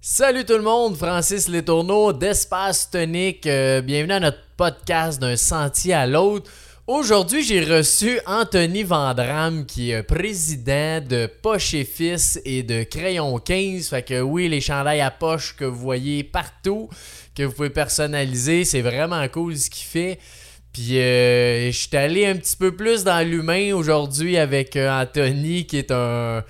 Salut 0.00 0.44
tout 0.44 0.56
le 0.56 0.62
monde, 0.62 0.96
Francis 0.96 1.48
Letourneau 1.48 2.12
d'Espace 2.12 2.88
Tonique. 2.88 3.48
Euh, 3.48 3.80
bienvenue 3.80 4.12
à 4.12 4.20
notre 4.20 4.38
podcast 4.56 5.20
d'un 5.20 5.34
sentier 5.34 5.92
à 5.92 6.06
l'autre. 6.06 6.48
Aujourd'hui, 6.86 7.42
j'ai 7.42 7.64
reçu 7.64 8.20
Anthony 8.24 8.84
Vandram, 8.84 9.66
qui 9.66 9.90
est 9.90 10.04
président 10.04 11.04
de 11.04 11.26
Poche 11.26 11.74
et 11.74 11.84
Fils 11.84 12.40
et 12.44 12.62
de 12.62 12.84
Crayon 12.84 13.36
15. 13.38 13.88
Fait 13.88 14.04
que 14.04 14.20
oui, 14.20 14.48
les 14.48 14.60
chandails 14.60 15.00
à 15.00 15.10
poche 15.10 15.56
que 15.56 15.64
vous 15.64 15.80
voyez 15.80 16.22
partout, 16.22 16.88
que 17.34 17.42
vous 17.42 17.52
pouvez 17.52 17.70
personnaliser, 17.70 18.64
c'est 18.64 18.82
vraiment 18.82 19.26
cool 19.26 19.56
ce 19.56 19.68
qu'il 19.68 19.84
fait. 19.84 20.20
Puis 20.72 20.96
euh, 21.00 21.72
je 21.72 21.76
suis 21.76 21.96
allé 21.96 22.24
un 22.24 22.36
petit 22.36 22.56
peu 22.56 22.70
plus 22.70 23.02
dans 23.02 23.26
l'humain 23.26 23.74
aujourd'hui 23.74 24.36
avec 24.36 24.76
euh, 24.76 24.88
Anthony, 25.02 25.66
qui 25.66 25.78
est 25.78 25.90
un, 25.90 26.44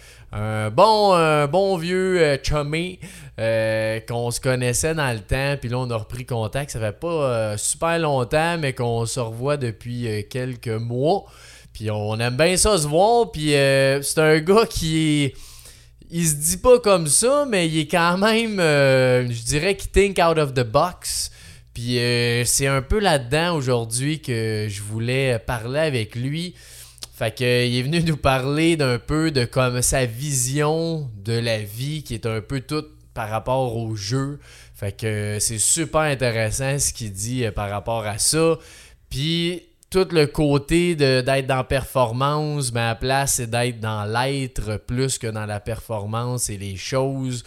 bon, 0.71 1.47
bon 1.47 1.79
vieux 1.79 2.39
chummy 2.43 2.99
euh, 3.39 4.01
qu'on 4.01 4.33
se 4.33 4.41
connaissait 4.41 4.95
dans 4.95 5.13
le 5.13 5.21
temps. 5.21 5.57
Puis 5.61 5.69
là, 5.69 5.79
on 5.79 5.89
a 5.91 5.97
repris 5.97 6.27
contact. 6.27 6.73
Ça 6.73 6.81
fait 6.81 6.99
pas 6.99 7.07
euh, 7.07 7.57
super 7.57 7.97
longtemps, 8.01 8.59
mais 8.59 8.73
qu'on 8.73 9.07
se 9.07 9.21
revoit 9.21 9.57
depuis 9.57 10.09
euh, 10.09 10.23
quelques 10.29 10.67
mois. 10.67 11.25
Puis 11.73 11.89
on 11.89 12.19
aime 12.19 12.37
bien 12.37 12.57
ça 12.57 12.77
se 12.79 12.89
voir. 12.89 13.31
Puis 13.31 13.51
c'est 13.51 14.19
un 14.19 14.41
gars 14.41 14.67
qui 14.69 15.23
est. 15.25 15.35
Il 16.11 16.27
se 16.27 16.35
dit 16.35 16.57
pas 16.57 16.81
comme 16.81 17.07
ça, 17.07 17.47
mais 17.49 17.69
il 17.69 17.79
est 17.79 17.87
quand 17.87 18.19
même. 18.19 18.57
je 18.59 19.45
dirais 19.45 19.77
qu'il 19.77 19.91
think 19.91 20.19
out 20.19 20.39
of 20.39 20.55
the 20.55 20.65
box. 20.65 21.31
Puis 21.75 22.01
c'est 22.45 22.67
un 22.67 22.83
peu 22.83 22.99
là-dedans 22.99 23.55
aujourd'hui 23.55 24.21
que 24.21 24.67
je 24.69 24.83
voulais 24.83 25.39
parler 25.39 25.79
avec 25.79 26.17
lui. 26.17 26.55
Fait 27.15 27.37
que, 27.37 27.67
il 27.67 27.77
est 27.77 27.83
venu 27.83 28.03
nous 28.03 28.17
parler 28.17 28.77
d'un 28.77 28.99
peu 28.99 29.31
de 29.31 29.45
comme 29.45 29.83
sa 29.83 30.07
vision 30.07 31.09
de 31.25 31.35
la 31.35 31.59
vie 31.59 32.03
qui 32.03 32.15
est 32.15 32.27
un 32.27 32.41
peu 32.41 32.61
toute 32.61 32.98
par 33.19 33.31
rapport 33.31 33.77
au 33.77 33.97
jeu. 33.97 34.39
Fait 34.77 34.93
que 34.93 35.07
euh, 35.07 35.41
c'est 35.41 35.59
super 35.59 36.03
intéressant 36.03 36.79
ce 36.79 36.93
qu'il 36.93 37.11
dit 37.11 37.45
euh, 37.45 37.51
par 37.51 37.69
rapport 37.69 38.07
à 38.07 38.17
ça. 38.19 38.57
Puis 39.11 39.65
tout 39.91 40.07
le 40.13 40.27
côté 40.27 40.95
d'être 40.95 41.49
dans 41.49 41.65
performance, 41.65 42.73
mais 42.73 42.95
place 43.01 43.35
c'est 43.35 43.51
d'être 43.51 43.81
dans 43.81 44.05
l'être 44.05 44.77
plus 44.77 45.19
que 45.19 45.27
dans 45.27 45.47
la 45.47 45.59
performance 45.59 46.49
et 46.49 46.59
les 46.59 46.77
choses. 46.77 47.43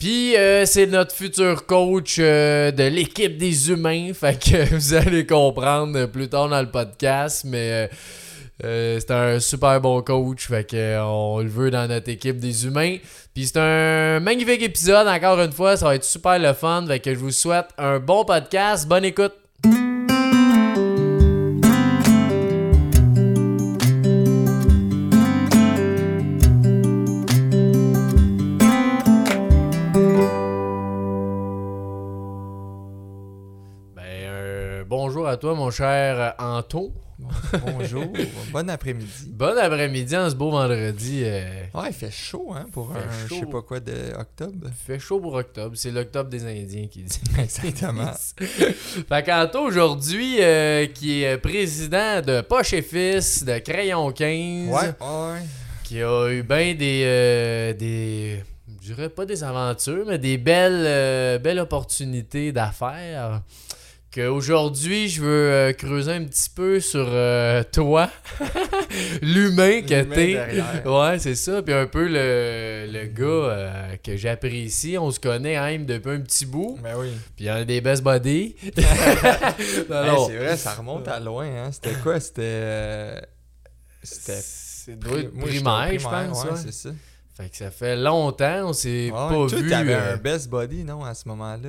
Puis 0.00 0.36
euh, 0.36 0.66
c'est 0.66 0.86
notre 0.86 1.14
futur 1.14 1.64
coach 1.64 2.18
de 2.18 2.88
l'équipe 2.88 3.38
des 3.38 3.70
humains. 3.70 4.12
Fait 4.14 4.36
que 4.36 4.74
vous 4.74 4.94
allez 4.94 5.26
comprendre 5.26 6.06
plus 6.06 6.28
tard 6.28 6.48
dans 6.48 6.60
le 6.60 6.72
podcast, 6.72 7.44
mais 7.44 7.88
euh, 8.62 9.00
c'est 9.00 9.10
un 9.10 9.40
super 9.40 9.80
bon 9.80 10.00
coach. 10.02 10.46
Fait 10.46 10.64
que 10.68 10.76
euh, 10.76 11.04
on 11.04 11.40
le 11.40 11.48
veut 11.48 11.70
dans 11.70 11.88
notre 11.88 12.08
équipe 12.08 12.38
des 12.38 12.66
humains. 12.66 12.98
Puis 13.34 13.46
c'est 13.46 13.58
un 13.58 14.20
magnifique 14.20 14.62
épisode, 14.62 15.08
encore 15.08 15.40
une 15.40 15.52
fois, 15.52 15.76
ça 15.76 15.86
va 15.86 15.96
être 15.96 16.04
super 16.04 16.38
le 16.38 16.52
fun. 16.52 16.84
Fait 16.86 17.00
que 17.00 17.12
je 17.12 17.18
vous 17.18 17.32
souhaite 17.32 17.68
un 17.78 17.98
bon 17.98 18.24
podcast, 18.24 18.86
bonne 18.86 19.04
écoute. 19.04 19.34
Ben, 33.96 34.02
euh, 34.06 34.84
bonjour 34.86 35.26
à 35.26 35.36
toi, 35.36 35.54
mon 35.54 35.72
cher 35.72 36.34
Anto. 36.38 36.92
Bonjour, 37.18 38.06
bon 38.52 38.68
après-midi. 38.68 39.08
Bon 39.28 39.56
après-midi 39.56 40.16
en 40.16 40.28
ce 40.28 40.34
beau 40.34 40.50
vendredi. 40.50 41.20
euh, 41.24 41.44
Ouais, 41.72 41.88
il 41.88 41.92
fait 41.94 42.10
chaud, 42.10 42.52
hein, 42.54 42.66
pour 42.72 42.92
Fait 42.92 42.98
un, 42.98 43.28
je 43.28 43.34
sais 43.34 43.40
chaud. 43.40 43.46
pas 43.46 43.62
quoi, 43.62 43.80
de 43.80 43.92
octobre. 44.18 44.66
fait 44.86 44.98
chaud 44.98 45.20
pour 45.20 45.34
octobre. 45.34 45.76
C'est 45.76 45.90
l'octobre 45.92 46.28
des 46.28 46.44
Indiens 46.44 46.86
qui 46.88 47.02
dit. 47.02 47.20
Exactement. 47.38 48.10
fait 48.38 49.22
qu'Anto, 49.24 49.60
aujourd'hui, 49.60 50.36
euh, 50.40 50.86
qui 50.86 51.22
est 51.22 51.38
président 51.38 52.20
de 52.20 52.40
Poche 52.40 52.72
et 52.72 52.82
Fils, 52.82 53.44
de 53.44 53.58
Crayon 53.58 54.10
15, 54.10 54.68
Ouais, 54.68 54.80
ouais. 55.00 55.40
qui 55.84 56.02
a 56.02 56.28
eu 56.30 56.42
bien 56.42 56.74
des, 56.74 57.02
euh, 57.04 57.72
des. 57.74 58.42
Je 58.82 58.92
dirais 58.92 59.08
pas 59.08 59.24
des 59.24 59.42
aventures, 59.42 60.04
mais 60.06 60.18
des 60.18 60.36
belles, 60.36 60.84
euh, 60.84 61.38
belles 61.38 61.60
opportunités 61.60 62.52
d'affaires. 62.52 63.40
Qu'aujourd'hui, 64.14 65.08
je 65.08 65.20
veux 65.22 65.50
euh, 65.50 65.72
creuser 65.72 66.12
un 66.12 66.22
petit 66.24 66.48
peu 66.48 66.78
sur 66.78 67.04
euh, 67.08 67.64
toi, 67.72 68.08
l'humain 69.22 69.82
que 69.82 70.02
t'es. 70.04 70.38
Ouais, 70.88 71.18
c'est 71.18 71.34
ça. 71.34 71.62
Puis 71.62 71.74
un 71.74 71.86
peu 71.86 72.06
le, 72.06 72.86
le 72.92 73.06
gars 73.06 73.24
euh, 73.24 73.96
que 74.04 74.16
j'apprécie. 74.16 74.96
On 74.98 75.10
se 75.10 75.18
connaît 75.18 75.54
quand 75.56 75.64
même 75.64 75.84
depuis 75.86 76.10
un 76.12 76.20
petit 76.20 76.46
bout. 76.46 76.78
Ben 76.82 76.94
oui. 76.96 77.08
Puis 77.34 77.46
il 77.46 77.48
y 77.48 77.50
en 77.50 77.54
a 77.56 77.64
des 77.64 77.80
best 77.80 78.04
buddies. 78.04 78.54
non, 79.90 80.04
Hey, 80.04 80.26
c'est 80.28 80.36
vrai, 80.36 80.56
ça 80.56 80.74
remonte 80.74 81.08
à 81.08 81.18
loin, 81.18 81.46
hein. 81.46 81.72
C'était 81.72 81.94
quoi? 82.00 82.20
C'était... 82.20 82.42
euh, 82.44 83.20
C'était... 84.02 84.40
Au 84.92 85.40
primaire, 85.40 85.98
je 85.98 86.04
pense. 86.04 86.44
ouais, 86.44 86.50
ouais. 86.50 86.56
c'est 86.64 86.72
ça. 86.72 86.90
Fait 87.36 87.48
que 87.48 87.56
ça 87.56 87.70
fait 87.72 87.96
longtemps, 87.96 88.68
on 88.68 88.72
s'est 88.72 89.10
Ouais, 89.10 89.10
pas 89.10 89.46
vu. 89.46 89.68
t'avais 89.68 89.94
euh, 89.94 90.14
un 90.14 90.16
best 90.18 90.48
body, 90.48 90.84
non, 90.84 91.02
à 91.04 91.14
ce 91.14 91.26
moment-là? 91.30 91.68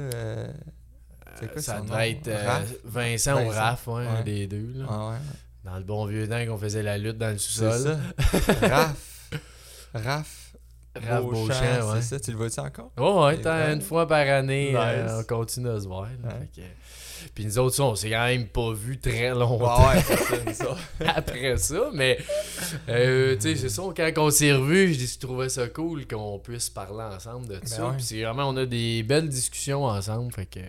Quoi 1.51 1.61
ça 1.61 1.81
devait 1.81 2.11
être 2.11 2.27
euh, 2.27 2.47
Raph? 2.47 2.73
Vincent, 2.83 3.45
ou. 3.45 3.49
Raph, 3.49 3.87
ouais, 3.87 4.05
un 4.07 4.23
des 4.23 4.47
deux. 4.47 4.71
Là. 4.75 4.85
Ah 4.89 5.09
ouais, 5.09 5.17
Dans 5.63 5.77
le 5.77 5.83
bon 5.83 6.05
vieux 6.05 6.27
temps 6.27 6.45
qu'on 6.45 6.57
faisait 6.57 6.83
la 6.83 6.97
lutte 6.97 7.17
dans 7.17 7.31
le 7.31 7.37
sous-sol. 7.37 7.97
ça. 8.21 8.67
Raph. 8.67 9.29
Raph. 9.93 10.41
Raph 10.95 11.23
Beauchamp, 11.23 11.53
ouais. 11.91 12.01
C'est 12.01 12.15
ça, 12.15 12.19
tu 12.19 12.31
le 12.31 12.37
vois-tu 12.37 12.59
encore? 12.61 12.91
Oh, 12.97 13.25
ouais, 13.25 13.39
une 13.73 13.81
fois 13.81 14.07
par 14.07 14.19
année, 14.27 14.73
euh, 14.75 15.19
on 15.19 15.23
continue 15.23 15.69
à 15.69 15.79
se 15.81 15.87
voir. 15.87 16.03
là. 16.03 16.29
Ouais. 16.29 16.47
Fait 16.55 16.61
que- 16.61 16.67
Puis 17.33 17.45
nous 17.45 17.59
autres, 17.59 17.75
ça, 17.75 17.83
on 17.83 17.95
s'est 17.95 18.09
quand 18.09 18.25
même 18.25 18.47
pas 18.47 18.71
vu 18.71 18.97
très 18.97 19.31
longtemps. 19.31 19.65
Ah 19.77 19.93
ouais, 19.95 20.01
ça, 20.01 20.53
ça. 20.53 20.77
après 21.17 21.57
ça, 21.57 21.89
mais 21.93 22.17
euh, 22.87 23.35
tu 23.35 23.41
sais, 23.41 23.55
c'est 23.57 23.69
ça, 23.69 23.81
quand 23.95 24.11
on 24.17 24.29
s'est 24.29 24.53
revus, 24.53 24.93
je, 24.93 24.99
dis, 24.99 25.07
je 25.07 25.19
trouvais 25.19 25.49
ça 25.49 25.67
cool 25.67 26.07
qu'on 26.07 26.39
puisse 26.39 26.69
parler 26.69 27.03
ensemble 27.13 27.47
de 27.47 27.59
ça. 27.65 27.87
ouais. 27.87 27.95
Puis 27.97 28.03
c'est 28.05 28.23
vraiment, 28.23 28.47
on 28.47 28.55
a 28.55 28.65
des 28.65 29.03
belles 29.03 29.27
discussions 29.27 29.83
ensemble, 29.83 30.31
fait 30.31 30.45
que 30.45 30.59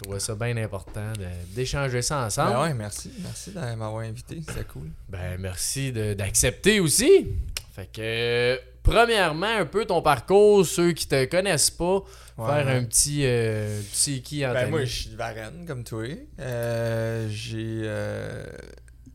je 0.00 0.04
trouvais 0.04 0.20
ça 0.20 0.34
bien 0.34 0.56
important 0.56 1.12
d'échanger 1.54 2.00
ça 2.00 2.24
ensemble. 2.24 2.52
Ben 2.52 2.62
ouais, 2.62 2.74
merci. 2.74 3.12
Merci 3.22 3.50
de 3.50 3.58
m'avoir 3.58 3.98
invité. 3.98 4.40
C'était 4.48 4.64
cool. 4.64 4.88
Ben, 5.10 5.36
merci 5.38 5.92
d'accepter 5.92 6.80
aussi. 6.80 7.26
Fait 7.74 7.86
que, 7.92 8.58
premièrement, 8.82 9.58
un 9.58 9.66
peu 9.66 9.84
ton 9.84 10.00
parcours, 10.00 10.64
ceux 10.64 10.92
qui 10.92 11.06
te 11.06 11.26
connaissent 11.26 11.70
pas, 11.70 12.02
faire 12.36 12.68
un 12.68 12.84
petit, 12.84 13.26
euh, 13.26 13.78
petit 13.92 14.22
qui 14.22 14.46
Anthony? 14.46 14.64
Ben 14.64 14.70
moi, 14.70 14.84
je 14.86 15.00
suis 15.02 15.10
de 15.10 15.16
Varennes, 15.16 15.66
comme 15.66 15.84
toi. 15.84 16.06
Euh, 16.38 17.28
j'ai 17.28 17.82
euh, 17.84 18.46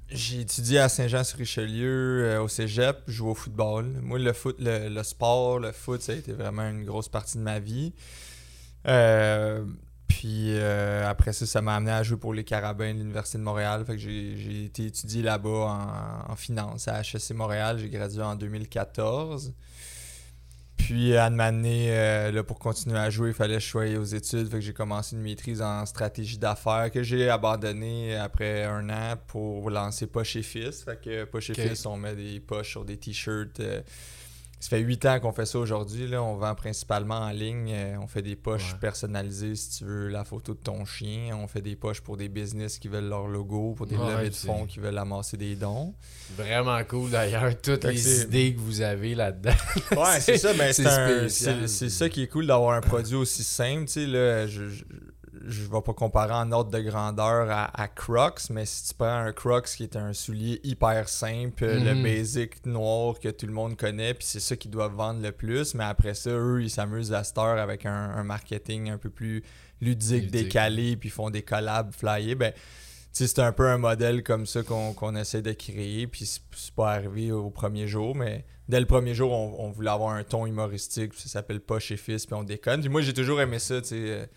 j'ai 0.10 0.42
étudié 0.42 0.78
à 0.78 0.88
Saint-Jean-sur-Richelieu 0.88 2.26
euh, 2.26 2.42
au 2.42 2.48
cégep, 2.48 2.98
joue 3.08 3.30
au 3.30 3.36
football. 3.36 3.86
Moi, 4.04 4.20
le 4.20 4.34
foot, 4.34 4.58
le, 4.60 4.90
le 4.90 5.04
sport, 5.04 5.58
le 5.58 5.72
foot, 5.72 6.04
ça 6.04 6.12
a 6.12 6.16
été 6.16 6.32
vraiment 6.32 6.70
une 6.70 6.86
grosse 6.86 7.10
partie 7.10 7.40
de 7.40 7.44
ma 7.44 7.58
vie. 7.58 7.92
Euh, 8.88 9.66
puis 10.08 10.54
euh, 10.58 11.10
après 11.10 11.34
ça, 11.34 11.46
ça 11.46 11.62
m'a 11.62 11.76
amené 11.76 11.92
à 11.92 12.04
jouer 12.04 12.18
pour 12.18 12.34
les 12.34 12.44
Carabins 12.44 12.94
de 12.94 13.00
l'Université 13.00 13.38
de 13.38 13.44
Montréal. 13.44 13.84
Fait 13.86 13.94
que 13.94 14.00
j'ai 14.00 14.66
été 14.66 14.86
étudié 14.86 15.22
là-bas 15.22 16.26
en, 16.28 16.32
en 16.32 16.36
finance 16.36 16.88
à 16.88 17.02
HEC 17.02 17.32
Montréal. 17.32 17.78
J'ai 17.80 17.90
gradué 17.90 18.22
en 18.22 18.36
2014. 18.36 19.54
Puis 20.78 21.18
à 21.18 21.30
donné, 21.30 21.88
euh, 21.90 22.32
là, 22.32 22.44
pour 22.44 22.60
continuer 22.60 23.00
à 23.00 23.10
jouer, 23.10 23.30
il 23.30 23.34
fallait 23.34 23.56
que 23.56 23.60
je 23.62 23.68
sois 23.68 23.86
aux 23.98 24.04
études. 24.04 24.50
Fait 24.50 24.58
que 24.58 24.62
j'ai 24.62 24.74
commencé 24.74 25.16
une 25.16 25.22
maîtrise 25.24 25.62
en 25.62 25.84
stratégie 25.86 26.38
d'affaires 26.38 26.92
que 26.92 27.02
j'ai 27.02 27.30
abandonné 27.30 28.16
après 28.16 28.66
un 28.66 28.88
an 28.90 29.16
pour 29.28 29.72
lancer 29.72 30.06
Poche 30.06 30.36
et 30.36 30.44
Fils. 30.44 30.84
Fait 30.84 31.02
que 31.02 31.24
Poche 31.24 31.50
et. 31.50 31.56
Fils, 31.56 31.86
on 31.88 31.98
met 31.98 32.14
des 32.16 32.40
poches 32.40 32.70
sur 32.70 32.86
des 32.86 32.98
t-shirts. 32.98 33.60
euh, 33.62 33.82
ça 34.66 34.78
fait 34.78 34.80
huit 34.80 35.06
ans 35.06 35.20
qu'on 35.20 35.32
fait 35.32 35.46
ça 35.46 35.60
aujourd'hui. 35.60 36.08
là. 36.08 36.22
On 36.24 36.36
vend 36.38 36.56
principalement 36.56 37.20
en 37.20 37.30
ligne. 37.30 37.72
Euh, 37.72 37.98
on 38.02 38.08
fait 38.08 38.22
des 38.22 38.36
poches 38.36 38.74
Ouais. 38.74 38.80
personnalisées 38.80 39.56
si 39.56 39.78
tu 39.78 39.86
veux 39.86 40.08
la 40.08 40.24
photo 40.24 40.54
de 40.54 40.60
ton 40.60 40.86
chien. 40.86 41.36
On 41.40 41.48
fait 41.48 41.62
des 41.62 41.76
poches 41.76 42.02
pour 42.02 42.18
des 42.18 42.30
business 42.30 42.80
qui 42.80 42.88
veulent 42.88 43.08
leur 43.10 43.28
logo, 43.28 43.74
pour 43.76 43.86
des 43.86 43.96
Ouais, 43.96 44.12
levées 44.16 44.30
de 44.30 44.36
fonds 44.36 44.66
qui 44.66 44.80
veulent 44.80 44.98
amasser 44.98 45.38
des 45.38 45.56
dons. 45.56 45.94
Vraiment 46.38 46.84
cool 46.86 47.12
d'ailleurs, 47.12 47.52
toutes 47.62 47.84
Fait 47.84 47.92
les 47.92 48.22
idées 48.24 48.54
que 48.56 48.60
vous 48.60 48.82
avez 48.82 49.16
là-dedans. 49.16 49.52
Ouais, 49.98 50.20
c'est 50.20 50.38
ça, 50.40 50.54
mais 50.58 50.74
c'est 50.74 50.86
un- 50.88 51.68
ça 51.68 52.10
qui 52.10 52.24
est 52.24 52.28
cool 52.28 52.48
d'avoir 52.48 52.76
un 52.76 52.82
produit 52.82 53.16
aussi 53.16 53.44
simple. 53.44 53.86
Tu 53.86 53.92
sais, 53.94 54.06
là, 54.08 54.48
je, 54.48 54.70
je, 54.70 54.84
je 55.48 55.64
vais 55.64 55.82
pas 55.82 55.94
comparer 55.94 56.34
en 56.34 56.52
ordre 56.52 56.72
de 56.72 56.80
grandeur 56.80 57.50
à, 57.52 57.66
à 57.82 57.88
Crocs, 57.88 58.50
mais 58.50 58.66
si 58.66 58.88
tu 58.90 58.94
prends 58.96 59.08
un 59.20 59.32
Crocs 59.32 59.68
qui 59.78 59.84
est 59.84 59.96
un 59.96 60.12
soulier 60.14 60.60
hyper 60.64 61.08
simple, 61.08 61.66
le 61.66 61.94
Mhm. 61.94 62.04
basic 62.04 62.66
noir 62.66 63.20
que 63.20 63.30
tout 63.30 63.46
le 63.46 63.54
monde 63.54 63.78
connaît, 63.78 64.14
puis 64.14 64.26
c'est 64.26 64.40
ça 64.40 64.56
qu'ils 64.56 64.72
doivent 64.72 64.96
vendre 64.96 65.22
le 65.22 65.32
plus, 65.32 65.76
mais 65.76 65.84
après 65.84 66.14
ça, 66.16 66.32
eux, 66.32 66.64
ils 66.64 66.70
s'amusent 66.70 67.14
à 67.14 67.24
cette 67.24 67.38
heure 67.38 67.60
avec 67.60 67.86
un, 67.86 67.92
un 67.94 68.24
marketing 68.24 68.90
un 68.90 68.98
peu 68.98 69.10
plus 69.10 69.44
ludique, 69.82 70.24
Ludique. 70.24 70.32
décalé, 70.32 70.98
puis 70.98 71.10
ils 71.10 71.12
font 71.12 71.30
des 71.30 71.42
collabs 71.44 71.94
flyés. 71.94 72.36
Ben, 72.36 72.52
c'est 73.12 73.40
un 73.40 73.52
peu 73.52 73.68
un 73.70 73.78
modèle 73.78 74.24
comme 74.24 74.46
ça 74.46 74.62
qu'on 74.64 75.16
essaie 75.16 75.42
de 75.42 75.54
créer, 75.54 76.08
puis 76.08 76.26
c'est 76.26 76.74
pas 76.76 76.92
arrivé 76.94 77.32
au 77.32 77.50
premier 77.50 77.88
jour, 77.88 78.16
mais 78.16 78.46
dès 78.68 78.80
le 78.80 78.86
premier 78.86 79.14
jour, 79.14 79.32
on, 79.32 79.56
on 79.66 79.70
voulait 79.70 79.92
avoir 79.92 80.14
un 80.16 80.24
ton 80.24 80.46
humoristique. 80.46 81.12
puis 81.12 81.22
Ça 81.22 81.30
s'appelle 81.30 81.62
pas 81.62 81.80
chez 81.80 81.98
Fils, 81.98 82.26
puis 82.26 82.36
on 82.36 82.44
déconne. 82.44 82.82
Puis 82.82 82.90
moi, 82.90 83.02
j'ai 83.02 83.14
toujours 83.14 83.40
aimé 83.40 83.60
ça, 83.60 83.80
tu 83.82 83.90
sais. 83.90 84.30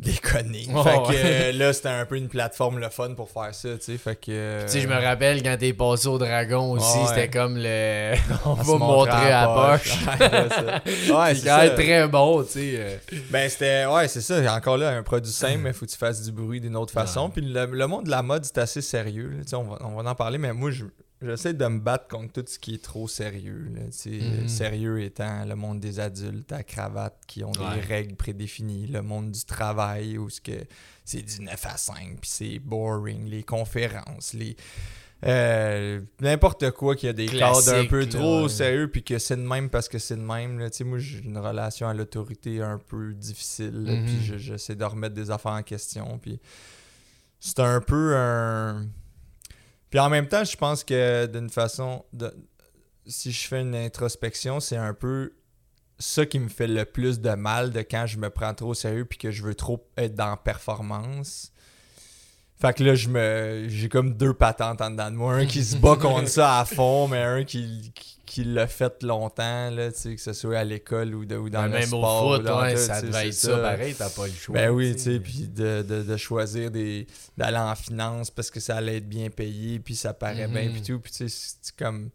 Déconner. 0.00 0.66
Oh, 0.74 0.82
fait 0.82 0.90
que 1.02 1.08
ouais. 1.08 1.16
euh, 1.24 1.52
là, 1.52 1.72
c'était 1.72 1.88
un 1.88 2.04
peu 2.06 2.16
une 2.16 2.28
plateforme 2.28 2.78
le 2.78 2.88
fun 2.88 3.14
pour 3.14 3.30
faire 3.30 3.54
ça, 3.54 3.68
tu 3.76 3.84
sais. 3.84 3.98
Fait 3.98 4.16
que. 4.16 4.30
euh, 4.30 4.64
Tu 4.66 4.72
sais, 4.72 4.80
je 4.80 4.88
me 4.88 4.94
rappelle 4.94 5.42
quand 5.42 5.56
t'es 5.58 5.72
passé 5.72 6.08
au 6.08 6.18
dragon 6.18 6.72
aussi, 6.72 6.98
Ouais. 6.98 7.06
c'était 7.08 7.28
comme 7.28 7.56
le. 7.56 8.14
On 8.46 8.54
va 8.54 8.78
montrer 8.78 9.32
à 9.32 9.46
la 9.46 9.78
poche. 9.78 9.94
Ouais, 10.86 10.90
c'est. 10.90 11.12
Ouais, 11.12 11.34
ça. 11.68 11.70
très 11.70 12.08
bon, 12.08 12.42
tu 12.42 12.50
sais. 12.50 12.72
euh. 12.76 12.96
Ben, 13.30 13.48
c'était. 13.48 13.86
Ouais, 13.86 14.08
c'est 14.08 14.20
ça. 14.20 14.54
Encore 14.54 14.76
là, 14.78 14.90
un 14.90 15.02
produit 15.02 15.32
simple, 15.32 15.58
mais 15.58 15.72
faut 15.72 15.86
que 15.86 15.90
tu 15.90 15.96
fasses 15.98 16.22
du 16.22 16.32
bruit 16.32 16.60
d'une 16.60 16.76
autre 16.76 16.92
façon. 16.92 17.30
Puis 17.30 17.42
le, 17.42 17.66
le 17.66 17.86
monde 17.86 18.04
de 18.06 18.10
la 18.10 18.22
mode, 18.22 18.44
c'est 18.44 18.58
assez 18.58 18.80
sérieux. 18.80 19.30
là. 19.36 19.42
Tu 19.42 19.48
sais, 19.50 19.56
On 19.56 19.64
va, 19.64 19.78
on 19.84 20.02
va 20.02 20.10
en 20.10 20.14
parler, 20.14 20.38
mais 20.38 20.52
moi, 20.52 20.70
je- 20.70 20.84
j'essaie 21.22 21.54
de 21.54 21.66
me 21.66 21.78
battre 21.80 22.08
contre 22.08 22.32
tout 22.32 22.44
ce 22.46 22.58
qui 22.58 22.74
est 22.74 22.82
trop 22.82 23.06
sérieux. 23.08 23.70
là. 23.74 23.82
Mhm. 24.10 24.48
Sérieux 24.48 25.02
étant 25.02 25.44
le 25.44 25.54
monde 25.54 25.80
des 25.80 26.00
adultes 26.00 26.52
à 26.52 26.62
cravate 26.62 27.18
qui 27.26 27.44
ont 27.44 27.52
Ouais. 27.52 27.74
des 27.76 27.80
règles 27.80 28.16
prédéfinies, 28.16 28.86
le 28.86 29.02
monde 29.02 29.30
du 29.32 29.44
travail 29.44 30.16
où 30.18 30.28
c'est 30.30 31.22
du 31.22 31.42
9 31.42 31.66
à 31.66 31.76
5, 31.76 32.18
puis 32.20 32.30
c'est 32.30 32.58
boring, 32.58 33.28
les 33.28 33.42
conférences, 33.42 34.32
les. 34.34 34.56
euh, 35.26 36.00
n'importe 36.20 36.70
quoi 36.70 36.96
qui 36.96 37.06
a 37.06 37.12
des 37.12 37.26
cadres 37.26 37.58
un 37.58 37.62
Classique, 37.72 37.90
peu 37.90 38.08
trop 38.08 38.48
sérieux 38.48 38.88
puis 38.90 39.02
que 39.02 39.18
c'est 39.18 39.36
de 39.36 39.42
même 39.42 39.68
parce 39.68 39.86
que 39.86 39.98
c'est 39.98 40.16
de 40.16 40.22
même 40.22 40.58
là. 40.58 40.70
Tu 40.70 40.78
sais, 40.78 40.84
moi 40.84 40.98
j'ai 40.98 41.18
une 41.18 41.36
relation 41.36 41.86
à 41.88 41.92
l'autorité 41.92 42.62
un 42.62 42.78
peu 42.78 43.12
difficile 43.12 43.84
là, 43.84 44.00
puis 44.02 44.18
je- 44.24 44.38
j'essaie 44.38 44.76
de 44.76 44.84
remettre 44.84 45.14
des 45.14 45.30
affaires 45.30 45.52
en 45.52 45.62
question 45.62 46.18
puis 46.18 46.40
c'est 47.38 47.58
un 47.60 47.82
peu 47.82 48.16
un 48.16 48.86
puis 49.90 49.98
en 49.98 50.08
même 50.08 50.28
temps 50.28 50.44
je 50.44 50.56
pense 50.56 50.84
que 50.84 51.26
d'une 51.26 51.50
façon 51.50 52.04
de 52.12 52.32
si 53.06 53.32
je 53.32 53.46
fais 53.46 53.60
une 53.60 53.74
introspection 53.74 54.60
c'est 54.60 54.76
un 54.76 54.94
peu 54.94 55.34
ça 55.98 56.24
qui 56.24 56.38
me 56.38 56.48
fait 56.48 56.66
le 56.66 56.84
plus 56.84 57.20
de 57.20 57.30
mal 57.30 57.70
de 57.70 57.80
quand 57.80 58.06
je 58.06 58.18
me 58.18 58.30
prends 58.30 58.54
trop 58.54 58.70
au 58.70 58.74
sérieux 58.74 59.04
puis 59.04 59.18
que 59.18 59.30
je 59.30 59.42
veux 59.42 59.54
trop 59.54 59.86
être 59.96 60.14
dans 60.14 60.36
performance 60.36 61.52
fait 62.60 62.74
que 62.74 62.84
là, 62.84 62.94
je 62.94 63.08
me 63.08 63.64
j'ai 63.68 63.88
comme 63.88 64.14
deux 64.14 64.34
patentes 64.34 64.80
en 64.80 64.90
dedans 64.90 65.10
de 65.10 65.16
moi. 65.16 65.34
Un 65.34 65.46
qui 65.46 65.64
se 65.64 65.76
bat 65.76 65.96
contre 65.96 66.28
ça 66.28 66.60
à 66.60 66.64
fond, 66.64 67.08
mais 67.08 67.22
un 67.22 67.44
qui, 67.44 67.90
qui, 67.94 68.16
qui 68.26 68.44
l'a 68.44 68.66
fait 68.68 69.02
longtemps, 69.02 69.70
là, 69.70 69.90
tu 69.90 69.98
sais, 69.98 70.14
que 70.14 70.20
ce 70.20 70.32
soit 70.32 70.58
à 70.58 70.64
l'école 70.64 71.14
ou, 71.14 71.24
de- 71.24 71.36
ou 71.36 71.50
dans 71.50 71.64
le 71.64 71.70
même 71.70 71.82
sport. 71.82 72.26
au 72.26 72.34
foot, 72.36 72.44
dans 72.44 72.60
ouais, 72.60 72.76
ça 72.76 73.02
devait 73.02 73.28
être 73.28 73.34
ça, 73.34 73.56
pareil, 73.58 73.94
t'as 73.96 74.10
pas 74.10 74.26
le 74.26 74.32
choix. 74.32 74.54
Ben 74.54 74.70
oui, 74.70 74.94
tu 74.94 75.02
sais, 75.02 75.18
puis 75.20 75.48
de, 75.48 75.82
de, 75.82 76.02
de 76.02 76.16
choisir 76.16 76.70
des 76.70 77.06
d'aller 77.36 77.56
en 77.58 77.74
finance 77.74 78.30
parce 78.30 78.50
que 78.50 78.60
ça 78.60 78.76
allait 78.76 78.98
être 78.98 79.08
bien 79.08 79.30
payé, 79.30 79.80
puis 79.80 79.96
ça 79.96 80.12
paraît 80.14 80.46
bien, 80.46 80.66
Mhm. 80.68 80.72
puis 80.72 80.82
tout, 80.82 81.00
puis 81.00 81.10
tu 81.10 81.28
sais, 81.28 81.54
c'est 81.62 81.74
comme... 81.76 82.10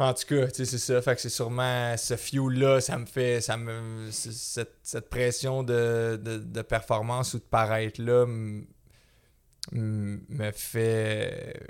En 0.00 0.12
tout 0.12 0.24
cas, 0.28 0.48
tu 0.48 0.54
sais, 0.56 0.64
c'est 0.64 0.78
ça. 0.78 1.00
Fait 1.02 1.14
que 1.14 1.20
c'est 1.20 1.28
sûrement 1.28 1.96
ce 1.96 2.16
fuel-là, 2.16 2.80
ça 2.80 2.98
me 2.98 3.06
fait. 3.06 3.40
ça 3.40 3.56
me 3.56 4.08
Cette, 4.10 4.74
cette 4.82 5.08
pression 5.08 5.62
de, 5.62 6.18
de, 6.20 6.38
de 6.38 6.62
performance 6.62 7.34
ou 7.34 7.38
de 7.38 7.44
paraître-là 7.44 8.26
me 9.72 10.50
fait. 10.52 11.60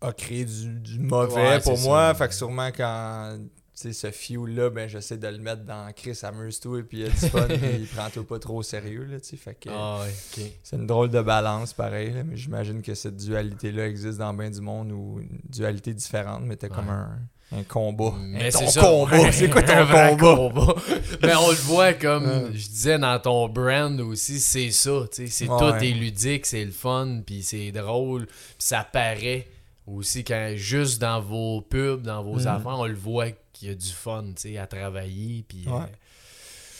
a 0.00 0.12
créé 0.12 0.44
du, 0.44 0.80
du 0.80 0.98
mauvais 0.98 1.34
Ouais, 1.34 1.60
pour 1.60 1.78
moi. 1.80 2.08
ça. 2.08 2.14
Fait 2.14 2.28
que 2.28 2.34
sûrement 2.34 2.68
quand. 2.68 3.38
Tu 3.74 3.90
sais, 3.90 3.92
ce 3.94 4.10
fuel-là, 4.10 4.68
ben, 4.68 4.86
j'essaie 4.86 5.16
de 5.16 5.26
le 5.26 5.38
mettre 5.38 5.64
dans 5.64 5.90
Chris, 5.94 6.18
amuse-toi, 6.22 6.80
et 6.80 6.82
puis 6.82 6.98
il 7.00 7.06
a 7.06 7.08
du 7.08 7.16
fun, 7.16 7.46
puis 7.48 7.88
prends-toi 7.96 8.26
pas 8.26 8.38
trop 8.38 8.58
au 8.58 8.62
sérieux, 8.62 9.04
là. 9.04 9.16
Fait 9.22 9.54
que. 9.54 9.70
Ah, 9.70 10.00
ouais, 10.02 10.10
ok. 10.10 10.44
C'est 10.62 10.76
une 10.76 10.86
drôle 10.86 11.08
de 11.08 11.22
balance, 11.22 11.72
pareil, 11.72 12.12
là, 12.12 12.22
mais 12.22 12.36
j'imagine 12.36 12.82
que 12.82 12.94
cette 12.94 13.16
dualité-là 13.16 13.88
existe 13.88 14.18
dans 14.18 14.34
bien 14.34 14.50
du 14.50 14.60
monde 14.60 14.92
ou 14.92 15.20
une 15.20 15.40
dualité 15.48 15.94
différente, 15.94 16.42
mais 16.44 16.56
t'as 16.56 16.68
comme 16.68 16.90
un, 16.90 17.18
un 17.54 17.62
combat. 17.64 18.14
Mais 18.20 18.46
Un- 18.46 18.50
c'est 18.50 18.64
ton 18.64 18.70
ça. 18.70 18.80
combat, 18.80 19.32
c'est 19.32 19.50
quoi 19.50 19.62
ton 19.62 20.16
combat? 20.16 20.74
Mais 21.22 21.34
on 21.34 21.50
le 21.50 21.56
voit 21.56 21.92
comme 21.94 22.50
je 22.54 22.66
disais 22.68 22.98
dans 22.98 23.18
ton 23.20 23.48
brand 23.48 24.00
aussi, 24.00 24.40
c'est 24.40 24.70
ça, 24.70 25.02
tu 25.12 25.24
sais, 25.24 25.26
c'est 25.28 25.48
Ouais. 25.48 25.58
tout 25.58 25.84
est 25.84 25.90
ludique, 25.92 26.46
c'est 26.46 26.64
le 26.64 26.70
fun, 26.72 27.20
puis 27.26 27.42
c'est 27.42 27.70
drôle, 27.72 28.26
puis 28.26 28.36
ça 28.58 28.84
paraît 28.90 29.48
aussi 29.86 30.24
quand 30.24 30.52
juste 30.56 31.00
dans 31.00 31.20
vos 31.20 31.60
pubs, 31.60 32.02
dans 32.02 32.22
vos 32.22 32.38
Mhm. 32.40 32.46
affaires, 32.46 32.78
on 32.78 32.86
le 32.86 32.94
voit 32.94 33.26
qu'il 33.52 33.68
y 33.68 33.70
a 33.70 33.74
du 33.74 33.88
fun, 33.90 34.24
tu 34.34 34.42
sais, 34.52 34.58
à 34.58 34.66
travailler, 34.66 35.44
puis 35.46 35.64
euh, 35.68 35.80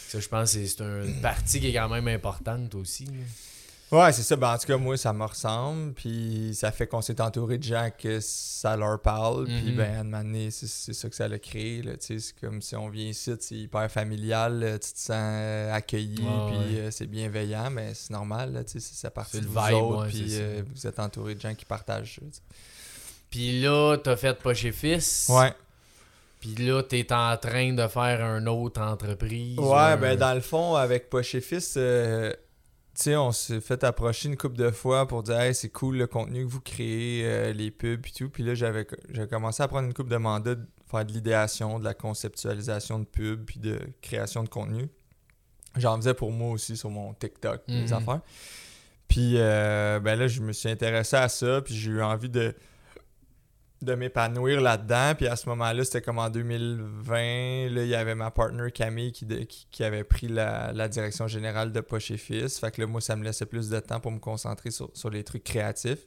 ça 0.08 0.20
je 0.20 0.28
pense 0.28 0.52
que 0.54 0.58
c'est 0.60 0.66
c'est 0.66 0.80
une 0.82 1.20
partie 1.20 1.60
qui 1.60 1.68
est 1.68 1.72
quand 1.74 1.88
même 1.88 2.08
importante 2.08 2.74
aussi. 2.74 3.04
là. 3.06 3.12
Ouais, 3.92 4.10
c'est 4.12 4.22
ça. 4.22 4.36
Ben, 4.36 4.54
en 4.54 4.58
tout 4.58 4.66
cas, 4.66 4.78
moi, 4.78 4.96
ça 4.96 5.12
me 5.12 5.22
ressemble. 5.24 5.92
Puis 5.92 6.52
ça 6.54 6.72
fait 6.72 6.86
qu'on 6.86 7.02
s'est 7.02 7.20
entouré 7.20 7.58
de 7.58 7.62
gens 7.62 7.90
que 7.96 8.20
ça 8.20 8.74
leur 8.76 8.98
parle. 9.00 9.44
Puis, 9.44 9.70
Mhm. 9.72 9.76
ben, 9.76 9.94
à 9.96 10.00
un 10.00 10.04
moment 10.04 10.22
donné, 10.24 10.50
c'est 10.50 10.66
c'est 10.66 10.94
ça 10.94 11.08
que 11.10 11.14
ça 11.14 11.28
l'a 11.28 11.38
créé. 11.38 11.82
tu 12.04 12.18
C'est 12.18 12.40
comme 12.40 12.62
si 12.62 12.74
on 12.74 12.88
vient 12.88 13.04
ici, 13.08 13.30
c'est 13.38 13.54
hyper 13.54 13.90
familial. 13.90 14.78
Tu 14.82 14.92
te 14.92 14.98
sens 14.98 15.10
euh, 15.16 15.72
accueilli. 15.74 16.14
Puis 16.14 16.24
ouais. 16.24 16.80
euh, 16.80 16.90
c'est 16.90 17.06
bienveillant. 17.06 17.68
Mais 17.70 17.92
c'est 17.94 18.10
normal. 18.12 18.52
Là, 18.54 18.64
tu 18.64 18.72
sais, 18.72 18.80
c'est 18.80 18.94
ça 18.96 19.10
partie 19.10 19.32
C'est 19.36 19.40
de 19.42 19.46
vous 19.46 19.60
vibe, 19.62 19.74
autres. 19.74 20.02
ouais, 20.04 20.08
puis 20.08 20.26
euh, 20.32 20.62
vous 20.74 20.86
êtes 20.86 20.98
entouré 20.98 21.34
de 21.34 21.40
gens 21.40 21.54
qui 21.54 21.64
partagent 21.66 22.14
ça. 22.14 22.20
tu. 22.32 22.40
Puis 23.30 23.60
là, 23.62 23.96
t'as 24.02 24.16
fait 24.16 24.38
pas 24.42 24.54
chez 24.54 24.72
Fils. 24.72 25.26
Ouais. 25.30 25.52
Puis 26.40 26.54
là, 26.56 26.82
t'es 26.82 27.12
en 27.12 27.36
train 27.36 27.72
de 27.72 27.86
faire 27.88 28.20
une 28.38 28.48
autre 28.48 28.80
entreprise. 28.80 29.58
Ouais, 29.58 29.74
un- 29.76 29.96
ben 29.96 30.18
dans 30.18 30.34
le 30.34 30.40
fond, 30.40 30.74
avec 30.76 31.08
Poche 31.08 31.34
et 31.36 31.40
Fils, 31.40 31.74
euh, 31.76 32.32
tu 32.32 32.36
sais, 32.94 33.16
on 33.16 33.32
s'est 33.32 33.60
fait 33.60 33.82
approcher 33.84 34.28
une 34.28 34.36
couple 34.36 34.56
de 34.56 34.70
fois 34.70 35.06
pour 35.08 35.22
dire 35.22 35.40
Hey, 35.40 35.54
c'est 35.54 35.68
cool 35.70 35.96
le 35.96 36.06
contenu 36.06 36.44
que 36.44 36.50
vous 36.50 36.60
créez, 36.60 37.22
euh, 37.24 37.52
les 37.52 37.70
pubs 37.70 38.04
et 38.06 38.10
tout. 38.10 38.28
Puis 38.28 38.42
là, 38.42 38.54
j'avais 38.54 38.86
j'ai 39.10 39.26
commencé 39.26 39.62
à 39.62 39.68
prendre 39.68 39.86
une 39.86 39.94
couple 39.94 40.10
de 40.10 40.16
mandats 40.16 40.54
de 40.54 40.66
faire 40.90 41.04
de 41.04 41.12
l'idéation, 41.12 41.78
de 41.78 41.84
la 41.84 41.94
conceptualisation 41.94 42.98
de 42.98 43.04
pubs, 43.04 43.44
puis 43.44 43.58
de 43.60 43.78
création 44.02 44.42
de 44.44 44.48
contenu. 44.48 44.88
J'en 45.76 45.96
faisais 45.96 46.14
pour 46.14 46.30
moi 46.32 46.50
aussi 46.50 46.76
sur 46.76 46.90
mon 46.90 47.14
TikTok, 47.14 47.62
Mhm. 47.68 47.74
les 47.82 47.92
affaires. 47.92 48.20
Puis 49.08 49.34
euh, 49.36 50.00
ben 50.00 50.18
là, 50.18 50.26
je 50.26 50.40
me 50.42 50.52
suis 50.52 50.68
intéressé 50.68 51.16
à 51.16 51.28
ça, 51.28 51.60
puis 51.62 51.74
j'ai 51.74 51.90
eu 51.90 52.02
envie 52.02 52.28
de 52.28 52.54
de 53.84 53.94
m'épanouir 53.94 54.60
là-dedans. 54.60 55.14
Puis 55.16 55.26
à 55.26 55.36
ce 55.36 55.48
moment-là, 55.50 55.84
c'était 55.84 56.02
comme 56.02 56.18
en 56.18 56.30
2020. 56.30 57.14
Là, 57.70 57.82
il 57.82 57.88
y 57.88 57.94
avait 57.94 58.14
ma 58.14 58.30
partner 58.30 58.70
Camille 58.70 59.12
qui, 59.12 59.84
avait 59.84 60.04
pris 60.04 60.28
la, 60.28 60.88
direction 60.88 61.26
générale 61.28 61.72
de 61.72 61.80
Poche 61.80 62.10
et 62.10 62.16
Fils. 62.16 62.58
Fait 62.58 62.70
que 62.70 62.80
là, 62.80 62.86
moi, 62.86 63.00
ça 63.00 63.16
me 63.16 63.24
laissait 63.24 63.46
plus 63.46 63.68
de 63.68 63.80
temps 63.80 64.00
pour 64.00 64.12
me 64.12 64.18
concentrer 64.18 64.70
sur, 64.70 65.10
les 65.10 65.24
trucs 65.24 65.44
créatifs. 65.44 66.06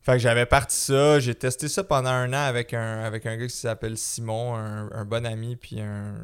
Fait 0.00 0.12
que 0.12 0.18
j'avais 0.18 0.46
parti 0.46 0.76
ça. 0.76 1.18
J'ai 1.18 1.34
testé 1.34 1.68
ça 1.68 1.82
pendant 1.82 2.10
un 2.10 2.32
an 2.32 2.46
avec 2.46 2.74
un, 2.74 3.10
gars 3.10 3.46
qui 3.46 3.56
s'appelle 3.56 3.96
Simon, 3.96 4.54
un, 4.54 5.04
bon 5.04 5.24
ami, 5.24 5.56
puis 5.56 5.80
un, 5.80 6.14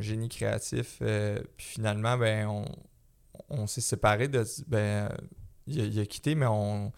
génie 0.00 0.28
créatif. 0.28 0.98
Euh, 1.02 1.38
puis 1.56 1.66
finalement, 1.66 2.16
ben, 2.16 2.64
on, 3.48 3.66
s'est 3.66 3.80
séparés 3.80 4.28
de. 4.28 4.44
Ben, 4.66 5.08
il 5.66 6.00
a 6.00 6.06
quitté, 6.06 6.34
mais 6.34 6.46
on. 6.46 6.92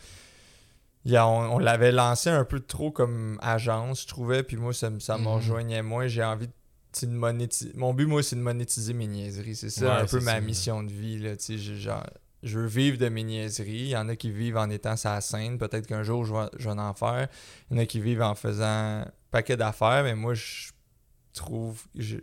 On, 1.06 1.54
on 1.54 1.58
l'avait 1.58 1.92
lancé 1.92 2.30
un 2.30 2.44
peu 2.44 2.60
trop 2.60 2.90
comme 2.90 3.38
agence, 3.42 4.02
je 4.02 4.06
trouvais, 4.08 4.42
puis 4.42 4.56
moi, 4.56 4.72
ça, 4.72 4.90
ça 5.00 5.16
me 5.18 5.22
Mhm. 5.22 5.28
rejoignait 5.28 5.82
moins. 5.82 6.06
J'ai 6.06 6.22
envie 6.24 6.46
de, 6.48 7.06
monétiser. 7.06 7.72
Mon 7.74 7.94
but, 7.94 8.06
moi, 8.06 8.22
c'est 8.22 8.36
de 8.36 8.40
monétiser 8.42 8.92
mes 8.92 9.06
niaiseries. 9.06 9.56
C'est 9.56 9.70
ça 9.70 9.86
Ouais, 9.96 10.02
un 10.02 10.06
peu 10.06 10.20
ma 10.20 10.32
ça. 10.32 10.40
mission 10.40 10.82
de 10.82 10.92
vie. 10.92 11.18
Là, 11.18 11.36
tu 11.36 11.44
sais, 11.44 11.58
je- 11.58 11.74
genre, 11.74 12.04
je 12.42 12.58
veux 12.58 12.66
vivre 12.66 12.98
de 12.98 13.08
mes 13.08 13.22
niaiseries. 13.24 13.70
Il 13.72 13.88
y 13.88 13.96
en 13.96 14.08
a 14.08 14.16
qui 14.16 14.30
vivent 14.30 14.58
en 14.58 14.68
étant 14.70 14.96
sa 14.96 15.20
scène. 15.22 15.56
Peut-être 15.58 15.86
qu'un 15.86 16.02
jour, 16.02 16.24
je 16.24 16.32
vais, 16.34 16.48
je 16.58 16.68
vais 16.68 16.78
en 16.78 16.92
faire. 16.94 17.28
Il 17.70 17.76
y 17.76 17.80
en 17.80 17.82
a 17.82 17.86
qui 17.86 17.98
vivent 18.00 18.22
en 18.22 18.34
faisant 18.34 18.64
un 18.64 19.06
paquet 19.30 19.56
d'affaires, 19.56 20.04
mais 20.04 20.14
moi, 20.14 20.34
je 20.34 20.70
trouve. 21.32 21.82
je- 21.96 22.18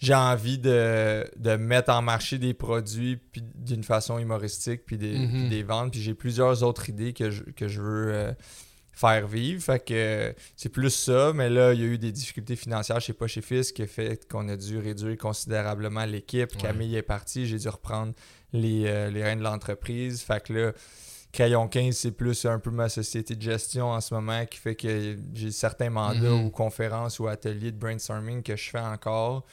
j'ai 0.00 0.14
envie 0.14 0.58
de, 0.58 1.24
de 1.36 1.56
mettre 1.56 1.92
en 1.92 2.00
marché 2.02 2.38
des 2.38 2.54
produits 2.54 3.16
puis 3.16 3.42
d'une 3.54 3.84
façon 3.84 4.18
humoristique 4.18 4.84
puis 4.86 4.96
des, 4.98 5.16
Mhm. 5.18 5.28
puis 5.30 5.48
des 5.50 5.62
ventes. 5.62 5.92
Puis 5.92 6.00
j'ai 6.00 6.14
plusieurs 6.14 6.62
autres 6.62 6.88
idées 6.88 7.12
que 7.12 7.30
je, 7.30 7.42
que 7.44 7.68
je 7.68 7.80
veux 7.82 8.12
euh, 8.12 8.32
faire 8.92 9.26
vivre. 9.28 9.62
Fait 9.62 9.78
que 9.84 10.34
c'est 10.56 10.68
plus 10.70 10.90
ça, 10.90 11.32
mais 11.34 11.48
là, 11.50 11.72
il 11.74 11.80
y 11.80 11.84
a 11.84 11.86
eu 11.86 11.98
des 11.98 12.12
difficultés 12.12 12.56
financières 12.56 13.00
chez 13.00 13.14
chez 13.26 13.42
Fils 13.42 13.72
qui 13.72 13.82
a 13.82 13.86
fait 13.86 14.26
qu'on 14.28 14.48
a 14.48 14.56
dû 14.56 14.78
réduire 14.78 15.16
considérablement 15.18 16.04
l'équipe. 16.06 16.50
Ouais. 16.54 16.60
Camille 16.60 16.96
est 16.96 17.02
partie, 17.02 17.46
j'ai 17.46 17.58
dû 17.58 17.68
reprendre 17.68 18.12
les, 18.52 18.84
euh, 18.86 19.10
les 19.10 19.22
rênes 19.22 19.38
de 19.40 19.44
l'entreprise. 19.44 20.22
Fait 20.22 20.42
que 20.42 20.52
là, 20.54 20.72
Crayon 21.32 21.68
15, 21.68 21.94
c'est 21.94 22.10
plus 22.10 22.44
un 22.46 22.58
peu 22.58 22.70
ma 22.70 22.88
société 22.88 23.36
de 23.36 23.42
gestion 23.42 23.90
en 23.90 24.00
ce 24.00 24.12
moment 24.14 24.44
qui 24.46 24.58
fait 24.58 24.74
que 24.74 25.16
j'ai 25.34 25.50
certains 25.52 25.88
mandats 25.90 26.18
Mhm. 26.28 26.46
ou 26.46 26.50
conférences 26.50 27.20
ou 27.20 27.28
ateliers 27.28 27.70
de 27.70 27.78
brainstorming 27.78 28.42
que 28.42 28.56
je 28.56 28.70
fais 28.70 28.80
encore. 28.80 29.44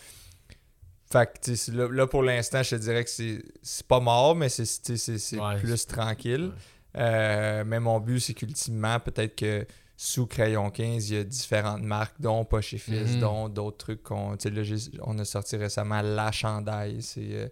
Fait 1.09 1.25
que, 1.41 1.71
là, 1.71 1.87
là, 1.89 2.07
pour 2.07 2.21
l'instant, 2.23 2.61
je 2.63 2.71
te 2.71 2.75
dirais 2.75 3.03
que 3.03 3.09
c'est 3.09 3.41
c'est 3.61 3.87
pas 3.87 3.99
mort, 3.99 4.35
mais 4.35 4.49
c'est 4.49 4.63
tu 4.63 4.69
sais, 4.83 4.97
c'est- 4.97 5.17
c'est 5.17 5.39
Ouais, 5.39 5.57
plus 5.57 5.85
tranquille. 5.85 6.51
ouais. 6.53 7.01
Euh, 7.01 7.63
mais 7.65 7.79
mon 7.79 7.99
but, 7.99 8.19
c'est 8.19 8.33
qu'ultimement, 8.33 8.99
peut-être 8.99 9.35
que 9.35 9.65
sous 9.95 10.25
Crayon 10.27 10.69
15, 10.69 11.09
il 11.09 11.15
y 11.15 11.19
a 11.19 11.23
différentes 11.23 11.81
marques, 11.83 12.15
dont 12.19 12.43
Fils, 12.77 13.13
Mhm. 13.15 13.19
dont 13.19 13.49
d'autres 13.49 13.77
trucs 13.77 14.03
qu'on. 14.03 14.35
Tu 14.37 14.49
sais, 14.49 14.55
là, 14.55 14.63
on 15.03 15.17
a 15.19 15.25
sorti 15.25 15.55
récemment 15.57 16.01
La 16.01 16.31
Chandail. 16.31 17.01
C'est 17.01 17.21
euh, 17.33 17.47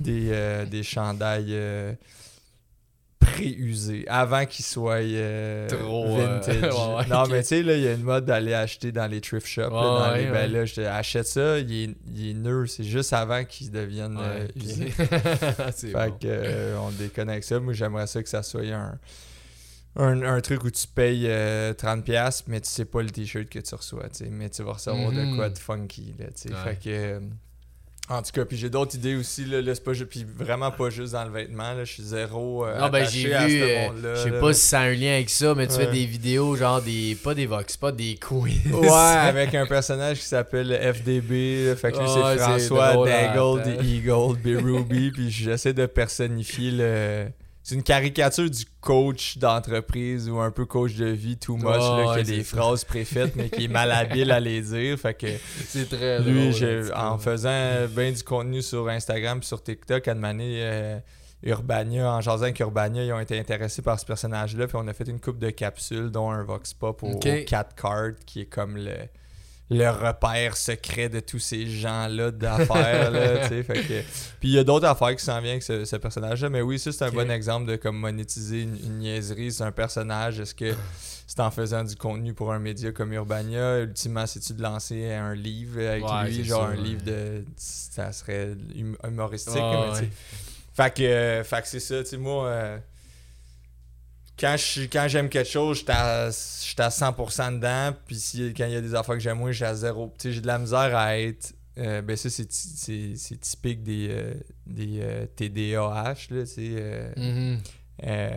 des, 0.00 0.30
euh, 0.32 0.64
des 0.66 0.82
chandails 0.82 1.54
réusés 3.34 4.04
avant 4.08 4.46
qu'ils 4.46 4.64
soient 4.64 4.94
euh, 5.02 5.68
Trop, 5.68 6.06
euh, 6.18 6.40
vintage. 6.40 6.62
ouais, 6.96 7.06
non, 7.08 7.26
mais 7.28 7.42
tu 7.42 7.48
sais, 7.48 7.62
là, 7.62 7.76
il 7.76 7.82
y 7.82 7.88
a 7.88 7.92
une 7.92 8.02
mode 8.02 8.24
d'aller 8.24 8.54
acheter 8.54 8.92
dans 8.92 9.06
les 9.10 9.20
thrift 9.20 9.46
shops. 9.46 9.60
là, 9.60 9.68
Ouais, 9.68 9.80
dans 9.80 10.12
ouais, 10.12 10.18
les, 10.20 10.24
ouais. 10.26 10.32
ben 10.32 10.52
là, 10.52 10.64
je 10.64 10.74
te- 10.74 10.80
achète 10.80 11.26
ça, 11.26 11.58
il 11.58 11.72
est, 11.72 11.90
il 12.14 12.30
est. 12.30 12.66
C'est 12.68 12.84
juste 12.84 13.12
avant 13.12 13.44
qu'ils 13.44 13.70
deviennent 13.70 14.18
euh, 14.20 14.46
c'est 15.74 15.88
Fait 15.88 15.92
bon. 15.92 16.10
que, 16.20 16.26
euh, 16.26 16.78
on 16.80 16.90
déconne 16.90 17.28
avec 17.30 17.44
ça. 17.44 17.58
Moi, 17.60 17.72
j'aimerais 17.72 18.06
ça 18.06 18.22
que 18.22 18.28
ça 18.28 18.42
soit 18.42 18.62
un, 18.62 18.98
un, 19.96 20.22
un 20.22 20.40
truc 20.40 20.64
où 20.64 20.70
tu 20.70 20.86
payes 20.86 21.26
euh, 21.28 21.72
30$, 21.74 22.42
mais 22.48 22.60
tu 22.60 22.68
sais 22.68 22.84
pas 22.84 23.02
le 23.02 23.10
t-shirt 23.10 23.48
que 23.48 23.58
tu 23.60 23.74
reçois, 23.74 24.06
mais 24.30 24.50
tu 24.50 24.62
vas 24.62 24.72
recevoir 24.72 25.10
de 25.12 25.36
quoi 25.36 25.48
de 25.48 25.58
funky, 25.58 26.14
là. 26.18 26.26
Ouais. 26.26 26.74
Fait 26.74 26.78
que. 26.82 27.20
En 28.10 28.20
tout 28.20 28.32
cas, 28.32 28.44
puis 28.44 28.58
j'ai 28.58 28.68
d'autres 28.68 28.96
idées 28.96 29.16
aussi, 29.16 29.46
là, 29.46 29.62
là 29.62 29.74
c'est 29.74 29.82
pas 29.82 29.92
puis 29.92 30.26
vraiment 30.36 30.70
pas 30.70 30.90
juste 30.90 31.14
dans 31.14 31.24
le 31.24 31.30
vêtement, 31.30 31.72
là, 31.72 31.84
je 31.84 31.92
suis 31.92 32.02
zéro 32.02 32.66
euh, 32.66 32.78
Non, 32.78 32.90
ben 32.90 33.06
j'ai 33.08 33.32
à 33.32 33.46
vu, 33.46 33.58
ce 33.58 33.64
euh, 33.64 33.80
monde-là. 33.88 34.14
je 34.16 34.22
sais 34.24 34.40
pas 34.40 34.52
si 34.52 34.60
ça 34.60 34.80
a 34.80 34.82
un 34.82 34.92
lien 34.92 35.14
avec 35.14 35.30
ça, 35.30 35.54
mais 35.54 35.66
tu 35.66 35.74
fais 35.74 35.90
des 35.90 36.04
vidéos 36.04 36.54
genre 36.54 36.82
des. 36.82 37.16
Pas 37.22 37.34
des 37.34 37.46
Vox, 37.46 37.78
pas 37.78 37.92
des 37.92 38.16
quiz. 38.16 38.60
Ouais, 38.72 38.88
avec 38.90 39.54
un 39.54 39.64
personnage 39.64 40.18
qui 40.18 40.26
s'appelle 40.26 40.78
FDB. 40.94 41.74
fait 41.76 41.92
que 41.92 41.98
lui, 41.98 42.08
c'est 42.08 42.38
François 42.38 42.92
drôle, 42.92 43.08
Dangle. 43.08 43.62
The 43.62 43.84
Eagle, 43.84 44.36
Be 44.38 44.62
Ruby. 44.62 45.10
puis 45.10 45.30
j'essaie 45.30 45.72
de 45.72 45.86
personnifier 45.86 46.72
le. 46.72 47.26
C'est 47.66 47.74
une 47.76 47.82
caricature 47.82 48.50
du 48.50 48.64
coach 48.82 49.38
d'entreprise 49.38 50.28
ou 50.28 50.38
un 50.38 50.50
peu 50.50 50.66
coach 50.66 50.94
de 50.96 51.06
vie, 51.06 51.38
too 51.38 51.56
much, 51.56 51.64
là, 51.64 52.12
qui 52.12 52.20
a 52.20 52.22
des 52.22 52.44
ça. 52.44 52.56
phrases 52.58 52.84
préfaites, 52.84 53.34
mais 53.36 53.48
qui 53.48 53.64
est 53.64 53.68
malhabile 53.68 54.30
à 54.32 54.38
les 54.38 54.60
dire. 54.60 54.98
Fait 54.98 55.14
que 55.14 55.26
C'est 55.66 55.88
très 55.88 56.20
lui, 56.20 56.50
drôle, 56.50 56.92
en 56.94 57.16
faisant 57.16 57.86
bien 57.88 58.12
du 58.12 58.22
contenu 58.22 58.60
sur 58.60 58.86
Instagram 58.90 59.42
sur 59.42 59.62
TikTok, 59.62 60.06
à 60.08 60.12
une 60.12 60.24
année, 60.26 60.58
euh, 60.58 60.98
Urbania, 61.42 62.12
en 62.12 62.20
jasant 62.20 62.42
avec 62.44 62.60
Urbania, 62.60 63.02
ils 63.02 63.12
ont 63.14 63.20
été 63.20 63.38
intéressés 63.38 63.80
par 63.80 63.98
ce 63.98 64.04
personnage-là. 64.04 64.66
Puis 64.66 64.76
on 64.78 64.86
a 64.86 64.92
fait 64.92 65.08
une 65.08 65.18
coupe 65.20 65.38
de 65.38 65.48
capsules, 65.48 66.10
dont 66.10 66.30
un 66.30 66.42
Vox 66.44 66.74
Pop 66.74 67.02
au, 67.02 67.12
Ok. 67.12 67.26
au 67.26 67.44
Cat 67.46 67.68
Card, 67.80 68.10
qui 68.26 68.42
est 68.42 68.46
comme 68.46 68.76
le, 68.76 68.92
le 69.70 69.88
repère 69.88 70.56
secret 70.56 71.08
de 71.08 71.20
tous 71.20 71.38
ces 71.38 71.66
gens-là 71.66 72.30
d'affaires. 72.30 73.10
là, 73.10 73.48
fait 73.48 73.62
que- 73.64 74.02
Puis 74.40 74.48
il 74.48 74.52
y 74.52 74.58
a 74.58 74.64
d'autres 74.64 74.86
affaires 74.86 75.16
qui 75.16 75.24
s'en 75.24 75.40
viennent 75.40 75.52
avec 75.52 75.62
ce, 75.62 75.84
ce 75.84 75.96
personnage-là. 75.96 76.50
Mais 76.50 76.60
oui, 76.60 76.78
ça, 76.78 76.92
c'est 76.92 77.04
un 77.04 77.10
bon 77.10 77.30
exemple 77.30 77.70
de 77.70 77.76
comme 77.76 77.96
monétiser 77.98 78.62
une, 78.62 78.76
une 78.76 78.98
niaiserie. 78.98 79.50
C'est 79.52 79.64
un 79.64 79.72
personnage. 79.72 80.38
Est-ce 80.40 80.54
que 80.54 80.74
c'est 81.26 81.40
en 81.40 81.50
faisant 81.50 81.82
du 81.82 81.96
contenu 81.96 82.34
pour 82.34 82.52
un 82.52 82.58
média 82.58 82.92
comme 82.92 83.12
Urbania. 83.14 83.78
Ultimement, 83.80 84.26
c'est-tu 84.26 84.52
de 84.52 84.62
lancer 84.62 85.12
un 85.12 85.34
livre 85.34 85.80
avec 85.80 86.04
Ouais, 86.04 86.24
lui, 86.30 86.44
genre 86.44 86.62
ça, 86.62 86.68
un 86.68 86.70
ouais. 86.76 86.82
livre 86.82 87.02
de. 87.02 87.44
Ça 87.56 88.12
serait 88.12 88.50
hum- 88.78 88.96
humoristique. 89.06 89.54
Ouais, 89.56 90.00
mais. 90.02 90.08
Fait 90.76 90.92
que, 90.94 91.02
euh, 91.04 91.44
fait 91.44 91.62
que 91.62 91.68
c'est 91.68 91.80
ça, 91.80 92.02
tu 92.02 92.10
sais, 92.10 92.16
moi. 92.18 92.46
euh, 92.48 92.78
quand 94.38 94.56
je 94.56 94.62
suis- 94.64 94.88
quand 94.88 95.06
j'aime 95.08 95.28
quelque 95.28 95.48
chose, 95.50 95.78
j'étais 95.78 95.92
à, 95.92 96.28
j'étais 96.30 96.82
à 96.82 96.90
100% 96.90 97.52
dedans. 97.52 97.94
Puis 98.06 98.16
si, 98.16 98.52
quand 98.56 98.66
il 98.66 98.72
y 98.72 98.76
a 98.76 98.80
des 98.80 98.94
affaires 98.94 99.14
que 99.14 99.20
j'aime 99.20 99.38
moins, 99.38 99.52
j'ai 99.52 99.64
à 99.66 99.74
zéro. 99.74 100.12
Tu 100.18 100.28
sais, 100.28 100.32
j'ai 100.34 100.40
de 100.40 100.46
la 100.46 100.58
misère 100.58 100.96
à 100.96 101.18
être. 101.18 101.52
euh, 101.78 102.02
ben 102.02 102.16
ça, 102.16 102.30
c'est, 102.30 102.50
c'est, 102.52 103.14
c'est 103.16 103.40
typique 103.40 103.82
des, 103.82 104.08
euh, 104.10 104.34
des 104.66 105.00
euh, 105.00 105.26
TDAH, 105.34 106.14
là, 106.30 106.44
euh, 106.58 107.12
Mhm. 107.16 107.58
euh, 108.06 108.30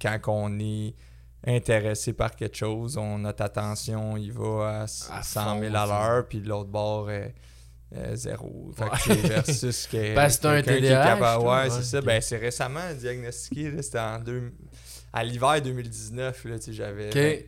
quand 0.00 0.18
on 0.28 0.58
est 0.58 0.94
intéressé 1.46 2.12
par 2.14 2.34
quelque 2.36 2.56
chose, 2.56 2.96
on, 2.96 3.18
notre 3.18 3.42
attention, 3.42 4.16
il 4.16 4.32
va 4.32 4.80
à, 4.80 4.82
À 4.82 4.86
100 4.86 5.58
000 5.60 5.72
fond, 5.72 5.78
à 5.78 5.86
l'heure, 5.86 6.26
puis 6.28 6.40
de 6.40 6.48
l'autre 6.48 6.70
bord, 6.70 7.08
euh, 7.94 8.12
euh, 8.12 8.16
zéro. 8.16 8.72
Fait 8.76 8.84
que 8.84 8.90
Ouais. 8.90 8.98
c'est 9.06 9.28
versus 9.28 9.86
que 9.86 10.14
Ben, 10.14 10.28
c'est 10.28 10.46
un 10.46 10.62
TDAH, 10.62 11.38
Ouais, 11.40 11.46
ouais, 11.64 11.70
c'est 11.70 11.82
ça. 11.84 12.00
Ben, 12.00 12.20
c'est 12.20 12.36
récemment 12.38 12.92
diagnostiqué. 12.98 13.82
C'était 13.82 13.98
en 13.98 14.18
deux... 14.18 14.52
à 15.12 15.24
l'hiver 15.24 15.60
2019. 15.62 16.44
Là, 16.44 16.56
j'avais 16.68 17.08
Ok. 17.08 17.44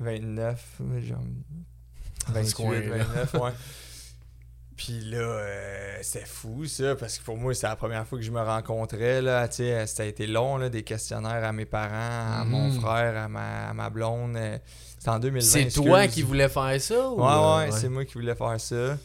20 0.00 0.10
29, 0.20 0.60
genre 1.08 1.18
Dans 1.20 2.34
ce 2.34 2.38
28, 2.38 2.54
coin-là. 2.54 3.04
29, 3.04 3.34
ouais. 3.34 3.50
Puis 4.76 4.98
là, 5.04 5.18
euh, 5.18 5.98
c'était 6.02 6.24
fou 6.26 6.64
ça, 6.66 6.96
parce 6.96 7.18
que 7.18 7.24
pour 7.24 7.36
moi, 7.36 7.54
c'était 7.54 7.68
la 7.68 7.76
première 7.76 8.04
fois 8.08 8.18
que 8.18 8.24
je 8.24 8.30
me 8.32 8.40
rencontrais. 8.42 9.22
Là, 9.22 9.46
sais, 9.48 9.86
ça 9.86 10.02
a 10.02 10.06
été 10.06 10.26
long, 10.26 10.56
là, 10.56 10.68
des 10.68 10.82
questionnaires 10.82 11.44
à 11.44 11.52
mes 11.52 11.64
parents, 11.64 12.40
à 12.40 12.44
mon 12.44 12.70
Mhm. 12.70 12.80
frère, 12.80 13.16
à 13.16 13.28
ma, 13.28 13.68
à 13.68 13.72
ma 13.72 13.88
blonde. 13.88 14.36
euh, 14.36 14.58
C'était 14.98 15.10
en 15.10 15.20
2020. 15.20 15.46
C'est 15.48 15.68
toi 15.80 16.08
qui 16.08 16.22
voulais 16.22 16.48
faire 16.48 16.80
ça 16.80 17.08
ou, 17.08 17.20
Ouais, 17.22 17.30
euh, 17.30 17.58
ouais, 17.66 17.70
c'est 17.70 17.88
moi 17.88 18.04
qui 18.04 18.14
voulais 18.14 18.34
faire 18.34 18.60
ça. 18.60 18.98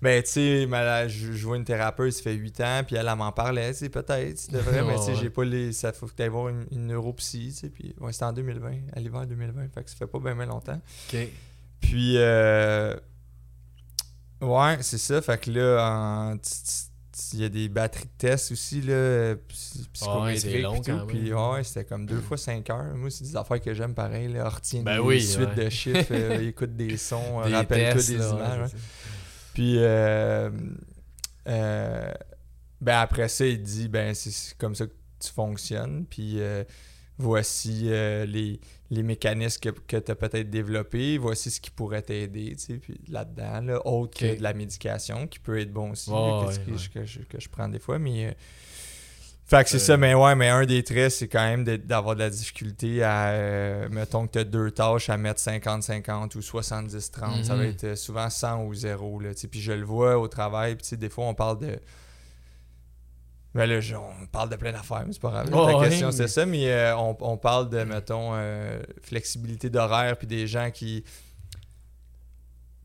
Ben, 0.00 0.22
tu 0.22 0.30
sais, 0.30 0.66
je, 1.08 1.32
je 1.32 1.46
vois 1.46 1.56
une 1.56 1.64
thérapeute, 1.64 2.12
ça 2.12 2.22
fait 2.22 2.34
8 2.34 2.60
ans, 2.60 2.82
puis 2.86 2.94
elle, 2.94 3.08
elle 3.08 3.16
m'en 3.16 3.32
parlait, 3.32 3.72
sais, 3.72 3.88
peut-être, 3.88 4.36
tu 4.46 4.52
devrais, 4.52 4.82
mais 4.86 4.94
tu 4.96 5.02
sais, 5.02 5.08
Ouais, 5.10 5.14
j'ai 5.16 5.22
ouais. 5.24 5.30
pas 5.30 5.44
les. 5.44 5.72
Ça 5.72 5.92
faut 5.92 6.06
que 6.06 6.12
tu 6.14 6.22
ailles 6.22 6.28
voir 6.28 6.48
une, 6.50 6.66
une 6.70 6.86
neuropsy, 6.86 7.48
tu 7.52 7.60
sais, 7.60 7.68
puis 7.68 7.94
ouais, 7.98 8.12
c'était 8.12 8.24
en 8.26 8.32
2020, 8.32 8.70
à 8.94 9.00
l'hiver 9.00 9.26
2020, 9.26 9.68
fait 9.74 9.82
que 9.82 9.90
ça 9.90 9.96
fait 9.96 10.06
pas 10.06 10.20
bien, 10.20 10.36
bien 10.36 10.46
longtemps. 10.46 10.80
Ok. 11.12 11.18
Puis, 11.80 12.14
euh, 12.16 12.94
ouais, 14.40 14.78
c'est 14.82 14.98
ça, 14.98 15.20
fait 15.20 15.38
que 15.40 15.50
là, 15.50 16.34
il 17.32 17.40
y 17.40 17.44
a 17.44 17.48
des 17.48 17.68
batteries 17.68 18.04
de 18.04 18.10
tests 18.18 18.52
aussi, 18.52 18.80
là, 18.80 19.34
psy- 19.48 19.88
psychométriques, 19.92 20.40
c'est 20.40 20.58
long 20.60 20.80
puis 20.80 21.30
tout, 21.30 21.34
ouais, 21.36 21.64
c'était 21.64 21.84
comme 21.84 22.06
deux 22.06 22.20
fois 22.20 22.36
5 22.36 22.70
heures. 22.70 22.94
Moi, 22.94 23.10
c'est 23.10 23.24
des 23.24 23.36
affaires 23.36 23.60
que 23.60 23.74
j'aime 23.74 23.94
pareil, 23.94 24.28
là, 24.32 24.48
retient 24.48 24.82
Ben 24.82 25.00
oui, 25.00 25.26
ouais. 25.38 25.54
de 25.64 25.68
chiffres, 25.70 26.12
euh, 26.12 26.38
écoute 26.48 26.76
des 26.76 26.96
sons, 26.96 27.42
Des 27.44 27.54
rappelle-toi 27.54 27.94
tests, 27.94 28.08
des 28.10 28.18
là, 28.18 28.30
ouais, 28.30 28.36
images. 28.38 28.72
ouais. 28.72 28.78
Puis, 29.58 29.74
euh, 29.78 30.50
euh, 31.48 32.12
ben 32.80 32.98
après 33.00 33.28
ça, 33.28 33.44
il 33.44 33.60
dit, 33.60 33.88
ben 33.88 34.14
c'est- 34.14 34.56
comme 34.56 34.74
ça 34.76 34.86
que 34.86 34.92
tu 35.20 35.32
fonctionnes. 35.32 36.06
Puis, 36.08 36.40
euh, 36.40 36.62
voici 37.16 37.90
les, 38.26 38.60
les 38.90 39.02
mécanismes 39.02 39.58
que, 39.60 39.70
que 39.70 39.96
tu 39.96 40.12
as 40.12 40.14
peut-être 40.14 40.48
développés. 40.48 41.18
Voici 41.18 41.50
ce 41.50 41.60
qui 41.60 41.72
pourrait 41.72 42.02
t'aider, 42.02 42.54
tu 42.56 42.58
sais, 42.64 42.74
puis 42.74 43.00
là-dedans, 43.08 43.60
là, 43.62 43.84
autre 43.86 44.16
que 44.20 44.36
de 44.36 44.42
la 44.42 44.54
médication, 44.54 45.26
qui 45.26 45.40
peut 45.40 45.58
être 45.58 45.72
bon 45.72 45.90
aussi, 45.90 46.08
que, 46.08 46.14
ouais, 46.14 46.54
que 46.64 46.70
ouais. 46.70 46.78
je, 46.78 46.90
que 46.90 47.04
je- 47.04 47.20
que 47.22 47.40
je 47.40 47.48
prends 47.48 47.68
des 47.68 47.80
fois. 47.80 47.98
Mais, 47.98 48.36
fait 49.48 49.64
que 49.64 49.70
c'est 49.70 49.76
Euh. 49.76 49.80
ça, 49.80 49.96
mais 49.96 50.14
ouais, 50.14 50.34
mais 50.34 50.48
un 50.48 50.64
des 50.66 50.82
traits, 50.84 51.10
c'est 51.12 51.26
quand 51.28 51.42
même 51.44 51.64
d'avoir 51.64 52.14
de 52.14 52.20
la 52.20 52.30
difficulté 52.30 53.02
à, 53.02 53.28
euh, 53.30 53.88
mettons 53.90 54.26
que 54.26 54.32
tu 54.32 54.38
as 54.40 54.44
deux 54.44 54.70
tâches 54.70 55.08
à 55.08 55.16
mettre 55.16 55.40
50-50 55.40 56.34
ou 56.36 56.42
70-30. 56.42 57.44
Ça 57.44 57.54
va 57.56 57.62
Mhm. 57.64 57.68
être 57.70 57.84
euh, 57.84 57.96
souvent 57.96 58.28
100 58.30 58.64
ou 58.64 58.74
0. 58.74 59.20
Là, 59.20 59.30
puis 59.50 59.60
je 59.60 59.72
le 59.72 59.84
vois 59.84 60.18
au 60.18 60.28
travail, 60.28 60.74
puis 60.74 60.82
tu 60.82 60.88
sais, 60.90 60.96
des 60.96 61.08
fois 61.08 61.24
on 61.26 61.34
parle 61.34 61.58
de. 61.60 61.78
Ben 63.54 63.64
là, 63.66 63.80
on 63.98 64.26
parle 64.26 64.50
de 64.50 64.56
plein 64.56 64.72
d'affaires, 64.72 65.04
mais 65.06 65.12
c'est 65.14 65.22
pas 65.22 65.30
grave. 65.30 65.52
Ouais, 65.52 65.72
Ta 65.82 65.88
question, 65.88 66.08
mais- 66.08 66.12
c'est 66.12 66.28
ça, 66.28 66.44
mais 66.44 66.70
euh, 66.70 66.94
on, 66.96 67.16
on 67.20 67.36
parle 67.38 67.70
de, 67.70 67.82
mettons, 67.82 68.32
euh, 68.34 68.80
flexibilité 69.02 69.70
d'horaire, 69.70 70.16
puis 70.18 70.26
des 70.26 70.46
gens 70.46 70.70
qui. 70.70 71.02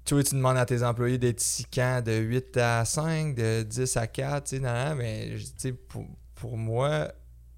Tu 0.05 0.13
vois, 0.15 0.23
tu 0.23 0.35
demandes 0.35 0.57
à 0.57 0.65
tes 0.65 0.83
employés 0.83 1.17
d'être 1.17 1.41
ici 1.41 1.65
quand 1.71 2.01
de 2.03 2.13
8 2.13 2.57
à 2.57 2.83
5, 2.85 3.35
de 3.35 3.63
10 3.63 3.95
à 3.97 4.07
4, 4.07 4.45
tu 4.49 4.57
sais, 4.57 4.95
mais 4.95 5.31
tu 5.35 5.45
sais, 5.57 5.71
pour, 5.73 6.05
pour 6.43 6.57
moi, 6.57 7.09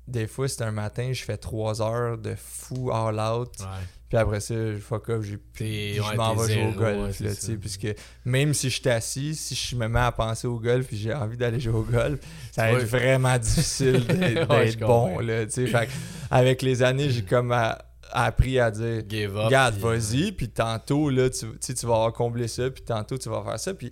des 0.08 0.28
fois, 0.28 0.48
c'est 0.48 0.62
un 0.62 0.70
matin, 0.72 1.10
je 1.12 1.24
fais 1.24 1.38
3 1.38 1.82
heures 1.82 2.20
de 2.20 2.36
fou 2.38 2.92
all 2.92 3.20
out, 3.20 3.50
Ouais. 3.60 3.66
puis 4.10 4.18
après 4.20 4.40
ça, 4.40 4.54
je 4.54 4.78
fuck 4.78 5.10
off, 5.10 5.24
j'ai 5.26 5.38
puis 5.38 6.00
ouais, 6.00 6.06
je 6.12 6.16
m'en 6.16 6.36
vais 6.36 6.54
jouer 6.54 6.68
au 6.68 6.72
golf, 6.80 7.20
ouais, 7.20 7.28
là, 7.28 7.58
puisque 7.60 7.88
même 8.26 8.54
si 8.54 8.70
je 8.70 8.80
suis 8.80 8.88
assis, 8.90 9.34
si 9.34 9.56
je 9.56 9.76
me 9.76 9.88
mets 9.88 10.02
à 10.02 10.12
penser 10.12 10.46
au 10.46 10.60
golf 10.60 10.94
et 10.94 10.98
j'ai 10.98 11.16
envie 11.16 11.36
d'aller 11.36 11.60
jouer 11.60 11.74
au 11.74 11.82
golf, 11.82 12.20
ça 12.52 12.72
va 12.72 12.78
être 12.80 12.86
vraiment 12.86 13.36
difficile 13.40 14.06
d'être 14.08 14.78
bon, 14.82 15.18
là. 15.18 15.48
Fait 15.48 15.66
que 15.88 15.92
avec 16.30 16.62
les 16.62 16.84
années, 16.84 17.10
j'ai 17.10 17.24
comme 17.24 17.52
à- 17.52 17.84
appris 18.12 18.60
à 18.60 18.70
dire, 18.70 19.02
Give 19.10 19.36
up. 19.36 19.46
regarde, 19.46 19.74
puis, 19.78 19.84
euh, 19.84 19.98
vas-y, 19.98 20.32
puis 20.32 20.50
tantôt, 20.50 21.10
là, 21.10 21.28
tu, 21.32 21.48
tu 21.60 21.86
vas 21.88 22.12
comblé 22.12 22.48
ça, 22.48 22.70
puis 22.70 22.84
tantôt, 22.84 23.18
tu 23.18 23.30
vas 23.30 23.42
faire 23.44 23.60
ça, 23.60 23.74
puis 23.74 23.92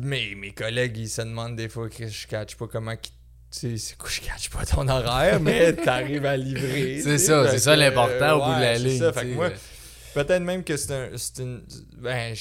mes, 0.00 0.34
mes 0.34 0.52
collègues, 0.52 0.96
ils 0.96 1.08
se 1.10 1.20
demandent 1.20 1.56
des 1.56 1.68
fois, 1.68 1.90
Chris, 1.90 2.08
je 2.08 2.26
catch 2.26 2.56
pas 2.56 2.66
comment... 2.66 2.96
qu'ils- 2.96 3.12
Tu 3.50 3.78
sais, 3.78 3.96
je 4.06 4.20
catch 4.20 4.50
pas 4.50 4.66
ton 4.66 4.86
horaire, 4.88 5.40
mais 5.40 5.72
t'arrives 5.84 6.26
à 6.26 6.36
livrer. 6.36 7.00
C'est 7.02 7.18
ça, 7.18 7.50
c'est 7.50 7.58
ça 7.58 7.74
l'important 7.76 8.36
au 8.36 8.44
bout 8.44 8.50
de 8.50 8.54
ouais, 8.56 8.72
la 8.72 8.78
ligne. 8.78 8.98
ça. 8.98 9.12
Fait 9.12 9.20
que 9.20 9.24
tu 9.26 9.30
sais. 9.30 9.36
moi, 9.36 9.50
Peut-être 10.14 10.42
même 10.42 10.64
que 10.64 10.76
c'est 10.76 10.92
un, 10.92 11.08
c'est 11.16 11.38
une. 11.42 11.62
Ben, 11.96 12.34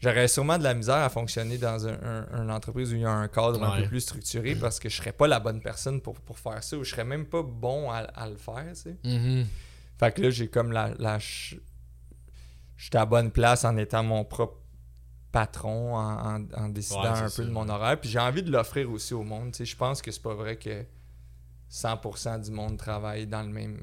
j'aurais 0.00 0.28
sûrement 0.28 0.58
de 0.58 0.62
la 0.64 0.74
misère 0.74 0.96
à 0.96 1.08
fonctionner 1.08 1.58
dans 1.58 1.86
un, 1.88 1.94
un- 2.02 2.42
une 2.44 2.50
entreprise 2.50 2.92
où 2.92 2.96
il 2.96 3.02
y 3.02 3.04
a 3.04 3.10
un 3.10 3.28
cadre 3.28 3.62
un 3.62 3.74
Ouais. 3.76 3.82
peu 3.82 3.88
plus 3.88 4.00
structuré 4.00 4.54
parce 4.54 4.78
que 4.78 4.88
je 4.88 4.96
serais 4.96 5.12
pas 5.12 5.26
la 5.26 5.40
bonne 5.40 5.60
personne 5.60 6.00
pour, 6.00 6.14
pour 6.20 6.38
faire 6.38 6.62
ça 6.62 6.76
ou 6.76 6.84
je 6.84 6.90
serais 6.90 7.04
même 7.04 7.26
pas 7.26 7.42
bon 7.42 7.90
à, 7.90 7.98
à 7.98 8.28
le 8.28 8.36
faire, 8.36 8.64
tu 8.74 8.80
sais. 8.82 8.96
Mhm. 9.04 9.46
Fait 9.98 10.12
que 10.14 10.22
là, 10.22 10.30
j'ai 10.30 10.48
comme 10.48 10.72
la. 10.72 10.90
la 10.98 11.18
J'étais 12.76 12.98
à 12.98 13.06
bonne 13.06 13.30
place 13.30 13.64
en 13.64 13.76
étant 13.76 14.02
mon 14.02 14.24
propre 14.24 14.58
patron, 15.34 15.96
en, 15.96 16.36
en- 16.36 16.46
en 16.56 16.68
décidant 16.68 17.02
Ouais, 17.02 17.08
un 17.24 17.30
peu 17.30 17.44
de 17.44 17.50
mon 17.50 17.68
horaire. 17.68 18.00
Puis 18.00 18.08
j'ai 18.08 18.20
envie 18.20 18.42
de 18.42 18.50
l'offrir 18.52 18.88
aussi 18.90 19.12
au 19.14 19.22
monde. 19.24 19.50
tu 19.52 19.58
sais. 19.58 19.64
Je 19.66 19.76
pense 19.76 20.00
que 20.00 20.10
c'est 20.10 20.22
pas 20.22 20.34
vrai 20.34 20.56
que 20.56 20.84
100% 21.70 22.38
du 22.44 22.50
monde 22.52 22.76
travaille 22.78 23.26
dans 23.26 23.42
le 23.42 23.48
même 23.48 23.80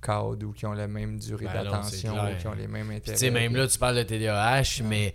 cadre 0.00 0.44
ou 0.46 0.52
qui 0.52 0.64
ont 0.66 0.72
la 0.72 0.86
même 0.88 1.18
durée 1.18 1.44
Ben 1.46 1.64
d'attention 1.64 2.14
ou 2.14 2.36
qui 2.40 2.46
ont 2.46 2.54
les 2.54 2.66
mêmes 2.68 2.90
intérêts. 2.90 3.16
tu 3.18 3.24
sais, 3.26 3.30
même 3.30 3.54
là, 3.54 3.66
tu 3.68 3.78
parles 3.78 3.96
de 3.96 4.02
TDAH, 4.02 4.82
mais 4.84 5.14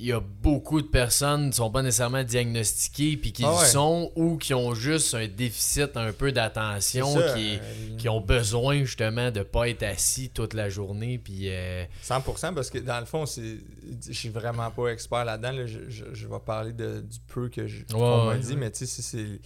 il 0.00 0.06
y 0.06 0.12
a 0.12 0.20
beaucoup 0.20 0.80
de 0.80 0.86
personnes 0.86 1.42
qui 1.42 1.46
ne 1.48 1.52
sont 1.52 1.70
pas 1.70 1.82
nécessairement 1.82 2.24
diagnostiquées 2.24 3.18
puis 3.18 3.32
qui 3.32 3.44
Ah 3.44 3.50
le 3.50 3.56
ouais. 3.58 3.66
sont 3.66 4.10
ou 4.16 4.38
qui 4.38 4.54
ont 4.54 4.74
juste 4.74 5.14
un 5.14 5.28
déficit 5.28 5.96
un 5.96 6.12
peu 6.12 6.32
d'attention, 6.32 7.12
qui, 7.34 7.58
euh, 7.58 7.96
qui 7.98 8.08
ont 8.08 8.20
besoin 8.22 8.82
justement 8.84 9.30
de 9.30 9.42
pas 9.42 9.68
être 9.68 9.82
assis 9.82 10.30
toute 10.30 10.54
la 10.54 10.68
journée. 10.70 11.18
Puis 11.18 11.50
euh, 11.50 11.84
100% 12.02 12.54
parce 12.54 12.70
que 12.70 12.78
dans 12.78 12.98
le 13.00 13.06
fond, 13.06 13.26
c'est 13.26 13.58
je 14.06 14.12
suis 14.12 14.28
vraiment 14.30 14.70
pas 14.70 14.88
expert 14.88 15.24
là-dedans. 15.24 15.52
là. 15.52 15.66
Je, 15.66 15.80
je- 15.88 16.04
je 16.14 16.26
vais 16.26 16.38
parler 16.44 16.72
de, 16.72 17.00
du 17.00 17.18
peu 17.28 17.48
que 17.48 17.66
je, 17.66 17.84
qu'on 17.92 18.24
m'a 18.26 18.36
dit, 18.38 18.50
ouais. 18.52 18.56
mais 18.56 18.70
tu 18.70 18.86
sais, 18.86 19.02
c'est 19.02 19.40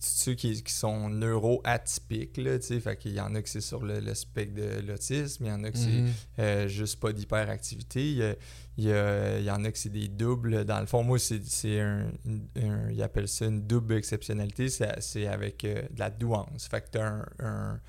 ceux 0.00 0.32
qui, 0.34 0.62
qui 0.62 0.72
sont 0.72 1.10
neuro-atypiques, 1.10 2.38
là, 2.38 2.58
tu 2.58 2.66
sais, 2.68 2.80
fait 2.80 2.96
qu'il 2.96 3.12
y 3.12 3.20
en 3.20 3.34
a 3.34 3.42
que 3.42 3.48
c'est 3.50 3.60
sur 3.60 3.84
le, 3.84 4.00
le 4.00 4.14
spectre 4.14 4.54
de 4.54 4.80
l'autisme, 4.86 5.44
il 5.44 5.48
y 5.48 5.52
en 5.52 5.62
a 5.62 5.70
que 5.70 5.76
c'est 5.76 5.88
mhm. 5.90 6.10
euh, 6.38 6.68
juste 6.68 6.98
pas 7.00 7.12
d'hyperactivité. 7.12 8.00
Il 8.10 8.16
y, 8.16 8.22
a- 8.22 8.34
il 8.78 8.84
y, 8.84 8.92
a- 8.92 9.38
il 9.40 9.44
y 9.44 9.50
en 9.50 9.62
a 9.62 9.70
que 9.70 9.76
c'est 9.78 9.90
des 9.90 10.08
doubles. 10.08 10.64
Dans 10.64 10.80
le 10.80 10.86
fond, 10.86 11.02
moi, 11.02 11.18
c'est 11.18 11.44
c'est 11.44 11.80
un, 11.80 12.06
un- 12.56 12.90
Ils 12.90 13.02
appellent 13.02 13.28
ça 13.28 13.44
une 13.44 13.60
double 13.66 13.94
exceptionnalité. 13.94 14.70
C'est 14.70 15.00
c'est 15.02 15.26
avec 15.26 15.64
euh, 15.64 15.82
de 15.90 15.98
la 15.98 16.08
douance. 16.10 16.66
Fait 16.70 16.80
que 16.80 16.88
t'as 16.92 17.06
un, 17.06 17.26
un, 17.40 17.80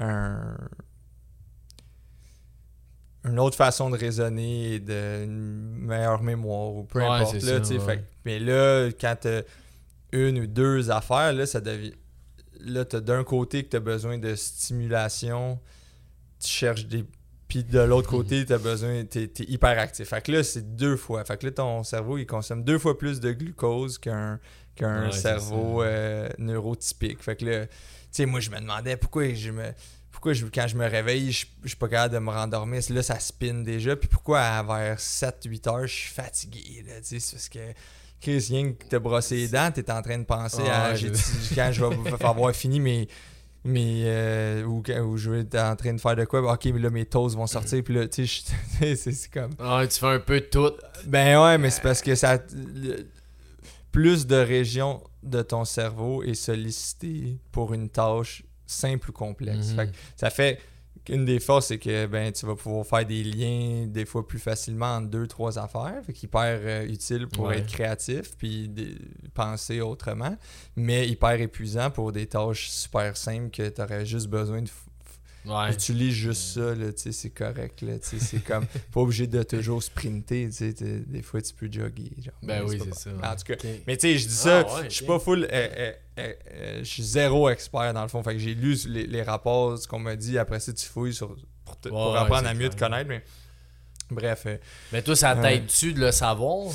un- 0.00 0.56
une 3.24 3.38
autre 3.38 3.56
façon 3.56 3.88
de 3.90 3.96
raisonner 3.96 4.74
et 4.74 4.80
de, 4.80 5.24
une 5.24 5.76
meilleure 5.76 6.22
mémoire 6.22 6.74
ou 6.74 6.84
peu 6.84 7.00
Ouais, 7.00 7.06
importe. 7.06 7.34
Là, 7.42 7.62
ça, 7.64 7.74
ouais. 7.74 7.80
fait 7.80 8.04
mais 8.24 8.38
là, 8.38 8.88
quand 9.00 9.16
t'as 9.20 9.42
une 10.14 10.38
ou 10.38 10.46
deux 10.46 10.90
affaires, 10.90 11.32
là, 11.32 11.44
ça 11.46 11.60
devient. 11.60 11.92
Là, 12.60 12.84
t'as 12.84 13.00
d'un 13.00 13.24
côté 13.24 13.64
que 13.64 13.68
t'as 13.70 13.80
besoin 13.80 14.16
de 14.16 14.34
stimulation, 14.34 15.58
tu 16.40 16.48
cherches 16.48 16.86
des. 16.86 17.04
Puis 17.48 17.62
de 17.64 17.78
l'autre 17.80 18.10
Mhm. 18.12 18.18
côté, 18.22 18.46
t'as 18.46 18.58
besoin. 18.58 19.04
T'es, 19.04 19.26
t'es 19.28 19.44
hyperactif. 19.44 20.08
Fait 20.08 20.22
que 20.24 20.32
là, 20.32 20.42
c'est 20.42 20.74
deux 20.76 20.96
fois. 20.96 21.24
Fait 21.24 21.36
que 21.36 21.46
là, 21.46 21.52
ton 21.52 21.82
cerveau, 21.84 22.16
il 22.18 22.26
consomme 22.26 22.64
deux 22.64 22.78
fois 22.78 22.96
plus 22.96 23.20
de 23.20 23.32
glucose 23.32 23.98
qu'un, 23.98 24.40
Ouais, 24.80 25.12
cerveau 25.12 25.82
euh, 25.82 26.28
neurotypique. 26.38 27.22
Fait 27.22 27.36
que 27.36 27.44
là, 27.44 27.66
tu 27.66 27.72
sais, 28.12 28.26
moi, 28.26 28.40
je 28.40 28.50
me 28.50 28.58
demandais 28.58 28.96
pourquoi 28.96 29.32
je 29.34 29.50
me. 29.50 29.72
Pourquoi 30.10 30.32
je, 30.32 30.46
quand 30.46 30.66
je 30.68 30.76
me 30.76 30.86
réveille, 30.88 31.32
je, 31.32 31.46
je 31.64 31.68
suis 31.68 31.76
pas 31.76 31.88
capable 31.88 32.14
de 32.14 32.18
me 32.20 32.30
rendormir. 32.30 32.80
Là, 32.90 33.02
ça 33.02 33.18
spin 33.20 33.54
déjà. 33.62 33.94
Puis 33.94 34.08
pourquoi 34.08 34.40
à 34.40 34.62
vers 34.62 34.98
7-8 34.98 35.68
heures, 35.68 35.86
je 35.86 35.92
suis 35.94 36.14
fatigué. 36.14 36.84
Là, 36.86 37.00
tu 37.00 37.06
sais, 37.06 37.20
c'est 37.20 37.36
parce 37.36 37.48
que 37.48 37.58
Chris, 38.24 38.46
rien 38.50 38.72
que 38.72 38.84
te 38.86 38.96
brosser 38.96 39.36
les 39.36 39.48
dents, 39.48 39.70
t'es 39.72 39.90
en 39.90 40.02
train 40.02 40.18
de 40.18 40.24
penser 40.24 40.62
à 40.62 40.92
quand 41.54 41.70
je 41.72 41.84
vais 41.84 42.24
avoir 42.24 42.54
fini 42.54 42.80
mes. 42.80 43.06
mes 43.64 44.02
euh, 44.06 44.64
ou, 44.64 44.82
ou 45.02 45.16
je 45.16 45.30
vais 45.30 45.40
être 45.40 45.56
en 45.58 45.76
train 45.76 45.92
de 45.94 46.00
faire 46.00 46.16
de 46.16 46.24
quoi, 46.24 46.52
ok, 46.52 46.64
mais 46.66 46.80
là 46.80 46.90
mes 46.90 47.04
toasts 47.04 47.36
vont 47.36 47.46
sortir, 47.46 47.82
puis 47.84 47.94
là, 47.94 48.08
tu 48.08 48.26
sais, 48.26 48.96
c'est 48.96 49.30
comme. 49.30 49.52
Ouais, 49.58 49.86
tu 49.88 49.98
fais 50.00 50.06
un 50.06 50.20
peu 50.20 50.40
de 50.40 50.46
tout. 50.46 50.72
Ben 51.06 51.40
ouais, 51.42 51.58
mais 51.58 51.70
c'est 51.70 51.82
parce 51.82 52.00
que 52.02 52.14
ça. 52.14 52.38
le- 52.54 53.06
plus 53.92 54.26
de 54.26 54.34
régions 54.36 55.02
de 55.22 55.40
ton 55.42 55.64
cerveau 55.64 56.24
est 56.24 56.34
sollicité 56.34 57.38
pour 57.52 57.72
une 57.74 57.88
tâche 57.88 58.42
simple 58.66 59.10
ou 59.10 59.12
complexe. 59.12 59.68
Mhm. 59.68 59.76
Fait 59.76 59.86
que 59.86 59.92
ça 60.16 60.30
fait 60.30 60.60
qu'une 61.04 61.24
des 61.24 61.38
forces, 61.40 61.66
c'est 61.66 61.78
que 61.78 62.06
ben, 62.06 62.32
tu 62.32 62.46
vas 62.46 62.54
pouvoir 62.56 62.86
faire 62.86 63.04
des 63.06 63.22
liens 63.24 63.86
des 63.86 64.04
fois 64.06 64.26
plus 64.26 64.38
facilement 64.38 64.96
entre 64.96 65.08
deux, 65.08 65.26
trois 65.26 65.58
affaires. 65.58 66.00
Fait 66.04 66.12
qu'hyper 66.12 66.58
euh, 66.62 66.86
utile 66.86 67.28
pour 67.28 67.46
Ouais. 67.46 67.58
être 67.58 67.66
créatif 67.66 68.36
puis 68.38 68.70
penser 69.34 69.80
autrement, 69.80 70.36
mais 70.76 71.06
hyper 71.08 71.40
épuisant 71.40 71.90
pour 71.90 72.12
des 72.12 72.26
tâches 72.26 72.70
super 72.70 73.16
simples 73.16 73.50
que 73.50 73.68
tu 73.68 73.82
aurais 73.82 74.06
juste 74.06 74.28
besoin 74.28 74.62
de 74.62 74.68
Ouais. 75.44 75.72
Utilise 75.74 76.14
juste 76.14 76.54
ça, 76.54 76.74
là, 76.74 76.86
c'est 76.96 77.30
correct, 77.30 77.82
là, 77.82 77.94
c'est 78.00 78.38
comme, 78.44 78.64
pas 78.92 79.00
obligé 79.00 79.26
de 79.26 79.42
toujours 79.42 79.82
sprinter, 79.82 80.48
des 81.06 81.22
fois 81.22 81.42
tu 81.42 81.52
peux 81.52 81.70
jogger, 81.70 82.12
genre. 82.18 82.32
Ben 82.42 82.62
oui, 82.64 82.78
c'est 82.82 82.94
ça. 82.94 83.10
En 83.10 83.36
tout 83.36 83.44
cas, 83.44 83.54
mais 83.86 83.96
tu 83.98 84.08
sais, 84.08 84.18
je 84.18 84.26
dis 84.26 84.34
ça, 84.34 84.64
Ah 84.66 84.74
ouais, 84.80 84.84
je 84.90 84.94
suis 84.94 85.04
pas 85.04 85.18
full, 85.18 85.44
euh, 85.44 85.48
euh, 85.52 85.92
euh, 86.18 86.78
je 86.78 86.84
suis 86.84 87.02
zéro 87.02 87.50
expert 87.50 87.92
dans 87.92 88.02
le 88.02 88.08
fond, 88.08 88.22
fait 88.22 88.32
que 88.32 88.38
j'ai 88.38 88.54
lu 88.54 88.74
les, 88.88 89.06
les 89.06 89.22
rapports, 89.22 89.76
ce 89.76 89.86
qu'on 89.86 89.98
m'a 89.98 90.16
dit, 90.16 90.38
après 90.38 90.60
ça 90.60 90.72
tu 90.72 90.86
fouilles 90.86 91.12
sur, 91.12 91.36
pour, 91.66 91.78
te- 91.78 91.90
pour 91.90 92.16
apprendre 92.16 92.48
à 92.48 92.54
mieux 92.54 92.70
te 92.70 92.78
connaître, 92.78 93.08
mais 93.08 93.22
bref. 94.10 94.46
Mais 94.92 95.02
toi, 95.02 95.14
ça 95.14 95.34
t'aide-tu 95.36 95.92
de 95.92 96.00
le 96.00 96.10
savoir? 96.12 96.68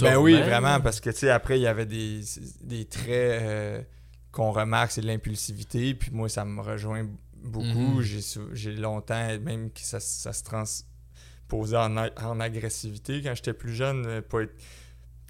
ben 0.00 0.16
oui, 0.16 0.32
vraiment, 0.40 0.80
parce 0.80 1.00
que 1.00 1.10
tu 1.10 1.18
sais, 1.18 1.30
après, 1.30 1.58
il 1.60 1.62
y 1.62 1.66
avait 1.68 1.86
des, 1.86 2.20
des 2.62 2.84
traits 2.86 3.86
qu'on 4.32 4.50
remarque, 4.52 4.90
c'est 4.90 5.00
de 5.00 5.06
l'impulsivité, 5.06 5.94
puis 5.94 6.10
moi, 6.12 6.28
ça 6.28 6.44
me 6.44 6.60
rejoint 6.60 7.06
beaucoup. 7.46 8.00
Mhm. 8.00 8.50
J'ai 8.52 8.72
longtemps, 8.74 9.38
même 9.40 9.70
que 9.70 9.80
ça, 9.80 10.00
ça 10.00 10.32
se 10.32 10.42
transposait 10.44 11.76
en, 11.76 11.96
en 11.96 12.40
agressivité 12.40 13.22
quand 13.22 13.34
j'étais 13.34 13.54
plus 13.54 13.74
jeune, 13.74 14.06
euh, 14.06 14.22
pas 14.22 14.42
être- 14.42 14.54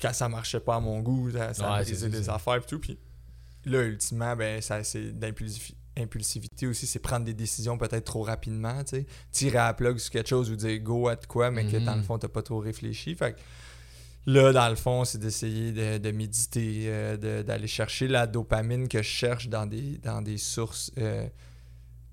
quand 0.01 0.13
ça 0.13 0.29
marchait 0.29 0.61
pas 0.61 0.77
à 0.77 0.81
mon 0.81 1.01
goût, 1.01 1.31
ça, 1.31 1.55
ça 1.55 1.73
Ouais, 1.73 1.83
brisait 1.83 2.09
des 2.09 2.29
affaires 2.29 2.57
et 2.57 2.61
tout. 2.67 2.79
Puis 2.79 2.99
là, 3.65 3.83
ultimement, 3.83 4.37
ben, 4.37 4.61
ça, 4.61 4.83
c'est 4.85 5.13
d'impulsifi- 5.19 5.75
impulsivité 5.99 6.67
aussi, 6.67 6.87
c'est 6.87 6.99
prendre 6.99 7.25
des 7.25 7.33
décisions 7.33 7.79
peut-être 7.79 8.05
trop 8.05 8.23
rapidement, 8.23 8.85
tu 8.85 8.97
sais. 8.97 9.07
Tirer 9.33 9.57
à 9.59 9.67
la 9.69 9.75
plug 9.75 9.97
sur 9.99 10.11
quelque 10.13 10.29
chose 10.29 10.51
ou 10.51 10.57
dire 10.57 10.79
go 10.81 11.09
à 11.09 11.17
de 11.17 11.25
quoi, 11.27 11.51
mais 11.51 11.65
que 11.67 11.79
dans 11.79 11.97
le 11.97 12.03
fond, 12.03 12.19
t'as 12.19 12.29
pas 12.29 12.43
trop 12.43 12.59
réfléchi. 12.59 13.15
Fait 13.15 13.33
que 13.33 13.39
Là, 14.29 14.53
dans 14.53 14.69
le 14.69 14.75
fond, 14.75 15.05
c'est 15.05 15.19
d'essayer 15.19 15.71
de, 15.71 15.99
de 15.99 16.11
méditer, 16.11 16.87
euh, 16.89 17.17
de- 17.17 17.43
d'aller 17.43 17.69
chercher 17.69 18.09
la 18.09 18.27
dopamine 18.27 18.89
que 18.89 18.99
je 18.99 19.09
cherche 19.09 19.49
dans 19.49 19.67
des, 19.67 19.99
dans 19.99 20.21
des 20.21 20.37
sources 20.37 20.91
euh, 20.99 21.29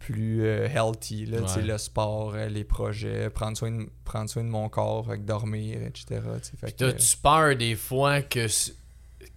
plus 0.06 0.44
euh, 0.46 0.68
healthy. 0.68 1.26
Là, 1.26 1.42
Ouais. 1.42 1.62
le 1.62 1.78
sport, 1.78 2.34
euh, 2.36 2.48
les 2.48 2.64
projets, 2.64 3.30
prendre 3.30 3.58
soin 3.58 3.72
de, 3.72 3.88
prendre 4.04 4.30
soin 4.30 4.44
de 4.44 4.50
mon 4.50 4.70
corps, 4.70 5.08
dormir, 5.18 5.82
etc. 5.84 6.22
t'as-tu 6.78 7.18
peur 7.18 7.56
des 7.56 7.76
fois 7.76 8.22
que 8.22 8.46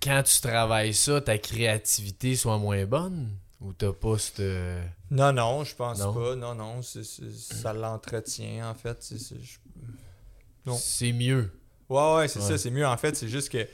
quand 0.02 0.22
tu 0.24 0.40
travailles 0.40 0.94
ça, 0.94 1.20
ta 1.20 1.38
créativité 1.38 2.36
soit 2.36 2.58
moins 2.58 2.84
bonne? 2.86 3.30
Ou 3.60 3.72
t'as 3.72 3.92
pas 3.92 4.18
cette... 4.18 4.42
Non, 5.10 5.32
non, 5.32 5.64
je 5.64 5.74
pense 5.74 5.98
Non? 6.00 6.12
pas. 6.12 6.36
Non, 6.36 6.54
non, 6.54 6.80
ça 6.82 7.72
l'entretient, 7.72 8.68
en 8.70 8.74
fait. 8.74 8.98
c'est- 9.00 9.18
mieux. 11.12 11.50
Ouais, 11.88 12.14
ouais, 12.16 12.28
c'est 12.28 12.40
Ouais. 12.40 12.44
ça, 12.48 12.58
c'est 12.58 12.70
mieux 12.70 12.86
en 12.86 12.96
fait. 12.96 13.16
C'est 13.16 13.28
juste 13.28 13.48
que 13.48 13.66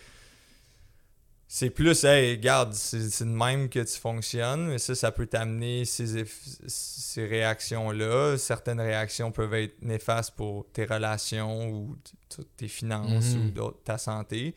c'est 1.54 1.68
plus, 1.68 2.02
hey, 2.04 2.30
regarde, 2.36 2.72
c'est 2.72 3.24
de 3.24 3.28
même 3.28 3.68
que 3.68 3.80
tu 3.80 3.98
fonctionnes, 3.98 4.68
mais 4.68 4.78
ça, 4.78 4.94
ça 4.94 5.12
peut 5.12 5.26
t'amener 5.26 5.84
ces, 5.84 6.24
ces 6.66 7.26
réactions-là. 7.26 8.38
Certaines 8.38 8.80
réactions 8.80 9.30
peuvent 9.32 9.52
être 9.52 9.82
néfastes 9.82 10.30
pour 10.34 10.64
tes 10.72 10.86
relations 10.86 11.68
ou 11.70 11.94
tes 12.56 12.68
finances 12.68 13.34
ou 13.34 13.50
d'autres- 13.50 13.82
ta 13.84 13.98
santé. 13.98 14.54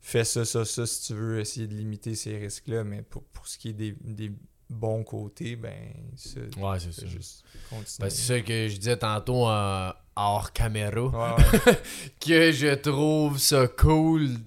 Fais 0.00 0.24
ça, 0.24 0.46
ça, 0.46 0.64
ça 0.64 0.86
si 0.86 1.08
tu 1.08 1.12
veux 1.14 1.40
essayer 1.40 1.66
de 1.66 1.74
limiter 1.74 2.14
ces 2.14 2.38
risques-là, 2.38 2.84
mais 2.84 3.02
pour, 3.02 3.22
pour 3.24 3.46
ce 3.46 3.58
qui 3.58 3.68
est 3.68 3.74
des, 3.74 3.94
des 4.00 4.32
bons 4.70 5.04
côtés, 5.04 5.56
ben, 5.56 5.92
ça, 6.16 6.40
Ouais, 6.56 6.78
c'est 6.80 7.06
juste 7.06 7.44
continuer. 7.68 7.96
Ben, 8.00 8.08
c'est 8.08 8.22
ça 8.38 8.40
que 8.40 8.68
je 8.68 8.76
disais 8.78 8.96
tantôt 8.96 9.46
en 9.46 9.92
hors 10.16 10.52
caméra. 10.54 11.36
Ouais, 11.36 11.44
ouais. 11.66 11.82
que 12.18 12.50
je 12.50 12.74
trouve 12.76 13.38
ça 13.38 13.68
cool. 13.68 14.38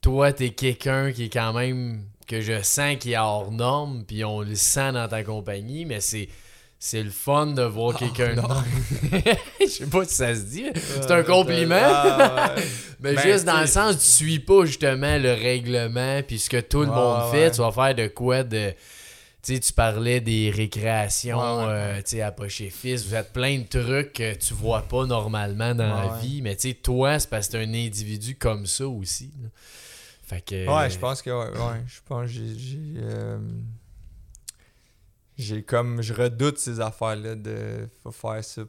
Toi, 0.00 0.32
t'es 0.32 0.50
quelqu'un 0.50 1.12
qui 1.12 1.24
est 1.24 1.32
quand 1.32 1.52
même. 1.52 2.02
que 2.26 2.40
je 2.40 2.62
sens 2.62 2.96
qui 3.00 3.12
est 3.12 3.18
hors 3.18 3.50
norme, 3.50 4.04
puis 4.06 4.24
on 4.24 4.40
le 4.42 4.54
sent 4.54 4.92
dans 4.92 5.08
ta 5.08 5.22
compagnie, 5.22 5.84
mais 5.84 6.00
c'est. 6.00 6.28
C'est 6.80 7.02
le 7.02 7.10
fun 7.10 7.46
de 7.46 7.62
voir 7.62 7.88
Hors 7.88 7.98
quelqu'un. 7.98 8.36
Je 9.60 9.66
sais 9.66 9.86
pas 9.86 10.04
si 10.04 10.14
ça 10.14 10.32
se 10.32 10.42
dit. 10.42 10.62
mais 10.72 10.80
C'est 10.80 11.10
un 11.10 11.24
compliment. 11.24 11.74
Ah, 11.76 12.54
ouais. 12.56 12.62
Mais 13.00 13.14
Ben, 13.14 13.22
juste 13.22 13.44
dans 13.44 13.60
le 13.60 13.66
sens, 13.66 13.98
tu 13.98 14.06
suis 14.06 14.38
pas 14.38 14.64
justement 14.64 15.18
le 15.18 15.32
règlement, 15.32 16.22
puis 16.22 16.38
ce 16.38 16.48
que 16.48 16.60
tout 16.60 16.82
le 16.82 16.86
monde 16.86 17.32
ouais. 17.32 17.32
fait, 17.32 17.50
tu 17.50 17.58
vas 17.62 17.72
faire 17.72 17.96
de 17.96 18.06
quoi 18.06 18.44
de. 18.44 18.72
Tu 19.42 19.54
sais, 19.54 19.60
tu 19.60 19.72
parlais 19.72 20.20
des 20.20 20.50
récréations 20.50 21.38
Ouais, 21.38 21.66
ouais. 21.66 22.02
euh, 22.20 22.26
à 22.26 22.32
Poche 22.32 22.60
et 22.60 22.70
Fils. 22.70 23.06
Vous 23.06 23.14
êtes 23.14 23.32
plein 23.32 23.58
de 23.60 23.64
trucs 23.66 24.12
que 24.14 24.34
tu 24.34 24.52
vois 24.52 24.82
pas 24.82 25.06
normalement 25.06 25.74
dans 25.74 25.84
Ouais, 26.02 26.08
la 26.08 26.18
vie. 26.18 26.42
Mais 26.42 26.56
tu 26.56 26.74
toi, 26.74 27.18
c'est 27.20 27.30
parce 27.30 27.46
que 27.46 27.52
t'es 27.52 27.58
un 27.64 27.72
individu 27.74 28.36
comme 28.36 28.66
ça 28.66 28.88
aussi. 28.88 29.30
là. 29.40 29.48
Fait 30.22 30.40
que. 30.44 30.66
Ouais, 30.68 30.90
je 30.90 30.98
pense 30.98 31.22
que 31.22 31.30
ouais, 31.30 31.56
ouais, 31.58 31.82
je 31.86 32.00
pense 32.04 32.22
que 32.26 32.32
j'ai 32.32 32.58
j'ai 32.58 32.78
euh, 32.98 33.38
j'ai 35.36 35.62
comme 35.62 36.02
je 36.02 36.12
redoute 36.12 36.58
ces 36.58 36.80
affaires 36.80 37.16
là 37.16 37.34
de 37.34 37.88
faut 38.02 38.10
faire 38.12 38.42
ça 38.44 38.62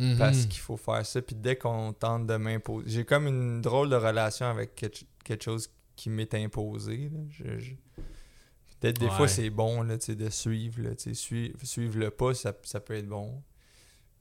Mhm. 0.00 0.18
parce 0.18 0.44
qu'il 0.46 0.58
faut 0.60 0.76
faire 0.76 1.06
ça 1.06 1.22
puis 1.22 1.36
dès 1.36 1.54
qu'on 1.54 1.92
tente 1.92 2.26
de 2.26 2.34
m'imposer, 2.36 2.84
j'ai 2.90 3.04
comme 3.04 3.28
une 3.28 3.60
drôle 3.60 3.88
de 3.90 3.94
relation 3.94 4.46
avec 4.46 4.74
quelque, 4.74 5.04
quelque 5.22 5.44
chose 5.44 5.70
qui 5.94 6.10
m'est 6.10 6.34
imposé 6.34 7.10
là. 7.12 7.20
Je- 7.30 7.58
je- 7.60 7.72
Peut-être 8.84 9.00
des 9.00 9.06
Ouais. 9.06 9.12
fois 9.12 9.28
c'est 9.28 9.50
bon 9.50 9.82
là, 9.82 9.96
tu 9.98 10.14
de 10.14 10.28
suivre 10.30 10.82
là, 10.82 10.94
tu 10.94 11.14
suivre, 11.14 11.56
suivre 11.62 11.98
le 11.98 12.10
pas, 12.10 12.34
ça, 12.34 12.52
ça 12.64 12.80
peut 12.80 12.94
être 12.94 13.08
bon. 13.08 13.42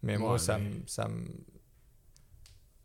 Mais 0.02 0.18
moi 0.18 0.34
Ouais, 0.34 0.38
ça 0.40 0.58
mais- 0.58 0.70
me 0.70 0.76
ça 0.88 1.08
me 1.08 1.26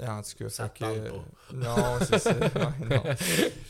en 0.00 0.22
tout 0.22 0.30
cas, 0.44 0.48
Ça 0.48 0.68
fait 0.68 0.78
que- 0.84 1.54
Non, 1.56 1.98
c'est 2.08 2.18
ça. 2.20 2.30
ouais, 2.36 2.88
non. 2.88 3.02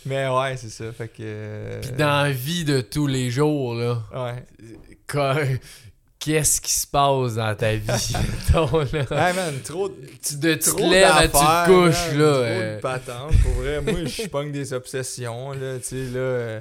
Mais 0.04 0.28
ouais, 0.28 0.56
c'est 0.58 0.68
ça. 0.68 0.92
Fait 0.92 1.08
que. 1.08 1.80
Puis 1.80 1.92
dans 1.92 2.22
la 2.24 2.30
vie 2.30 2.64
de 2.64 2.82
tous 2.82 3.06
les 3.06 3.30
jours, 3.30 3.74
là, 3.74 4.02
Ouais. 4.14 4.44
qu'est-ce 6.18 6.60
qui 6.60 6.72
se 6.74 6.86
passe 6.86 7.34
dans 7.36 7.54
ta 7.56 7.74
vie, 7.76 7.86
là? 8.52 8.64
Ouais, 8.72 9.32
man, 9.32 9.54
trop. 9.64 9.88
Tu, 9.88 10.36
de, 10.36 10.54
tu 10.54 10.70
te 10.74 10.80
lèves, 10.82 11.26
tu 11.26 11.32
d'affaires, 11.32 11.64
te 11.64 11.70
couches, 11.70 12.08
man, 12.10 12.18
là. 12.18 12.32
Trop 12.32 12.42
euh, 12.44 12.76
de 12.76 12.80
patentes. 12.82 13.42
Pour 13.42 13.52
vrai, 13.52 13.80
moi, 13.80 14.04
je 14.04 14.26
pogne 14.28 14.52
des 14.52 14.72
obsessions, 14.74 15.52
là, 15.52 15.78
tu 15.78 15.84
sais, 15.84 15.96
là. 16.10 16.18
euh, 16.20 16.60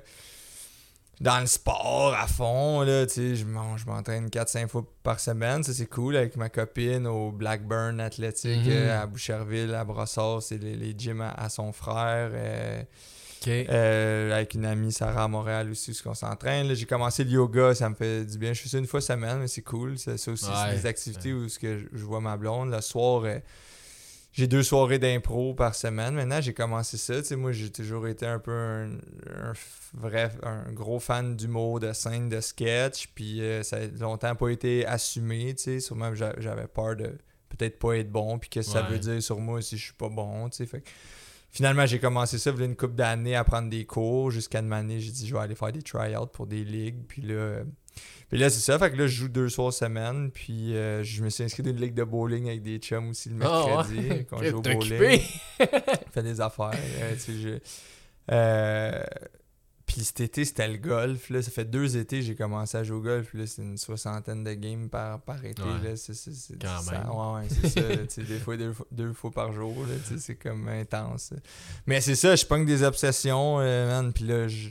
dans 1.19 1.39
le 1.39 1.47
sport 1.47 2.13
à 2.13 2.27
fond, 2.27 2.81
là, 2.81 3.05
tu 3.07 3.13
sais, 3.13 3.35
je 3.35 3.45
m'en- 3.45 3.75
je 3.77 3.85
m'entraîne 3.87 4.29
4-5 4.29 4.67
fois 4.69 4.85
par 5.03 5.19
semaine, 5.19 5.63
ça 5.63 5.73
c'est 5.73 5.87
cool, 5.87 6.15
avec 6.15 6.35
ma 6.35 6.49
copine 6.49 7.07
au 7.07 7.31
Blackburn 7.31 7.99
Athletic 7.99 8.65
Mhm. 8.65 8.71
euh, 8.71 9.01
à 9.01 9.05
Boucherville, 9.07 9.73
à 9.73 9.83
Brossard, 9.83 10.41
c'est 10.43 10.57
les, 10.57 10.75
les 10.75 10.93
gyms 10.97 11.21
à, 11.21 11.31
à 11.31 11.49
son 11.49 11.71
frère. 11.73 12.29
euh, 12.33 12.83
euh, 13.69 14.33
avec 14.33 14.55
une 14.55 14.65
amie 14.65 14.91
Sarah 14.91 15.23
à 15.25 15.27
Montréal 15.27 15.69
aussi, 15.69 15.91
où 15.91 16.09
on 16.09 16.13
s'entraîne. 16.15 16.73
J'ai 16.73 16.85
commencé 16.85 17.23
le 17.23 17.29
yoga, 17.29 17.73
ça 17.75 17.87
me 17.89 17.95
fait 17.95 18.25
du 18.25 18.37
bien. 18.37 18.51
Je 18.53 18.61
fais 18.61 18.67
ça 18.69 18.77
une 18.79 18.87
fois 18.87 18.99
semaine, 18.99 19.39
mais 19.39 19.47
c'est 19.47 19.61
cool. 19.61 19.97
Ça, 19.97 20.17
ça 20.17 20.31
aussi, 20.31 20.45
Ouais, 20.45 20.51
c'est 20.69 20.75
des 20.81 20.85
activités 20.87 21.33
où 21.33 21.47
ce 21.47 21.59
que 21.59 21.77
je, 21.79 21.85
je 21.93 22.03
vois 22.03 22.19
ma 22.19 22.35
blonde. 22.35 22.71
Le 22.71 22.81
soir, 22.81 23.21
euh, 23.25 23.37
j'ai 24.37 24.45
deux 24.47 24.61
soirées 24.61 24.99
d'impro 24.99 25.55
par 25.55 25.73
semaine. 25.73 26.13
Maintenant, 26.13 26.39
j'ai 26.41 26.53
commencé 26.53 26.95
ça. 26.97 27.19
Tu 27.21 27.27
sais, 27.29 27.35
moi, 27.35 27.51
j'ai 27.51 27.71
toujours 27.71 28.07
été 28.07 28.25
un 28.27 28.37
peu 28.37 28.51
un, 28.51 28.89
vrai, 29.95 30.31
un 30.43 30.71
gros 30.71 30.99
fan 30.99 31.35
d'humour, 31.35 31.79
de 31.79 31.91
scène, 31.91 32.29
de 32.29 32.39
sketch. 32.39 33.07
Puis 33.15 33.41
euh, 33.41 33.63
ça 33.63 33.77
a 33.77 33.87
longtemps 33.99 34.35
pas 34.35 34.49
été 34.49 34.85
assumé. 34.85 35.55
Tu 35.55 35.63
sais, 35.63 35.79
sûrement 35.79 36.13
j'a- 36.13 36.35
j'avais 36.37 36.67
peur 36.67 36.95
de 36.95 37.17
peut-être 37.49 37.79
pas 37.79 37.97
être 37.97 38.11
bon. 38.11 38.37
Puis 38.37 38.49
qu'est-ce 38.49 38.67
que 38.67 38.73
ça 38.73 38.83
veut 38.83 38.99
dire 38.99 39.23
sur 39.23 39.39
moi 39.39 39.59
si 39.63 39.75
je 39.75 39.85
suis 39.85 39.93
pas 39.93 40.09
bon. 40.09 40.47
Tu 40.49 40.57
sais, 40.57 40.65
fait 40.67 40.81
que 40.81 40.89
Finalement, 41.49 41.85
j'ai 41.87 41.97
commencé 41.97 42.37
ça, 42.37 42.51
il 42.51 42.59
y 42.59 42.61
a 42.61 42.65
une 42.65 42.75
couple 42.75 42.93
d'années 42.95 43.35
à 43.35 43.43
prendre 43.43 43.69
des 43.69 43.85
cours. 43.85 44.29
Jusqu'à 44.29 44.59
une 44.59 44.71
année, 44.73 44.99
j'ai 44.99 45.11
dit, 45.11 45.25
je 45.25 45.33
vais 45.33 45.39
aller 45.39 45.55
faire 45.55 45.71
des 45.71 45.81
try-outs 45.81 46.27
pour 46.31 46.45
des 46.45 46.63
ligues. 46.63 47.03
Puis 47.07 47.21
là, 47.23 47.61
puis 48.29 48.37
là 48.37 48.49
c'est 48.49 48.59
ça. 48.59 48.77
Fait 48.79 48.91
que 48.91 48.95
là, 48.97 49.07
je 49.07 49.15
joue 49.15 49.27
deux 49.29 49.49
soirs 49.49 49.71
semaine. 49.73 50.31
Puis 50.31 50.75
euh, 50.75 51.03
je 51.03 51.23
me 51.23 51.29
suis 51.29 51.43
inscrit 51.43 51.63
dans 51.63 51.69
une 51.71 51.81
ligue 51.81 51.93
de 51.93 52.03
bowling 52.03 52.47
avec 52.47 52.61
des 52.63 52.77
chums 52.77 53.09
aussi 53.09 53.29
le 53.29 53.35
Ah, 53.45 53.65
mercredi. 53.67 53.99
ouais. 54.09 54.27
Quand 54.29 54.37
je 54.41 54.49
joue 54.49 54.57
au 54.57 54.61
bowling. 54.61 55.21
fait 56.11 56.23
des 56.23 56.41
affaires. 56.41 56.71
euh, 56.73 57.13
tu 57.13 57.19
sais, 57.19 57.33
je- 57.39 57.59
euh, 58.31 59.03
puis 59.85 60.01
cet 60.03 60.19
été, 60.19 60.43
c'était 60.43 60.67
le 60.67 60.77
golf. 60.77 61.29
Là. 61.29 61.41
Ça 61.41 61.49
fait 61.49 61.63
deux 61.63 61.95
étés 61.95 62.19
que 62.19 62.25
j'ai 62.25 62.35
commencé 62.35 62.77
à 62.77 62.83
jouer 62.83 62.97
au 62.97 63.01
golf. 63.01 63.29
Puis 63.29 63.39
là, 63.39 63.47
c'est 63.47 63.61
une 63.61 63.77
soixantaine 63.77 64.43
de 64.43 64.53
games 64.53 64.89
par, 64.89 65.21
par 65.21 65.43
été. 65.45 65.61
Ouais. 65.61 65.69
Là. 65.81 65.95
C'est, 65.95 66.13
c'est- 66.13 66.33
c'est- 66.33 66.61
Quand 66.61 66.81
ça- 66.81 66.91
même. 66.91 67.09
Ouais, 67.09 67.35
ouais, 67.35 67.47
c'est 67.49 67.69
ça. 67.69 67.81
là, 67.87 67.95
des 68.27 68.39
fois, 68.39 68.57
deux, 68.57 68.73
fois- 68.73 68.87
deux 68.91 69.13
fois 69.13 69.31
par 69.31 69.53
jour. 69.53 69.73
Là, 69.87 70.17
c'est 70.19 70.35
comme 70.35 70.67
intense. 70.67 71.33
Mais 71.85 72.01
c'est 72.01 72.15
ça, 72.15 72.35
je 72.35 72.45
pogne 72.45 72.65
des 72.65 72.83
obsessions, 72.83 73.59
euh, 73.61 73.87
man. 73.87 74.11
Puis 74.11 74.25
là, 74.25 74.49
je 74.49 74.67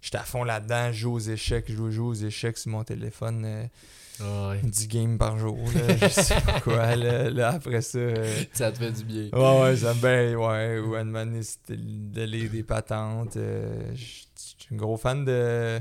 j'étais 0.00 0.18
à 0.18 0.22
fond 0.24 0.44
là-dedans. 0.44 0.92
Je 0.92 0.98
joue 0.98 1.12
aux 1.14 1.18
échecs. 1.20 1.66
Je 1.68 1.90
joue, 1.90 2.06
aux 2.08 2.14
échecs 2.14 2.58
sur 2.58 2.70
mon 2.70 2.84
téléphone. 2.84 3.42
euh, 3.44 3.64
Ah 4.20 4.48
ouais. 4.50 4.60
10 4.62 4.88
games 4.88 5.18
par 5.18 5.38
jour. 5.38 5.58
Là, 5.74 5.96
je 5.96 6.08
sais 6.08 6.40
pas 6.40 6.60
quoi. 6.64 6.96
Là, 6.96 7.30
Là, 7.30 7.48
après 7.50 7.80
ça... 7.82 7.98
euh, 7.98 8.42
Ça 8.52 8.72
te 8.72 8.78
fait 8.78 8.92
du 8.92 9.04
bien. 9.04 9.28
Ouais, 9.32 9.60
ouais, 9.62 9.76
ça 9.76 9.94
me 9.94 10.00
ben, 10.00 10.36
ouais. 10.36 10.78
Ou 10.80 11.12
donné, 11.12 11.42
c'était 11.42 11.76
de 11.76 12.22
lire 12.22 12.50
des 12.50 12.62
patentes. 12.62 13.36
euh, 13.36 13.90
je 13.94 14.02
suis 14.04 14.26
un 14.72 14.76
gros 14.76 14.96
fan 14.96 15.24
de, 15.24 15.80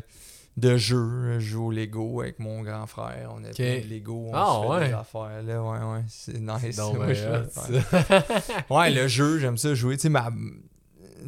de 0.58 0.78
jeux. 0.78 1.40
Je 1.40 1.46
joue 1.46 1.66
au 1.68 1.72
Lego 1.72 2.22
avec 2.22 2.38
mon 2.40 2.62
grand 2.62 2.86
frère. 2.86 3.32
On 3.36 3.44
a 3.44 3.50
plein 3.50 3.80
de 3.80 3.88
Lego. 3.90 4.28
On 4.30 4.34
Ah, 4.34 4.46
se 4.56 4.62
fait 4.62 4.70
ouais. 4.82 4.88
des 4.90 4.94
affaires. 4.94 5.44
Là. 5.44 5.64
Ouais, 5.64 5.94
ouais. 5.98 6.04
C'est 6.08 6.40
nice. 6.40 6.78
Moi, 6.94 7.14
je- 7.14 7.24
ouais. 7.26 7.44
ça. 7.52 8.24
Ouais, 8.70 8.92
le 8.92 9.08
jeu, 9.08 9.40
j'aime 9.40 9.58
ça 9.58 9.74
jouer. 9.74 9.96
Tu 9.98 10.04
sais, 10.04 10.10
ma, 10.10 10.30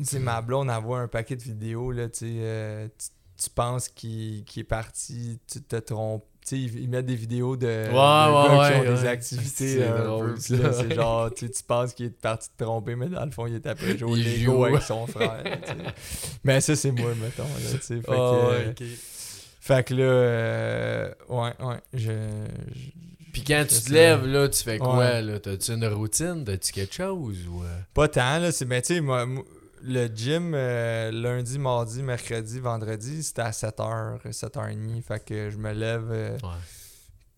sais, 0.03 0.19
ma 0.19 0.41
blonde, 0.41 0.69
elle 0.75 0.83
voit 0.83 0.99
un 0.99 1.07
paquet 1.07 1.35
de 1.35 1.43
vidéos. 1.43 1.91
Là, 1.91 2.09
tu, 2.09 2.19
sais, 2.19 2.25
euh, 2.39 2.87
tu, 2.97 3.43
tu 3.45 3.49
penses 3.49 3.87
qu'il 3.89 4.43
est 4.57 4.63
parti, 4.63 5.39
tu 5.51 5.61
te 5.61 5.75
trompes. 5.77 6.25
Tu 6.45 6.55
sais, 6.55 6.61
ils, 6.61 6.79
ils 6.83 6.89
mettent 6.89 7.05
des 7.05 7.15
vidéos 7.15 7.57
de, 7.57 7.65
de 7.67 7.87
ouais, 7.89 7.93
gars 7.93 8.69
qui 8.71 8.77
ont 8.77 8.81
ouais, 8.81 8.95
des 8.95 9.01
ouais. 9.03 9.07
activités. 9.07 9.83
C'est 10.37 10.57
ça. 10.57 10.73
C'est 10.73 10.95
genre, 10.95 11.33
tu, 11.33 11.49
tu 11.51 11.63
penses 11.63 11.93
qu'il 11.93 12.07
est 12.07 12.09
parti 12.21 12.49
te 12.57 12.63
tromper, 12.63 12.95
mais 12.95 13.07
dans 13.07 13.25
le 13.25 13.31
fond, 13.31 13.45
il 13.45 13.55
est 13.55 13.67
après 13.67 13.97
jouer 13.97 14.11
au 14.11 14.15
Il 14.15 14.23
Lego 14.23 14.53
joue. 14.53 14.65
avec 14.65 14.81
son 14.81 15.05
frère. 15.05 15.43
Mais 16.43 16.61
ça, 16.61 16.75
c'est 16.75 16.91
moi, 16.91 17.11
mettons. 17.15 17.43
Là, 17.43 17.77
tu 17.79 17.81
sais, 17.81 17.95
fait, 18.01 18.05
Ah 18.07 18.13
que, 18.13 18.47
ouais, 18.47 18.75
euh, 18.81 18.95
fait 19.61 19.83
que 19.85 19.93
là, 19.93 20.03
euh, 20.03 21.11
ouais, 21.27 21.51
ouais. 21.59 21.75
Je, 21.93 22.11
je- 22.73 23.31
Puis 23.33 23.43
quand 23.43 23.65
tu 23.67 23.81
te 23.81 23.91
lèves, 23.91 24.25
là, 24.25 24.47
tu 24.49 24.63
fais 24.63 24.79
quoi, 24.79 24.97
Ouais. 24.97 25.21
là? 25.21 25.39
T'as-tu 25.39 25.71
une 25.73 25.85
routine? 25.87 26.43
T'as-tu 26.45 26.71
quelque 26.71 26.95
chose? 26.95 27.37
Ou... 27.47 27.63
euh? 27.63 27.79
Pas 27.93 28.07
tant, 28.07 28.39
là. 28.39 28.51
C'est, 28.51 28.65
mais 28.65 28.81
tu 28.81 28.95
sais, 28.95 29.01
moi, 29.01 29.25
moi, 29.25 29.43
le 29.83 30.07
gym, 30.07 30.53
euh, 30.55 31.11
lundi, 31.11 31.57
mardi, 31.59 32.01
mercredi, 32.03 32.59
vendredi, 32.59 33.23
c'était 33.23 33.41
à 33.43 33.51
7h, 33.51 34.19
7h30. 34.31 35.01
Fait 35.01 35.23
que 35.23 35.49
je 35.49 35.57
me 35.57 35.71
lève, 35.73 36.09
euh, 36.11 36.33
Ouais. 36.43 36.49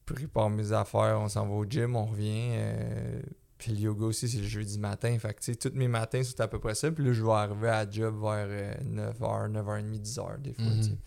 prépare 0.06 0.50
mes 0.50 0.72
affaires, 0.74 1.20
on 1.20 1.30
s'en 1.30 1.46
va 1.48 1.54
au 1.54 1.66
gym, 1.66 1.96
on 1.96 2.06
revient. 2.06 2.52
euh, 2.54 3.22
puis 3.58 3.74
le 3.74 3.78
yoga 3.80 4.06
aussi, 4.08 4.28
c'est 4.28 4.40
le 4.40 4.48
jeudi 4.48 4.80
matin. 4.80 5.16
Fait 5.20 5.34
que, 5.36 5.40
tu 5.42 5.52
sais, 5.54 5.56
tous 5.56 5.76
mes 5.78 5.88
matins, 5.88 6.22
c'est 6.24 6.40
à 6.40 6.48
peu 6.48 6.58
près 6.60 6.74
ça. 6.74 6.90
Puis 6.92 7.06
là, 7.06 7.14
je 7.14 7.24
vais 7.24 7.32
arriver 7.32 7.70
à 7.70 7.86
la 7.86 7.92
job 7.92 8.20
vers 8.20 8.48
euh, 8.50 8.74
9h, 8.84 9.48
9h30, 9.52 10.00
10h, 10.02 10.40
des 10.40 10.54
fois, 10.54 10.64
Mhm. 10.66 10.78
tu 10.82 10.84
sais. 10.90 10.98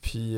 Puis, 0.00 0.36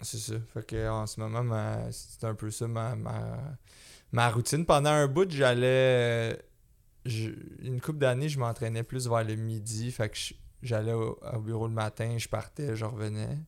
c'est 0.00 0.18
ça. 0.18 0.34
Fait 0.52 0.66
que 0.66 0.88
en 0.88 1.06
ce 1.06 1.20
moment, 1.20 1.42
ma- 1.44 1.90
c'est 1.92 2.24
un 2.24 2.34
peu 2.34 2.50
ça 2.50 2.66
ma, 2.66 2.96
ma, 2.96 3.36
ma 4.10 4.28
routine. 4.30 4.66
Pendant 4.66 4.90
un 4.90 5.06
bout, 5.06 5.30
j'allais. 5.30 6.36
Euh, 7.06 7.10
je- 7.10 7.66
une 7.66 7.80
couple 7.80 7.98
d'années, 7.98 8.28
je 8.28 8.38
m'entraînais 8.38 8.82
plus 8.82 9.08
vers 9.08 9.24
le 9.24 9.36
midi. 9.36 9.90
Fait 9.92 10.08
que 10.08 10.16
j'allais 10.62 10.92
au, 10.92 11.18
au 11.32 11.40
bureau 11.40 11.66
le 11.68 11.74
matin, 11.74 12.16
je 12.18 12.28
partais, 12.28 12.74
je 12.76 12.84
revenais. 12.84 13.38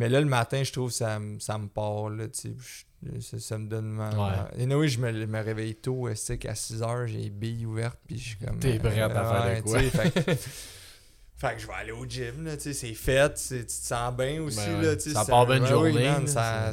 Mais 0.00 0.08
là, 0.08 0.20
le 0.20 0.26
matin, 0.26 0.62
je 0.64 0.72
trouve 0.72 0.88
que 0.90 0.96
ça, 0.96 1.20
me- 1.20 1.38
ça 1.38 1.56
me 1.56 1.68
part. 1.68 2.08
Là, 2.10 2.24
je- 2.34 3.20
ça, 3.20 3.38
ça 3.38 3.58
me 3.58 3.68
donne 3.68 3.86
ma. 3.90 4.10
ma- 4.10 4.50
Et 4.58 4.66
oui, 4.74 4.88
je 4.88 4.98
me, 4.98 5.12
me 5.26 5.40
réveille 5.40 5.76
tôt. 5.76 6.08
euh, 6.08 6.14
qu'à 6.36 6.54
6 6.56 6.82
heures, 6.82 7.06
j'ai 7.06 7.18
les 7.18 7.30
billes 7.30 7.64
ouvertes. 7.66 7.98
Puis 8.06 8.18
je 8.18 8.24
suis 8.30 8.36
comme. 8.38 8.58
T'es 8.58 8.78
prête 8.78 8.98
à 8.98 9.08
faire 9.10 9.44
de 9.44 9.70
ouais, 9.70 9.90
quoi? 9.90 10.02
fait, 10.02 10.10
que- 10.24 10.34
fait 11.36 11.54
que 11.54 11.60
je 11.60 11.66
vais 11.68 11.72
aller 11.74 11.92
au 11.92 12.04
gym. 12.06 12.44
Là, 12.44 12.56
tu 12.56 12.62
sais, 12.64 12.72
c'est 12.72 12.94
fait. 12.94 13.34
Tu 13.34 13.64
te 13.66 13.70
sens 13.70 14.16
bien 14.16 14.42
aussi. 14.42 14.56
Ben 14.56 14.76
ouais. 14.80 14.82
là, 14.86 14.96
tu 14.96 15.02
sais, 15.02 15.10
Ça 15.12 15.24
part 15.26 15.46
bien 15.46 15.58
une 15.58 15.62
ouais, 15.62 15.68
oui, 15.74 15.92
journée, 15.92 16.08
man, 16.08 16.24
là, 16.26 16.72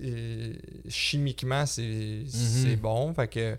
euh, 0.00 0.54
chimiquement, 0.88 1.66
c'est 1.66 1.82
Mhm. 1.82 2.26
c'est 2.28 2.76
bon. 2.76 3.12
Fait 3.14 3.28
que. 3.28 3.56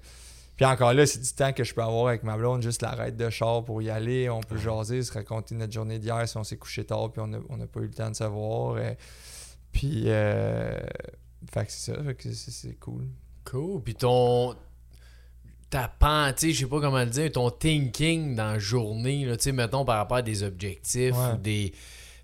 Puis 0.58 0.66
encore 0.66 0.94
là, 0.94 1.06
c'est 1.08 1.20
du 1.22 1.34
temps 1.34 1.54
que 1.54 1.64
je 1.64 1.74
peux 1.74 1.82
avoir 1.82 2.08
avec 2.10 2.24
ma 2.24 2.38
blonde, 2.38 2.62
juste 2.62 2.82
l'arrêt 2.84 3.12
de 3.12 3.30
char 3.30 3.64
pour 3.64 3.82
y 3.82 3.90
aller. 3.90 4.30
On 4.30 4.42
peut 4.42 4.58
jaser, 4.58 5.02
se 5.02 5.12
raconter 5.12 5.56
notre 5.56 5.74
journée 5.74 5.98
d'hier 5.98 6.28
si 6.28 6.38
on 6.38 6.44
s'est 6.44 6.58
couché 6.58 6.84
tard 6.86 7.12
puis 7.12 7.22
on 7.22 7.58
n'a 7.58 7.68
pas 7.68 7.80
eu 7.80 7.88
le 7.88 7.92
temps 7.94 8.10
de 8.12 8.16
se 8.16 8.24
voir. 8.26 8.76
euh, 8.76 8.94
puis, 9.72 10.04
euh, 10.08 10.78
fait 11.52 11.66
que 11.66 11.72
c'est 11.72 11.94
ça, 11.94 12.04
fait 12.04 12.14
que 12.16 12.32
c'est- 12.32 12.80
cool. 12.80 13.08
Cool. 13.46 13.82
Puis 13.82 13.96
ton. 13.96 14.56
Ta 15.70 15.88
pensée, 15.88 16.52
je 16.52 16.60
sais 16.60 16.66
pas 16.70 16.82
comment 16.82 17.00
le 17.00 17.06
dire, 17.10 17.32
ton 17.32 17.50
thinking 17.50 18.36
dans 18.36 18.52
la 18.54 18.60
journée, 18.60 19.26
tu 19.32 19.36
sais, 19.40 19.52
mettons 19.54 19.86
par 19.86 19.96
rapport 19.98 20.18
à 20.18 20.22
des 20.22 20.44
objectifs 20.44 21.16
Ouais. 21.16 21.34
ou 21.34 21.38
des, 21.38 21.74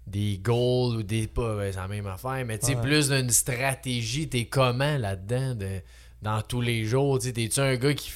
des 0.06 0.38
goals 0.38 0.98
ou 0.98 1.04
des. 1.04 1.28
Pas, 1.28 1.56
ouais, 1.56 1.72
c'est 1.72 1.78
la 1.80 1.88
même 1.88 2.08
affaire, 2.08 2.44
mais 2.46 2.60
tu 2.60 2.66
sais, 2.68 2.76
Ouais. 2.76 2.82
plus 2.82 3.08
d'une 3.10 3.30
stratégie, 3.30 4.28
t'es 4.28 4.46
comment 4.48 4.98
là-dedans 4.98 5.56
de- 5.56 5.80
dans 6.28 6.42
tous 6.42 6.62
les 6.62 6.84
jours? 6.86 7.20
T'es-tu 7.20 7.60
un 7.60 7.76
gars 7.76 7.94
qui, 7.94 8.12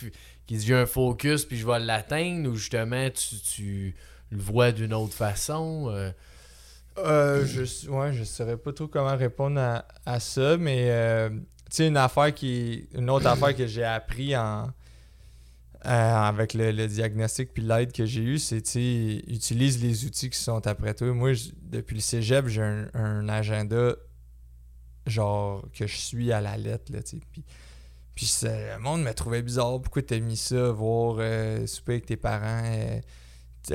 qui 0.45 0.57
dit 0.57 0.73
un 0.73 0.85
focus 0.85 1.45
puis 1.45 1.57
je 1.57 1.65
vais 1.65 1.79
l'atteindre 1.79 2.49
ou 2.49 2.55
justement 2.55 3.09
tu, 3.09 3.35
tu 3.39 3.95
le 4.29 4.41
vois 4.41 4.71
d'une 4.71 4.93
autre 4.93 5.13
façon? 5.13 5.89
euh? 5.89 6.11
Euh, 6.97 7.45
je, 7.45 7.89
ouais, 7.89 8.11
je 8.13 8.23
saurais 8.25 8.57
pas 8.57 8.73
trop 8.73 8.87
comment 8.87 9.15
répondre 9.15 9.59
à, 9.59 9.85
à 10.05 10.19
ça, 10.19 10.57
mais 10.57 10.87
euh, 10.89 11.29
une 11.79 11.95
affaire 11.95 12.33
qui. 12.33 12.89
Une 12.93 13.09
autre 13.09 13.27
affaire 13.27 13.55
que 13.55 13.65
j'ai 13.65 13.85
appris 13.85 14.35
en. 14.35 14.67
euh, 15.85 15.89
avec 15.89 16.53
le, 16.53 16.87
diagnostic 16.87 17.53
puis 17.53 17.63
l'aide 17.63 17.91
que 17.91 18.05
j'ai 18.05 18.21
eu, 18.21 18.37
c'est 18.37 18.61
utilise 19.27 19.81
les 19.81 20.05
outils 20.05 20.29
qui 20.29 20.37
sont 20.39 20.67
après 20.67 20.93
toi. 20.93 21.13
Moi, 21.13 21.31
depuis 21.61 21.95
le 21.95 22.01
cégep, 22.01 22.47
j'ai 22.47 22.61
un, 22.61 22.89
un 22.93 23.29
agenda 23.29 23.95
genre 25.07 25.65
que 25.73 25.87
je 25.87 25.97
suis 25.97 26.31
à 26.31 26.41
la 26.41 26.57
lettre, 26.57 26.91
là, 26.91 26.99
puis 28.21 28.27
c'est- 28.27 28.75
le 28.75 28.79
monde 28.79 29.01
me 29.01 29.11
trouvait 29.15 29.41
bizarre. 29.41 29.81
Pourquoi 29.81 30.03
t'as 30.03 30.19
mis 30.19 30.37
ça, 30.37 30.69
voir 30.71 31.15
euh, 31.19 31.65
souper 31.65 31.93
avec 31.93 32.05
tes 32.05 32.17
parents, 32.17 32.61
euh, 32.65 32.99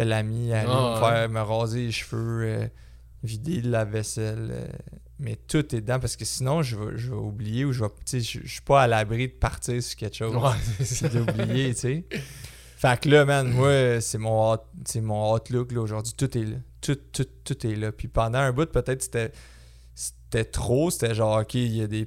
l'ami, 0.04 0.52
aller 0.52 0.68
Ah, 0.70 0.94
me 0.94 1.00
faire 1.00 1.28
me 1.30 1.40
raser 1.40 1.86
les 1.86 1.90
cheveux, 1.90 2.44
euh, 2.44 2.66
vider 3.24 3.60
la 3.60 3.84
vaisselle. 3.84 4.50
euh, 4.52 4.66
mais 5.18 5.34
tout 5.34 5.74
est 5.74 5.80
dedans 5.80 5.98
parce 5.98 6.14
que 6.14 6.24
sinon, 6.24 6.62
je 6.62 6.76
vais, 6.76 6.96
je 6.96 7.10
vais 7.10 7.16
oublier 7.16 7.64
ou 7.64 7.72
je 7.72 7.82
vais. 7.82 7.90
Tu 8.04 8.22
sais, 8.22 8.40
je 8.44 8.46
suis 8.46 8.60
pas 8.60 8.82
à 8.82 8.86
l'abri 8.86 9.26
de 9.26 9.32
partir 9.32 9.82
sur 9.82 9.96
quelque 9.98 10.14
chose. 10.16 10.36
Ouais, 10.36 11.08
d'oublier, 11.08 11.74
tu 11.74 11.80
sais. 11.80 12.04
Fait 12.76 13.00
que 13.00 13.08
là, 13.08 13.24
man, 13.24 13.48
moi, 13.50 14.00
c'est 14.00 14.18
mon, 14.18 14.56
c'est 14.84 15.00
mon 15.00 15.34
outlook 15.34 15.72
là, 15.72 15.80
aujourd'hui. 15.80 16.12
Tout 16.16 16.38
est 16.38 16.44
là. 16.44 16.56
Tout, 16.80 16.98
tout, 17.12 17.26
tout 17.42 17.66
est 17.66 17.74
là. 17.74 17.90
Puis 17.90 18.06
pendant 18.06 18.38
un 18.38 18.52
bout, 18.52 18.70
peut-être 18.70 19.02
c'était 19.02 19.32
c'était 19.96 20.44
trop. 20.44 20.90
C'était 20.90 21.14
genre, 21.14 21.40
OK, 21.40 21.54
il 21.54 21.74
y 21.74 21.82
a 21.82 21.86
des. 21.86 22.06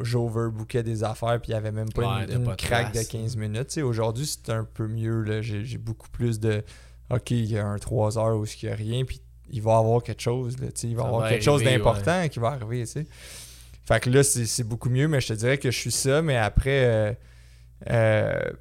J'overbookais 0.00 0.82
des 0.82 1.04
affaires, 1.04 1.38
puis 1.40 1.50
il 1.50 1.52
y 1.52 1.54
avait 1.54 1.72
même 1.72 1.92
pas 1.92 2.20
Ouais, 2.20 2.24
une, 2.24 2.46
une 2.46 2.56
craque 2.56 2.94
de 2.94 3.02
15 3.02 3.36
minutes. 3.36 3.78
Aujourd'hui, 3.78 4.26
c'est 4.26 4.50
un 4.50 4.64
peu 4.64 4.88
mieux. 4.88 5.42
J'ai 5.42 5.78
beaucoup 5.78 6.08
plus 6.08 6.40
de. 6.40 6.64
OK, 7.10 7.32
il 7.32 7.50
y 7.50 7.58
a 7.58 7.66
un 7.66 7.76
3 7.76 8.18
heures 8.18 8.36
où 8.36 8.46
il 8.46 8.66
n'y 8.66 8.72
a 8.72 8.74
rien. 8.74 9.04
Puis 9.04 9.20
il 9.52 9.60
va 9.60 9.72
y 9.72 9.74
avoir 9.74 10.02
quelque 10.02 10.22
chose, 10.22 10.58
là, 10.58 10.68
il 10.82 10.96
va 10.96 11.02
y 11.02 11.02
Ça 11.02 11.06
avoir 11.06 11.22
va 11.22 11.28
quelque 11.28 11.44
chose 11.44 11.62
d'important 11.62 12.28
qui 12.28 12.38
va 12.38 12.48
arriver. 12.48 12.84
Fait 12.86 14.00
que 14.00 14.08
là, 14.08 14.22
c'est 14.22 14.46
c'est 14.46 14.64
beaucoup 14.64 14.88
mieux, 14.88 15.08
mais 15.08 15.20
je 15.20 15.28
te 15.28 15.32
dirais 15.34 15.58
que 15.58 15.70
je 15.70 15.76
suis 15.78 15.90
ça, 15.90 16.22
mais 16.22 16.36
après, 16.36 16.84
euh, 16.84 17.12
euh, 17.90 18.52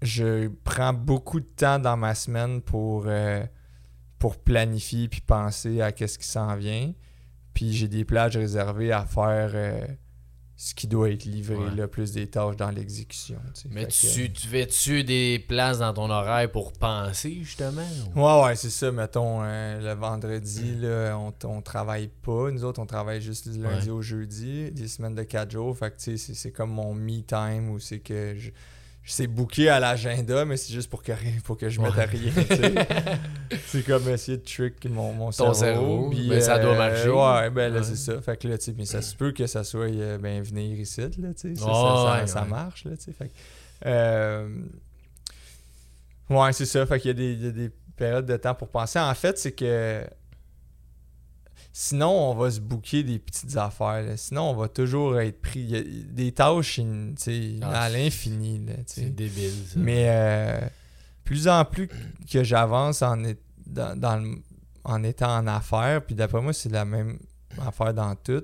je 0.00 0.48
prends 0.64 0.92
beaucoup 0.92 1.40
de 1.40 1.48
temps 1.48 1.78
dans 1.78 1.96
ma 1.96 2.14
semaine 2.14 2.62
pour, 2.62 3.04
euh, 3.06 3.44
pour 4.22 4.36
planifier 4.36 5.08
puis 5.08 5.20
penser 5.20 5.80
à 5.80 5.90
qu'est-ce 5.90 6.16
qui 6.16 6.28
s'en 6.28 6.54
vient. 6.54 6.92
Puis 7.54 7.72
j'ai 7.72 7.88
des 7.88 8.04
plages 8.04 8.36
réservées 8.36 8.92
à 8.92 9.04
faire 9.04 9.50
euh, 9.52 9.84
ce 10.54 10.74
qui 10.76 10.86
doit 10.86 11.10
être 11.10 11.24
livré, 11.24 11.56
Ouais. 11.56 11.74
là, 11.74 11.88
plus 11.88 12.12
des 12.12 12.28
tâches 12.28 12.54
dans 12.56 12.70
l'exécution. 12.70 13.40
tu 13.52 13.62
sais. 13.62 13.68
Mais 13.72 13.86
que, 13.86 13.90
tu, 13.90 14.32
tu 14.32 14.46
fais-tu 14.46 15.02
des 15.02 15.40
places 15.48 15.80
dans 15.80 15.92
ton 15.92 16.08
horaire 16.08 16.48
pour 16.52 16.72
penser, 16.72 17.38
justement? 17.42 17.82
ou- 18.14 18.20
Ouais, 18.22 18.44
ouais, 18.44 18.54
c'est 18.54 18.70
ça. 18.70 18.92
Mettons, 18.92 19.40
euh, 19.42 19.80
le 19.80 19.98
vendredi, 20.00 20.76
là, 20.76 21.18
on, 21.18 21.34
on 21.48 21.60
travaille 21.60 22.06
pas. 22.22 22.52
Nous 22.52 22.62
autres, 22.62 22.80
on 22.80 22.86
travaille 22.86 23.20
juste 23.20 23.48
du 23.48 23.60
lundi 23.60 23.86
Ouais. 23.86 23.90
au 23.90 24.02
jeudi, 24.02 24.70
des 24.70 24.86
semaines 24.86 25.16
de 25.16 25.24
4 25.24 25.50
jours. 25.50 25.76
Fait 25.76 25.90
que, 25.90 25.96
tu 25.96 26.02
sais, 26.04 26.16
c'est- 26.16 26.34
c'est 26.34 26.52
comme 26.52 26.70
mon 26.70 26.94
me 26.94 27.22
time 27.22 27.70
où 27.70 27.80
c'est 27.80 27.98
que 27.98 28.36
je, 28.38 28.50
je 29.04 29.12
sais 29.12 29.26
booker 29.26 29.68
à 29.68 29.80
l'agenda, 29.80 30.44
mais 30.44 30.56
c'est 30.56 30.72
juste 30.72 30.88
pour 30.88 31.02
que, 31.02 31.12
pour 31.44 31.56
que 31.56 31.68
je 31.68 31.80
mette 31.80 31.98
à 31.98 32.04
rien. 32.04 32.32
c'est 33.66 33.84
comme 33.84 34.08
essayer 34.08 34.38
de 34.38 34.44
trick 34.44 34.84
mon, 34.88 35.12
mon 35.12 35.30
Ton 35.30 35.52
cerveau. 35.52 35.54
cerveau, 35.54 36.10
puis, 36.10 36.28
ben, 36.28 36.40
ça 36.40 36.58
doit 36.58 36.76
marcher. 36.76 37.08
Ouais, 37.08 37.50
ben 37.50 37.72
là, 37.72 37.80
Ouais. 37.80 37.84
c'est 37.86 37.96
ça. 37.96 38.20
Fait 38.20 38.36
que 38.36 38.46
là, 38.48 38.58
tu 38.58 38.72
mais 38.76 38.84
ça 38.84 39.02
se 39.02 39.16
peut 39.16 39.32
que 39.32 39.46
ça 39.46 39.64
soit, 39.64 39.86
euh, 39.90 40.18
ben, 40.18 40.42
venir 40.42 40.78
ici, 40.78 41.00
là, 41.00 41.08
tu 41.08 41.18
sais. 41.36 41.54
Ça, 41.56 41.66
Ouais, 41.66 41.72
ça, 41.72 42.18
ouais, 42.20 42.26
ça 42.28 42.44
marche, 42.44 42.84
là, 42.84 42.96
tu 42.96 43.04
sais. 43.04 43.12
Fait 43.12 43.28
que, 43.28 43.32
euh, 43.86 44.48
Ouais, 46.30 46.52
c'est 46.52 46.66
ça. 46.66 46.86
Fait 46.86 46.98
qu'il 47.00 47.18
y 47.18 47.42
y 47.42 47.46
a 47.48 47.50
des 47.50 47.70
périodes 47.96 48.26
de 48.26 48.36
temps 48.36 48.54
pour 48.54 48.68
penser. 48.68 48.98
En 48.98 49.14
fait, 49.14 49.38
c'est 49.38 49.52
que 49.52 50.04
sinon, 51.72 52.10
on 52.30 52.34
va 52.34 52.50
se 52.50 52.60
bouquer 52.60 53.02
des 53.02 53.18
petites 53.18 53.56
affaires. 53.56 54.02
là. 54.02 54.16
Sinon, 54.16 54.50
on 54.50 54.54
va 54.54 54.68
toujours 54.68 55.18
être 55.20 55.40
pris. 55.40 55.60
Il 55.60 55.70
y 55.70 55.76
a 55.76 55.82
des 55.82 56.32
tâches 56.32 56.80
Ah, 57.62 57.82
à 57.84 57.88
l'infini. 57.88 58.64
C'est 58.86 59.14
débile, 59.14 59.52
ça. 59.68 59.78
Mais 59.78 60.06
euh, 60.08 60.60
plus 61.24 61.48
en 61.48 61.64
plus 61.64 61.88
que 62.30 62.44
j'avance 62.44 63.02
en, 63.02 63.24
est- 63.24 63.40
dans, 63.66 63.98
dans 63.98 64.16
le- 64.16 64.42
en 64.84 65.02
étant 65.04 65.36
en 65.36 65.46
affaires, 65.46 66.04
puis 66.04 66.14
d'après 66.14 66.40
moi, 66.42 66.52
c'est 66.52 66.68
la 66.72 66.84
même 66.84 67.18
affaire 67.66 67.94
dans 67.94 68.14
tout. 68.16 68.42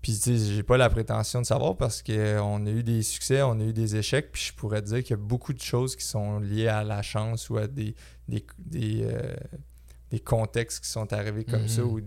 Puis, 0.00 0.12
tu 0.12 0.36
sais, 0.38 0.54
j'ai 0.54 0.62
pas 0.62 0.76
la 0.76 0.90
prétention 0.90 1.40
de 1.40 1.46
savoir 1.46 1.76
parce 1.78 2.02
qu'on 2.02 2.66
a 2.66 2.70
eu 2.70 2.82
des 2.82 3.02
succès, 3.02 3.40
on 3.42 3.58
a 3.58 3.62
eu 3.64 3.72
des 3.72 3.96
échecs, 3.96 4.32
puis 4.32 4.42
je 4.48 4.52
pourrais 4.52 4.82
te 4.82 4.88
dire 4.88 4.98
qu'il 5.02 5.10
y 5.10 5.14
a 5.14 5.22
beaucoup 5.22 5.54
de 5.54 5.60
choses 5.62 5.96
qui 5.96 6.04
sont 6.04 6.40
liées 6.40 6.68
à 6.68 6.84
la 6.84 7.00
chance 7.00 7.48
ou 7.48 7.56
à 7.56 7.66
des, 7.66 7.94
des, 8.28 8.44
des, 8.58 9.02
euh, 9.04 9.34
des 10.10 10.20
contextes 10.20 10.84
qui 10.84 10.90
sont 10.90 11.12
arrivés 11.12 11.44
comme 11.44 11.62
Mhm. 11.62 11.68
ça. 11.68 11.82
Ou, 11.84 12.00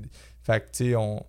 fait 0.44 0.62
que, 0.62 0.66
tu 0.72 0.90
sais, 0.90 0.96
on. 0.96 1.26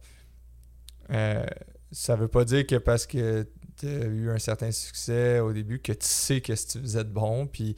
euh, 1.11 1.45
ça 1.91 2.17
veut 2.17 2.29
pas 2.29 2.45
dire 2.45 2.67
que 2.67 2.77
parce 2.77 3.07
que 3.07 3.47
tu 3.79 3.87
as 3.89 4.05
eu 4.07 4.31
un 4.31 4.39
certain 4.39 4.71
succès 4.73 5.41
au 5.41 5.53
début 5.53 5.79
que 5.79 5.93
tu 5.93 6.07
sais 6.07 6.41
que 6.41 6.55
si 6.55 6.67
tu 6.67 6.81
faisais 6.81 7.05
de 7.05 7.11
bon, 7.11 7.47
puis. 7.47 7.77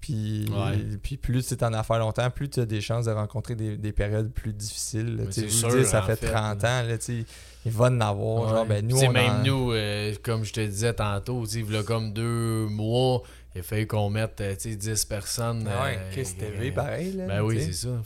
Puis, 0.00 0.44
Ouais. 0.50 0.98
puis 1.02 1.16
plus 1.16 1.46
tu 1.46 1.54
es 1.54 1.64
en 1.64 1.72
affaires 1.72 1.98
longtemps, 1.98 2.28
plus 2.30 2.50
tu 2.50 2.60
as 2.60 2.66
des 2.66 2.82
chances 2.82 3.06
de 3.06 3.10
rencontrer 3.10 3.54
des, 3.54 3.78
des 3.78 3.92
périodes 3.92 4.30
plus 4.34 4.52
difficiles. 4.52 5.16
là. 5.16 5.24
Vous 5.24 5.48
sûr, 5.48 5.70
dire, 5.70 5.86
ça 5.86 6.02
fait 6.02 6.16
fait, 6.16 6.26
30 6.30 6.62
là. 6.62 6.80
ans, 6.82 6.86
là, 6.86 6.96
il 7.08 7.72
va 7.72 7.86
en 7.86 8.00
avoir. 8.02 8.50
Genre, 8.50 8.60
Ouais. 8.64 8.68
ben, 8.82 8.86
nous, 8.86 8.98
on 9.02 9.10
même 9.12 9.30
en- 9.36 9.42
nous, 9.42 9.72
euh, 9.72 10.14
comme 10.22 10.44
je 10.44 10.52
te 10.52 10.60
disais 10.60 10.92
tantôt, 10.92 11.46
tu 11.46 11.52
sais, 11.52 11.62
v'là 11.62 11.82
comme 11.84 12.12
deux 12.12 12.66
mois, 12.66 13.22
il 13.54 13.60
a 13.60 13.62
fallu 13.62 13.86
qu'on 13.86 14.10
mette 14.10 14.40
euh, 14.40 14.54
tu 14.56 14.70
sais, 14.70 14.76
10 14.76 15.04
personnes. 15.04 15.68
Ah 15.70 15.84
ouais, 15.84 15.98
euh, 15.98 16.10
Chris, 16.10 16.26
c'était 16.26 16.52
euh, 16.56 16.72
pareil. 16.72 17.12
Là, 17.12 17.26
Ben 17.26 17.42
oui, 17.42 17.62
c'est 17.64 17.72
ça. 17.72 18.02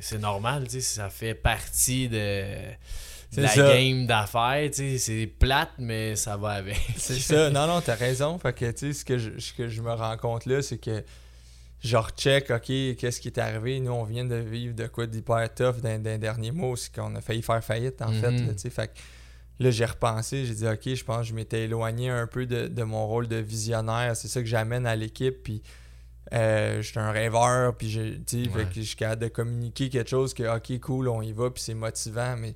C'est 0.00 0.18
normal, 0.18 0.66
ça 0.68 1.08
fait 1.08 1.34
partie 1.34 2.08
de, 2.08 2.44
la 3.36 3.48
ça. 3.48 3.62
game 3.72 4.06
d'affaires, 4.06 4.68
c'est 4.72 5.32
plate, 5.38 5.70
mais 5.78 6.16
ça 6.16 6.36
va 6.36 6.50
avec. 6.50 6.78
C'est 6.96 7.18
ça. 7.18 7.48
Non, 7.48 7.66
non, 7.66 7.80
t'as 7.80 7.94
raison. 7.94 8.38
Fait 8.38 8.52
que, 8.52 8.92
ce 8.92 9.04
que 9.04 9.16
je, 9.16 9.38
ce 9.38 9.52
que 9.52 9.68
je 9.68 9.80
me 9.80 9.92
rends 9.92 10.16
compte 10.16 10.46
là, 10.46 10.60
c'est 10.60 10.78
que 10.78 11.02
je 11.82 11.96
recheck, 11.96 12.50
OK, 12.50 12.66
qu'est-ce 12.66 13.20
qui 13.20 13.28
est 13.28 13.38
arrivé. 13.38 13.80
Nous, 13.80 13.92
on 13.92 14.04
vient 14.04 14.24
de 14.24 14.34
vivre 14.34 14.74
de 14.74 14.86
quoi 14.86 15.06
d'hyper 15.06 15.54
tough 15.54 15.80
d'un 15.80 15.98
dernier 15.98 16.50
mot. 16.50 16.76
C'est 16.76 16.94
qu'on 16.94 17.14
a 17.14 17.20
failli 17.20 17.42
faire 17.42 17.64
faillite, 17.64 18.02
en 18.02 18.12
fait. 18.12 18.32
Mhm. 18.32 18.48
Là, 18.48 18.52
que 18.86 18.92
là, 19.60 19.70
j'ai 19.70 19.84
repensé. 19.84 20.44
J'ai 20.46 20.54
dit, 20.54 20.66
OK, 20.66 20.92
je 20.94 21.04
pense 21.04 21.20
que 21.20 21.26
je 21.28 21.34
m'étais 21.34 21.64
éloigné 21.64 22.08
un 22.10 22.26
peu 22.26 22.46
de, 22.46 22.66
de 22.66 22.82
mon 22.82 23.06
rôle 23.06 23.28
de 23.28 23.36
visionnaire. 23.36 24.16
C'est 24.16 24.26
ça 24.28 24.40
que 24.40 24.46
j'amène 24.48 24.86
à 24.86 24.96
l'équipe. 24.96 25.42
Puis, 25.44 25.62
euh, 26.32 26.82
j'étais 26.82 26.98
un 27.00 27.12
rêveur. 27.12 27.76
Puis, 27.76 27.92
fait 27.92 28.36
Ouais. 28.56 28.66
je 28.74 28.80
suis 28.80 28.96
capable 28.96 29.22
de 29.22 29.28
communiquer 29.28 29.88
quelque 29.88 30.10
chose 30.10 30.34
que, 30.34 30.42
OK, 30.56 30.80
cool, 30.80 31.08
on 31.08 31.22
y 31.22 31.32
va. 31.32 31.50
Puis, 31.50 31.62
c'est 31.62 31.74
motivant. 31.74 32.36
Mais 32.38 32.54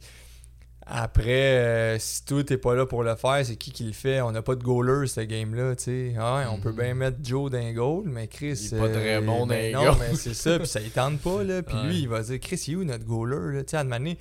après, 0.87 1.57
euh, 1.57 1.99
si 1.99 2.25
toi, 2.27 2.45
t'es 2.45 2.59
pas 2.59 2.75
là 2.75 2.85
pour 2.85 3.03
le 3.03 3.17
faire, 3.17 3.41
c'est 3.45 3.57
qui 3.57 3.71
qui 3.73 3.85
le 3.85 3.93
fait? 3.95 4.21
On 4.21 4.33
n'a 4.33 4.43
pas 4.43 4.55
de 4.55 4.63
goaler, 4.63 5.07
ce 5.07 5.21
game-là, 5.23 5.75
tu 5.77 5.85
sais. 5.85 6.15
Ah 6.19 6.47
on 6.53 6.59
peut 6.59 6.73
Mhm. 6.73 6.77
bien 6.77 6.95
mettre 6.95 7.17
Joe 7.23 7.51
dans 7.51 7.57
un 7.57 7.73
goal, 7.73 8.05
mais 8.07 8.29
Chris... 8.29 8.69
Il 8.71 8.75
est 8.77 8.79
pas 8.79 8.89
très 8.91 9.21
bon 9.23 9.47
ben 9.47 9.73
dans 9.73 9.81
un 9.81 9.85
Non, 9.87 9.91
goal. 9.93 10.01
mais 10.11 10.15
c'est 10.17 10.35
ça, 10.35 10.59
puis 10.59 10.69
ça 10.69 10.81
il 10.81 10.91
tente 10.91 11.21
pas, 11.21 11.43
là. 11.43 11.63
Puis 11.63 11.75
Ouais. 11.75 11.85
lui, 11.87 11.99
il 12.03 12.09
va 12.09 12.21
dire, 12.23 12.39
Chris, 12.39 12.63
il 12.69 12.75
est 12.75 12.77
où 12.77 12.85
notre 12.85 13.05
goaler, 13.07 13.57
là? 13.57 13.63
À 13.73 13.81
un 13.81 13.85
moment 13.85 13.97
donné, 13.97 14.19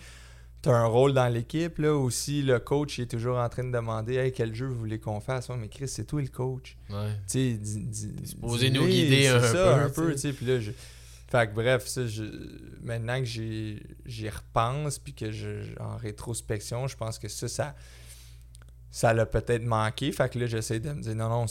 t'as 0.63 0.71
un 0.71 0.85
rôle 0.85 1.13
dans 1.13 1.27
l'équipe, 1.27 1.77
là, 1.77 1.93
aussi, 1.93 2.41
le 2.41 2.57
coach, 2.57 2.97
il 2.97 3.01
est 3.01 3.07
toujours 3.11 3.37
en 3.37 3.49
train 3.49 3.65
de 3.65 3.71
demander, 3.71 4.15
hey, 4.15 4.31
quel 4.31 4.55
jeu 4.55 4.65
vous 4.65 4.79
voulez 4.79 4.97
qu'on 4.97 5.19
fasse? 5.19 5.49
Ouais, 5.49 5.57
mais 5.57 5.67
Chris, 5.67 5.89
c'est 5.89 6.05
toi 6.05 6.21
le 6.21 6.29
coach. 6.29 6.77
Ouais. 6.89 7.11
Tu 7.29 7.55
dis-les, 7.57 8.69
nous 8.71 8.87
guider 8.87 9.27
un 9.27 9.41
ça, 9.41 9.51
peu, 9.51 9.67
un 9.73 9.87
tu 9.89 9.93
peu, 9.93 10.15
tu. 10.15 10.33
Puis 10.33 10.45
là, 10.45 10.59
je... 10.61 10.71
Fait 11.29 11.47
que 11.49 11.53
bref, 11.53 11.85
ça, 11.87 12.07
je... 12.07 12.23
maintenant 12.81 13.19
que 13.19 13.25
j'y 13.25 13.81
j'y 14.05 14.29
repense, 14.29 14.99
puis 14.99 15.13
que 15.13 15.31
je, 15.31 15.77
en 15.81 15.97
rétrospection, 15.97 16.87
je 16.87 16.95
pense 16.95 17.19
que 17.19 17.27
ça, 17.27 17.47
ça 17.49 17.75
ça 18.89 19.11
l'a 19.13 19.25
peut-être 19.25 19.63
manqué. 19.63 20.11
Fait 20.11 20.29
que 20.31 20.37
là, 20.39 20.45
j'essaie 20.45 20.79
de 20.79 20.91
me 20.93 21.01
dire, 21.01 21.15
non, 21.15 21.27
non, 21.27 21.45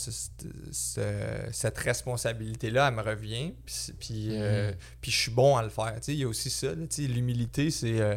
cette 0.70 1.79
responsabilité-là, 1.79 2.88
elle 2.88 2.94
me 2.94 3.03
revient, 3.03 3.53
puis, 3.66 3.75
puis, 3.98 4.29
euh, 4.31 4.70
Mhm. 4.70 4.77
puis 5.01 5.11
je 5.11 5.16
suis 5.18 5.31
bon 5.33 5.57
à 5.57 5.62
le 5.64 5.68
faire. 5.68 6.01
Tu 6.01 6.12
il 6.12 6.18
y 6.20 6.25
a 6.25 6.29
aussi 6.29 6.48
ça, 6.51 6.68
tu 6.88 7.07
l'humilité, 7.09 7.70
c'est... 7.70 8.01
euh, 8.01 8.16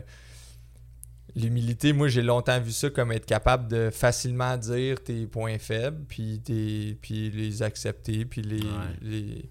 L'humilité, 1.36 1.91
moi 1.91 2.08
j'ai 2.08 2.21
longtemps 2.21 2.60
vu 2.62 2.71
ça 2.71 2.89
comme 2.89 3.12
être 3.12 3.26
capable 3.26 3.67
de 3.67 3.89
facilement 3.89 4.56
dire 4.58 5.04
tes 5.04 5.26
points 5.26 5.58
faibles, 5.60 6.04
puis, 6.08 6.39
tes, 6.43 6.98
puis 7.02 7.30
les 7.30 7.62
accepter, 7.62 8.24
puis 8.26 8.41
les, 8.41 8.62
Ouais. 8.62 8.69
les- 9.02 9.50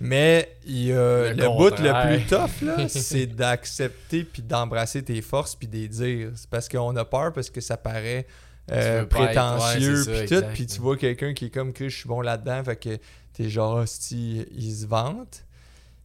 Mais 0.00 0.56
il 0.64 0.90
Le 0.90 1.32
le, 1.36 1.46
bout 1.56 1.70
le 1.82 2.16
plus 2.18 2.26
tough, 2.26 2.62
là, 2.62 2.86
c'est 2.88 3.26
d'accepter 3.26 4.22
puis 4.22 4.42
d'embrasser 4.42 5.02
tes 5.02 5.20
forces 5.22 5.56
puis 5.56 5.66
de 5.66 5.76
les 5.76 5.88
dire. 5.88 6.30
C'est 6.36 6.48
parce 6.48 6.68
qu'on 6.68 6.94
a 6.94 7.04
peur 7.04 7.32
parce 7.32 7.50
que 7.50 7.60
ça 7.60 7.76
paraît 7.76 8.24
euh, 8.70 9.04
prétentieux 9.06 10.04
puis 10.06 10.28
tout, 10.28 10.44
puis 10.54 10.66
tu 10.66 10.80
vois 10.80 10.96
quelqu'un 10.96 11.32
qui 11.34 11.46
est 11.46 11.50
comme 11.50 11.72
que 11.72 11.88
je 11.88 11.96
suis 11.96 12.08
bon 12.08 12.20
là-dedans, 12.20 12.62
fait 12.62 12.76
que 12.76 12.98
t'es 13.32 13.48
genre 13.48 13.74
hostie, 13.78 14.46
il 14.54 14.72
se 14.72 14.86
vante. 14.86 15.44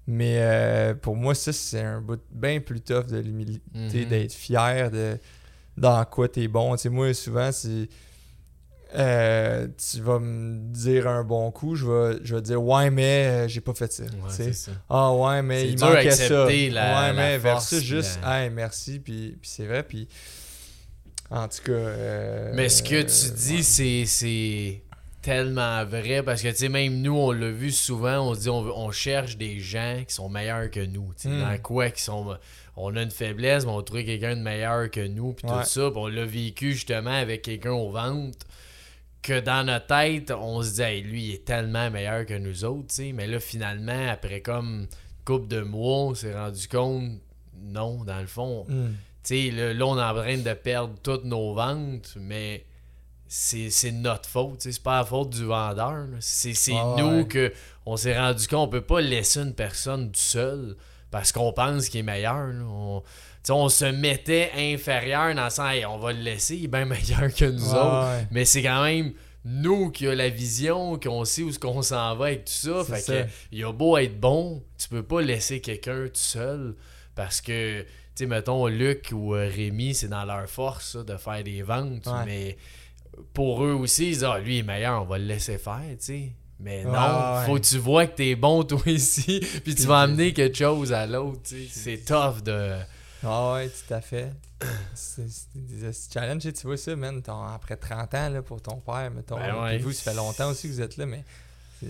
Mais 0.06 0.38
euh, 0.40 0.94
pour 0.96 1.16
moi, 1.16 1.34
ça, 1.34 1.54
c'est 1.54 1.80
un 1.82 2.02
bout 2.02 2.20
bien 2.32 2.60
plus 2.60 2.82
tough 2.82 3.06
de 3.08 3.18
l'humilité, 3.20 3.62
Mhm. 3.74 4.06
d'être 4.10 4.34
fier 4.34 4.92
de 4.92 5.18
dans 5.78 6.04
quoi 6.06 6.28
t'es 6.28 6.48
bon. 6.48 6.76
Tu 6.76 6.84
sais, 6.84 6.90
moi, 6.90 7.14
souvent, 7.14 7.52
c'est. 7.52 7.88
euh, 8.96 9.68
tu 9.92 10.02
vas 10.02 10.20
me 10.20 10.72
dire 10.72 11.08
un 11.08 11.24
bon 11.24 11.50
coup, 11.52 11.76
je 11.76 11.86
vais, 11.88 12.20
je 12.24 12.36
vais 12.36 12.42
dire 12.44 12.62
ouais, 12.64 12.92
mais 12.92 13.26
euh, 13.26 13.48
j'ai 13.48 13.62
pas 13.62 13.74
fait 13.74 13.92
ça. 13.92 14.04
Ouais. 14.04 14.10
Ah 14.90 15.12
ouais, 15.16 15.42
mais 15.42 15.68
il 15.70 15.80
manquait 15.80 16.12
ça. 16.12 16.46
la- 16.70 17.02
ouais, 17.02 17.08
la 17.08 17.14
mais 17.14 17.40
force, 17.40 17.72
versus 17.72 17.82
juste 17.82 18.20
la- 18.22 18.44
hey, 18.44 18.50
merci, 18.52 19.00
puis, 19.00 19.36
puis 19.42 19.50
c'est 19.50 19.66
vrai, 19.66 19.82
puis 19.82 20.08
en 21.32 21.48
tout 21.48 21.64
cas. 21.64 21.72
euh, 21.72 22.52
Mais 22.54 22.70
ce 22.70 22.84
que 22.84 23.02
tu 23.02 23.32
dis, 23.36 23.56
ouais. 23.56 24.06
c'est 24.06 24.83
tellement 25.24 25.84
vrai 25.86 26.22
parce 26.22 26.42
que, 26.44 26.50
tu 26.50 26.56
sais, 26.56 26.70
même 26.70 27.02
nous, 27.02 27.18
on 27.18 27.32
l'a 27.32 27.50
vu 27.50 27.72
souvent, 27.72 28.20
on 28.30 28.36
se 28.36 28.42
dit, 28.42 28.50
on, 28.50 28.60
on 28.78 28.92
cherche 28.92 29.38
des 29.38 29.60
gens 29.60 30.04
qui 30.08 30.14
sont 30.14 30.30
meilleurs 30.30 30.70
que 30.70 30.82
nous. 30.86 31.12
Mm. 31.26 31.40
Dans 31.42 31.58
quoi 31.62 31.90
qui 31.90 32.02
sont. 32.04 32.38
On 32.76 32.96
a 32.96 33.02
une 33.02 33.10
faiblesse, 33.12 33.66
mais 33.66 33.72
on 33.72 33.82
trouve 33.82 34.04
quelqu'un 34.04 34.36
de 34.36 34.42
meilleur 34.42 34.92
que 34.92 35.06
nous, 35.08 35.34
puis 35.34 35.48
Ouais. 35.48 35.62
tout 35.64 35.68
ça. 35.70 35.90
Puis 35.90 36.00
on 36.00 36.08
l'a 36.08 36.26
vécu 36.26 36.74
justement 36.74 37.12
avec 37.12 37.42
quelqu'un 37.44 37.72
au 37.72 37.90
ventre 37.90 38.46
que 39.22 39.40
dans 39.40 39.66
notre 39.66 39.88
tête, 39.88 40.32
on 40.32 40.62
se 40.62 40.76
dit, 40.76 40.82
Hey, 40.82 41.02
lui, 41.02 41.24
il 41.24 41.34
est 41.36 41.46
tellement 41.46 41.90
meilleur 41.90 42.26
que 42.26 42.34
nous 42.38 42.66
autres. 42.66 42.94
Mais 43.14 43.26
là, 43.26 43.40
finalement, 43.40 44.10
après 44.10 44.42
comme 44.42 44.82
une 44.82 44.88
couple 45.26 45.48
de 45.48 45.62
mois, 45.62 45.98
on 46.08 46.14
s'est 46.16 46.34
rendu 46.38 46.68
compte, 46.68 47.12
non, 47.62 48.04
dans 48.04 48.20
le 48.20 48.28
fond, 48.28 48.66
Hmm. 48.68 48.92
tu 49.24 49.50
sais, 49.50 49.52
là, 49.52 49.74
là, 49.74 49.86
on 49.88 49.98
est 49.98 50.04
en 50.04 50.14
train 50.16 50.38
de 50.38 50.54
perdre 50.54 50.96
toutes 51.02 51.24
nos 51.24 51.54
ventes, 51.54 52.18
mais 52.20 52.66
c'est 53.36 53.92
notre 53.92 54.30
faute. 54.30 54.62
C'est 54.62 54.82
pas 54.84 55.00
la 55.00 55.06
faute 55.06 55.32
du 55.32 55.46
vendeur. 55.46 56.06
C'est 56.20 56.54
Ah 56.76 56.96
nous 57.00 57.18
ouais. 57.22 57.28
que 57.28 57.54
on 57.86 57.98
s'est 57.98 58.18
rendu 58.18 58.48
compte. 58.48 58.68
On 58.68 58.72
peut 58.72 58.82
pas 58.82 59.02
laisser 59.02 59.40
une 59.40 59.56
personne 59.56 60.12
tout 60.12 60.20
seul 60.20 60.76
parce 61.10 61.32
qu'on 61.32 61.52
pense 61.52 61.90
qu'il 61.90 62.02
est 62.02 62.04
meilleur. 62.04 62.48
là. 62.48 62.64
On, 62.66 63.02
on 63.50 63.70
se 63.70 63.86
mettait 63.86 64.52
inférieur 64.56 65.34
dans 65.36 65.46
le 65.46 65.50
sens, 65.50 65.68
Hey, 65.74 65.86
on 65.86 65.98
va 65.98 66.14
le 66.14 66.20
laisser, 66.22 66.56
il 66.58 66.66
est 66.66 66.68
bien 66.68 66.86
meilleur 66.86 67.34
que 67.34 67.46
nous 67.46 67.70
autres. 67.74 68.08
ouais. 68.18 68.28
Mais 68.32 68.46
c'est 68.46 68.62
quand 68.64 68.84
même 68.84 69.14
nous 69.46 69.90
qui 69.90 70.08
a 70.08 70.16
la 70.16 70.30
vision, 70.30 70.98
qu'on 71.00 71.26
sait 71.26 71.42
où 71.42 71.52
ce 71.52 71.60
qu'on 71.60 71.82
s'en 71.82 72.16
va 72.16 72.28
avec 72.28 72.46
tout 72.46 72.54
ça. 72.54 72.84
Fait 72.86 73.02
ça. 73.02 73.24
que 73.24 73.30
il 73.52 73.66
a 73.66 73.72
beau 73.74 73.98
être 73.98 74.20
bon, 74.20 74.64
tu 74.78 74.88
peux 74.90 75.04
pas 75.04 75.22
laisser 75.22 75.60
quelqu'un 75.60 76.06
tout 76.06 76.12
seul 76.14 76.76
Parce 77.16 77.42
que, 77.42 77.82
tu 77.82 77.88
sais, 78.16 78.26
mettons, 78.28 78.68
Luc 78.68 79.10
ou 79.12 79.34
euh, 79.36 79.50
Rémi, 79.54 79.94
c'est 79.96 80.08
dans 80.08 80.24
leur 80.24 80.48
force 80.48 80.94
ça, 80.94 81.04
de 81.04 81.18
faire 81.18 81.44
des 81.44 81.64
ventes. 81.64 82.06
Ouais. 82.06 82.26
Mais 82.26 82.58
pour 83.34 83.64
eux 83.64 83.74
aussi, 83.74 84.08
ils 84.08 84.14
disent, 84.14 84.24
ah, 84.24 84.40
lui 84.40 84.56
il 84.58 84.60
est 84.60 84.64
meilleur, 84.64 85.02
on 85.02 85.06
va 85.06 85.18
le 85.18 85.26
laisser 85.26 85.58
faire, 85.58 85.82
tu 85.92 85.96
sais. 86.00 86.32
Mais 86.60 86.84
non, 86.86 86.92
Ouais, 86.92 87.46
faut 87.46 87.56
que 87.56 87.66
tu 87.66 87.78
vois 87.78 88.06
que 88.08 88.16
t'es 88.16 88.36
bon 88.36 88.64
toi 88.64 88.80
ici, 88.86 89.42
puis 89.64 89.76
tu 89.76 89.84
vas 89.84 90.02
amener 90.02 90.34
quelque 90.34 90.58
chose 90.58 90.94
à 90.94 91.06
l'autre, 91.06 91.42
tu 91.44 91.68
sais. 91.68 91.98
C'est 91.98 92.06
tough 92.06 92.42
de. 92.44 92.78
Ah 93.26 93.54
ouais, 93.54 93.70
tout 93.70 93.94
à 93.94 94.02
fait. 94.02 94.32
C'est 94.94 95.26
des 95.56 95.92
challenges, 96.14 96.42
tu 96.54 96.68
vois 96.68 96.78
ça, 96.78 96.96
man, 96.96 97.22
ton- 97.22 97.44
après 97.44 97.76
30 97.76 98.14
ans, 98.14 98.30
là, 98.30 98.42
pour 98.42 98.62
ton 98.62 98.78
père, 98.78 99.12
mettons. 99.12 99.36
Ben 99.38 99.62
ouais. 99.62 99.78
vous, 99.78 99.92
ça 99.92 100.12
fait 100.12 100.18
longtemps 100.18 100.50
aussi 100.52 100.68
que 100.70 100.74
vous 100.74 100.82
êtes 100.82 100.98
là, 100.98 101.06
mais... 101.06 101.24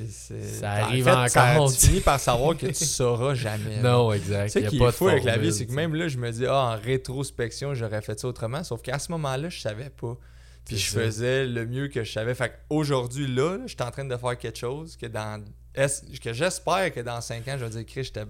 Ça 0.10 0.34
en 0.34 0.70
arrive 0.86 1.04
fait, 1.06 1.30
ça- 1.30 1.54
encore, 1.54 1.72
tu 1.72 1.78
tu 1.78 1.88
finis 1.88 2.02
par 2.02 2.20
savoir 2.20 2.58
que 2.58 2.66
tu 2.66 2.74
sauras 2.86 3.36
jamais. 3.36 3.78
Non, 3.82 4.12
exact. 4.12 4.56
A 4.56 4.62
qui 4.64 4.78
est 4.82 4.92
fou 4.92 5.08
avec 5.08 5.24
la 5.24 5.38
vie, 5.38 5.54
c'est 5.54 5.68
que 5.68 5.72
même 5.74 5.94
là, 5.94 6.08
je 6.08 6.18
me 6.18 6.32
dis, 6.32 6.48
ah, 6.48 6.76
en 6.76 6.82
rétrospection, 6.82 7.76
j'aurais 7.76 8.02
fait 8.02 8.20
ça 8.20 8.28
autrement. 8.28 8.64
Sauf 8.64 8.82
qu'à 8.82 8.98
ce 8.98 9.12
moment-là, 9.12 9.50
je 9.50 9.60
savais 9.60 9.92
pas. 9.92 10.18
Puis 10.66 10.78
je 10.78 10.92
ça. 10.92 11.02
faisais 11.02 11.46
le 11.46 11.66
mieux 11.66 11.88
que 11.88 12.04
je 12.04 12.12
savais. 12.12 12.34
Fait 12.36 12.54
qu'aujourd'hui, 12.70 13.28
là, 13.28 13.58
là, 13.58 13.64
je 13.66 13.74
suis 13.74 13.84
en 13.84 13.92
train 13.92 14.06
de 14.06 14.16
faire 14.16 14.38
quelque 14.38 14.58
chose 14.58 14.96
que 14.96 15.06
dans. 15.08 15.44
que 15.76 16.34
j'espère 16.34 16.94
que 16.94 17.00
dans 17.02 17.20
5 17.22 17.48
ans, 17.48 17.56
je 17.60 17.66
vais 17.66 17.70
dire, 17.72 17.86
Chris, 17.86 18.04
j'étais. 18.06 18.26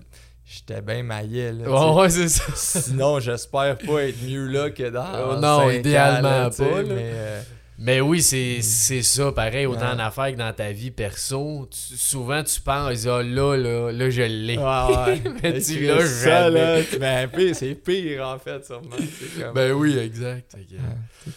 J'étais 0.46 0.82
bien 0.82 1.04
maillé, 1.04 1.54
là. 1.54 1.93
Ouais, 1.93 2.10
c'est 2.10 2.28
ça. 2.28 2.43
Sinon, 2.54 3.22
j'espère 3.22 3.78
pas 3.78 4.04
être 4.04 4.22
mieux 4.24 4.46
là 4.48 4.72
que 4.72 4.89
dans. 4.89 5.32
Oh 5.32 5.36
non, 5.39 5.60
cinq 5.60 5.65
ans, 5.65 5.69
idéalement 5.69 6.30
là, 6.30 6.50
pas, 6.50 6.82
là. 6.82 6.84
Mais, 6.84 7.12
euh, 7.13 7.41
Mais 7.79 8.01
oui, 8.01 8.21
c'est 8.21 8.62
c'est 8.62 9.01
ça, 9.01 9.31
pareil, 9.31 9.65
autant 9.65 9.81
Ouais. 9.88 9.93
en 9.95 9.99
affaires 9.99 10.31
que 10.31 10.38
dans 10.38 10.53
ta 10.53 10.71
vie 10.71 10.91
perso. 10.91 11.67
Tu- 11.71 11.97
souvent, 11.97 12.43
tu 12.43 12.62
penses, 12.62 13.07
ah, 13.07 13.23
là, 13.23 13.55
là, 13.57 13.91
là, 13.91 14.09
je 14.09 14.21
l'ai. 14.21 14.57
ouais, 14.57 14.63
ouais. 14.63 15.21
Mais 15.43 15.59
tu 15.62 15.79
l'as 15.86 16.05
ça, 16.05 16.43
jamais. 16.49 16.79
là, 16.79 16.83
tu- 16.83 16.99
Ben, 16.99 17.27
pire, 17.29 17.55
c'est 17.55 17.73
pire, 17.75 18.27
en 18.27 18.38
fait, 18.38 18.63
sûrement. 18.65 18.89
Comme- 19.39 19.53
Ben 19.55 19.71
oui, 19.73 19.97
exact. 19.97 20.51
Que- 20.53 20.75
Ouais, 20.75 20.79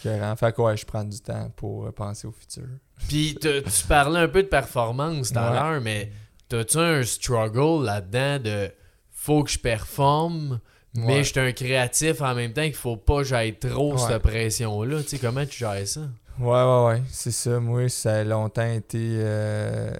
c'est. 0.03 0.35
Fait 0.37 0.57
ouais, 0.59 0.77
je 0.77 0.85
prends 0.85 1.03
du 1.03 1.19
temps 1.19 1.51
pour 1.55 1.87
euh, 1.87 1.91
penser 1.91 2.27
au 2.27 2.31
futur. 2.31 2.67
Puis 3.07 3.35
te- 3.35 3.59
tu 3.61 3.87
parlais 3.87 4.19
un 4.19 4.27
peu 4.27 4.43
de 4.43 4.47
performance 4.47 5.31
tout 5.31 5.39
à 5.39 5.53
l'heure, 5.53 5.81
mais 5.81 6.11
t'as-tu 6.49 6.77
un 6.77 7.03
struggle 7.03 7.83
là-dedans 7.85 8.39
de 8.43 8.71
faut 9.11 9.43
que 9.43 9.51
je 9.51 9.59
performe, 9.59 10.59
mais 10.93 11.23
je 11.23 11.31
suis 11.31 11.39
un 11.39 11.51
créatif 11.51 12.21
en 12.21 12.33
même 12.35 12.53
temps 12.53 12.63
qu'il 12.63 12.73
faut 12.73 12.95
pas 12.97 13.17
que 13.17 13.23
j'aille 13.25 13.57
trop 13.57 13.97
cette 13.97 14.21
pression-là. 14.21 15.01
Tu 15.03 15.09
sais, 15.09 15.17
comment 15.19 15.45
tu 15.45 15.57
gères 15.57 15.87
ça? 15.87 16.01
Ouais, 16.39 16.45
ouais, 16.63 16.85
ouais. 16.87 17.01
C'est 17.09 17.31
ça. 17.31 17.59
Moi, 17.59 17.89
ça 17.89 18.15
a 18.17 18.23
longtemps 18.23 18.69
été. 18.71 18.97
euh, 19.19 19.91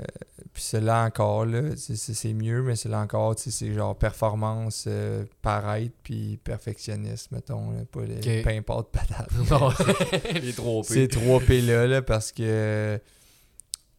Puis 0.54 0.63
c'est 0.63 0.82
là 0.82 1.04
encore, 1.06 1.45
là. 1.45 1.76
C'est- 1.76 2.34
mieux, 2.34 2.63
mais 2.63 2.76
c'est 2.76 2.89
là 2.89 3.00
encore, 3.00 3.36
tu 3.36 3.43
sais, 3.43 3.52
c'est 3.52 3.71
genre 3.73 3.95
performance, 3.97 4.86
euh, 4.88 5.23
paraître, 5.43 5.93
puis 6.04 6.38
perfectionniste, 6.43 7.32
mettons. 7.32 7.69
là, 7.71 7.82
pas 7.91 8.02
les 8.02 8.17
Ok. 8.39 8.43
pain 8.43 8.62
pâte 8.63 8.88
patate. 8.91 9.30
Non, 9.52 9.69
Les 10.41 10.54
trop 10.54 10.82
Ces 10.84 11.08
trois 11.08 11.39
P-là, 11.39 11.86
là, 11.86 12.02
parce 12.02 12.32
que 12.32 13.00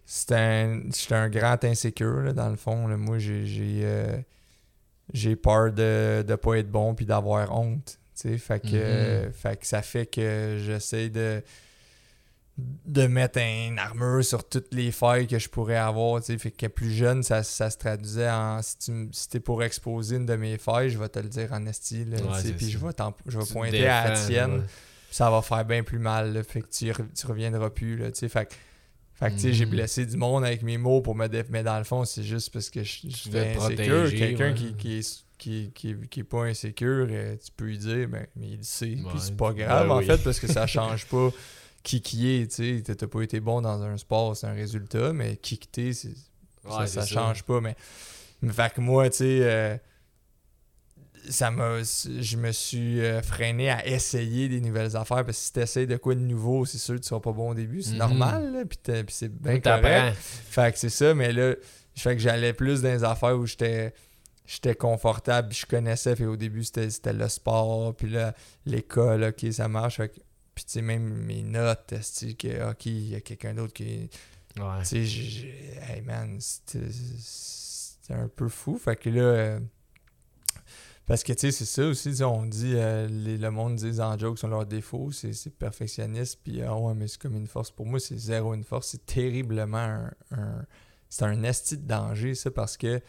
c'est 0.04 0.32
un, 0.32 0.80
un 1.10 1.28
grand 1.28 1.62
insécure, 1.64 2.22
là, 2.22 2.32
dans 2.32 2.48
le 2.50 2.56
fond. 2.56 2.88
là. 2.88 2.96
Moi, 2.96 3.18
j'ai 3.18 3.46
j'ai 3.46 3.82
euh, 3.84 4.16
peur 5.36 5.72
de 5.72 6.24
ne 6.28 6.34
pas 6.36 6.54
être 6.56 6.70
bon 6.70 6.94
puis 6.94 7.06
d'avoir 7.06 7.56
honte. 7.56 7.98
tu 8.20 8.30
sais. 8.30 8.38
Fait 8.38 8.58
que, 8.60 8.66
Mhm. 8.68 8.74
euh, 8.74 9.30
fait 9.30 9.60
que 9.60 9.66
ça 9.66 9.80
fait 9.82 10.06
que 10.06 10.56
j'essaie 10.60 11.08
de 11.08 11.40
de 12.86 13.06
mettre 13.06 13.38
une 13.38 13.78
armure 13.78 14.24
sur 14.24 14.48
toutes 14.48 14.74
les 14.74 14.90
failles 14.90 15.28
que 15.28 15.38
je 15.38 15.48
pourrais 15.48 15.76
avoir. 15.76 16.20
tu 16.20 16.26
sais. 16.32 16.38
Fait 16.38 16.50
que 16.50 16.66
plus 16.66 16.90
jeune, 16.92 17.22
ça, 17.22 17.42
ça 17.44 17.70
se 17.70 17.78
traduisait 17.78 18.28
en 18.30 18.60
si 18.62 18.78
tu 18.78 19.08
si 19.12 19.28
t'es 19.28 19.38
pour 19.38 19.62
exposer 19.62 20.16
une 20.16 20.26
de 20.26 20.34
mes 20.34 20.58
failles, 20.58 20.90
je 20.90 20.98
vais 20.98 21.08
te 21.08 21.20
le 21.20 21.28
dire 21.28 21.52
en 21.52 21.64
esti. 21.66 22.04
Ouais, 22.04 22.52
puis 22.56 22.68
je 22.70 22.78
vais, 22.78 22.92
t'en- 22.92 23.14
je 23.26 23.38
vais 23.38 23.44
pointer 23.46 23.86
à 23.86 24.10
la 24.10 24.16
tienne 24.20 24.52
ouais. 24.58 24.64
ça 25.10 25.30
va 25.30 25.40
faire 25.40 25.64
bien 25.64 25.84
plus 25.84 26.00
mal. 26.00 26.32
là. 26.32 26.42
fait 26.42 26.62
que 26.62 26.66
tu, 26.68 26.86
re- 26.90 27.12
tu 27.14 27.26
reviendras 27.26 27.70
plus. 27.70 27.96
Là, 27.96 28.10
tu 28.10 28.18
sais. 28.18 28.28
fait 28.28 28.46
que, 28.46 28.54
fait 29.14 29.30
que, 29.30 29.52
j'ai 29.52 29.64
Mhm. 29.64 29.70
blessé 29.70 30.04
du 30.06 30.16
monde 30.16 30.44
avec 30.44 30.62
mes 30.62 30.78
mots 30.78 31.00
pour 31.00 31.14
me 31.14 31.28
défendre. 31.28 31.50
Mais 31.52 31.62
dans 31.62 31.78
le 31.78 31.84
fond, 31.84 32.04
c'est 32.04 32.24
juste 32.24 32.52
parce 32.52 32.70
que 32.70 32.82
je 32.82 33.02
je 33.08 33.38
insécure. 33.38 34.10
Quelqu'un 34.10 34.48
ouais. 34.48 34.54
qui, 34.54 34.74
qui, 34.74 34.98
est, 34.98 35.24
qui, 35.38 35.70
qui, 35.74 35.94
qui 36.10 36.20
est 36.20 36.24
pas 36.24 36.42
insécure, 36.44 37.06
euh, 37.08 37.36
tu 37.36 37.52
peux 37.56 37.66
lui 37.66 37.78
dire, 37.78 38.08
ben, 38.08 38.26
mais 38.34 38.48
il 38.48 38.56
le 38.58 38.62
sait. 38.64 38.86
Ouais, 38.86 39.02
Puis 39.10 39.20
c'est 39.20 39.36
pas 39.36 39.52
ben 39.52 39.64
grave, 39.66 39.90
en 39.92 39.98
oui. 39.98 40.06
fait, 40.06 40.18
parce 40.24 40.40
que 40.40 40.48
ça 40.48 40.66
change 40.66 41.06
pas 41.10 41.30
est. 41.96 42.46
Tu 42.54 42.82
sais, 42.84 42.94
t'as 42.94 43.06
pas 43.06 43.22
été 43.22 43.40
bon 43.40 43.60
dans 43.60 43.82
un 43.82 43.96
sport, 43.96 44.36
c'est 44.36 44.46
un 44.46 44.52
résultat, 44.54 45.12
mais 45.12 45.38
c'est 45.42 46.08
Ouais, 46.64 46.86
ça, 46.86 47.06
change 47.06 47.42
pas, 47.44 47.60
mais, 47.60 47.74
mais 48.42 48.52
fait 48.52 48.72
que 48.74 48.80
moi, 48.80 49.08
tu 49.10 49.18
sais, 49.18 49.38
euh, 49.42 49.76
ça 51.30 51.50
m'a, 51.50 51.78
je 51.82 52.36
me 52.36 52.52
suis 52.52 53.00
euh, 53.00 53.20
freiné 53.22 53.70
à 53.70 53.86
essayer 53.86 54.48
des 54.48 54.60
nouvelles 54.60 54.96
affaires 54.96 55.24
parce 55.24 55.38
que 55.38 55.44
si 55.44 55.52
t'essayes 55.52 55.86
de 55.86 55.96
quoi 55.96 56.14
de 56.14 56.20
nouveau, 56.20 56.64
c'est 56.64 56.78
sûr 56.78 56.94
que 56.96 57.00
tu 57.00 57.08
seras 57.08 57.20
pas 57.20 57.32
bon 57.32 57.50
au 57.50 57.54
début, 57.54 57.82
c'est 57.82 57.92
Mhm. 57.92 57.98
normal, 57.98 58.52
là, 58.52 58.64
puis, 58.64 58.78
c'est 59.08 59.28
bien 59.34 59.60
correct. 59.60 60.16
Fait 60.18 60.72
que 60.72 60.78
c'est 60.78 60.88
ça, 60.90 61.14
mais 61.14 61.32
là, 61.32 61.54
fait 61.96 62.14
que 62.16 62.22
j'allais 62.22 62.52
plus 62.52 62.82
dans 62.82 62.90
les 62.90 63.04
affaires 63.04 63.36
où 63.36 63.46
j'étais 63.46 63.94
j'étais 64.46 64.74
confortable, 64.74 65.48
puis 65.48 65.58
je 65.58 65.66
connaissais, 65.66 66.14
puis 66.14 66.24
au 66.24 66.36
début, 66.36 66.64
c'était 66.64 66.88
c'était 66.88 67.12
le 67.12 67.28
sport, 67.28 67.94
puis 67.94 68.08
là, 68.08 68.34
l'école, 68.64 69.24
ok, 69.24 69.52
ça 69.52 69.68
marche, 69.68 69.96
fait 69.96 70.08
que- 70.08 70.20
puis 70.58 70.64
tu 70.64 70.72
sais, 70.72 70.82
même 70.82 71.04
mes 71.24 71.44
notes, 71.44 71.92
esti, 71.92 72.36
que, 72.36 72.68
ok, 72.72 72.86
il 72.86 73.10
y 73.10 73.14
a 73.14 73.20
quelqu'un 73.20 73.54
d'autre 73.54 73.72
qui 73.74 74.10
Ouais. 74.58 74.80
tu 74.80 74.86
sais, 74.86 75.04
j'ai- 75.04 75.78
hey 75.88 76.00
man, 76.00 76.36
c'était 76.40 76.88
un 78.10 78.26
peu 78.26 78.48
fou. 78.48 78.76
Fait 78.76 78.96
que 78.96 79.08
là, 79.08 79.20
euh, 79.22 79.60
parce 81.06 81.22
que 81.22 81.32
tu 81.32 81.38
sais, 81.42 81.52
c'est 81.52 81.64
ça 81.64 81.86
aussi, 81.86 82.20
on 82.24 82.44
dit, 82.44 82.72
euh, 82.74 83.06
les- 83.06 83.38
le 83.38 83.50
monde 83.52 83.76
dit 83.76 84.00
en 84.00 84.18
joke 84.18 84.36
sont 84.36 84.48
leurs 84.48 84.66
défauts, 84.66 85.12
c'est 85.12 85.56
perfectionniste, 85.56 86.40
puis 86.42 86.60
ah 86.62 86.74
ouais, 86.76 86.92
mais 86.94 87.06
c'est 87.06 87.20
comme 87.22 87.36
une 87.36 87.46
force. 87.46 87.70
Pour 87.70 87.86
moi, 87.86 88.00
c'est 88.00 88.18
zéro 88.18 88.52
une 88.52 88.64
force, 88.64 88.88
c'est 88.88 89.06
terriblement 89.06 89.78
un. 89.78 90.10
un- 90.32 90.64
c'est 91.08 91.24
un 91.24 91.44
esti 91.44 91.76
de 91.78 91.86
danger, 91.86 92.34
ça, 92.34 92.50
parce 92.50 92.76
que 92.76 93.00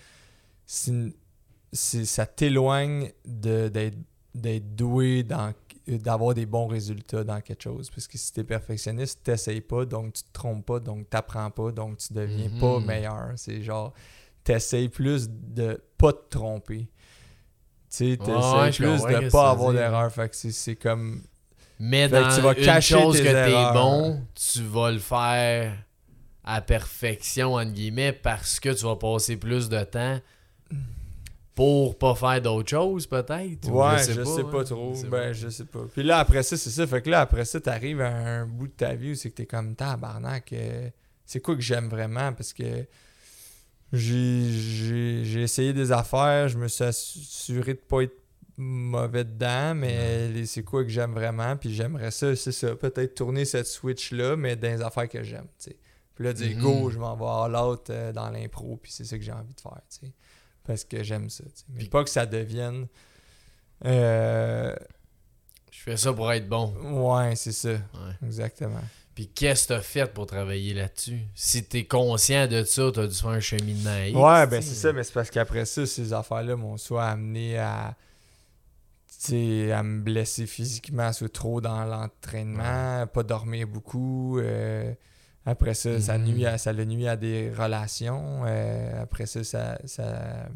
ça 1.74 2.26
t'éloigne 2.28 3.12
d'être 3.26 4.76
doué 4.76 5.24
dans 5.24 5.54
d'avoir 5.98 6.34
des 6.34 6.46
bons 6.46 6.68
résultats 6.68 7.24
dans 7.24 7.42
quelque 7.42 7.64
chose. 7.64 7.90
Parce 7.90 8.08
que 8.08 8.18
si 8.18 8.32
t'es 8.34 8.44
perfectionniste 8.44 9.22
t'essayes 9.24 9.62
pas 9.62 9.86
donc 9.86 10.14
tu 10.14 10.24
te 10.24 10.32
trompes 10.34 10.66
pas 10.66 10.80
donc 10.80 11.10
t'apprends 11.10 11.50
pas 11.52 11.72
donc 11.72 11.98
tu 11.98 12.14
deviens 12.14 12.50
Mhm. 12.50 12.60
pas 12.60 12.80
meilleur. 12.80 13.32
C'est 13.36 13.62
genre 13.62 13.94
t'essayes 14.44 14.90
plus 14.90 15.30
de 15.30 15.82
pas 15.98 16.14
te 16.14 16.30
tromper. 16.30 16.88
Tu 17.92 18.16
sais 18.16 18.18
Ouais, 18.22 18.72
plus 18.72 19.02
de 19.02 19.08
que 19.20 19.30
pas 19.32 19.44
tu 19.44 19.50
avoir 19.50 19.74
d'erreur. 19.74 20.12
Fait 20.12 20.30
que 20.30 20.36
c'est- 20.36 20.76
comme 20.76 21.24
Mais 21.80 22.08
Fait 22.10 22.16
que 22.18 22.22
dans 22.22 22.36
tu 22.36 22.42
vas 22.42 22.54
une 22.54 22.66
cacher 22.66 22.94
chose 23.02 23.16
tes 23.18 23.24
que 23.24 23.30
t'es 23.30 23.52
erreurs. 23.52 23.74
bon, 23.74 24.22
tu 24.36 24.62
vas 24.64 24.92
le 24.92 25.00
faire 25.00 25.74
à 26.44 26.62
perfection, 26.62 27.54
entre 27.54 27.72
guillemets, 27.72 28.12
parce 28.12 28.60
que 28.60 28.70
tu 28.70 28.84
vas 28.86 28.96
passer 28.96 29.38
plus 29.38 29.70
de 29.70 29.82
temps 29.84 30.20
pour 31.60 31.98
pas 31.98 32.16
faire 32.16 32.42
d'autres 32.42 32.70
choses, 32.70 33.06
peut-être. 33.06 33.68
ou 33.68 33.82
Ouais, 33.82 33.98
je 33.98 34.24
sais 34.24 34.44
pas, 34.44 34.62
hein. 34.62 34.64
trop. 34.64 34.94
Je 34.94 35.00
sais 35.02 35.08
ben, 35.08 35.10
pas. 35.10 35.34
je 35.34 35.50
sais 35.50 35.66
pas. 35.66 35.80
Puis 35.92 36.04
là, 36.04 36.20
après 36.20 36.42
ça, 36.42 36.56
c'est 36.56 36.70
ça. 36.70 36.88
Fait 36.88 37.02
que 37.02 37.10
là, 37.10 37.20
après 37.20 37.44
ça, 37.44 37.60
t'arrives 37.60 38.00
à 38.00 38.08
un 38.08 38.46
bout 38.46 38.68
de 38.68 38.72
ta 38.72 38.96
vie 38.96 39.12
où 39.12 39.16
c'est 39.16 39.30
que 39.30 39.36
t'es 39.36 39.46
comme 39.46 39.76
tabarnak. 39.76 40.54
euh, 40.54 40.90
c'est 41.26 41.42
quoi 41.42 41.56
que 41.56 41.62
j'aime 41.62 41.90
vraiment? 41.90 42.32
Parce 42.32 42.54
que 42.54 42.86
j'ai, 43.92 45.42
essayé 45.44 45.74
des 45.74 45.92
affaires, 45.92 46.48
je 46.48 46.58
me 46.58 46.70
suis 46.70 46.86
assuré 46.86 47.74
de 47.74 47.80
pas 47.80 48.04
être 48.04 48.16
mauvais 48.56 49.26
dedans, 49.26 49.76
mais 49.76 50.46
c'est 50.46 50.64
quoi 50.64 50.84
que 50.84 50.90
j'aime 50.90 51.12
vraiment? 51.14 51.58
Puis 51.58 51.74
j'aimerais 51.74 52.12
ça, 52.12 52.38
c'est 52.38 52.54
ça. 52.54 52.74
Peut-être 52.76 53.16
tourner 53.16 53.44
cette 53.44 53.68
switch-là, 53.68 54.38
mais 54.38 54.56
dans 54.56 54.70
les 54.70 54.82
affaires 54.82 55.10
que 55.10 55.24
j'aime, 55.24 55.48
tu 55.58 55.72
sais. 55.72 55.78
Puis 56.16 56.24
là, 56.24 56.32
dire 56.32 56.56
Mhm. 56.56 56.62
go, 56.62 56.90
je 56.90 57.00
m'en 57.00 57.16
vais 57.18 57.26
all 57.26 57.56
out 57.68 57.90
euh, 57.90 58.14
dans 58.14 58.30
l'impro, 58.30 58.78
puis 58.82 58.94
c'est 58.94 59.04
ça 59.06 59.18
que 59.18 59.24
j'ai 59.24 59.32
envie 59.34 59.54
de 59.54 59.60
faire, 59.62 59.82
tu 59.90 60.06
sais. 60.06 60.14
Parce 60.70 60.84
que 60.84 61.02
j'aime 61.04 61.32
ça, 61.32 61.44
tu 61.46 61.50
sais. 61.56 61.66
Mais 61.70 61.80
Puis- 61.80 61.88
pas 61.90 62.04
que 62.04 62.12
ça 62.12 62.28
devienne. 62.28 62.86
Euh, 63.86 64.76
Je 65.72 65.80
fais 65.82 65.98
ça 65.98 66.14
pour 66.14 66.32
être 66.32 66.48
bon. 66.48 66.74
ouais, 67.16 67.36
c'est 67.36 67.52
ça. 67.54 67.70
Ouais. 67.72 67.80
Exactement. 68.28 68.82
Puis 69.16 69.28
qu'est-ce 69.30 69.64
que 69.68 69.74
t'as 69.74 69.82
fait 69.82 70.14
pour 70.14 70.28
travailler 70.28 70.74
là-dessus? 70.76 71.22
Si 71.34 71.64
t'es 71.64 71.86
conscient 71.86 72.46
de 72.48 72.64
ça, 72.64 72.92
t'as 72.94 73.08
dû 73.08 73.16
faire 73.16 73.30
un 73.32 73.40
cheminement. 73.40 73.98
X, 74.06 74.16
Ouais, 74.16 74.46
ben 74.48 74.62
c'est 74.62 74.76
ça, 74.76 74.94
mais 74.94 75.04
c'est 75.04 75.14
parce 75.14 75.32
qu'après 75.32 75.66
ça, 75.66 75.86
ces 75.88 76.14
affaires-là 76.14 76.56
m'ont 76.56 76.78
soit 76.78 77.06
amené 77.06 77.58
à. 77.58 77.96
tu 79.08 79.16
sais, 79.66 79.72
à 79.72 79.82
me 79.84 80.02
blesser 80.02 80.46
physiquement, 80.46 81.12
soit 81.14 81.34
trop 81.34 81.60
dans 81.62 81.84
l'entraînement, 81.84 83.08
pas 83.08 83.24
dormir 83.24 83.68
beaucoup. 83.68 84.38
euh, 84.40 84.94
après 85.46 85.74
ça, 85.74 86.00
ça 86.00 86.18
Mhm. 86.18 86.26
nuit 86.26 86.46
à, 86.46 86.58
ça 86.58 86.72
le 86.74 86.86
nuit 86.86 87.08
à 87.08 87.16
des 87.18 87.52
relations. 87.52 88.44
euh, 88.46 89.02
après 89.02 89.26
ça, 89.26 89.44
ça. 89.44 89.80
ça 89.86 90.48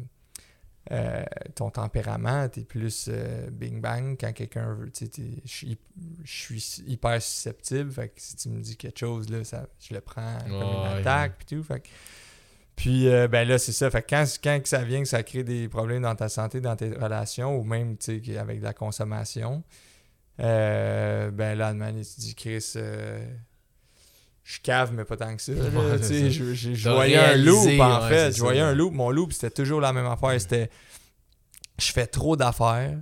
euh, 0.92 1.24
ton 1.54 1.70
tempérament, 1.70 2.48
t'es 2.48 2.62
plus 2.64 3.06
euh, 3.08 3.48
bing 3.50 3.80
bang 3.80 4.16
quand 4.20 4.32
quelqu'un 4.32 4.74
veut. 4.74 4.90
Je 4.94 5.80
suis 6.24 6.82
hyper 6.86 7.20
susceptible. 7.22 7.90
Fait 7.90 8.08
que 8.08 8.20
si 8.20 8.36
tu 8.36 8.48
me 8.50 8.60
dis 8.60 8.76
quelque 8.76 8.98
chose, 8.98 9.30
là, 9.30 9.42
ça, 9.44 9.66
je 9.80 9.94
le 9.94 10.00
prends 10.00 10.38
comme 10.40 10.52
une 10.52 10.98
attaque. 11.00 11.36
Puis 11.38 11.56
tout. 11.56 11.62
Fait 11.62 11.80
que- 11.80 11.88
Puis, 12.76 13.08
euh, 13.08 13.28
ben 13.28 13.46
là, 13.48 13.56
c'est 13.58 13.72
ça. 13.72 13.90
Fait 13.90 14.02
que 14.02 14.08
quand, 14.10 14.24
quand 14.42 14.60
que 14.62 14.68
ça 14.68 14.82
vient, 14.82 15.00
que 15.00 15.08
ça 15.08 15.22
crée 15.22 15.44
des 15.44 15.68
problèmes 15.68 16.02
dans 16.02 16.16
ta 16.16 16.28
santé, 16.28 16.60
dans 16.60 16.76
tes 16.76 16.90
relations, 16.92 17.56
ou 17.58 17.62
même, 17.64 17.96
avec 18.38 18.58
de 18.58 18.64
la 18.64 18.74
consommation, 18.74 19.62
euh, 20.40 21.30
ben 21.30 21.56
là, 21.56 21.72
tu 21.72 22.20
dis, 22.20 22.34
Chris, 22.34 22.72
euh, 22.76 23.24
je 24.44 24.60
cave, 24.60 24.92
mais 24.92 25.04
pas 25.04 25.16
tant 25.16 25.34
que 25.34 25.42
ça. 25.42 25.52
Ouais, 25.52 25.98
je, 26.30 26.52
je- 26.54 26.90
voyais 26.90 27.16
un 27.16 27.36
loop, 27.36 27.66
en 27.80 28.02
ouais, 28.02 28.08
fait. 28.08 28.32
Je 28.32 28.40
voyais 28.40 28.60
ça. 28.60 28.68
un 28.68 28.74
loop. 28.74 28.92
Mon 28.92 29.10
loop, 29.10 29.32
c'était 29.32 29.50
toujours 29.50 29.80
la 29.80 29.92
même 29.92 30.06
affaire. 30.06 30.38
C'était, 30.40 30.70
je 31.78 31.90
fais 31.92 32.06
trop 32.06 32.36
d'affaires, 32.36 32.98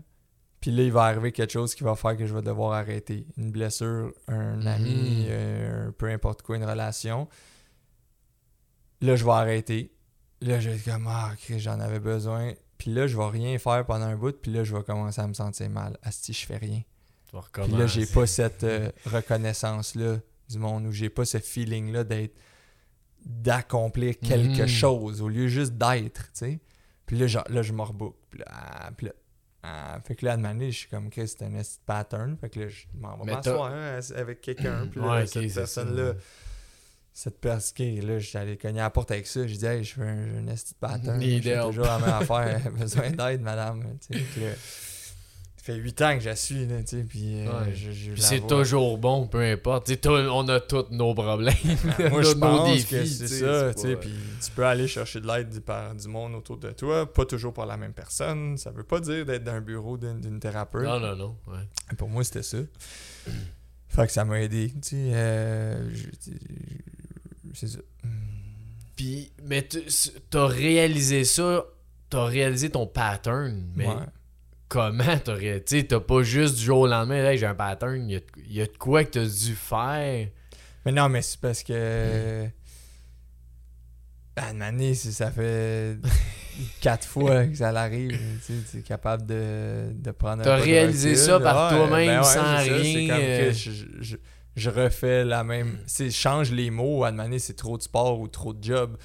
puis 0.60 0.70
là, 0.70 0.82
il 0.84 0.92
va 0.92 1.02
arriver 1.04 1.32
quelque 1.32 1.52
chose 1.52 1.74
qui 1.74 1.82
va 1.82 1.96
faire 1.96 2.16
que 2.16 2.26
je 2.26 2.32
vais 2.34 2.42
devoir 2.42 2.72
arrêter. 2.74 3.26
Une 3.36 3.50
blessure, 3.50 4.12
un 4.28 4.64
ami, 4.66 5.24
Mhm. 5.24 5.26
euh, 5.30 5.90
peu 5.90 6.06
importe 6.10 6.42
quoi, 6.42 6.56
une 6.56 6.64
relation. 6.64 7.28
Là, 9.00 9.16
je 9.16 9.24
vais 9.24 9.30
arrêter. 9.32 9.92
Là, 10.40 10.60
je 10.60 10.70
vais 10.70 10.76
être 10.76 10.84
comme, 10.84 11.06
ah, 11.08 11.32
Chris, 11.40 11.58
j'en 11.60 11.80
avais 11.80 11.98
besoin. 12.00 12.52
Puis 12.78 12.92
là, 12.92 13.06
je 13.06 13.16
vais 13.16 13.26
rien 13.28 13.58
faire 13.58 13.84
pendant 13.86 14.06
un 14.06 14.16
bout, 14.16 14.32
puis 14.40 14.52
là, 14.52 14.64
je 14.64 14.74
vais 14.76 14.82
commencer 14.82 15.20
à 15.20 15.26
me 15.26 15.34
sentir 15.34 15.68
mal. 15.70 15.96
Asti, 16.02 16.32
je 16.32 16.46
fais 16.46 16.56
rien. 16.56 16.82
Puis 17.52 17.72
là, 17.72 17.86
j'ai 17.86 18.06
pas 18.06 18.26
cette 18.26 18.62
euh, 18.64 18.90
reconnaissance-là 19.06 20.18
du 20.52 20.58
monde, 20.58 20.86
ou 20.86 20.92
j'ai 20.92 21.10
pas 21.10 21.24
ce 21.24 21.38
feeling-là 21.38 22.04
d'être 22.04 22.34
d'accomplir 23.24 24.18
quelque 24.18 24.62
Mhm. 24.62 24.66
chose 24.68 25.22
au 25.22 25.28
lieu 25.28 25.46
juste 25.48 25.74
d'être, 25.74 26.24
tu 26.24 26.30
sais. 26.32 26.60
Puis 27.06 27.16
là, 27.18 27.26
genre, 27.26 27.44
là, 27.48 27.62
je 27.62 27.72
me 27.72 27.82
rebook. 27.82 28.16
Puis 28.30 28.40
là, 28.40 28.46
ah, 28.50 28.90
puis 28.96 29.06
là, 29.06 29.12
ah. 29.62 30.00
fait 30.04 30.16
que 30.16 30.24
là, 30.24 30.32
à 30.32 30.36
je 30.70 30.78
suis 30.78 30.88
comme 30.88 31.10
que 31.10 31.24
c'est 31.26 31.42
un 31.42 31.52
pattern. 31.86 32.36
Fait 32.36 32.50
que 32.50 32.60
là, 32.60 32.68
je 32.68 32.86
m'en 32.94 33.16
vais 33.18 33.32
m'asseoir 33.32 33.72
hein, 33.72 34.00
avec 34.16 34.40
quelqu'un. 34.40 34.86
Puis 34.90 35.00
là, 35.00 35.06
Ouais, 35.08 35.26
cette 35.26 35.54
personne-là, 35.54 36.14
cette 37.12 37.40
personne 37.40 38.00
là, 38.00 38.18
j'allais 38.18 38.56
cogner 38.56 38.80
à 38.80 38.84
la 38.84 38.90
porte 38.90 39.10
avec 39.10 39.26
ça. 39.26 39.46
Je 39.46 39.54
dis, 39.54 39.66
hey, 39.66 39.84
je 39.84 39.94
fais 39.94 40.02
un, 40.02 40.48
un 40.48 40.54
pattern. 40.80 41.20
Help. 41.22 41.66
toujours 41.66 41.84
la 41.84 41.98
même 41.98 42.08
affaire. 42.08 42.72
Besoin 42.78 43.10
d'aide, 43.10 43.42
madame. 43.42 43.98
Tu 44.08 44.18
sais, 44.18 44.56
fait 45.64 45.76
8 45.76 46.02
ans 46.02 46.14
que 46.18 46.24
je 46.24 46.34
suis, 46.34 46.66
là, 46.66 46.82
tu 46.82 46.96
sais, 46.98 47.04
puis 47.04 47.40
euh, 47.40 47.46
Ouais. 47.46 47.72
je, 47.74 47.92
je 47.92 48.10
Puis 48.12 48.20
la 48.20 48.26
c'est 48.26 48.46
toujours 48.46 48.98
bon, 48.98 49.28
peu 49.28 49.40
importe. 49.40 49.86
Tu 49.86 49.92
sais, 49.92 49.96
tout- 49.98 50.10
on 50.10 50.48
a 50.48 50.58
tous 50.60 50.86
nos 50.90 51.14
problèmes. 51.14 51.54
Moi, 52.10 52.22
je 52.22 52.34
nos 52.34 52.40
pense 52.40 52.68
défis, 52.74 52.86
que 52.86 53.04
c'est 53.06 53.28
ça, 53.28 53.72
tu 53.72 53.80
sais, 53.82 53.96
puis 53.96 54.10
tu 54.44 54.50
peux 54.50 54.66
aller 54.66 54.88
chercher 54.88 55.20
de 55.20 55.26
l'aide 55.28 55.50
du, 55.50 55.60
par 55.60 55.94
du 55.94 56.08
monde 56.08 56.34
autour 56.34 56.56
de 56.58 56.70
toi, 56.72 57.10
pas 57.10 57.24
toujours 57.24 57.52
par 57.54 57.66
la 57.66 57.76
même 57.76 57.92
personne. 57.92 58.58
Ça 58.58 58.70
veut 58.72 58.82
pas 58.82 58.98
dire 59.00 59.24
d'être 59.24 59.44
dans 59.44 59.52
un 59.52 59.60
bureau 59.60 59.96
d'une 59.96 60.20
d'une 60.20 60.40
thérapeute. 60.40 60.82
Non, 60.84 60.98
non, 60.98 61.14
non. 61.14 61.36
ouais. 61.46 61.96
Pour 61.96 62.08
moi, 62.08 62.24
c'était 62.24 62.42
ça. 62.42 62.58
Fait 63.88 64.06
que 64.06 64.12
ça 64.12 64.24
m'a 64.24 64.40
aidé, 64.40 64.70
tu 64.70 64.78
sais. 64.82 64.96
euh, 65.14 65.90
je- 65.94 66.30
je- 66.30 67.52
c'est 67.54 67.68
ça. 67.68 67.78
Puis, 68.96 69.32
mais 69.44 69.66
tu 69.68 69.78
as 70.34 70.46
réalisé 70.46 71.24
ça, 71.24 71.64
t'as 72.10 72.24
réalisé 72.24 72.70
ton 72.70 72.86
pattern, 72.86 73.64
mais 73.76 73.86
Ouais. 73.86 73.94
Comment 74.72 75.18
t'as 75.22 75.34
réalisé? 75.34 75.64
Tu 75.64 75.80
sais, 75.80 75.86
t'as 75.86 76.00
pas 76.00 76.22
juste 76.22 76.56
du 76.56 76.64
jour 76.64 76.80
au 76.80 76.86
lendemain, 76.86 77.24
hey, 77.24 77.36
j'ai 77.38 77.46
un 77.46 77.54
pattern, 77.54 78.08
il 78.08 78.22
y 78.48 78.54
y 78.56 78.60
a 78.62 78.66
de 78.66 78.76
quoi 78.78 79.04
que 79.04 79.10
t'as 79.10 79.24
dû 79.26 79.54
faire? 79.54 80.28
Mais 80.86 80.92
non, 80.92 81.08
mais 81.08 81.20
c'est 81.22 81.38
parce 81.40 81.62
que. 81.62 82.46
À 84.34 84.50
une 84.52 84.62
année, 84.62 84.94
ça 84.94 85.30
fait 85.30 85.98
quatre 86.80 87.06
fois 87.06 87.46
que 87.46 87.54
ça 87.54 87.70
l'arrive. 87.70 88.18
Tu 88.46 88.78
es 88.78 88.80
capable 88.82 89.26
de, 89.26 89.88
de 89.92 90.10
prendre 90.10 90.40
un 90.40 90.44
T'as 90.44 90.56
réalisé 90.56 91.16
ça 91.16 91.38
par 91.38 91.68
toi-même, 91.68 92.06
ben 92.06 92.18
ouais, 92.18 92.24
sans 92.24 92.32
ça, 92.32 92.56
rien, 92.58 92.82
C'est 92.82 93.06
comme 93.08 93.18
que 93.18 93.52
je, 93.52 93.70
je- 94.00 94.16
je 94.56 94.70
refais 94.70 95.24
la 95.24 95.44
même. 95.44 95.78
C'est 95.86 96.08
je 96.10 96.16
change 96.16 96.50
les 96.50 96.70
mots. 96.70 97.04
À 97.04 97.10
une 97.10 97.20
année, 97.20 97.38
c'est 97.38 97.56
trop 97.56 97.76
de 97.76 97.82
sport 97.82 98.20
ou 98.20 98.28
trop 98.28 98.54
de 98.54 98.62
job. 98.64 98.96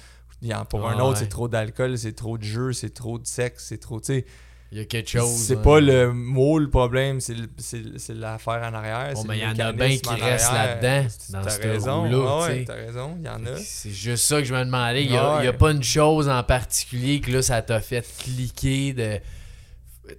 Pour 0.70 0.88
un 0.88 0.98
autre, 1.00 1.10
ouais. 1.18 1.24
c'est 1.24 1.28
trop 1.28 1.48
d'alcool, 1.48 1.98
c'est 1.98 2.12
trop 2.14 2.38
de 2.38 2.44
jeu, 2.44 2.72
c'est 2.72 2.94
trop 2.94 3.18
de 3.18 3.26
sexe, 3.26 3.66
c'est 3.68 3.78
trop. 3.78 4.00
Tu 4.00 4.06
sais, 4.06 4.24
Il 4.70 4.78
y 4.78 4.80
a 4.82 4.84
quelque 4.84 5.08
chose. 5.08 5.30
c'est 5.30 5.56
hein. 5.56 5.62
pas 5.62 5.80
le 5.80 6.12
mot 6.12 6.58
le 6.58 6.68
problème, 6.68 7.20
c'est 7.20 7.34
l'affaire 8.10 8.60
en 8.70 8.74
arrière. 8.74 9.14
Bon, 9.14 9.24
mais 9.24 9.38
il 9.38 9.42
y 9.42 9.46
en 9.46 9.58
a 9.66 9.72
bien 9.72 9.96
qui 9.96 10.08
en 10.08 10.16
restent 10.16 10.52
là-dedans, 10.52 11.08
dans 11.30 11.42
raison. 11.42 12.28
Ah 12.28 12.46
ouais, 12.46 12.64
t'as 12.64 12.74
raison, 12.74 13.16
il 13.18 13.24
y 13.24 13.28
en 13.28 13.46
a. 13.46 13.56
C'est 13.56 13.90
juste 13.90 14.24
ça 14.24 14.38
que 14.40 14.44
je 14.44 14.54
me 14.54 14.64
demandais. 14.64 15.04
Il 15.04 15.10
y 15.10 15.16
a, 15.16 15.36
Ah 15.36 15.40
a 15.40 15.52
pas 15.54 15.70
une 15.70 15.82
chose 15.82 16.28
en 16.28 16.42
particulier 16.42 17.20
que 17.20 17.30
là, 17.30 17.42
ça 17.42 17.62
t'a 17.62 17.80
fait 17.80 18.06
cliquer 18.18 18.92
de. 18.92 19.18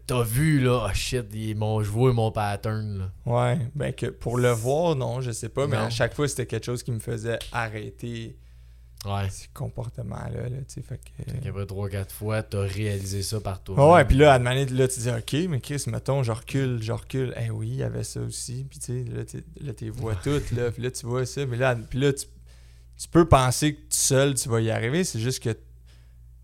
T'as 0.06 0.24
vu 0.24 0.60
là, 0.60 0.86
oh 0.88 0.94
shit, 0.94 1.26
mon, 1.56 1.82
je 1.82 1.90
vois 1.90 2.14
mon 2.14 2.32
pattern 2.32 3.00
là. 3.00 3.12
Ouais, 3.26 3.58
ben 3.74 3.92
que 3.92 4.06
pour 4.06 4.38
le 4.38 4.52
voir, 4.52 4.96
non, 4.96 5.20
je 5.20 5.32
sais 5.32 5.50
pas, 5.50 5.66
mais 5.66 5.78
Non. 5.78 5.86
à 5.86 5.90
chaque 5.90 6.14
fois, 6.14 6.28
c'était 6.28 6.46
quelque 6.46 6.66
chose 6.66 6.84
qui 6.84 6.92
me 6.92 7.00
faisait 7.00 7.40
arrêter 7.52 8.36
Ouais. 9.06 9.30
ces 9.30 9.48
comportements-là, 9.54 10.50
là, 10.50 10.58
tu 10.68 10.82
sais, 10.82 10.82
que... 10.82 11.48
Après 11.50 11.64
3-4 11.64 12.10
fois, 12.12 12.44
t'as 12.44 12.62
réalisé 12.64 13.24
ça 13.24 13.40
par 13.40 13.64
toi. 13.64 13.76
Ouais, 13.88 13.94
ouais, 13.96 14.06
puis 14.06 14.18
là, 14.18 14.34
à 14.34 14.40
demander, 14.40 14.66
là, 14.66 14.88
tu 14.88 15.00
dis, 15.00 15.10
OK, 15.10 15.50
mais 15.50 15.62
Chris, 15.62 15.84
mettons, 15.88 16.22
je 16.22 16.32
recule, 16.34 16.80
je 16.82 16.92
recule. 16.92 17.34
Eh 17.40 17.50
oui, 17.50 17.70
il 17.70 17.76
y 17.76 17.84
avait 17.84 18.04
ça 18.04 18.20
aussi. 18.20 18.66
Puis, 18.70 18.80
tu 18.80 19.06
sais, 19.06 19.44
là, 19.62 19.74
tu 19.74 19.90
vois 19.92 20.16
toutes, 20.16 20.52
là. 20.52 20.70
Puis 20.72 20.84
là, 20.84 20.92
tu 20.92 21.06
vois 21.06 21.26
ça. 21.26 21.46
Mais 21.46 21.56
là, 21.58 21.76
puis 21.76 22.00
là 22.00 22.12
tu, 22.12 22.26
tu 22.98 23.08
peux 23.08 23.26
penser 23.26 23.76
que 23.76 23.80
tout 23.80 23.86
seul, 23.92 24.34
tu 24.36 24.50
vas 24.50 24.60
y 24.60 24.70
arriver. 24.70 25.06
C'est 25.06 25.20
juste 25.22 25.42
que 25.42 25.56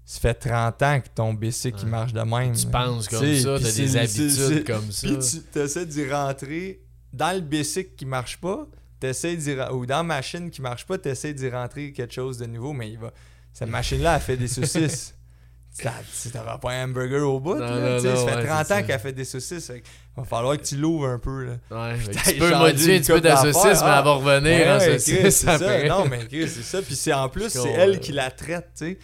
ça 0.06 0.20
fait 0.22 0.36
30 0.36 0.82
ans 0.84 1.02
que 1.02 1.10
ton 1.14 1.34
bicycle, 1.34 1.84
Ouais. 1.84 1.90
marche 1.90 2.14
de 2.14 2.22
même. 2.22 2.56
Tu 2.56 2.68
penses 2.68 3.10
comme 3.10 3.22
Tu 3.22 3.40
ça, 3.40 3.58
t'as 3.60 3.72
des 3.72 3.98
habitudes 3.98 4.66
comme 4.66 4.92
ça. 4.92 5.08
Puis 5.08 5.18
tu 5.52 5.60
essaies 5.60 5.86
d'y 5.86 6.10
rentrer 6.10 6.80
dans 7.12 7.34
le 7.36 7.42
bicycle 7.42 7.96
qui 7.98 8.06
marche 8.06 8.38
pas, 8.40 8.66
t'essaies 9.08 9.36
d'y 9.36 9.56
ou 9.72 9.86
dans 9.86 9.98
la 9.98 10.04
machine 10.04 10.50
qui 10.50 10.62
marche 10.62 10.86
pas, 10.86 10.98
t'essaies 10.98 11.34
d'y 11.34 11.50
rentrer 11.50 11.92
quelque 11.92 12.14
chose 12.14 12.38
de 12.38 12.46
nouveau, 12.46 12.74
mais 12.74 12.90
il 12.90 12.98
va. 12.98 13.12
Cette 13.54 13.70
machine-là, 13.70 14.16
elle 14.16 14.22
fait 14.22 14.38
des 14.38 14.48
saucisses. 14.48 15.14
Ça- 15.72 15.92
Tu 16.24 16.30
t'auras 16.30 16.58
pas 16.58 16.72
un 16.72 16.86
hamburger 16.86 17.22
au 17.30 17.38
bout, 17.42 17.56
Non, 17.56 17.60
là, 17.60 17.80
non, 17.80 17.96
non, 17.96 18.00
ça 18.00 18.16
fait 18.32 18.36
ouais, 18.38 18.46
30 18.46 18.66
c'est 18.66 18.74
ans 18.74 18.78
ça. 18.78 18.84
qu'elle 18.84 19.00
fait 19.00 19.12
des 19.12 19.26
saucisses. 19.26 19.68
fait 19.68 19.82
que 19.82 19.88
va 20.16 20.24
falloir 20.24 20.58
que 20.58 20.64
tu 20.64 20.78
l'ouvres 20.78 21.08
un 21.08 21.20
peu. 21.20 21.44
Là. 21.44 21.54
Ouais, 21.70 21.98
tu 22.26 22.36
peux 22.36 22.56
modifier 22.56 22.96
un 22.96 23.00
petit 23.02 23.12
peu 23.12 23.20
ta 23.20 23.30
d'affaires, 23.36 23.54
saucisse, 23.54 23.82
mais 23.82 23.88
ah. 23.90 23.98
elle 24.00 24.06
va 24.06 24.12
revenir 24.14 24.68
en 24.68 24.78
Ouais, 24.78 24.88
Chris, 24.88 25.00
saucisse 25.02 25.36
c'est 25.36 25.58
ça. 25.58 25.88
Non, 25.90 26.06
mais 26.06 26.28
c'est 26.30 26.48
ça. 26.48 26.82
Puis 26.82 26.96
c'est 26.96 27.12
en 27.12 27.28
plus, 27.28 27.50
c'est 27.50 27.72
elle 27.72 28.00
qui 28.00 28.14
la 28.14 28.32
traite, 28.32 28.70
tu 28.78 28.98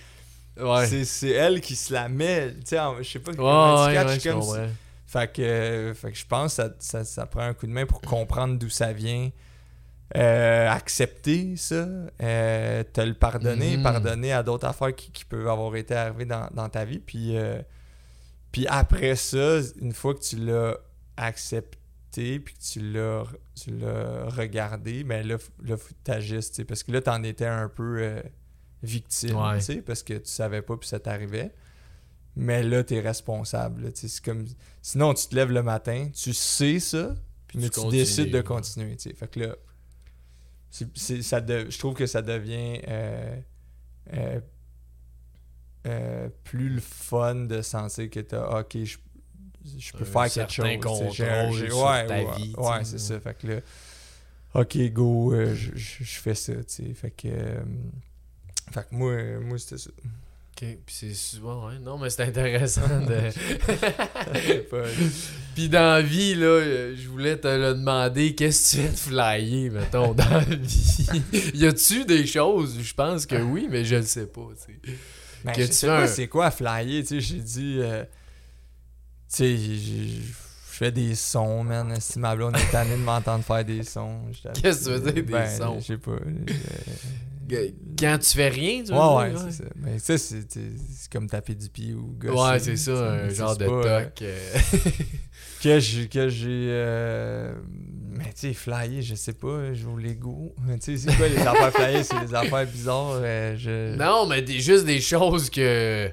sais. 0.57 1.03
C'est- 1.05 1.29
elle 1.31 1.59
qui 1.59 1.75
se 1.75 1.91
la 1.91 2.07
met. 2.07 2.53
Tu 2.53 2.67
sais, 2.67 2.79
en- 2.79 3.01
je 3.03 3.09
sais 3.09 3.19
pas 3.19 3.33
comment 3.33 3.87
tu 3.87 3.93
catches 3.93 4.23
comme 4.23 4.41
fait 5.11 5.33
que, 5.33 5.41
euh, 5.41 5.93
fait 5.93 6.13
que 6.13 6.17
je 6.17 6.25
pense 6.25 6.55
que 6.55 6.63
ça, 6.63 6.69
ça, 6.79 7.03
ça 7.03 7.25
prend 7.25 7.41
un 7.41 7.53
coup 7.53 7.67
de 7.67 7.73
main 7.73 7.85
pour 7.85 7.99
comprendre 7.99 8.57
d'où 8.57 8.69
ça 8.69 8.93
vient. 8.93 9.29
Euh, 10.17 10.67
accepter 10.69 11.55
ça, 11.55 11.87
euh, 12.21 12.83
te 12.91 12.99
le 12.99 13.13
pardonner, 13.13 13.77
Mhm. 13.77 13.83
pardonner 13.83 14.33
à 14.33 14.43
d'autres 14.43 14.67
affaires 14.67 14.93
qui, 14.93 15.09
qui 15.11 15.23
peuvent 15.23 15.47
avoir 15.47 15.73
été 15.77 15.95
arrivées 15.95 16.25
dans, 16.25 16.49
dans 16.53 16.67
ta 16.67 16.83
vie. 16.83 16.99
Puis, 16.99 17.37
euh, 17.37 17.61
puis 18.51 18.67
après 18.67 19.15
ça, 19.15 19.59
une 19.79 19.93
fois 19.93 20.13
que 20.13 20.19
tu 20.19 20.35
l'as 20.35 20.77
accepté, 21.15 22.39
puis 22.39 22.53
que 22.55 22.59
tu 22.61 22.91
l'as, 22.91 23.23
tu 23.55 23.71
l'as 23.71 24.25
regardé, 24.27 25.05
ben 25.05 25.25
là, 25.25 25.37
là 25.63 25.77
faut 25.77 25.93
que 25.93 26.63
parce 26.63 26.83
que 26.83 26.91
là, 26.91 27.01
t'en 27.01 27.23
étais 27.23 27.45
un 27.45 27.69
peu 27.69 28.21
victime, 28.83 29.37
Ouais. 29.37 29.81
parce 29.85 30.03
que 30.03 30.15
tu 30.15 30.29
savais 30.29 30.61
pas, 30.61 30.75
puis 30.75 30.89
ça 30.89 30.99
t'arrivait. 30.99 31.51
Mais 32.35 32.63
là, 32.63 32.83
responsable. 33.01 33.91
tu 33.93 34.01
sais, 34.01 34.07
c'est 34.07 34.23
comme... 34.25 34.45
Sinon, 34.81 35.13
tu 35.13 35.27
te 35.27 35.35
lèves 35.35 35.51
le 35.51 35.63
matin, 35.63 36.09
tu 36.13 36.33
sais 36.33 36.79
ça, 36.79 37.15
Puis 37.47 37.59
mais 37.59 37.69
tu 37.69 37.79
tu, 37.81 37.87
décides 37.89 38.31
de 38.31 38.41
continuer. 38.41 38.97
Fait 38.97 39.29
que 39.29 39.39
là, 39.41 39.55
c'est- 40.71 40.97
c'est- 40.97 41.21
ça 41.21 41.39
de- 41.41 41.69
je 41.69 41.77
trouve 41.77 41.93
que 41.93 42.07
ça 42.07 42.21
devient 42.23 42.81
euh, 42.87 43.35
euh, 44.13 44.39
euh, 45.87 46.29
plus 46.43 46.69
le 46.69 46.79
fun 46.81 47.35
de 47.35 47.61
sentir 47.61 48.09
que 48.09 48.19
t'as 48.19 48.59
OK, 48.61 48.77
je, 48.83 48.97
je 49.77 49.91
peux 49.93 50.03
Un 50.03 50.05
faire 50.05 50.29
quelque 50.31 50.51
chose. 50.53 50.65
tu 50.65 50.71
un- 50.71 50.77
contrôle 50.77 51.11
sur 51.69 51.83
ouais, 51.83 52.07
ta 52.07 52.15
ouais, 52.23 52.35
vie, 52.37 52.53
Ouais, 52.57 52.79
tu 52.79 52.85
c'est 52.85 52.99
ça. 52.99 53.19
Fait 53.19 53.37
que 53.37 53.47
là, 53.47 53.59
OK, 54.53 54.77
go, 54.91 55.33
euh, 55.33 55.53
je, 55.55 55.71
je- 55.75 56.03
je 56.03 56.19
fais 56.19 56.35
ça. 56.35 56.53
tu. 56.63 56.93
Fait 56.93 57.11
que, 57.11 57.27
euh, 57.27 57.63
fait 58.71 58.87
que 58.89 58.95
moi, 58.95 59.11
euh, 59.11 59.39
moi 59.41 59.57
c'était 59.57 59.77
ça. 59.77 59.89
Ok, 60.61 60.67
puis 60.85 60.95
c'est 60.95 61.13
souvent, 61.13 61.67
ouais. 61.67 61.79
Non, 61.81 61.97
mais 61.97 62.09
c'est 62.09 62.23
intéressant 62.23 62.81
de. 62.87 63.17
Puis 65.55 65.69
dans 65.69 65.81
la 65.95 66.01
vie, 66.01 66.35
là, 66.35 66.45
euh, 66.45 66.95
je 66.95 67.07
voulais 67.09 67.35
te 67.37 67.47
le 67.47 67.73
demander, 67.73 68.35
qu'est-ce 68.35 68.77
que 68.77 68.81
tu 68.81 68.83
fais 68.83 68.91
de 68.91 68.95
flyer, 68.97 69.71
mettons, 69.71 70.13
dans 70.13 70.29
la 70.29 70.39
vie? 70.39 71.07
y 71.55 71.65
a-tu 71.65 72.05
des 72.05 72.25
choses? 72.25 72.77
Je 72.81 72.93
pense 72.93 73.25
que 73.25 73.41
oui, 73.41 73.67
mais 73.69 73.83
je 73.83 73.95
le 73.95 74.03
sais 74.03 74.27
pas, 74.27 74.47
tu 74.65 74.73
sais. 74.73 74.97
Ben, 75.43 75.51
Que 75.53 75.63
je 75.63 75.67
tu 75.67 75.73
sais 75.73 75.89
un- 75.89 76.07
c'est 76.07 76.27
quoi 76.27 76.51
flyer, 76.51 77.01
tu 77.01 77.07
sais, 77.07 77.21
j'ai 77.21 77.39
dit... 77.39 77.77
euh, 77.79 78.03
tu 78.03 79.37
sais, 79.37 79.57
je 79.57 80.21
fais 80.67 80.91
des 80.91 81.15
sons, 81.15 81.63
man. 81.63 81.95
Si 81.99 82.19
ma 82.19 82.35
blonde 82.35 82.55
est 82.55 82.71
tannée 82.71 82.91
de 82.95 83.01
m'entendre 83.01 83.43
faire 83.43 83.65
des 83.65 83.83
sons. 83.83 84.21
Qu'est-ce 84.61 84.79
que 84.79 84.83
tu 84.85 84.89
veux 84.91 84.99
dire, 85.11 85.13
des 85.13 85.21
ben, 85.23 85.57
sons? 85.57 85.79
Je 85.79 85.85
sais 85.85 85.97
pas. 85.97 86.17
Quand 87.99 88.17
tu 88.19 88.31
fais 88.31 88.49
rien, 88.49 88.83
tu 88.83 88.91
veux 88.91 88.97
Ouais, 88.97 89.15
ouais, 89.31 89.33
c'est 89.45 89.63
ça. 89.63 89.69
Mais 89.75 89.99
ça, 89.99 90.17
c'est 90.17 90.45
comme 91.11 91.27
taper 91.27 91.55
du 91.55 91.69
pied 91.69 91.93
ou 91.93 92.15
gosser. 92.17 92.33
Ouais, 92.51 92.59
c'est 92.59 92.77
ça, 92.77 92.91
un 93.11 93.29
genre 93.29 93.57
de 93.57 93.65
pas, 93.65 93.71
euh, 93.71 94.03
toc. 94.05 94.21
euh, 94.21 94.59
que 95.63 95.79
j'ai 95.79 96.07
que 96.07 96.29
j'ai 96.29 96.67
euh, 96.69 97.53
Mais 98.11 98.25
tu 98.33 98.47
sais, 98.47 98.53
flyer, 98.53 99.01
je 99.01 99.15
sais 99.15 99.33
pas, 99.33 99.73
je 99.73 99.81
joue 99.81 99.97
Lego. 99.97 100.55
Tu 100.81 100.97
sais, 100.97 101.09
c'est 101.09 101.15
quoi 101.17 101.27
les 101.27 101.37
affaires 101.39 101.71
flyées? 101.73 102.03
C'est 102.03 102.25
des 102.25 102.33
affaires 102.33 102.65
bizarres. 102.65 103.21
je... 103.57 103.95
Non, 103.95 104.25
mais 104.27 104.41
des, 104.41 104.59
juste 104.59 104.85
des 104.85 105.01
choses 105.01 105.49
que. 105.49 106.09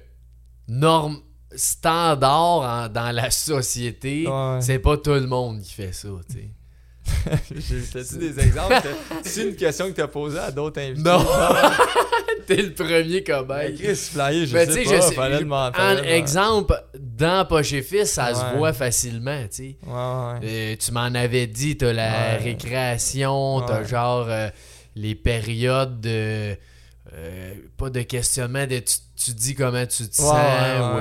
normes 0.69 1.21
standard 1.55 2.61
en- 2.61 2.89
dans 2.89 3.11
la 3.15 3.31
société. 3.31 4.27
Ouais. 4.29 4.59
C'est 4.61 4.79
pas 4.81 4.99
tout 4.99 5.15
le 5.15 5.27
monde 5.27 5.63
qui 5.63 5.73
fait 5.73 5.93
ça, 5.93 6.09
tu 6.29 6.35
sais. 6.37 6.51
J'ai 7.55 7.81
T'as-tu 7.93 8.19
des 8.19 8.41
exemples? 8.41 8.75
C'est 9.25 9.43
une 9.49 9.57
question 9.57 9.87
que 9.89 9.93
t'as 9.97 10.07
posée 10.09 10.39
à 10.39 10.51
d'autres 10.51 10.81
invités. 10.81 11.03
Non! 11.03 11.25
T'es 12.47 12.57
le 12.63 12.73
premier 12.73 13.23
cobaye. 13.23 13.75
Chris, 13.75 13.95
flyer, 13.95 14.47
je 14.47 14.55
Ben, 14.55 14.71
sais 14.71 14.83
tu 14.83 14.89
pas, 14.89 15.01
sais, 15.03 15.09
je 15.11 15.15
fallait 15.15 15.37
sais- 15.39 15.45
demander. 15.45 15.79
En 15.79 15.97
exemple, 16.03 16.83
dans 16.99 17.45
Poche 17.47 17.75
et 17.75 17.83
Fils, 17.83 18.13
ça 18.13 18.33
se 18.35 18.57
voit 18.57 18.73
facilement, 18.73 19.43
tu 19.43 19.49
sais. 19.57 19.77
Ouais, 19.87 19.93
ouais. 19.93 20.41
Euh, 20.45 20.77
tu 20.79 20.93
m'en 20.93 21.15
avais 21.15 21.47
dit, 21.47 21.77
t'as 21.77 21.93
la 21.93 22.37
récréation, 22.37 23.61
t'as 23.67 23.85
genre 23.85 24.27
euh, 24.29 24.49
les 24.97 25.15
périodes 25.15 26.01
de. 26.01 26.57
euh, 27.15 27.55
pas 27.77 27.91
de 27.91 28.01
questionnement, 28.03 28.67
de 28.67 28.79
tu, 28.79 28.97
tu 29.23 29.33
dis 29.33 29.55
comment 29.55 29.85
tu 29.85 30.09
te 30.09 30.15
sens. 30.17 30.35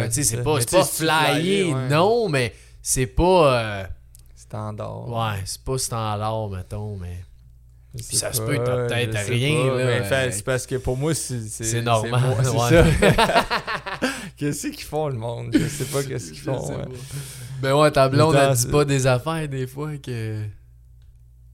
tu 0.08 0.12
sais, 0.12 0.24
c'est 0.24 0.44
pas, 0.44 0.58
pas 0.60 0.84
tu 0.84 1.04
flyé, 1.06 1.74
non, 1.90 2.28
mais 2.28 2.54
c'est 2.82 3.08
pas. 3.08 3.88
Standard. 4.48 5.10
ouais, 5.10 5.42
c'est 5.46 5.62
pas 5.62 5.78
standard, 5.78 6.50
mettons, 6.50 6.96
mais. 6.98 7.24
Puis 7.96 8.16
ça 8.18 8.32
se 8.32 8.42
peut 8.42 8.58
que 8.58 8.64
t'as 8.66 8.86
peut-être 8.88 9.28
rien, 9.30 9.70
pas, 9.70 9.78
là, 9.78 9.86
mais 9.86 10.04
fait, 10.04 10.32
c'est 10.32 10.44
parce 10.44 10.66
que 10.68 10.76
pour 10.76 10.96
moi, 10.98 11.14
c'est. 11.16 11.42
C'est 11.42 11.82
normal, 11.82 12.22
moi, 12.22 12.38
C'est 12.44 12.76
ouais. 12.76 12.94
ça. 13.16 13.46
qu'est-ce 14.38 14.68
qu'ils 14.68 14.84
font, 14.84 15.08
le 15.10 15.16
monde? 15.18 15.50
Je 15.54 15.68
sais 15.68 15.86
pas 15.86 16.04
qu'est-ce 16.04 16.32
qu'ils 16.32 16.42
font. 16.42 16.70
ouais. 16.78 16.86
Ben 17.62 17.74
ouais, 17.76 17.92
ta 17.92 18.08
blonde, 18.08 18.36
elle 18.36 18.54
dit 18.56 18.62
c'est- 18.62 18.70
pas 18.72 18.86
des 18.86 19.08
affaires 19.08 19.48
des 19.50 19.66
fois 19.68 19.98
que. 19.98 20.44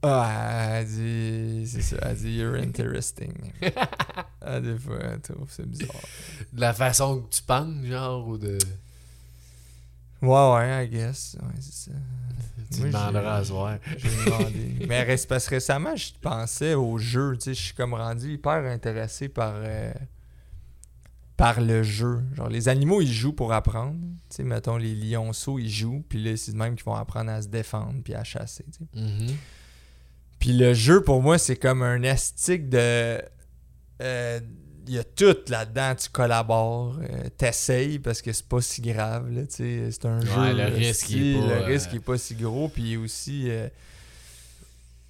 Ah, 0.02 0.80
elle 0.82 0.86
dit. 0.88 1.66
C'est 1.68 1.82
ça, 1.82 1.96
elle 2.02 2.18
dit 2.18 2.32
You're 2.36 2.56
interesting. 2.56 3.34
ah, 4.41 4.60
des 4.60 4.78
fois, 4.78 4.98
elle 5.02 5.22
trouve 5.22 5.50
ça 5.50 5.64
bizarre. 5.64 5.96
De 6.52 6.60
la 6.60 6.74
façon 6.74 7.22
que 7.22 7.34
tu 7.34 7.41
penses, 7.44 7.86
genre, 7.86 8.28
ou 8.28 8.38
de. 8.38 8.58
Ouais, 10.22 10.54
ouais, 10.56 10.86
I 10.86 10.89
guess. 10.89 11.38
Ouais, 11.41 11.48
c'est 11.62 11.89
ça. 11.89 11.98
Tu 12.76 12.82
demanderas 12.88 13.38
à. 13.39 13.78
Mais 14.88 15.03
reste- 15.03 15.28
parce 15.30 15.45
que 15.47 15.55
récemment, 15.55 15.95
je 15.95 16.11
pensais 16.21 16.74
au 16.74 16.97
jeu. 16.97 17.38
Je 17.45 17.51
suis 17.51 17.74
comme 17.74 17.93
rendu 17.93 18.34
hyper 18.34 18.65
intéressé 18.65 19.30
par, 19.30 19.53
euh, 19.57 19.93
par 21.38 21.61
le 21.61 21.84
jeu. 21.84 22.21
Genre, 22.36 22.49
les 22.49 22.69
animaux, 22.69 23.01
ils 23.01 23.11
jouent 23.11 23.34
pour 23.34 23.53
apprendre. 23.53 23.95
Sais, 24.30 24.43
mettons, 24.43 24.78
les 24.78 24.95
lionceaux, 24.95 25.59
ils 25.59 25.69
jouent. 25.69 26.03
Puis 26.07 26.24
là, 26.24 26.36
c'est 26.38 26.51
de 26.53 26.57
même 26.57 26.76
qu'ils 26.76 26.86
vont 26.86 26.95
apprendre 26.95 27.32
à 27.32 27.41
se 27.41 27.47
défendre 27.47 27.95
puis 28.03 28.13
à 28.13 28.24
chasser. 28.24 28.65
Mhm. 28.95 29.28
Puis 30.39 30.53
le 30.53 30.74
jeu, 30.74 31.01
pour 31.01 31.21
moi, 31.21 31.38
c'est 31.38 31.55
comme 31.55 31.82
un 31.84 32.03
estique 32.03 32.69
de. 32.69 33.21
euh, 34.01 34.39
Il 34.86 34.94
y 34.96 35.00
a 35.00 35.04
tout 35.06 35.36
là-dedans, 35.48 35.96
tu 35.96 36.10
collabores, 36.10 36.98
euh, 37.02 37.30
t'essayes 37.38 38.00
parce 38.00 38.22
que 38.22 38.34
c'est 38.34 38.46
pas 38.48 38.62
si 38.62 38.82
grave, 38.82 39.32
là, 39.32 39.44
c'est 39.48 40.06
un 40.06 40.20
Ouais, 40.20 40.26
jeu. 40.26 40.52
le 40.52 40.58
là, 40.58 40.66
risque, 40.66 41.06
si, 41.06 41.32
est 41.32 41.40
pas, 41.40 41.46
Le 41.48 41.52
euh, 41.54 41.66
risque 41.66 41.90
il 41.94 41.96
est 41.98 42.00
pas 42.02 42.18
si 42.18 42.36
gros, 42.36 42.68
puis 42.68 42.98
aussi... 42.98 43.46
euh, 43.50 43.70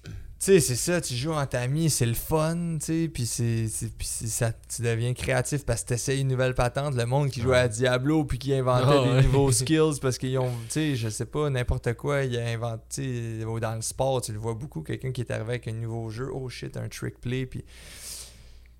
tu 0.04 0.12
sais, 0.52 0.60
c'est 0.60 0.76
ça, 0.76 1.00
tu 1.00 1.14
joues 1.14 1.32
en 1.32 1.46
ami, 1.54 1.88
c'est 1.88 2.04
le 2.04 2.12
fun, 2.14 2.76
tu 2.78 2.84
sais, 2.84 3.08
puis 3.12 3.24
c'est, 3.24 3.66
ça, 3.66 4.52
tu 4.52 4.82
deviens 4.82 5.14
créatif 5.14 5.64
parce 5.64 5.82
que 5.82 5.88
t'essayes 5.88 6.20
une 6.20 6.28
nouvelle 6.28 6.54
patente, 6.54 6.94
le 6.96 7.06
monde 7.06 7.30
qui 7.30 7.40
jouait 7.40 7.56
à 7.56 7.66
Diablo 7.68 8.24
puis 8.24 8.38
qui 8.38 8.52
inventait 8.52 8.84
Ah, 8.86 9.04
des 9.04 9.10
ouais. 9.10 9.22
nouveaux 9.22 9.50
skills 9.52 9.98
parce 10.02 10.18
qu'ils 10.18 10.36
ont, 10.38 10.50
tu 10.66 10.72
sais, 10.72 10.96
je 10.96 11.08
sais 11.08 11.24
pas, 11.24 11.48
n'importe 11.48 11.94
quoi, 11.94 12.24
il 12.24 12.36
a 12.38 12.46
inventé, 12.46 12.84
tu 12.90 13.40
sais, 13.40 13.60
dans 13.60 13.74
le 13.74 13.80
sport, 13.80 14.20
tu 14.20 14.32
le 14.32 14.38
vois 14.38 14.52
beaucoup, 14.54 14.82
quelqu'un 14.82 15.12
qui 15.12 15.22
est 15.22 15.30
arrivé 15.30 15.48
avec 15.48 15.66
un 15.68 15.72
nouveau 15.72 16.10
jeu, 16.10 16.28
oh 16.32 16.48
shit, 16.50 16.76
un 16.76 16.88
trick 16.88 17.20
play, 17.20 17.46
puis... 17.46 17.64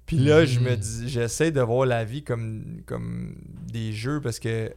Puis 0.07 0.19
là, 0.19 0.45
je 0.45 0.61
me 0.61 0.71
Mhm. 0.71 0.77
dis, 0.77 1.09
j'essaie 1.09 1.51
de 1.51 1.61
voir 1.63 1.87
la 1.87 2.05
vie 2.05 2.23
comme, 2.23 2.83
comme 2.87 3.35
des 3.73 3.93
jeux 3.93 4.21
parce 4.21 4.39
que. 4.39 4.73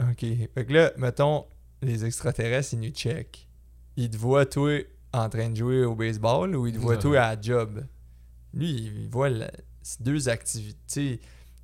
Ok. 0.00 0.24
Fait 0.54 0.64
que 0.66 0.72
là, 0.72 0.92
mettons, 0.96 1.44
les 1.82 2.04
extraterrestres, 2.04 2.74
ils 2.74 2.80
nous 2.80 2.90
check. 2.90 3.48
Ils 3.96 4.08
te 4.10 4.16
voient, 4.16 4.46
toi, 4.46 4.78
en 5.12 5.28
train 5.28 5.50
de 5.50 5.56
jouer 5.56 5.84
au 5.84 5.94
baseball 5.94 6.54
ou 6.56 6.66
ils 6.66 6.72
te 6.74 6.78
voient, 6.78 6.94
Ouais. 6.94 7.00
toi, 7.00 7.20
à 7.20 7.34
la 7.36 7.40
job? 7.42 7.84
Lui, 8.54 8.70
il 8.70 9.08
voit 9.10 9.28
la- 9.28 9.50
ces 9.82 10.02
deux 10.02 10.28
activités. 10.28 11.20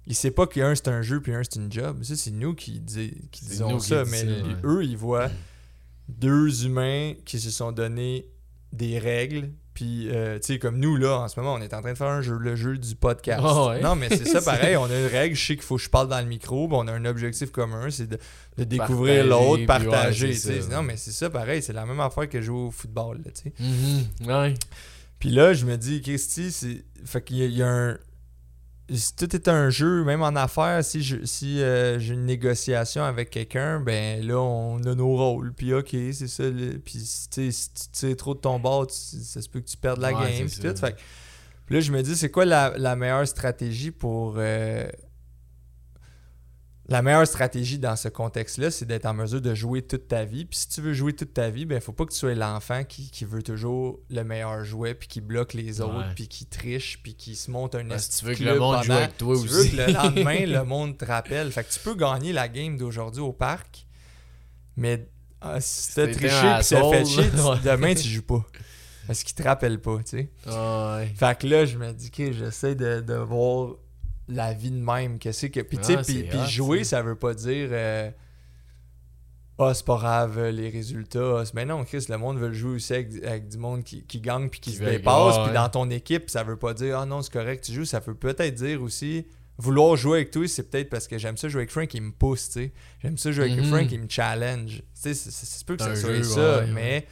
Il 0.07 0.15
sait 0.15 0.31
pas 0.31 0.47
qu'un 0.47 0.75
c'est 0.75 0.89
un 0.89 1.03
jeu 1.03 1.21
puis 1.21 1.33
un 1.35 1.43
c'est 1.43 1.57
une 1.57 1.73
job. 1.73 2.03
Ça, 2.03 2.17
c'est 2.17 2.31
nous 2.31 2.55
qui, 2.55 2.81
dis- 2.81 3.29
qui 3.31 3.45
disons 3.45 3.73
nous 3.73 3.81
ça. 3.81 4.05
mais 4.05 4.19
ça, 4.19 4.25
lui- 4.25 4.33
ouais. 4.55 4.61
eux, 4.65 4.85
ils 4.85 4.97
voient 4.97 5.31
deux 6.09 6.65
humains 6.65 7.15
qui 7.25 7.41
se 7.41 7.51
sont 7.51 7.73
donné 7.73 8.27
des 8.73 8.99
règles. 8.99 9.51
Puis, 9.77 10.09
euh, 10.11 10.39
tu 10.39 10.55
sais, 10.55 10.59
comme 10.59 10.79
nous, 10.79 10.97
là, 10.97 11.19
en 11.21 11.29
ce 11.29 11.39
moment, 11.39 11.53
on 11.53 11.61
est 11.61 11.75
en 11.75 11.83
train 11.83 11.93
de 11.93 11.99
faire 11.99 12.07
un 12.07 12.23
jeu, 12.23 12.39
le 12.39 12.57
jeu 12.57 12.79
du 12.79 12.95
podcast. 12.95 13.43
Ah 13.45 13.67
ouais. 13.67 13.81
Non, 13.83 13.95
mais 13.95 14.09
c'est 14.09 14.25
ça 14.27 14.41
pareil. 14.45 14.75
On 14.75 14.87
a 14.87 14.99
une 14.99 15.07
règle. 15.07 15.37
Je 15.37 15.47
sais 15.49 15.55
qu'il 15.55 15.63
faut 15.65 15.77
que 15.77 15.83
je 15.83 15.91
parle 15.91 16.09
dans 16.09 16.19
le 16.19 16.25
micro. 16.25 16.67
on 16.73 16.89
a 16.89 16.93
un 16.93 17.05
objectif 17.05 17.51
commun, 17.53 17.91
c'est 17.91 18.07
de, 18.09 18.19
de 18.57 18.65
découvrir 18.65 19.27
l'autre, 19.27 19.67
partager. 19.67 20.29
ouais, 20.29 20.61
non, 20.71 20.83
mais 20.83 20.97
c'est 20.97 21.11
ça 21.11 21.29
pareil. 21.29 21.61
C'est 21.61 21.75
la 21.75 21.85
même 21.85 22.01
affaire 22.01 22.27
que 22.27 22.41
jouer 22.41 22.57
au 22.59 22.71
football, 22.71 23.19
là, 23.19 23.31
tu 23.33 23.53
sais. 23.53 24.27
Ouais. 24.27 24.55
Puis 25.19 25.29
là, 25.29 25.53
je 25.53 25.67
me 25.67 25.77
dis, 25.77 26.01
Christy, 26.01 26.51
c'est. 26.51 26.83
Fait 27.05 27.23
qu'il 27.23 27.37
y 27.53 27.63
a 27.63 27.69
un. 27.69 27.99
Si 28.89 29.17
tout 29.17 29.35
est 29.35 29.49
un 29.49 29.69
jeu, 29.69 30.05
même 30.05 30.23
en 30.23 30.37
affaires, 30.37 30.85
si 30.85 31.03
je- 31.03 31.25
si 31.25 31.61
euh, 31.61 31.99
j'ai 31.99 32.15
une 32.15 32.25
négociation 32.25 33.03
avec 33.03 33.31
quelqu'un, 33.31 33.81
ben 33.81 34.25
là, 34.25 34.39
on 34.39 34.79
a 34.85 34.95
nos 34.95 35.17
rôles. 35.17 35.53
Puis 35.53 35.75
ok, 35.75 35.89
c'est 36.13 36.29
ça. 36.29 36.45
le- 36.45 36.79
Puis 36.79 37.01
sais, 37.01 37.51
si 37.51 37.71
tu 37.71 37.89
tires 37.93 38.17
trop 38.17 38.35
de 38.35 38.39
ton 38.41 38.61
bord, 38.61 38.87
ça 38.89 39.43
se 39.43 39.49
peut 39.49 39.59
que 39.61 39.67
tu 39.69 39.77
perdes 39.77 40.01
la 40.01 40.13
Ouais, 40.13 40.39
game. 40.39 40.49
Puis 40.49 40.61
tout. 40.61 40.77
Fait 40.77 40.97
puis 41.67 41.75
là, 41.75 41.81
je 41.81 41.91
me 41.91 42.01
dis, 42.01 42.15
c'est 42.17 42.31
quoi 42.31 42.45
la, 42.45 42.75
la 42.79 42.95
meilleure 42.95 43.27
stratégie 43.27 43.91
pour. 43.91 44.35
euh, 44.39 44.87
la 46.89 47.03
meilleure 47.03 47.27
stratégie 47.27 47.79
dans 47.81 47.97
ce 47.97 48.09
contexte-là, 48.09 48.71
c'est 48.71 48.85
d'être 48.85 49.07
en 49.07 49.15
mesure 49.15 49.41
de 49.41 49.55
jouer 49.55 49.83
toute 49.83 50.07
ta 50.07 50.25
vie. 50.25 50.45
Puis 50.45 50.59
si 50.61 50.69
tu 50.69 50.81
veux 50.81 50.93
jouer 50.93 51.13
toute 51.15 51.35
ta 51.35 51.51
vie, 51.51 51.65
ben 51.67 51.81
faut 51.81 51.93
pas 51.93 52.05
que 52.05 52.13
tu 52.13 52.19
sois 52.19 52.35
l'enfant 52.35 52.85
qui, 52.85 53.11
qui 53.11 53.25
veut 53.25 53.43
toujours 53.43 53.99
le 54.09 54.23
meilleur 54.23 54.65
jouet, 54.65 54.95
puis 54.95 55.09
qui 55.09 55.21
bloque 55.21 55.53
les 55.55 55.81
autres, 55.81 55.99
Ouais. 55.99 56.15
puis 56.15 56.29
qui 56.29 56.47
triche, 56.47 57.01
puis 57.03 57.15
qui 57.15 57.35
se 57.35 57.51
monte 57.51 57.75
un 57.75 57.91
esti 57.91 58.19
tu 58.21 58.25
veux 58.27 58.35
que 58.35 58.45
le 58.45 58.59
monde 58.59 58.85
joue 58.85 58.93
avec 58.93 59.17
toi 59.19 59.35
tu 59.35 59.43
aussi. 59.43 59.49
veux 59.49 59.65
que 59.65 59.77
le 59.77 59.93
lendemain, 59.93 60.47
le 60.47 60.63
monde 60.65 60.97
te 60.97 61.05
rappelle. 61.05 61.51
Fait 61.51 61.65
que 61.65 61.73
tu 61.73 61.81
peux 61.81 61.95
gagner 61.97 62.33
la 62.33 62.47
game 62.49 62.77
d'aujourd'hui 62.77 63.21
au 63.23 63.33
parc, 63.33 63.85
mais 64.77 65.09
ah, 65.41 65.61
si 65.61 65.95
t'as 65.95 66.07
triché 66.07 66.29
puis 66.29 66.65
ça 66.65 66.83
fait 66.91 67.05
chier, 67.05 67.31
tu- 67.31 67.65
demain 67.69 67.95
tu 67.95 68.09
joues 68.09 68.23
pas. 68.23 68.45
Parce 69.09 69.23
qu'il 69.23 69.35
te 69.37 69.43
rappelle 69.43 69.81
pas, 69.81 69.99
tu 69.99 70.19
sais. 70.19 70.31
Ouais. 70.47 71.13
Fait 71.17 71.39
que 71.39 71.47
là, 71.47 71.65
je 71.65 71.79
me 71.79 71.93
dis 71.93 72.11
que 72.11 72.33
j'essaie 72.33 72.75
de, 72.75 73.01
de 73.01 73.15
voir 73.15 73.75
la 74.29 74.53
vie 74.53 74.71
de 74.71 74.81
même. 74.83 75.19
Qu'est-ce 75.19 75.47
que. 75.47 75.61
Puis, 75.61 75.79
Ah, 75.83 76.03
puis, 76.03 76.25
puis 76.25 76.39
jouer, 76.49 76.85
ça. 76.85 77.03
veut 77.03 77.15
pas 77.17 77.35
dire. 77.35 77.69
euh, 77.73 78.11
Ah, 79.59 79.73
c'est 79.73 79.87
pas 79.87 79.97
grave, 79.97 80.49
les 80.49 80.69
résultats. 80.69 81.43
Mais 81.55 81.65
non, 81.65 81.83
Chris, 81.85 82.05
le 82.11 82.19
monde 82.19 82.39
veut 82.39 82.53
jouer 82.53 82.73
aussi 82.75 82.93
avec, 82.93 83.25
avec 83.25 83.49
du 83.49 83.57
monde 83.57 83.85
qui, 83.85 84.05
qui 84.05 84.21
gagne 84.21 84.51
puis 84.51 84.61
qui, 84.61 84.71
Qui 84.73 84.77
se 84.77 84.83
veut- 84.85 84.91
dépasse. 84.91 85.37
Puis 85.39 85.47
ouais. 85.47 85.53
dans 85.55 85.69
ton 85.71 85.89
équipe, 85.89 86.29
ça 86.29 86.43
veut 86.43 86.59
pas 86.59 86.75
dire 86.75 86.99
Ah 86.99 87.07
non, 87.07 87.23
c'est 87.23 87.33
correct, 87.33 87.65
tu 87.65 87.73
joues. 87.73 87.87
Ça 87.87 88.03
peut 88.03 88.15
peut-être 88.15 88.55
dire 88.55 88.83
aussi 88.83 89.27
vouloir 89.59 89.97
jouer 89.97 90.19
avec 90.19 90.31
toi, 90.33 90.47
c'est 90.47 90.65
peut-être 90.71 90.91
parce 90.91 91.09
que 91.09 91.17
j'aime 91.17 91.39
ça 91.39 91.49
jouer 91.49 91.61
avec 91.63 91.71
Frank, 91.71 91.95
il 91.95 92.03
me 92.03 92.13
pousse, 92.13 92.49
tu 92.49 92.53
sais. 92.65 92.73
J'aime 93.01 93.17
ça 93.17 93.33
jouer 93.33 93.51
avec 93.51 93.65
Mhm. 93.65 93.71
Frank, 93.71 93.91
il 93.91 94.01
me 94.03 94.09
challenge. 94.11 94.83
Tu 94.83 94.83
sais, 94.95 95.15
c'est- 95.15 95.65
peut 95.65 95.77
que 95.77 95.83
ça 95.85 95.97
soit 95.97 96.23
ça, 96.23 96.59
ouais, 96.59 96.65
ouais. 96.65 96.71
mais. 96.75 97.07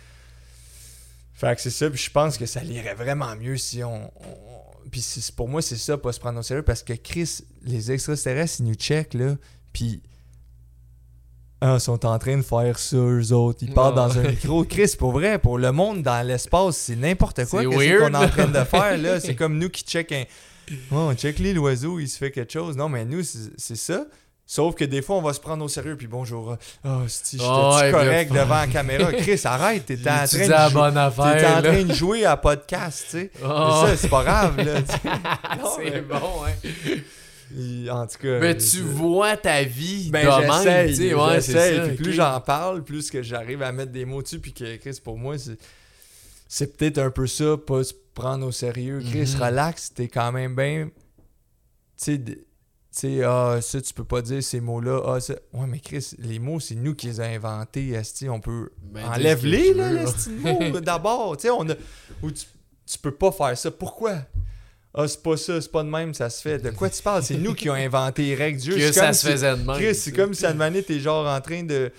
Fait 1.32 1.56
que 1.56 1.62
c'est 1.62 1.70
ça, 1.70 1.88
puis 1.88 1.98
je 1.98 2.10
pense 2.10 2.36
que 2.36 2.44
ça 2.46 2.62
irait 2.62 2.94
vraiment 2.94 3.34
mieux 3.36 3.56
si 3.56 3.82
on. 3.82 4.04
on- 4.04 4.53
Puis 4.94 5.32
pour 5.34 5.48
moi, 5.48 5.60
c'est 5.60 5.74
ça, 5.74 5.98
pas 5.98 6.12
se 6.12 6.20
prendre 6.20 6.38
au 6.38 6.42
sérieux, 6.44 6.62
parce 6.62 6.84
que 6.84 6.92
Chris, 6.92 7.40
les 7.64 7.90
extraterrestres, 7.90 8.60
ils 8.60 8.66
nous 8.66 8.74
checkent, 8.74 9.14
là, 9.14 9.34
puis. 9.72 10.00
Ah, 11.60 11.74
ils 11.78 11.80
sont 11.80 12.06
en 12.06 12.16
train 12.16 12.36
de 12.36 12.42
faire 12.42 12.78
ça, 12.78 12.96
eux 12.96 13.32
autres. 13.32 13.58
Ils 13.62 13.72
parlent 13.72 13.96
dans 13.96 14.16
un 14.16 14.22
micro. 14.22 14.62
Chris, 14.68 14.94
pour 14.96 15.10
vrai, 15.10 15.40
pour 15.40 15.58
le 15.58 15.72
monde 15.72 16.04
dans 16.04 16.24
l'espace, 16.24 16.76
c'est 16.76 16.94
n'importe 16.94 17.44
quoi 17.46 17.64
qu'on 17.64 17.80
est 17.80 18.00
en 18.04 18.28
train 18.28 18.46
de 18.46 18.64
faire, 18.64 18.96
là. 18.98 19.18
C'est 19.24 19.34
comme 19.34 19.58
nous 19.58 19.68
qui 19.68 19.82
check 19.82 20.12
un. 20.12 20.22
Oh, 20.92 21.08
on 21.10 21.14
check 21.14 21.40
les 21.40 21.52
l'oiseau, 21.54 21.98
il 21.98 22.08
se 22.08 22.16
fait 22.16 22.30
quelque 22.30 22.52
chose. 22.52 22.76
Non, 22.76 22.88
mais 22.88 23.04
nous, 23.04 23.22
c'est 23.24 23.76
ça. 23.76 24.06
Sauf 24.46 24.74
que 24.74 24.84
des 24.84 25.00
fois, 25.00 25.16
on 25.16 25.22
va 25.22 25.32
se 25.32 25.40
prendre 25.40 25.64
au 25.64 25.68
sérieux, 25.68 25.96
puis 25.96 26.06
bonjour. 26.06 26.56
Ah, 26.84 27.00
si, 27.08 27.38
j'étais 27.38 27.48
Ah 27.48 27.78
ouais, 27.80 27.90
correct 27.90 28.30
devant 28.32 28.54
la 28.56 28.66
caméra? 28.72 29.10
Chris, 29.12 29.40
arrête, 29.44 29.86
t'étais 29.86 30.10
en 30.10 30.26
train 30.26 30.44
de 30.44 30.50
la 30.50 30.68
jouer. 30.68 30.74
bonne 30.74 30.96
affaire. 30.98 31.32
T'étais 31.34 31.46
en 31.46 31.62
train 31.62 31.84
de 31.84 31.92
jouer 31.94 32.24
à 32.26 32.36
podcast, 32.36 33.04
tu 33.10 33.18
sais. 33.18 33.30
Ah. 33.42 33.86
C'est 33.96 34.08
pas 34.10 34.22
grave, 34.22 34.56
là. 34.58 34.80
c'est 35.76 35.90
mais- 35.90 36.00
bon, 36.02 36.44
hein. 36.46 37.90
En 37.90 38.06
tout 38.06 38.18
cas. 38.18 38.38
Mais 38.40 38.56
tu 38.56 38.80
vois 38.80 39.36
ta 39.36 39.62
vie 39.62 40.10
Ben, 40.10 40.28
j'essaye, 40.40 41.14
ouais, 41.14 41.40
c'est 41.40 41.52
j'essaye. 41.52 41.76
ça. 41.76 41.86
Puis 41.88 41.96
plus 41.96 42.12
j'en 42.12 42.40
parle, 42.40 42.82
plus 42.82 43.10
que 43.10 43.22
j'arrive 43.22 43.62
à 43.62 43.70
mettre 43.72 43.92
des 43.92 44.04
mots 44.04 44.22
dessus, 44.22 44.40
puis 44.40 44.52
que 44.52 44.76
Chris, 44.76 44.98
pour 45.02 45.16
moi, 45.16 45.38
c'est, 45.38 45.56
c'est 46.48 46.76
peut-être 46.76 46.98
un 46.98 47.10
peu 47.10 47.26
ça, 47.26 47.56
pas 47.56 47.82
se 47.84 47.94
prendre 48.14 48.46
au 48.46 48.52
sérieux. 48.52 49.00
Chris, 49.08 49.34
Mhm. 49.36 49.42
relax, 49.42 49.92
t'es 49.94 50.08
quand 50.08 50.32
même 50.32 50.54
bien. 50.56 50.88
Tu 51.96 52.16
sais, 52.16 52.20
tu 52.94 53.00
sais, 53.00 53.22
ah, 53.24 53.58
ça, 53.60 53.80
tu 53.80 53.92
peux 53.92 54.04
pas 54.04 54.22
dire 54.22 54.42
ces 54.42 54.60
mots-là. 54.60 55.02
Ah, 55.06 55.20
ça. 55.20 55.34
Ouais, 55.52 55.66
mais 55.66 55.80
Chris, 55.80 56.10
les 56.18 56.38
mots, 56.38 56.60
c'est 56.60 56.74
nous 56.76 56.94
qui 56.94 57.06
les 57.08 57.20
avons 57.20 57.34
inventés. 57.34 57.88
esti, 57.90 58.28
on 58.28 58.38
peut. 58.40 58.70
Ben, 58.82 59.04
Enlève-les, 59.06 59.74
là, 59.74 59.90
les 59.92 60.70
mots, 60.70 60.80
d'abord. 60.80 61.36
Tu 61.36 61.42
sais, 61.42 61.50
on 61.50 61.68
a. 61.68 61.74
Ou 62.22 62.30
tu, 62.30 62.44
tu 62.86 62.98
peux 62.98 63.10
pas 63.10 63.32
faire 63.32 63.56
ça. 63.58 63.70
Pourquoi? 63.70 64.18
Ah, 64.96 65.08
c'est 65.08 65.20
pas 65.22 65.36
ça, 65.36 65.60
c'est 65.60 65.72
pas 65.72 65.82
de 65.82 65.88
même, 65.88 66.14
ça 66.14 66.30
se 66.30 66.40
fait. 66.40 66.58
De 66.58 66.70
quoi 66.70 66.88
tu 66.88 67.02
parles? 67.02 67.24
C'est 67.24 67.36
nous 67.36 67.52
qui 67.54 67.68
avons 67.68 67.78
inventé 67.78 68.22
les 68.26 68.34
règles 68.36 68.60
du 68.60 68.70
jeu. 68.70 68.76
Que 68.78 68.92
ça 68.92 69.12
se 69.12 69.26
si- 69.26 69.32
faisait 69.32 69.56
de 69.56 69.62
même. 69.62 69.76
Chris, 69.76 69.94
c'est 69.96 70.12
comme 70.12 70.34
si 70.34 70.46
à 70.46 70.50
un 70.50 70.82
t'es 70.82 71.00
genre 71.00 71.26
en 71.26 71.40
train 71.40 71.64
de, 71.64 71.90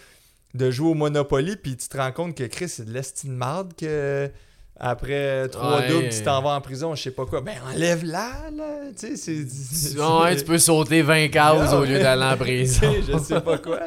de 0.54 0.72
jouer 0.72 0.92
au 0.92 0.94
Monopoly, 0.94 1.58
puis 1.58 1.76
tu 1.76 1.90
te 1.90 1.98
rends 1.98 2.14
compte 2.14 2.38
que 2.38 2.46
Chris, 2.46 2.70
c'est 2.70 2.86
de 2.86 2.94
l'estime 2.94 3.32
de 3.32 3.36
marde 3.36 3.74
que 3.76 4.32
après 4.78 5.48
trois 5.50 5.80
Ouais. 5.80 5.88
doubles, 5.90 6.10
tu 6.10 6.22
t'en 6.24 6.42
vas 6.42 6.50
en 6.52 6.62
prison, 6.62 6.94
je 6.96 7.04
sais 7.04 7.12
pas 7.12 7.26
quoi. 7.26 7.42
Ben 7.42 7.56
enlève-la, 7.74 8.50
là. 8.56 8.80
Tu 8.98 9.16
sais, 9.16 9.18
c'est. 9.18 9.48
c'est- 9.50 10.00
Ouais, 10.00 10.36
tu 10.36 10.44
peux 10.44 10.58
sauter 10.58 11.02
20 11.02 11.30
cases 11.30 11.72
Non, 11.72 11.80
au 11.80 11.86
lieu 11.86 12.00
d'aller 12.00 12.24
en 12.24 12.38
prison. 12.38 12.94
je 13.08 13.18
sais 13.20 13.42
pas 13.42 13.58
quoi. 13.58 13.80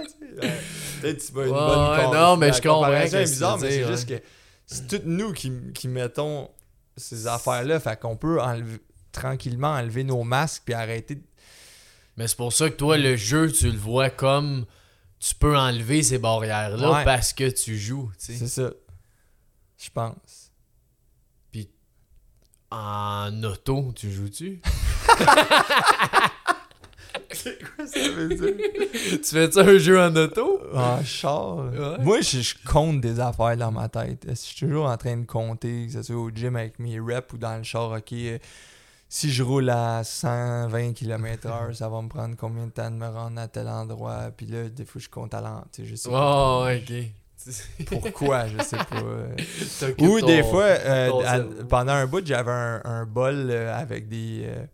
Peut-être 1.00 1.18
que 1.18 1.26
tu 1.26 1.32
vas 1.32 1.42
une 1.46 1.50
Ouais, 1.50 1.56
bonne 1.58 2.10
ouais, 2.12 2.18
non, 2.18 2.36
mais 2.36 2.52
je 2.52 2.60
comprends 2.62 2.74
comparaison 2.80 3.16
est 3.16 3.20
qu'est-ce 3.20 3.30
que 3.30 3.34
bizarre, 3.36 3.58
mais 3.58 3.70
c'est 3.70 3.86
juste 3.86 4.08
que 4.08 4.20
c'est 4.66 4.86
toutes 4.88 5.04
nous 5.06 5.32
qui, 5.32 5.52
qui 5.74 5.88
mettons 5.88 6.48
ces 6.96 7.26
affaires-là. 7.26 7.78
Fait 7.80 7.98
qu'on 8.00 8.16
peut 8.16 8.40
enlever, 8.40 8.78
tranquillement 9.12 9.72
enlever 9.74 10.04
nos 10.04 10.24
masques 10.24 10.62
puis 10.64 10.74
arrêter 10.74 11.16
de 11.16 11.22
Mais 12.16 12.26
c'est 12.28 12.36
pour 12.36 12.52
ça 12.52 12.68
que 12.70 12.74
toi, 12.76 12.96
le 12.96 13.14
jeu, 13.16 13.52
tu 13.52 13.70
le 13.70 13.76
vois 13.78 14.10
comme 14.10 14.64
tu 15.20 15.34
peux 15.34 15.56
enlever 15.56 16.02
ces 16.02 16.18
barrières-là 16.18 17.02
parce 17.04 17.32
que 17.32 17.48
tu 17.50 17.76
joues. 17.78 18.10
C'est 18.18 18.46
ça. 18.48 18.70
Je 19.76 19.90
pense. 19.94 20.47
En 22.70 23.42
auto, 23.44 23.92
tu 23.94 24.10
joues-tu? 24.10 24.60
C'est 27.30 27.58
quoi 27.62 27.86
ça 27.86 28.08
veut 28.10 28.28
dire? 28.28 28.54
tu 29.22 29.24
fais-tu 29.24 29.58
un 29.58 29.78
jeu 29.78 30.00
en 30.00 30.14
auto? 30.16 30.60
Ah, 30.74 31.00
char. 31.04 31.56
Ouais. 31.56 31.98
Moi, 32.00 32.20
je, 32.20 32.40
je 32.40 32.54
compte 32.66 33.00
des 33.00 33.20
affaires 33.20 33.56
dans 33.56 33.70
ma 33.70 33.88
tête. 33.88 34.26
Je 34.28 34.34
suis 34.34 34.66
toujours 34.66 34.86
en 34.86 34.96
train 34.96 35.16
de 35.16 35.24
compter, 35.26 35.86
que 35.86 35.92
ce 35.92 36.02
soit 36.02 36.16
au 36.16 36.30
gym 36.30 36.56
avec 36.56 36.78
mes 36.78 36.98
reps 37.00 37.32
ou 37.32 37.38
dans 37.38 37.56
le 37.56 37.62
char. 37.62 37.90
Ok, 37.92 38.12
euh, 38.12 38.38
si 39.08 39.30
je 39.30 39.42
roule 39.42 39.70
à 39.70 40.04
120 40.04 40.92
km/h, 40.92 41.74
ça 41.74 41.88
va 41.88 42.02
me 42.02 42.08
prendre 42.08 42.36
combien 42.36 42.66
de 42.66 42.70
temps 42.72 42.90
de 42.90 42.96
me 42.96 43.08
rendre 43.08 43.40
à 43.40 43.48
tel 43.48 43.68
endroit? 43.68 44.30
Puis 44.36 44.46
là, 44.46 44.68
des 44.68 44.84
fois, 44.84 45.00
je 45.00 45.08
compte 45.08 45.32
à 45.32 45.40
l'an. 45.40 45.64
tu 45.72 45.82
sais, 45.82 45.88
Je 45.88 45.94
sais 45.96 46.10
pas 46.10 46.66
Oh, 46.66 46.66
ok. 46.70 46.92
pourquoi, 47.86 48.46
je 48.48 48.62
sais 48.62 48.76
pas. 48.76 49.02
euh. 49.02 49.36
Ou 50.00 50.20
ton- 50.20 50.26
des 50.26 50.42
fois, 50.42 50.64
euh, 50.64 51.10
à- 51.24 51.40
pendant 51.68 51.92
un 51.92 52.06
bout, 52.06 52.26
j'avais 52.26 52.50
un, 52.50 52.80
un 52.84 53.04
bol 53.06 53.48
euh, 53.50 53.74
avec 53.74 54.08
des, 54.08 54.42
euh, 54.46 54.64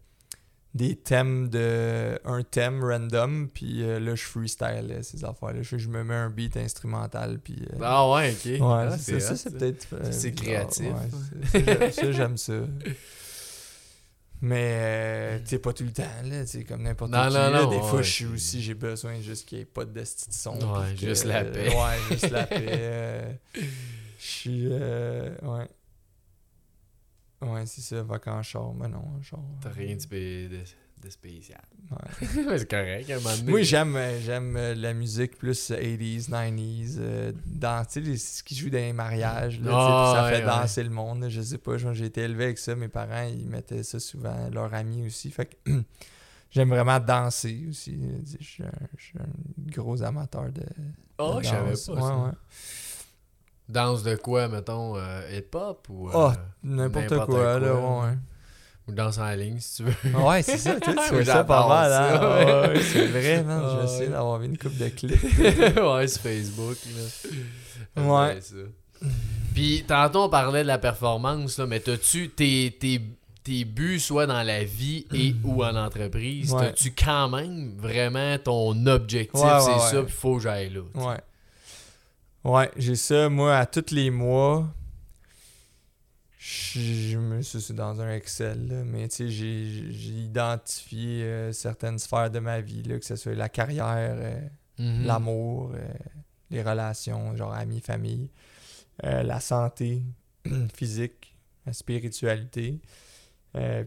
des 0.74 0.96
thèmes 0.96 1.48
de. 1.50 2.18
un 2.24 2.42
thème 2.42 2.82
random, 2.84 3.48
puis 3.52 3.82
euh, 3.82 4.00
là, 4.00 4.14
je 4.14 4.24
freestyle 4.24 4.98
ces 5.02 5.24
affaires-là. 5.24 5.62
Je, 5.62 5.76
je 5.78 5.88
me 5.88 6.02
mets 6.02 6.14
un 6.14 6.30
beat 6.30 6.56
instrumental, 6.56 7.38
puis. 7.42 7.62
Ah 7.80 8.10
ouais, 8.10 8.32
ok. 8.32 8.44
ouais, 8.46 8.58
Ah, 8.60 8.96
c'est 8.98 9.20
ça, 9.20 9.36
c'est 9.36 9.56
peut-être. 9.56 9.86
C'est 10.10 10.32
créatif. 10.32 10.86
Ouais, 11.54 11.92
ça, 11.92 12.12
j'aime 12.12 12.36
ça. 12.36 12.54
Mais, 14.46 14.76
euh, 14.78 15.38
tu 15.38 15.46
sais, 15.46 15.58
pas 15.58 15.72
tout 15.72 15.84
le 15.84 15.92
temps, 15.92 16.02
là, 16.24 16.44
tu 16.44 16.64
comme 16.64 16.82
n'importe 16.82 17.10
qui. 17.12 17.16
Non, 17.16 17.24
non, 17.24 17.30
là, 17.30 17.62
non, 17.62 17.70
des 17.70 17.78
fois, 17.78 17.94
ouais, 17.94 18.02
je 18.02 18.10
suis 18.10 18.26
aussi, 18.26 18.60
j'ai 18.60 18.74
besoin 18.74 19.18
juste 19.20 19.46
qu'il 19.48 19.56
n'y 19.58 19.62
ait 19.62 19.64
pas 19.66 19.86
de 19.86 19.92
son. 20.34 20.58
Ouais, 20.58 20.88
puis 20.90 20.96
que- 21.00 21.06
juste 21.08 21.24
la 21.24 21.44
paix. 21.44 21.68
Ouais, 21.70 21.98
juste 22.10 22.30
la 22.30 22.44
paix. 22.46 22.66
euh, 22.68 23.32
Je 23.56 23.62
suis, 24.18 24.68
euh, 24.70 25.34
ouais. 25.42 25.68
Ouais, 27.48 27.64
c'est 27.66 27.80
ça, 27.80 28.02
vacances 28.02 28.46
char, 28.48 28.74
mais 28.74 28.88
non, 28.88 29.04
char. 29.22 29.40
T'as 29.62 29.70
rien 29.70 29.96
de, 29.96 30.00
spé- 30.00 30.48
de, 31.04 31.10
spécial. 31.10 31.60
Ouais. 31.90 32.26
C'est 32.58 32.70
correct, 32.70 33.10
à 33.10 33.14
un 33.16 33.20
moment 33.20 33.36
donné. 33.36 33.50
Moi, 33.50 33.62
j'aime 33.62 33.94
euh, 33.96 34.20
j'aime 34.20 34.56
euh, 34.56 34.74
la 34.74 34.94
musique 34.94 35.36
plus 35.38 35.70
80s, 35.70 36.28
90s, 36.30 36.96
euh, 36.98 37.32
dans, 37.46 37.84
tu 37.84 37.92
sais, 37.92 38.00
les- 38.00 38.16
ce 38.16 38.42
qui 38.42 38.54
joue 38.54 38.70
dans 38.70 38.78
les 38.78 38.92
mariages, 38.92 39.60
là, 39.60 39.70
Ah, 39.74 40.12
ça 40.14 40.24
ouais, 40.24 40.30
fait 40.36 40.44
ouais. 40.44 40.46
danser 40.50 40.82
le 40.82 40.90
monde, 40.90 41.20
là, 41.22 41.28
je 41.28 41.40
sais 41.40 41.58
pas, 41.58 41.76
j'ai 41.76 42.06
été 42.06 42.22
élevé 42.22 42.44
avec 42.44 42.58
ça, 42.58 42.74
mes 42.74 42.88
parents, 42.88 43.24
ils 43.28 43.46
mettaient 43.48 43.82
ça 43.82 44.00
souvent, 44.00 44.48
leurs 44.52 44.72
amis 44.74 45.06
aussi, 45.06 45.30
fait 45.30 45.46
que 45.64 45.70
j'aime 46.50 46.68
vraiment 46.70 46.98
danser 47.00 47.66
aussi, 47.68 47.98
je 48.40 48.44
suis 48.44 48.64
un, 48.64 49.70
gros 49.70 50.02
amateur 50.02 50.50
de, 50.50 50.62
Oh, 51.18 51.38
je 51.42 51.48
savais 51.48 51.70
pas 51.70 51.76
ça. 51.76 52.32
Danse 53.68 54.02
de 54.02 54.16
quoi, 54.16 54.46
mettons, 54.48 54.96
euh, 54.96 55.22
hip-hop 55.38 55.86
ou, 55.88 56.08
euh, 56.10 56.12
Oh, 56.14 56.32
N'importe 56.62 57.24
quoi, 57.26 57.58
là, 57.58 57.70
quoi. 57.72 58.04
ouais. 58.06 58.14
Ou 58.86 58.92
danse 58.92 59.18
en 59.18 59.30
ligne, 59.30 59.58
si 59.60 59.76
tu 59.76 59.82
veux. 59.84 60.18
Ouais, 60.18 60.42
c'est 60.42 60.58
ça, 60.58 60.78
tu 60.80 60.90
fais 61.10 61.24
ça 61.24 61.44
pas 61.44 61.66
mal, 61.66 61.92
hein? 61.92 62.20
ouais. 62.20 62.68
Ouais, 62.76 62.82
c'est 62.82 63.06
vrai, 63.06 63.42
man, 63.42 63.62
je 63.62 63.66
Ah, 63.66 63.76
vais 63.78 63.84
essayer 63.84 64.00
ouais. 64.06 64.08
d'avoir 64.10 64.38
vu 64.38 64.46
une 64.46 64.58
coupe 64.58 64.76
de 64.76 64.88
clips. 64.88 65.22
ouais, 65.76 66.06
sur 66.08 66.20
Facebook, 66.22 66.76
là. 67.96 68.02
Ouais. 68.02 68.38
Puis, 69.54 69.84
tantôt, 69.86 70.24
on 70.24 70.28
parlait 70.28 70.62
de 70.62 70.68
la 70.68 70.78
performance, 70.78 71.58
là, 71.58 71.66
mais 71.66 71.80
t'as-tu 71.80 72.28
tes, 72.30 72.76
tes, 72.78 73.00
tes 73.42 73.64
buts, 73.64 74.00
soit 74.00 74.26
dans 74.26 74.42
la 74.42 74.64
vie 74.64 75.06
et 75.14 75.34
ou 75.44 75.62
en 75.64 75.76
entreprise, 75.76 76.52
Ouais. 76.52 76.66
t'as-tu 76.66 76.92
quand 76.92 77.28
même 77.28 77.74
vraiment 77.78 78.36
ton 78.38 78.86
objectif, 78.86 79.40
c'est 79.60 79.78
ça, 79.96 80.02
puis 80.02 80.12
faut 80.12 80.36
que 80.36 80.42
j'aille 80.42 80.70
là. 80.70 80.80
Ouais. 80.94 81.16
Ouais, 82.44 82.70
j'ai 82.76 82.96
ça, 82.96 83.28
moi, 83.30 83.56
à 83.56 83.64
tous 83.64 83.90
les 83.94 84.10
mois. 84.10 84.66
Je, 86.46 87.16
me 87.16 87.40
c'est 87.40 87.72
dans 87.72 88.02
un 88.02 88.10
Excel, 88.12 88.68
là, 88.68 88.84
mais 88.84 89.08
tu 89.08 89.16
sais, 89.16 89.30
j'ai 89.30 90.12
identifié 90.12 91.22
euh, 91.22 91.52
certaines 91.52 91.98
sphères 91.98 92.30
de 92.30 92.38
ma 92.38 92.60
vie, 92.60 92.82
là, 92.82 92.98
que 92.98 93.04
ce 93.06 93.16
soit 93.16 93.34
la 93.34 93.48
carrière, 93.48 94.14
euh, 94.18 94.40
Mhm. 94.78 95.06
l'amour, 95.06 95.72
euh, 95.74 95.80
les 96.50 96.62
relations, 96.62 97.34
genre 97.34 97.54
amis, 97.54 97.80
famille, 97.80 98.28
la 99.02 99.40
santé 99.40 100.02
physique, 100.74 101.34
la 101.64 101.72
spiritualité, 101.72 102.80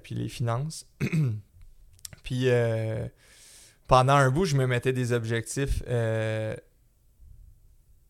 puis 0.02 0.16
les 0.16 0.30
finances. 0.30 0.88
puis 2.24 2.48
pendant 3.88 4.14
un 4.14 4.32
bout, 4.32 4.46
je 4.46 4.56
me 4.56 4.66
mettais 4.66 4.94
des 4.94 5.12
objectifs 5.12 5.84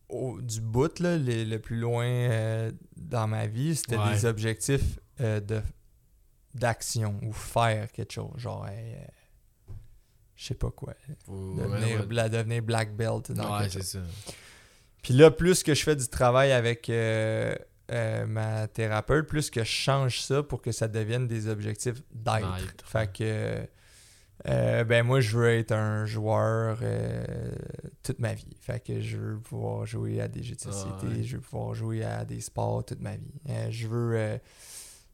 au- 0.10 0.42
du 0.42 0.62
bout, 0.62 1.00
là, 1.00 1.18
les- 1.18 1.46
le 1.46 1.60
plus 1.60 1.78
loin 1.80 2.06
euh, 2.06 2.72
dans 2.96 3.28
ma 3.28 3.48
vie. 3.48 3.76
C'était 3.76 3.98
Ouais. 3.98 4.14
des 4.14 4.26
objectifs 4.26 5.00
euh, 5.22 5.40
de 5.40 5.62
d'action 6.54 7.20
ou 7.24 7.34
faire 7.34 7.92
quelque 7.92 8.14
chose. 8.14 8.32
Genre, 8.38 8.68
hey, 8.68 8.96
euh, 8.96 9.74
je 10.36 10.46
sais 10.46 10.56
pas 10.56 10.72
quoi. 10.72 10.94
Devenir, 11.28 11.70
ouais, 11.70 11.98
ouais. 11.98 12.06
la- 12.10 12.30
devenir 12.30 12.62
black 12.64 12.96
belt 12.96 13.32
dans 13.32 13.54
Ouais, 13.56 13.64
quelque 13.70 13.84
c'est 13.84 14.00
chose. 14.00 14.08
ça. 14.26 14.34
Puis 15.04 15.14
là, 15.14 15.30
plus 15.32 15.62
que 15.64 15.74
je 15.76 15.84
fais 15.84 15.96
du 15.96 16.08
travail 16.08 16.52
avec 16.52 16.90
ma 18.28 18.68
thérapeute, 18.68 19.28
plus 19.28 19.50
que 19.50 19.62
je 19.64 19.70
change 19.70 20.22
ça 20.22 20.44
pour 20.44 20.62
que 20.62 20.72
ça 20.72 20.88
devienne 20.88 21.28
des 21.28 21.48
objectifs 21.48 22.02
d'être. 22.14 22.58
D'être. 22.58 22.88
Fait 22.90 23.12
que, 23.12 23.68
euh, 24.50 24.84
ben 24.84 25.04
moi, 25.06 25.20
je 25.20 25.36
veux 25.38 25.50
être 25.50 25.72
un 25.74 26.06
joueur 26.06 26.80
euh, 26.82 27.26
toute 28.04 28.20
ma 28.20 28.34
vie. 28.34 28.56
Fait 28.62 28.80
que 28.84 29.02
je 29.02 29.18
veux 29.18 29.40
pouvoir 29.40 29.86
jouer 29.86 30.22
à 30.22 30.28
des 30.28 30.44
jeux 30.44 30.56
de 30.56 30.62
Ah, 30.68 30.72
société, 30.72 31.08
ouais. 31.08 31.24
je 31.24 31.36
veux 31.38 31.42
pouvoir 31.42 31.74
jouer 31.74 32.04
à 32.04 32.24
des 32.26 32.40
sports 32.42 32.86
toute 32.86 33.02
ma 33.02 33.16
vie. 33.18 33.34
Euh, 33.50 33.68
je 33.72 33.88
veux, 33.88 34.40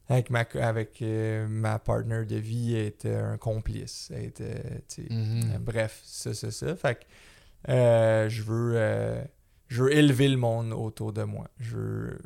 avec 0.08 0.30
ma, 0.30 0.44
avec, 0.60 1.02
ma 1.48 1.78
partner 1.78 2.24
de 2.26 2.36
vie, 2.36 2.76
être 2.76 3.06
un 3.06 3.36
complice. 3.38 4.10
Être, 4.14 4.42
euh, 4.42 5.58
bref, 5.60 6.00
ça, 6.04 6.32
ça, 6.34 6.50
ça. 6.50 6.76
Fait 6.76 6.94
que 6.96 7.04
je 8.28 8.42
veux 8.42 9.22
je 9.68 9.82
veux 9.82 9.92
élever 9.96 10.28
le 10.28 10.36
monde 10.36 10.72
autour 10.72 11.12
de 11.12 11.22
moi. 11.24 11.48
Je 11.58 11.76
veux 11.76 12.18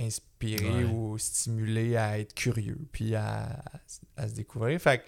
inspirer 0.00 0.84
Ouais. 0.84 0.84
ou 0.84 1.18
stimuler 1.18 1.96
à 1.96 2.18
être 2.18 2.34
curieux, 2.34 2.78
puis 2.92 3.14
à, 3.14 3.62
à 4.16 4.28
se 4.28 4.34
découvrir. 4.34 4.80
Fait 4.80 4.98
que 4.98 5.02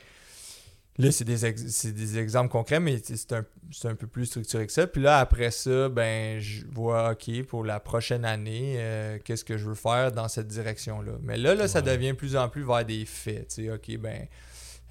là, 0.99 1.11
c'est 1.11 1.25
des, 1.25 1.45
ex- 1.47 1.87
des 1.87 2.19
exemples 2.19 2.51
concrets, 2.51 2.81
mais 2.81 3.01
c'est 3.03 3.33
un, 3.33 3.45
un 3.85 3.95
peu 3.95 4.07
plus 4.07 4.27
structuré 4.27 4.67
que 4.67 4.73
ça. 4.73 4.87
Puis 4.87 5.03
là, 5.03 5.19
après 5.19 5.51
ça, 5.51 5.89
ben, 5.89 6.39
je 6.41 6.65
vois, 6.71 7.13
OK, 7.13 7.43
pour 7.45 7.65
la 7.65 7.81
prochaine 7.81 8.25
année, 8.25 8.77
euh, 8.79 9.19
qu'est-ce 9.25 9.45
que 9.45 9.57
je 9.59 9.67
veux 9.67 9.75
faire 9.75 10.13
dans 10.13 10.29
cette 10.29 10.47
direction-là? 10.49 11.13
Mais 11.23 11.37
là, 11.37 11.55
là, 11.55 11.67
ça 11.69 11.83
devient 11.83 12.15
plus 12.15 12.37
en 12.37 12.49
plus 12.49 12.65
vers 12.65 12.85
des 12.85 13.05
faits. 13.05 13.49
Tu 13.49 13.65
sais, 13.65 13.71
OK, 13.71 13.97
ben, 13.99 14.27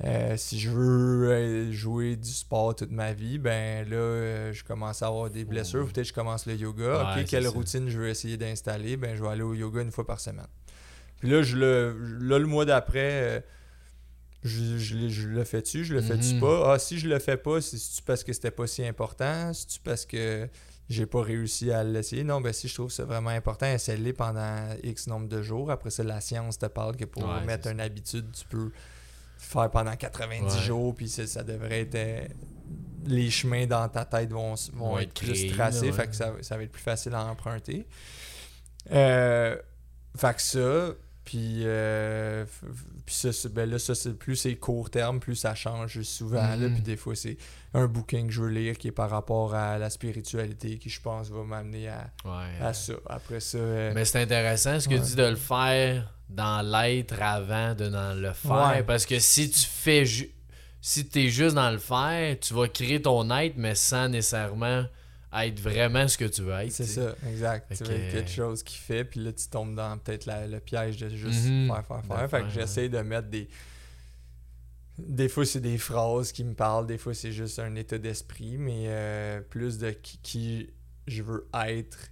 euh, 0.04 0.34
si 0.38 0.60
je 0.60 0.72
veux 0.72 1.30
euh, 1.32 1.72
jouer 1.72 2.16
du 2.16 2.32
sport 2.32 2.76
toute 2.76 2.92
ma 2.92 3.14
vie, 3.14 3.38
ben 3.38 3.88
là, 3.88 4.52
je 4.52 4.64
commence 4.64 5.04
à 5.04 5.08
avoir 5.08 5.30
des 5.30 5.46
blessures. 5.46 5.84
Peut-être 5.86 5.98
que 5.98 6.04
je 6.04 6.14
commence 6.14 6.48
le 6.48 6.56
yoga. 6.56 7.14
Ouais, 7.16 7.22
ok, 7.22 7.28
quelle 7.30 7.44
ça. 7.44 7.50
routine 7.50 7.88
je 7.90 8.00
veux 8.00 8.10
essayer 8.10 8.36
d'installer? 8.36 8.98
Ben, 8.98 9.16
je 9.16 9.22
vais 9.22 9.30
aller 9.30 9.44
au 9.44 9.54
yoga 9.54 9.82
une 9.82 9.92
fois 9.92 10.06
par 10.06 10.20
semaine. 10.20 10.48
Puis 11.20 11.30
là, 11.30 11.44
je 11.44 11.56
le, 11.56 11.96
là, 12.20 12.40
le 12.40 12.48
mois 12.48 12.66
d'après, 12.66 13.46
je, 14.44 14.78
je, 14.78 14.96
le- 14.96 15.10
je 15.10 15.28
le 15.28 15.44
fais-tu, 15.44 15.86
je 15.86 15.94
le 15.94 16.02
fais-tu 16.02 16.36
pas? 16.40 16.74
Ah, 16.74 16.80
si 16.80 17.00
je 17.00 17.08
le 17.08 17.20
fais 17.20 17.38
pas, 17.38 17.62
c'est-tu 17.62 18.02
parce 18.04 18.24
que 18.24 18.34
c'était 18.34 18.52
pas 18.52 18.68
si 18.68 18.86
important? 18.86 19.54
C'est-tu 19.54 19.80
parce 19.80 20.06
que 20.06 20.50
j'ai 20.90 21.06
pas 21.06 21.22
réussi 21.22 21.72
à 21.72 21.84
l'essayer? 21.84 22.24
Non, 22.24 22.42
ben 22.42 22.52
si 22.54 22.68
je 22.68 22.74
trouve 22.76 22.92
ça 22.92 23.06
vraiment 23.06 23.30
important, 23.30 23.66
essaie-le 23.68 24.14
pendant 24.14 24.68
X 24.84 25.08
nombre 25.08 25.28
de 25.28 25.42
jours. 25.42 25.72
Après 25.72 25.90
ça, 25.92 26.04
la 26.04 26.20
science 26.22 26.58
te 26.60 26.66
parle 26.66 26.96
que 26.98 27.06
pour 27.06 27.24
Ouais, 27.24 27.46
mettre 27.46 27.64
c'est 27.66 27.72
une 27.74 27.80
habitude, 27.82 28.32
tu 28.34 28.46
peux 28.46 28.72
faire 29.38 29.70
pendant 29.72 29.96
90 29.96 30.56
Ouais. 30.58 30.62
jours, 30.62 30.94
puis 30.96 31.08
ça, 31.10 31.44
devrait 31.44 31.82
être. 31.82 31.96
euh, 31.96 32.26
les 33.06 33.30
chemins 33.30 33.66
dans 33.66 33.88
ta 33.90 34.06
tête 34.06 34.32
vont, 34.32 34.56
vont 34.74 34.98
être, 35.00 35.14
plus 35.14 35.48
tracés, 35.48 35.92
fait 35.92 36.08
que 36.08 36.16
ça, 36.16 36.34
ça 36.42 36.56
va 36.58 36.64
être 36.64 36.72
plus 36.72 36.82
facile 36.82 37.14
à 37.16 37.26
emprunter. 37.26 37.86
Euh, 38.92 39.58
fait 40.18 40.36
que 40.36 40.42
ça, 40.42 40.94
puis, 41.26 41.62
euh, 41.64 42.46
puis 43.06 43.16
ça, 43.16 43.32
c'est- 43.32 43.50
ben 43.50 43.70
là, 43.70 43.80
ça, 43.80 43.96
c'est 43.96 44.14
plus 44.18 44.36
c'est 44.36 44.56
court 44.56 44.90
terme, 44.90 45.20
plus 45.20 45.36
ça 45.36 45.56
change 45.56 46.02
souvent. 46.02 46.42
là, 46.42 46.58
Mhm. 46.58 46.74
puis 46.74 46.82
des 46.82 46.98
fois, 46.98 47.16
c'est 47.16 47.38
un 47.74 47.88
booking 47.88 48.28
que 48.28 48.34
je 48.34 48.42
veux 48.42 48.50
lire 48.50 48.78
qui 48.78 48.90
est 48.90 48.92
par 48.92 49.10
rapport 49.10 49.56
à 49.56 49.78
la 49.78 49.90
spiritualité 49.90 50.78
qui, 50.78 50.90
je 50.90 51.02
pense, 51.02 51.30
va 51.30 51.44
m'amener 51.44 51.88
à, 51.88 52.10
Ouais. 52.26 52.62
à 52.66 52.74
ça. 52.74 52.94
Après 53.10 53.40
ça, 53.40 53.58
euh, 53.58 53.92
Mais 53.96 54.06
c'est 54.06 54.22
intéressant 54.22 54.80
ce 54.80 54.88
que 54.88 54.96
Ouais. 54.96 55.00
tu 55.00 55.08
dis 55.08 55.16
de 55.16 55.24
le 55.24 55.36
faire 55.36 56.14
dans 56.30 56.62
l'être 56.62 57.22
avant 57.22 57.74
de 57.76 57.88
dans 57.88 58.14
le 58.20 58.34
faire. 58.34 58.72
Ouais. 58.76 58.84
Parce 58.84 59.06
que 59.06 59.20
si 59.20 59.50
tu 59.50 59.60
fais 59.66 60.06
ju- 60.06 60.30
si 60.82 61.08
tu 61.08 61.20
es 61.26 61.30
juste 61.30 61.56
dans 61.56 61.72
le 61.72 61.78
faire, 61.78 62.38
tu 62.40 62.54
vas 62.54 62.68
créer 62.68 63.02
ton 63.02 63.30
être, 63.38 63.56
mais 63.56 63.76
sans 63.76 64.10
nécessairement 64.10 64.84
être 65.36 65.60
vraiment 65.60 66.08
ce 66.08 66.18
que 66.18 66.26
tu 66.26 66.42
veux 66.44 66.54
être. 66.54 66.72
c'est 66.72 66.86
ça, 66.86 67.16
exact. 67.28 67.68
Fait 67.70 67.76
Tu 67.76 67.84
que- 67.84 67.90
veux 67.90 68.12
quelque 68.12 68.30
chose 68.32 68.62
qui 68.64 68.78
fait, 68.78 69.04
puis 69.06 69.20
là, 69.20 69.32
tu 69.34 69.48
tombes 69.48 69.76
dans 69.76 69.98
peut-être 69.98 70.28
le 70.50 70.60
piège 70.60 70.98
de 70.98 71.10
juste 71.10 71.46
Mhm. 71.50 71.68
faire, 71.68 71.86
faire, 71.86 72.02
De 72.02 72.08
faire. 72.08 72.20
Fait 72.22 72.28
faire, 72.28 72.44
que 72.48 72.50
j'essaie 72.54 72.90
de 72.90 73.00
mettre 73.00 73.30
des. 73.30 73.48
Des 75.00 75.28
fois, 75.28 75.46
c'est 75.46 75.60
des 75.62 75.80
phrases 75.80 76.32
qui 76.32 76.44
me 76.44 76.54
parlent, 76.54 76.86
des 76.86 77.00
fois, 77.00 77.14
c'est 77.16 77.32
juste 77.32 77.58
un 77.58 77.74
état 77.76 77.98
d'esprit, 77.98 78.58
mais 78.58 78.86
euh, 78.88 79.42
plus 79.42 79.80
de 79.80 79.90
qui, 79.90 80.20
qui 80.20 80.70
je 81.08 81.24
veux 81.24 81.48
être 81.66 82.12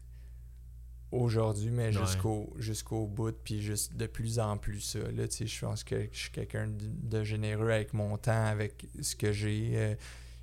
aujourd'hui, 1.12 1.70
mais 1.70 1.88
Ouais. 1.88 1.92
jusqu'au 2.06 2.54
jusqu'au 2.58 3.06
bout, 3.06 3.36
puis 3.44 3.62
juste 3.62 3.96
de 3.96 4.08
plus 4.08 4.40
en 4.40 4.58
plus 4.58 4.80
ça. 4.82 5.00
Là, 5.14 5.28
tu 5.28 5.38
sais, 5.38 5.48
je 5.48 5.60
pense 5.66 5.84
que 5.84 6.08
je 6.12 6.18
suis 6.18 6.32
quelqu'un 6.32 6.68
de, 6.68 6.86
de 7.18 7.24
généreux 7.24 7.70
avec 7.70 7.94
mon 7.94 8.18
temps, 8.18 8.46
avec 8.46 8.88
ce 9.02 9.16
que 9.16 9.32
j'ai. 9.32 9.72
euh, 9.76 9.96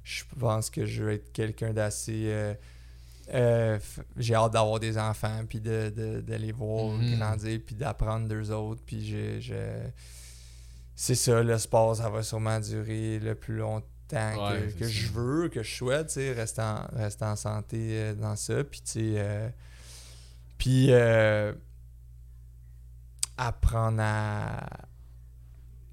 je 0.08 0.24
pense 0.38 0.70
que 0.70 0.86
je 0.86 1.02
veux 1.04 1.12
être 1.12 1.32
quelqu'un 1.32 1.72
d'assez. 1.74 2.24
euh, 2.28 2.54
euh, 3.34 3.78
j'ai 4.16 4.34
hâte 4.34 4.54
d'avoir 4.54 4.80
des 4.80 4.96
enfants, 4.96 5.42
puis 5.46 5.60
de, 5.60 5.92
de, 5.94 6.22
de 6.22 6.34
les 6.34 6.50
voir 6.52 6.96
Mhm. 6.96 7.18
grandir, 7.18 7.60
puis 7.66 7.74
d'apprendre 7.74 8.26
d'eux 8.26 8.50
autres. 8.50 8.80
Puis 8.86 9.06
je, 9.06 9.38
je- 9.38 9.88
c'est 10.96 11.14
ça, 11.14 11.42
le 11.42 11.58
sport, 11.58 11.94
ça 11.96 12.08
va 12.08 12.22
sûrement 12.22 12.58
durer 12.58 13.18
le 13.18 13.34
plus 13.34 13.56
longtemps 13.58 13.84
Ouais, 14.10 14.72
que, 14.78 14.88
je 14.88 15.08
veux, 15.08 15.48
que 15.50 15.62
je 15.62 15.74
souhaite, 15.76 16.06
tu 16.06 16.14
sais, 16.14 16.32
rester 16.32 16.62
en, 16.62 16.86
rester 16.94 17.26
en 17.26 17.36
santé 17.36 17.76
euh, 17.90 18.14
dans 18.14 18.34
ça. 18.36 18.64
Puis, 18.64 18.80
tu 18.80 18.92
sais, 19.14 19.52
puis 20.56 20.86
euh, 20.90 21.52
apprendre 23.36 24.00
à, 24.02 24.66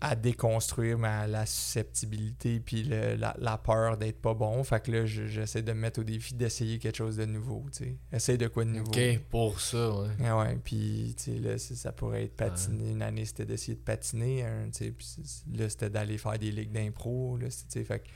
à 0.10 0.16
déconstruire 0.16 0.98
ma, 0.98 1.28
la 1.28 1.46
susceptibilité 1.46 2.60
puis 2.60 2.84
le- 2.84 3.16
la, 3.16 3.36
la 3.40 3.58
peur 3.58 3.98
d'être 3.98 4.22
pas 4.22 4.34
bon. 4.34 4.64
Fait 4.64 4.82
que 4.84 4.92
là, 4.92 5.06
je- 5.06 5.26
j'essaie 5.28 5.62
de 5.62 5.72
me 5.74 5.80
mettre 5.80 6.00
au 6.02 6.04
défi 6.04 6.34
d'essayer 6.34 6.80
quelque 6.80 6.98
chose 6.98 7.18
de 7.18 7.26
nouveau, 7.26 7.66
tu 7.72 7.84
sais. 7.86 7.96
Essaye 8.12 8.38
de 8.38 8.48
quoi 8.48 8.66
de 8.66 8.70
nouveau. 8.70 8.92
OK, 8.92 9.20
pour 9.30 9.60
ça, 9.60 9.92
ouais. 9.92 10.10
Ah 10.24 10.38
ouais, 10.40 10.58
puis 10.64 11.16
tu 11.18 11.24
sais, 11.34 11.40
là, 11.40 11.58
ça 11.58 11.92
pourrait 11.92 12.24
être 12.26 12.36
patiner. 12.36 12.92
Une 12.92 13.02
année, 13.02 13.26
c'était 13.26 13.46
d'essayer 13.46 13.76
de 13.76 13.82
patiner. 13.84 14.44
hein, 14.44 14.70
tu 14.72 14.86
sais, 14.86 14.92
puis 14.92 15.08
là, 15.54 15.70
c'était 15.70 15.90
d'aller 15.90 16.18
faire 16.18 16.38
des 16.38 16.52
ligues 16.52 16.72
d'impro. 16.72 17.38
Là, 17.38 17.48
tu 17.48 17.56
sais, 17.68 17.84
fait 17.84 18.00
que, 18.00 18.08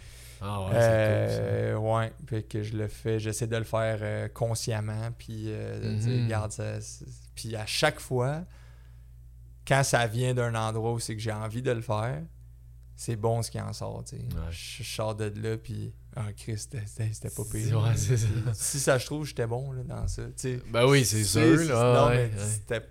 Ah 0.41 0.61
ouais, 0.61 0.67
cool 0.69 0.77
euh, 0.77 1.77
ouais, 1.77 2.13
fait 2.27 2.43
que 2.43 2.63
je 2.63 2.77
le 2.77 2.87
fais. 2.87 3.19
J'essaie 3.19 3.47
de 3.47 3.57
le 3.57 3.63
faire 3.65 3.97
euh, 4.01 4.27
consciemment. 4.29 5.09
Puis, 5.17 5.45
euh, 5.47 5.97
tu 5.97 6.03
sais, 6.03 6.09
Mhm. 6.09 6.23
regarde, 6.25 6.51
ça- 6.51 6.79
puis 7.35 7.55
à 7.55 7.65
chaque 7.65 7.99
fois, 7.99 8.45
quand 9.70 9.84
ça 9.84 10.07
vient 10.07 10.34
d'un 10.34 10.55
endroit 10.55 10.93
où 10.93 10.99
c'est 10.99 11.15
que 11.15 11.22
j'ai 11.22 11.32
envie 11.32 11.61
de 11.61 11.70
le 11.72 11.82
faire, 11.82 12.24
c'est 12.95 13.15
bon 13.15 13.41
ce 13.43 13.51
qui 13.51 13.61
en 13.61 13.72
sort. 13.72 14.03
Ouais. 14.11 14.20
Je, 14.49 14.84
je 14.84 14.89
sors 14.95 15.15
de 15.15 15.32
là, 15.41 15.57
puis, 15.57 15.93
ah, 16.15 16.34
Christ, 16.36 16.76
c'était- 16.86 17.30
pas 17.30 17.43
pire. 17.49 17.82
Ouais, 17.82 17.95
ça. 17.95 18.15
Si 18.53 18.80
ça, 18.80 18.97
je 18.97 19.05
trouve, 19.05 19.26
j'étais 19.26 19.47
bon 19.47 19.72
là, 19.72 19.84
dans 19.84 20.07
ça. 20.07 20.24
Ben 20.72 20.86
oui, 20.88 21.05
c'est 21.05 21.24
sûr. 21.24 21.55
là, 21.72 21.93
non, 22.01 22.07
ouais, 22.09 22.30
mais 22.34 22.39
ouais. 22.41 22.45
c'était. 22.49 22.82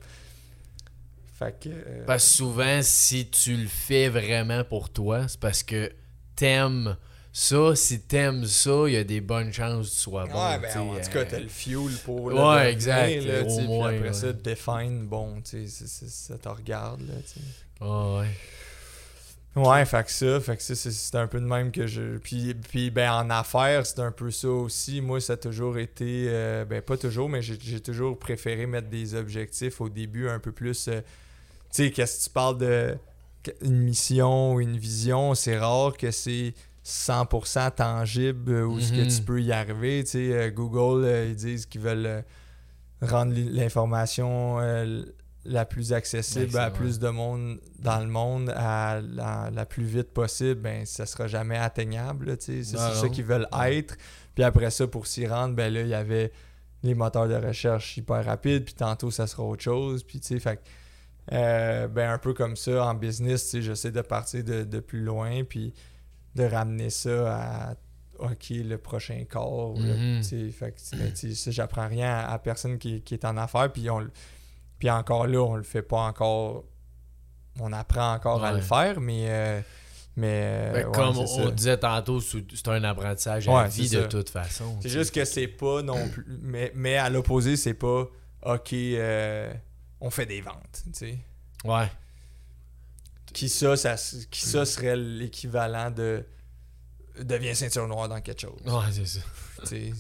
Fait 1.39 1.59
que. 1.61 1.69
euh, 1.69 2.05
Parce 2.07 2.25
que 2.25 2.31
souvent, 2.31 2.81
si 2.83 3.29
tu 3.29 3.57
le 3.57 3.67
fais 3.69 4.09
vraiment 4.09 4.65
pour 4.65 4.91
toi, 4.91 5.29
c'est 5.29 5.39
parce 5.41 5.63
que 5.63 5.93
t'aimes 6.37 6.97
ça. 7.33 7.75
Si 7.77 8.01
t'aimes 8.01 8.45
ça, 8.47 8.85
il 8.87 8.93
y 8.95 8.97
a 8.97 9.05
des 9.05 9.21
bonnes 9.21 9.53
chances 9.53 9.89
que 9.89 9.93
tu 9.95 9.99
sois 10.01 10.27
bon. 10.27 10.33
ouais, 10.35 10.59
ben, 10.59 10.79
en 10.79 10.95
tout 10.95 10.97
euh, 10.97 11.13
cas, 11.13 11.25
t'as 11.25 11.39
le 11.41 11.49
fuel 11.49 11.93
pour. 12.05 12.25
Ouais, 12.27 12.73
exact, 12.73 13.23
là, 13.25 13.43
au 13.45 13.61
moins, 13.61 13.89
après 13.95 14.09
ouais. 14.09 14.13
ça, 14.15 14.33
define, 14.33 15.07
bon, 15.07 15.41
tu 15.43 15.69
sais, 15.69 15.87
ça 16.09 16.39
te 16.39 16.49
regarde, 16.49 17.01
là, 17.03 17.15
tu 17.23 17.41
sais. 17.41 17.47
ah 17.81 18.19
ouais. 18.21 18.29
Ouais, 19.57 19.85
fait 19.87 20.05
que 20.05 20.13
ça, 20.13 20.41
fait 20.41 20.57
que 20.57 20.63
ça, 20.63 20.75
c'est- 20.77 21.17
un 21.17 21.27
peu 21.27 21.41
de 21.41 21.45
même 21.47 21.73
que 21.73 21.87
je. 21.87 22.19
Puis, 22.19 22.55
puis 22.55 22.91
ben, 22.91 23.11
en 23.11 23.31
affaires, 23.31 23.85
c'est 23.87 23.99
un 24.01 24.13
peu 24.13 24.31
ça 24.31 24.49
aussi. 24.49 25.01
Moi, 25.01 25.21
ça 25.21 25.33
a 25.33 25.37
toujours 25.37 25.79
été. 25.79 26.27
euh, 26.29 26.65
ben, 26.65 26.81
pas 26.81 26.97
toujours, 26.97 27.29
mais 27.29 27.43
j'ai 27.43 27.59
j'ai 27.61 27.81
toujours 27.81 28.17
préféré 28.19 28.67
mettre 28.67 28.89
des 28.89 29.15
objectifs 29.15 29.81
au 29.81 29.89
début 29.89 30.29
un 30.29 30.39
peu 30.39 30.53
plus. 30.53 30.87
euh, 30.89 31.01
tu 31.01 31.85
sais, 31.85 31.91
qu'est-ce 31.91 32.19
que 32.21 32.25
tu 32.25 32.31
parles 32.31 32.59
de. 32.59 32.97
Une 33.63 33.79
mission 33.79 34.53
ou 34.55 34.61
une 34.61 34.77
vision, 34.77 35.35
c'est 35.35 35.59
rare 35.59 35.97
que 35.97 36.11
c'est 36.11 36.53
100% 36.85 37.71
tangible 37.73 38.53
euh, 38.53 38.65
ou 38.67 38.81
ce 38.81 38.93
que 38.93 39.01
Mhm. 39.03 39.09
tu 39.09 39.23
peux 39.23 39.43
y 39.43 39.53
arriver. 39.53 40.03
Tu 40.05 40.11
sais, 40.11 40.33
euh, 40.33 40.51
Google, 40.51 41.05
euh, 41.05 41.27
ils 41.29 41.37
disent 41.37 41.67
qu'ils 41.67 41.81
veulent 41.81 42.25
rendre 43.03 43.33
l'in- 43.35 43.51
l'information 43.51 44.59
la 45.45 45.65
plus 45.65 45.93
accessible 45.93 46.59
à 46.59 46.71
plus 46.71 46.99
de 46.99 47.09
monde 47.09 47.61
dans 47.79 48.01
le 48.01 48.07
monde 48.09 48.53
à 48.57 49.01
la, 49.01 49.51
la 49.51 49.65
plus 49.67 49.85
vite 49.85 50.11
possible, 50.11 50.61
ben 50.61 50.85
ça 50.85 51.07
sera 51.07 51.27
jamais 51.27 51.57
atteignable. 51.57 52.27
là, 52.27 52.37
tu 52.37 52.63
sais. 52.65 52.77
C'est 52.77 52.77
ça 52.77 53.09
qu'ils 53.09 53.25
veulent 53.25 53.49
être. 53.65 53.97
Puis 54.35 54.45
après 54.45 54.71
ça, 54.71 54.87
pour 54.87 55.07
s'y 55.07 55.27
rendre, 55.27 55.55
ben 55.55 55.73
là, 55.73 55.83
il 55.83 55.89
y 55.89 55.95
avait 55.95 56.33
les 56.83 56.95
moteurs 56.95 57.29
de 57.29 57.35
recherche 57.35 57.97
hyper 57.97 58.25
rapides, 58.25 58.65
puis 58.65 58.75
tantôt, 58.75 59.11
ça 59.11 59.27
sera 59.27 59.43
autre 59.45 59.63
chose. 59.63 60.03
Puis 60.05 60.21
tu 60.21 60.29
sais, 60.29 60.41
fait 60.41 60.61
euh, 61.33 61.89
ben 61.89 62.11
un 62.11 62.19
peu 62.19 62.35
comme 62.35 62.57
ça, 62.57 62.85
en 62.87 62.95
business, 62.95 63.45
tu 63.45 63.51
sais, 63.51 63.63
j'essaie 63.63 63.91
de 63.91 64.01
partir 64.03 64.43
de, 64.45 64.65
de 64.65 64.81
plus 64.81 65.03
loin, 65.03 65.45
puis 65.45 65.73
de 66.39 66.45
ramener 66.45 66.91
ça 66.91 67.37
à 67.37 67.75
OK, 68.19 68.47
le 68.51 68.77
prochain 68.79 69.25
corps. 69.29 69.77
ça, 71.35 71.51
j'apprends 71.51 71.87
rien 71.89 72.11
à, 72.11 72.33
à 72.33 72.39
personne 72.39 72.79
qui, 72.79 73.01
qui 73.03 73.15
est 73.15 73.25
en 73.25 73.37
affaires, 73.37 73.73
puis 73.73 73.89
on 73.91 74.01
le- 74.01 74.11
puis 74.79 74.91
encore 74.91 75.27
là, 75.27 75.41
on 75.43 75.55
le 75.57 75.63
fait 75.63 75.83
pas 75.83 76.01
encore. 76.01 76.65
On 77.61 77.73
apprend 77.73 78.15
encore 78.15 78.45
à 78.45 78.53
le 78.53 78.61
faire, 78.61 79.01
mais. 79.01 79.27
euh, 79.29 79.61
mais 80.17 80.41
euh, 80.45 80.73
Ben, 80.73 80.87
ouais, 80.87 80.93
comme 80.93 81.19
on 81.19 81.27
ça. 81.27 81.51
disait 81.53 81.77
tantôt, 81.79 82.21
c'est 82.21 82.69
un 82.69 82.83
apprentissage 82.85 83.49
à 83.49 83.53
Ouais, 83.63 83.69
vie 83.69 83.89
de 83.89 84.03
toute 84.07 84.31
façon. 84.31 84.77
C'est 84.81 84.89
juste 84.89 85.15
que 85.15 85.25
c'est 85.25 85.47
pas 85.49 85.83
non 85.83 86.09
plus. 86.09 86.25
Mais, 86.43 86.73
mais 86.75 86.97
à 86.97 87.09
l'opposé, 87.11 87.57
c'est 87.57 87.75
pas 87.75 88.05
OK, 88.45 88.73
euh, 88.73 89.53
on 90.01 90.11
fait 90.11 90.27
des 90.27 90.41
ventes. 90.41 90.85
Ouais. 91.65 91.87
Qui 93.33 93.49
ça, 93.49 93.77
ça, 93.77 93.95
qui 94.31 94.41
ça 94.41 94.65
serait 94.65 94.97
l'équivalent 94.97 95.91
de 95.91 96.25
deviens 97.21 97.55
ceinture 97.55 97.87
noire 97.89 98.09
dans 98.09 98.21
quelque 98.21 98.41
chose. 98.41 98.61
Ouais, 98.65 98.91
c'est 98.93 99.07
ça. 99.07 99.21
C'est- 99.65 99.93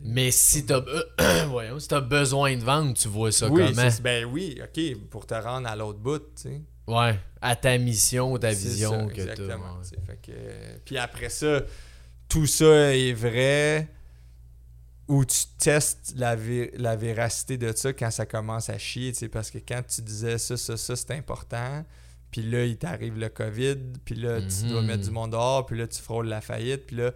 Mais 0.00 0.30
si 0.30 0.64
t'as 0.66 0.82
voyons, 1.48 1.78
si 1.78 1.88
t'as 1.88 2.00
besoin 2.00 2.56
de 2.56 2.62
vendre, 2.64 2.94
tu 2.94 3.06
vois 3.08 3.30
ça 3.30 3.48
oui, 3.48 3.64
comment? 3.68 3.90
c'est- 3.90 4.02
ben 4.02 4.24
oui, 4.24 4.60
OK, 4.62 5.08
pour 5.10 5.26
te 5.26 5.34
rendre 5.34 5.68
à 5.68 5.76
l'autre 5.76 5.98
bout, 5.98 6.18
tu 6.18 6.24
sais. 6.42 6.60
Ouais. 6.86 7.18
À 7.40 7.54
ta 7.54 7.78
mission, 7.78 8.36
ta 8.38 8.52
C'est 8.52 8.68
vision 8.68 8.90
ça, 9.08 9.14
que 9.14 9.16
t'as. 9.16 9.32
exactement, 9.32 9.76
ouais. 9.76 9.82
tu 9.84 9.88
sais, 9.90 9.96
fait 10.06 10.18
que- 10.22 10.78
puis 10.84 10.98
après 10.98 11.28
ça, 11.28 11.60
tout 12.28 12.46
ça 12.46 12.96
est 12.96 13.12
vrai 13.12 13.88
ou 15.06 15.24
tu 15.24 15.38
testes 15.58 16.14
la, 16.16 16.34
la 16.76 16.96
véracité 16.96 17.56
de 17.58 17.72
ça 17.76 17.92
quand 17.92 18.10
ça 18.10 18.26
commence 18.26 18.68
à 18.70 18.78
chier, 18.78 19.12
tu 19.12 19.18
sais, 19.20 19.28
parce 19.28 19.50
que 19.50 19.58
quand 19.58 19.82
tu 19.86 20.00
disais 20.02 20.38
ça, 20.38 20.56
ça, 20.56 20.76
ça, 20.76 20.96
c'est 20.96 21.10
important, 21.12 21.84
puis 22.32 22.42
là, 22.42 22.64
il 22.64 22.76
t'arrive 22.78 23.16
le 23.18 23.28
COVID, 23.28 23.76
puis 24.04 24.16
là, 24.16 24.40
tu 24.42 24.68
dois 24.68 24.80
Mhm. 24.80 24.86
mettre 24.88 25.04
du 25.04 25.10
monde 25.12 25.30
dehors, 25.30 25.64
puis 25.66 25.78
là, 25.78 25.86
tu 25.86 26.02
frôles 26.02 26.26
la 26.26 26.40
faillite, 26.40 26.86
puis 26.88 26.96
là, 26.96 27.12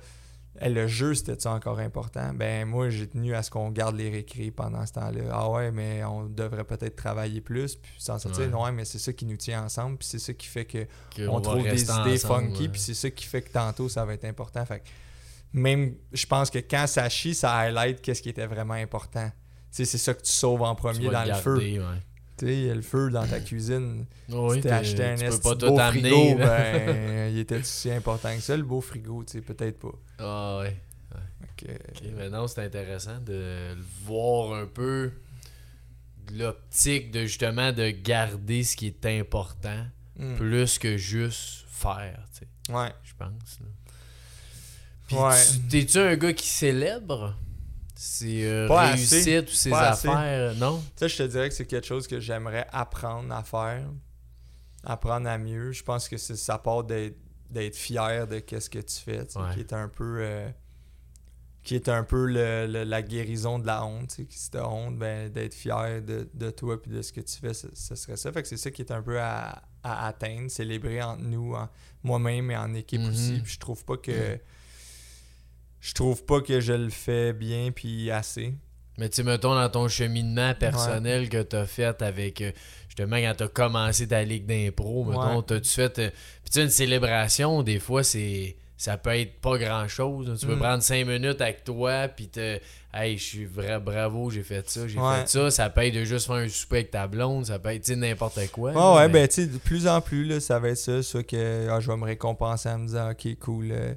eh, 0.60 0.68
le 0.70 0.86
jeu, 0.86 1.12
c'était-tu 1.14 1.48
encore 1.48 1.80
important? 1.80 2.32
Ben, 2.32 2.64
moi, 2.66 2.88
j'ai 2.88 3.06
tenu 3.08 3.34
à 3.34 3.42
ce 3.42 3.50
qu'on 3.50 3.70
garde 3.70 3.96
les 3.96 4.08
récrés 4.08 4.50
pendant 4.50 4.86
ce 4.86 4.92
temps-là. 4.94 5.22
Ah 5.32 5.50
ouais, 5.50 5.70
mais 5.72 6.02
on 6.04 6.24
devrait 6.26 6.64
peut-être 6.64 6.96
travailler 6.96 7.40
plus, 7.42 7.76
puis 7.76 7.90
s'en 7.98 8.18
sortir. 8.18 8.44
Ouais. 8.44 8.48
Non, 8.50 8.62
ouais, 8.64 8.72
mais 8.72 8.84
c'est 8.86 8.98
ça 8.98 9.12
qui 9.12 9.26
nous 9.26 9.36
tient 9.36 9.64
ensemble, 9.64 9.98
puis 9.98 10.06
c'est 10.08 10.18
ça 10.18 10.32
qui 10.32 10.46
fait 10.46 10.64
que 10.64 10.86
Que 11.14 11.26
on 11.28 11.40
trouve 11.40 11.62
des 11.64 11.82
idées 11.82 11.90
ensemble, 11.92 12.18
funky, 12.46 12.62
ouais. 12.62 12.68
puis 12.68 12.80
c'est 12.80 12.94
ça 12.94 13.10
qui 13.10 13.26
fait 13.26 13.42
que 13.42 13.50
tantôt 13.50 13.88
ça 13.88 14.04
va 14.04 14.14
être 14.14 14.24
important. 14.24 14.64
Fait 14.64 14.80
que 14.80 14.84
même, 15.52 15.94
je 16.12 16.26
pense 16.26 16.50
que 16.50 16.58
quand 16.58 16.86
ça 16.86 17.08
chie, 17.08 17.34
ça 17.34 17.54
highlight 17.54 18.00
qu'est-ce 18.02 18.20
qui 18.22 18.28
était 18.28 18.46
vraiment 18.46 18.74
important. 18.74 19.30
Tu 19.30 19.32
sais, 19.70 19.84
c'est 19.84 19.98
ça 19.98 20.14
que 20.14 20.22
tu 20.22 20.32
sauves 20.32 20.62
en 20.62 20.74
premier 20.74 21.08
dans 21.10 21.24
le 21.24 21.34
feu. 21.34 21.58
garder. 21.58 21.80
Sais, 22.38 22.52
il 22.54 22.64
y 22.66 22.70
a 22.70 22.74
le 22.74 22.82
feu 22.82 23.10
dans 23.10 23.26
ta 23.26 23.40
cuisine. 23.40 24.04
Oui, 24.28 24.56
si 24.56 24.62
t'as 24.68 24.76
acheté 24.78 25.04
un 25.04 25.16
tu 25.16 25.24
peux 25.24 25.38
pas 25.40 25.54
beau 25.54 25.78
amener. 25.78 26.10
frigo, 26.10 26.38
ben, 26.38 27.30
il 27.32 27.38
était 27.38 27.62
si 27.62 27.90
important 27.90 28.34
que 28.34 28.42
ça, 28.42 28.56
le 28.56 28.62
beau 28.62 28.80
frigo, 28.82 29.24
tu 29.24 29.32
sais, 29.32 29.40
peut-être 29.40 29.78
pas. 29.78 29.94
Ah 30.18 30.58
ouais. 30.60 30.76
Ok, 31.42 31.68
mais 32.16 32.28
non, 32.28 32.46
c'est 32.46 32.62
intéressant 32.62 33.18
de 33.20 33.74
le 33.74 33.82
voir 34.04 34.52
un 34.60 34.66
peu 34.66 35.12
de 36.30 36.38
l'optique 36.38 37.10
de 37.10 37.20
justement 37.24 37.72
de 37.72 37.88
garder 37.90 38.64
ce 38.64 38.76
qui 38.76 38.86
est 38.88 39.06
important 39.06 39.86
Mm. 40.18 40.34
plus 40.36 40.78
que 40.78 40.96
juste 40.96 41.64
faire, 41.68 42.24
tu 42.32 42.40
sais, 42.66 42.72
Ouais. 42.74 42.90
je 43.04 43.12
pense. 43.18 43.60
là. 43.60 43.66
Puis 45.06 45.16
Ouais. 45.16 45.44
tu- 45.52 45.60
t'es-tu 45.68 45.98
un 45.98 46.16
gars 46.16 46.32
qui 46.32 46.48
célèbre? 46.48 47.36
Ses 47.96 48.44
euh, 48.44 48.68
réussites 48.68 49.50
ou 49.50 49.54
ses 49.54 49.72
assez. 49.72 50.08
affaires, 50.08 50.54
non? 50.56 50.82
Ça, 50.96 51.08
je 51.08 51.16
te 51.16 51.22
dirais 51.24 51.48
que 51.48 51.54
c'est 51.54 51.66
quelque 51.66 51.86
chose 51.86 52.06
que 52.06 52.20
j'aimerais 52.20 52.66
apprendre 52.72 53.32
à 53.34 53.42
faire. 53.42 53.88
Apprendre 54.84 55.28
à 55.28 55.38
mieux. 55.38 55.72
Je 55.72 55.82
pense 55.82 56.08
que 56.08 56.16
c'est- 56.16 56.36
ça 56.36 56.58
part 56.58 56.84
d'être 56.84 57.74
fier 57.74 58.26
de 58.28 58.38
qu'est-ce 58.38 58.70
que 58.70 58.78
tu 58.78 58.96
fais, 58.96 59.26
tu 59.26 59.38
Ouais. 59.38 59.44
qui 59.54 59.60
est 59.60 59.72
un 59.72 59.88
peu 59.88 60.18
euh, 60.20 60.48
qui 61.62 61.74
est 61.74 61.88
un 61.88 62.04
peu 62.04 62.26
le- 62.26 62.66
le- 62.68 62.84
la 62.84 63.02
guérison 63.02 63.58
de 63.58 63.66
la 63.66 63.84
honte, 63.84 64.10
tu 64.10 64.22
sais, 64.22 64.26
si 64.30 64.50
t'as 64.52 64.66
honte, 64.68 64.96
ben 64.98 65.28
d'être 65.32 65.52
fier 65.54 66.00
de, 66.00 66.28
de 66.32 66.50
toi 66.50 66.80
puis 66.80 66.92
de 66.92 67.02
ce 67.02 67.12
que 67.12 67.20
tu 67.20 67.36
fais, 67.40 67.54
ce, 67.54 67.66
ce 67.74 67.96
serait 67.96 68.16
ça. 68.16 68.30
Fait 68.30 68.42
que 68.42 68.46
c'est 68.48 68.56
ça 68.56 68.70
qui 68.70 68.82
est 68.82 68.92
un 68.92 69.02
peu 69.02 69.20
à, 69.20 69.62
à 69.82 70.06
atteindre, 70.06 70.48
célébrer 70.48 71.02
entre 71.02 71.22
nous, 71.24 71.56
moi-même 72.04 72.52
et 72.52 72.56
en 72.56 72.72
équipe 72.74 73.00
Mhm. 73.00 73.08
aussi. 73.10 73.40
Puis 73.42 73.54
je 73.54 73.58
trouve 73.58 73.84
pas 73.84 73.96
que 73.96 74.38
je 75.86 75.92
trouve 75.94 76.24
pas 76.24 76.40
que 76.40 76.60
je 76.60 76.72
le 76.72 76.90
fais 76.90 77.32
bien 77.32 77.70
puis 77.74 78.10
assez. 78.10 78.54
Mais 78.98 79.08
tu 79.08 79.22
mettons 79.22 79.54
dans 79.54 79.68
ton 79.68 79.88
cheminement 79.88 80.54
personnel 80.54 81.28
que 81.28 81.42
t'as 81.42 81.66
fait 81.66 82.00
avec 82.02 82.40
euh, 82.40 82.50
justement 82.88 83.16
quand 83.16 83.34
t'as 83.36 83.48
commencé 83.48 84.08
ta 84.08 84.22
ligue 84.24 84.46
d'impro, 84.46 85.04
mettons, 85.04 85.36
Ouais. 85.36 85.42
t'as-tu 85.46 85.68
fait. 85.68 85.98
euh, 85.98 86.10
Puis 86.42 86.50
tu 86.50 86.52
sais, 86.52 86.62
une 86.64 86.70
célébration, 86.70 87.62
des 87.62 87.78
fois, 87.78 88.02
c'est. 88.02 88.56
Ça 88.78 88.98
peut 88.98 89.18
être 89.18 89.40
pas 89.40 89.56
grand 89.56 89.88
chose. 89.88 90.38
Tu 90.38 90.46
peux 90.46 90.54
Mm. 90.54 90.58
prendre 90.58 90.82
cinq 90.82 91.06
minutes 91.06 91.40
avec 91.40 91.64
toi, 91.64 92.08
puis 92.08 92.28
te. 92.28 92.58
Hey, 92.92 93.16
je 93.16 93.22
suis 93.24 93.44
vrai, 93.46 93.78
bravo, 93.80 94.30
j'ai 94.30 94.42
fait 94.42 94.68
ça, 94.68 94.86
j'ai 94.88 94.98
Ouais. 94.98 95.20
fait 95.20 95.28
ça. 95.28 95.50
Ça 95.50 95.70
peut 95.70 95.82
être 95.82 95.94
de 95.94 96.04
juste 96.04 96.26
faire 96.26 96.36
un 96.36 96.48
souper 96.48 96.76
avec 96.76 96.90
ta 96.90 97.06
blonde, 97.06 97.46
ça 97.46 97.58
peut 97.58 97.70
être 97.70 97.88
n'importe 97.90 98.38
quoi. 98.52 98.70
Ouais, 98.70 98.76
là, 98.76 98.94
ouais, 98.96 99.06
mais- 99.08 99.12
ben, 99.12 99.28
tu 99.28 99.34
sais, 99.34 99.46
de 99.46 99.56
plus 99.58 99.86
en 99.86 100.00
plus, 100.02 100.24
là, 100.24 100.40
ça 100.40 100.58
va 100.58 100.68
être 100.70 100.76
ça. 100.78 101.02
Soit 101.02 101.22
que 101.22 101.68
ah, 101.70 101.80
je 101.80 101.90
vais 101.90 101.96
me 101.96 102.04
récompenser 102.04 102.68
en 102.70 102.78
me 102.78 102.86
disant, 102.86 103.10
OK, 103.10 103.38
cool, 103.40 103.68
euh, 103.72 103.94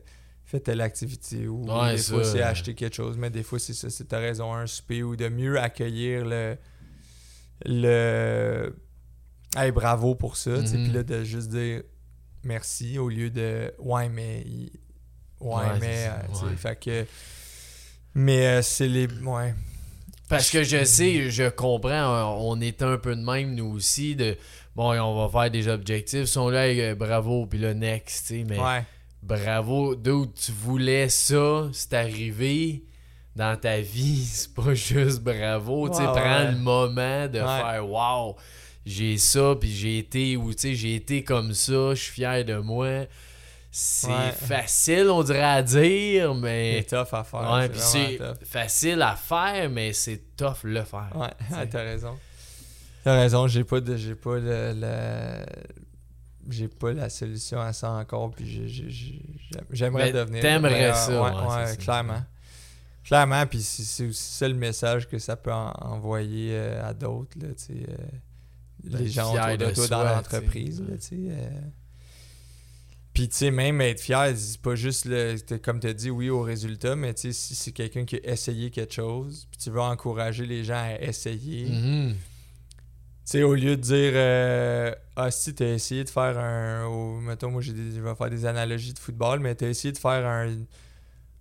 fais 0.50 0.60
telle 0.60 0.82
activité. 0.82 1.48
Ou 1.48 1.66
Ouais, 1.66 1.94
des 1.94 1.98
ça, 2.00 2.14
fois, 2.14 2.24
c'est 2.24 2.42
euh. 2.42 2.48
acheter 2.48 2.74
quelque 2.74 2.96
chose. 2.96 3.18
Mais 3.18 3.30
des 3.30 3.44
fois, 3.44 3.60
c'est 3.60 3.74
ça. 3.74 3.90
C'est 3.90 4.06
ta 4.06 4.20
raison, 4.20 4.54
un 4.54 4.68
souper. 4.68 5.04
Ou 5.04 5.16
de 5.16 5.30
mieux 5.30 5.60
accueillir 5.60 6.26
le. 6.26 6.58
Le. 7.66 8.76
Hey, 9.56 9.72
bravo 9.72 10.16
pour 10.16 10.38
ça. 10.38 10.52
Mhm. 10.52 10.66
Puis 10.66 10.92
là, 10.92 11.04
de 11.04 11.24
juste 11.24 11.50
dire 11.50 11.84
merci 12.44 12.98
au 12.98 13.10
lieu 13.10 13.30
de, 13.30 13.74
ouais, 13.80 14.10
mais. 14.10 14.46
Ouais, 15.40 15.66
mais. 15.80 16.06
ça, 16.06 16.44
euh, 16.44 16.50
ouais. 16.50 16.56
Fait 16.56 16.80
que. 16.80 17.06
Mais 18.16 18.48
euh, 18.48 18.62
c'est 18.62 18.88
les. 18.88 19.08
Ouais. 19.08 19.54
Parce 20.30 20.52
que 20.52 20.64
je 20.64 20.84
sais, 20.84 21.32
je 21.32 21.50
comprends, 21.50 22.38
on 22.40 22.62
est 22.62 22.84
un 22.84 22.98
peu 22.98 23.16
de 23.16 23.22
même, 23.22 23.56
nous 23.56 23.66
aussi, 23.66 24.16
de 24.16 24.38
bon, 24.76 24.94
on 25.02 25.28
va 25.28 25.42
faire 25.42 25.50
des 25.50 25.68
objectifs, 25.68 26.26
sont 26.26 26.50
là, 26.50 26.66
euh, 26.66 26.94
bravo, 26.94 27.48
puis 27.48 27.58
le 27.58 27.74
next, 27.74 28.28
tu 28.28 28.40
sais, 28.40 28.46
mais 28.48 28.60
Ouais. 28.60 28.86
Bravo, 29.22 29.96
d'où 29.96 30.26
tu 30.28 30.52
voulais 30.52 31.10
ça, 31.10 31.70
c'est 31.74 31.94
arrivé 31.94 32.84
dans 33.36 33.58
ta 33.60 33.80
vie, 33.80 34.26
c'est 34.32 34.54
pas 34.54 34.74
juste 34.74 35.22
bravo, 35.22 35.90
tu 35.90 35.96
sais, 35.98 36.02
Ouais, 36.08 36.12
prends 36.14 36.44
le 36.52 36.58
moment 36.58 37.28
de 37.28 37.40
Ouais. 37.40 37.46
faire 37.62 37.88
wow, 37.88 38.36
j'ai 38.86 39.18
ça, 39.18 39.56
puis 39.60 39.70
j'ai 39.72 40.00
été, 40.00 40.36
ou 40.38 40.54
tu 40.54 40.60
sais, 40.62 40.76
j'ai 40.76 40.96
été 40.96 41.24
comme 41.24 41.54
ça, 41.54 41.94
je 41.94 42.02
suis 42.02 42.14
fier 42.14 42.44
de 42.46 42.56
moi. 42.58 43.06
C'est 43.72 44.08
Ouais. 44.08 44.32
facile, 44.32 45.12
on 45.12 45.22
dirait 45.22 45.44
à 45.44 45.62
dire, 45.62 46.34
mais. 46.34 46.84
C'est 46.90 46.96
tough 46.98 47.14
à 47.14 47.24
faire. 47.24 47.52
Ouais, 47.54 47.70
c'est 47.76 48.20
facile 48.44 49.00
à 49.04 49.16
faire, 49.16 49.70
mais 49.70 49.94
c'est 49.94 50.36
tough 50.36 50.64
le 50.64 50.82
faire. 50.84 51.12
Ouais, 51.16 51.68
t'as 51.70 51.84
raison. 51.84 52.18
T'as 53.04 53.14
raison, 53.20 53.48
j'ai 53.48 53.64
pas 53.64 53.80
de 53.80 53.96
j'ai 53.96 54.16
pas 54.16 54.40
le- 54.40 55.46
j'ai 56.52 56.68
pas 56.68 56.94
la 56.94 57.10
solution 57.10 57.60
à 57.60 57.74
ça 57.74 57.92
encore 57.92 58.32
puis 58.32 58.46
j'ai- 58.50 58.68
j'ai- 58.68 58.90
j'ai- 58.90 59.22
j'aime- 59.52 59.66
j'aimerais 59.72 60.06
Mais 60.06 60.20
devenir 60.20 60.42
t'aimerais 60.42 60.94
ça, 60.94 61.10
ouais, 61.22 61.30
ouais, 61.30 61.36
ouais, 61.48 61.66
c'est 61.66 61.72
ça. 61.72 61.76
clairement. 61.78 62.24
Clairement 63.04 63.46
puis 63.48 63.62
c'est 63.62 64.06
aussi 64.08 64.34
ça 64.38 64.48
le 64.48 64.54
message 64.56 65.08
que 65.08 65.18
ça 65.20 65.36
peut 65.36 65.52
en- 65.54 65.74
envoyer 65.82 66.50
euh, 66.54 66.88
à 66.88 66.94
d'autres 66.94 67.38
là, 67.40 67.48
tu 67.50 67.64
sais 67.66 67.86
euh, 67.90 67.96
Ben, 68.84 69.00
les 69.00 69.10
gens 69.10 69.34
autour 69.34 69.58
de, 69.58 69.66
de 69.66 69.72
toi 69.74 69.88
dans 69.88 70.04
l'entreprise 70.04 70.82
là, 70.82 70.96
tu 70.98 71.02
sais 71.02 71.16
euh. 71.30 71.50
Puis, 73.12 73.28
tu 73.28 73.36
sais, 73.36 73.52
même 73.52 73.82
être 73.82 74.00
fier, 74.00 74.34
c'est 74.38 74.62
pas 74.62 74.76
juste, 74.76 75.06
le, 75.06 75.36
comme 75.58 75.80
tu 75.82 75.88
as 75.88 75.94
dit, 75.94 76.10
oui 76.10 76.30
au 76.30 76.42
résultat, 76.42 76.96
mais 76.96 77.14
tu 77.14 77.22
sais, 77.24 77.34
si 77.34 77.56
c'est 77.56 77.72
quelqu'un 77.74 78.06
qui 78.06 78.16
a 78.18 78.32
essayé 78.32 78.70
quelque 78.70 78.94
chose, 78.94 79.48
puis 79.52 79.60
tu 79.60 79.72
veux 79.72 79.82
encourager 79.82 80.46
les 80.46 80.64
gens 80.64 80.76
à 80.82 81.02
essayer, 81.02 81.66
Mhm. 81.70 82.14
tu 82.14 82.18
sais, 83.30 83.44
au 83.44 83.56
lieu 83.56 83.76
de 83.78 83.82
dire 83.82 84.12
euh, 84.16 84.94
Ah, 85.16 85.32
si, 85.32 85.54
t'as 85.54 85.66
essayé 85.74 86.04
de 86.04 86.10
faire 86.10 86.38
un. 86.38 87.20
mettons, 87.22 87.52
moi, 87.52 87.62
des- 87.62 87.92
je 87.96 88.02
vais 88.02 88.16
faire 88.16 88.30
des 88.30 88.46
analogies 88.46 88.94
de 88.94 89.00
football, 89.00 89.40
mais 89.40 89.56
t'as 89.56 89.68
essayé 89.68 89.92
de 89.92 89.98
faire 89.98 90.26
un, 90.26 90.56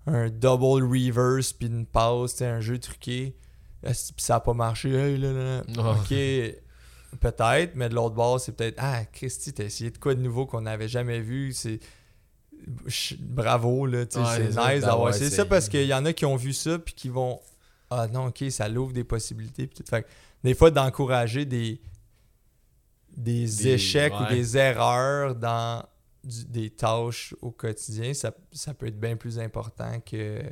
un 0.06 0.28
double 0.30 0.84
reverse 0.84 1.52
puis 1.52 1.66
une 1.68 1.86
passe, 1.86 2.40
un 2.42 2.60
jeu 2.60 2.78
truqué, 2.78 3.34
puis 3.82 3.94
ça 4.16 4.36
a 4.36 4.40
pas 4.40 4.54
marché? 4.54 4.90
Hey, 4.92 5.18
là, 5.18 5.32
là, 5.32 5.42
là. 5.58 5.62
Ah. 5.78 5.90
Ok, 6.00 6.08
peut-être, 7.20 7.74
mais 7.74 7.88
de 7.88 7.94
l'autre 7.94 8.14
bord, 8.14 8.40
c'est 8.40 8.52
peut-être 8.52 8.76
Ah, 8.78 9.04
Christy, 9.12 9.52
t'as 9.52 9.64
essayé 9.64 9.90
de 9.90 9.98
quoi 9.98 10.14
de 10.14 10.20
nouveau 10.20 10.46
qu'on 10.46 10.62
n'avait 10.62 10.88
jamais 10.88 11.20
vu? 11.20 11.52
C'est. 11.52 11.80
Bravo, 13.20 13.86
là, 13.86 14.04
tu 14.04 14.14
sais, 14.18 14.20
Ouais, 14.20 14.26
c'est 14.36 14.42
nice 14.46 14.54
d'avoir 14.54 14.80
d'avoir 14.80 15.08
essayé 15.14 15.30
ça 15.30 15.44
parce 15.46 15.68
qu'il 15.68 15.86
y 15.86 15.94
en 15.94 16.04
a 16.04 16.12
qui 16.12 16.26
ont 16.26 16.36
vu 16.36 16.52
ça 16.52 16.78
puis 16.78 16.92
qui 16.94 17.08
vont 17.08 17.40
Ah 17.90 18.06
non, 18.08 18.26
ok, 18.26 18.44
ça 18.50 18.68
l'ouvre 18.68 18.92
des 18.92 19.04
possibilités. 19.04 19.66
Puis 19.66 19.76
tout. 19.78 19.84
Fait 19.88 20.04
des 20.44 20.54
fois, 20.54 20.70
d'encourager 20.70 21.44
des, 21.44 21.80
des, 23.16 23.44
Des- 23.46 23.68
échecs 23.68 24.12
ouais. 24.14 24.26
ou 24.26 24.34
des 24.34 24.56
erreurs 24.56 25.34
dans 25.34 25.84
du- 26.24 26.44
des 26.44 26.70
tâches 26.70 27.34
au 27.42 27.50
quotidien, 27.50 28.14
ça, 28.14 28.32
ça 28.52 28.74
peut 28.74 28.86
être 28.86 28.98
bien 29.00 29.16
plus 29.16 29.38
important 29.38 30.00
que. 30.00 30.42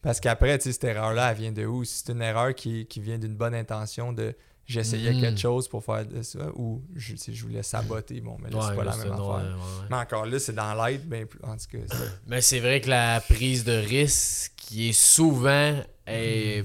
Parce 0.00 0.20
qu'après, 0.20 0.56
tu 0.58 0.64
sais, 0.64 0.72
cette 0.72 0.84
erreur-là, 0.84 1.32
elle 1.32 1.36
vient 1.38 1.52
de 1.52 1.66
où? 1.66 1.84
Si 1.84 2.02
c'est 2.04 2.12
une 2.12 2.22
erreur 2.22 2.54
qui, 2.54 2.86
qui 2.86 3.00
vient 3.00 3.18
d'une 3.18 3.34
bonne 3.34 3.54
intention 3.54 4.12
de 4.12 4.34
j'essayais 4.64 5.12
Mhm. 5.14 5.20
quelque 5.22 5.40
chose 5.40 5.66
pour 5.66 5.82
faire 5.84 6.04
de 6.06 6.20
ça 6.22 6.50
ou 6.54 6.82
je, 6.94 7.14
je 7.16 7.42
voulais 7.42 7.62
saboter, 7.62 8.20
bon, 8.20 8.36
mais 8.40 8.50
là, 8.50 8.60
c'est 8.68 8.76
pas 8.76 8.84
là, 8.84 8.90
la 8.92 8.96
même 9.04 9.12
affaire. 9.14 9.26
ouais, 9.26 9.34
ouais, 9.42 9.48
ouais. 9.54 9.86
Mais 9.90 9.96
encore 9.96 10.26
là, 10.26 10.38
c'est 10.38 10.52
dans 10.54 10.74
l'aide, 10.84 11.08
plus. 11.26 11.40
En 11.42 11.56
tout 11.56 11.66
cas, 11.72 11.94
Mais 12.26 12.40
c'est 12.42 12.60
vrai 12.60 12.80
que 12.80 12.88
la 12.90 13.20
prise 13.20 13.64
de 13.64 13.72
risque 13.72 14.52
qui 14.56 14.90
est 14.90 14.92
souvent 14.92 15.80
est- 16.06 16.64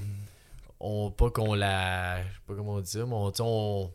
on 0.86 1.10
pas 1.10 1.30
qu'on 1.30 1.54
la 1.54 2.18
je 2.22 2.26
sais 2.28 2.40
pas 2.46 2.54
comment 2.54 2.74
on 2.74 2.80
dit 2.80 2.90
ça 2.90 3.04
mais 3.06 3.14
on, 3.14 3.32
on 3.40 3.90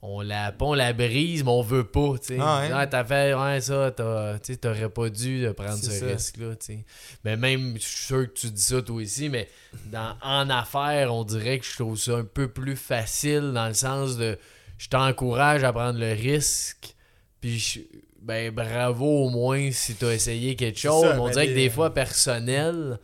on 0.00 0.20
la 0.20 0.52
pas 0.52 0.64
on 0.66 0.74
la 0.74 0.92
brise 0.92 1.42
mais 1.42 1.50
on 1.50 1.60
veut 1.60 1.84
pas 1.84 2.12
tu 2.20 2.28
sais 2.28 2.38
Ah 2.40 2.60
ouais? 2.60 2.88
t'as 2.88 3.04
fait 3.04 3.34
ouais 3.34 3.60
ça 3.60 3.90
t'as- 3.90 4.38
tu 4.38 4.52
sais, 4.52 4.58
t'aurais 4.58 4.88
pas 4.88 5.08
dû 5.10 5.42
de 5.42 5.50
prendre 5.50 5.74
ce 5.76 5.90
ça. 5.90 6.06
risque 6.06 6.36
là 6.36 6.54
tu 6.54 6.84
mais 7.24 7.36
même 7.36 7.74
je 7.74 7.82
suis 7.82 8.04
sûr 8.06 8.26
que 8.32 8.38
tu 8.38 8.50
dis 8.50 8.62
ça 8.62 8.80
toi 8.80 8.96
aussi 8.96 9.28
mais 9.28 9.48
dans 9.86 10.14
en 10.22 10.48
affaires 10.50 11.12
on 11.12 11.24
dirait 11.24 11.58
que 11.58 11.66
je 11.66 11.74
trouve 11.76 11.98
ça 11.98 12.12
un 12.16 12.24
peu 12.24 12.46
plus 12.48 12.76
facile 12.76 13.50
dans 13.52 13.66
le 13.66 13.74
sens 13.74 14.16
de 14.16 14.38
je 14.78 14.88
t'encourage 14.88 15.64
à 15.64 15.72
prendre 15.72 15.98
le 15.98 16.12
risque 16.12 16.94
puis 17.40 17.58
je- 17.58 17.80
ben 18.22 18.52
bravo 18.54 19.04
au 19.26 19.30
moins 19.30 19.70
si 19.72 19.94
t'as 19.96 20.12
essayé 20.12 20.54
quelque 20.54 20.78
chose 20.78 21.02
ça, 21.02 21.14
mais 21.14 21.20
on 21.20 21.24
ben, 21.26 21.32
dirait 21.32 21.48
que 21.48 21.54
des 21.54 21.70
fois 21.70 21.92
personnel 21.92 22.98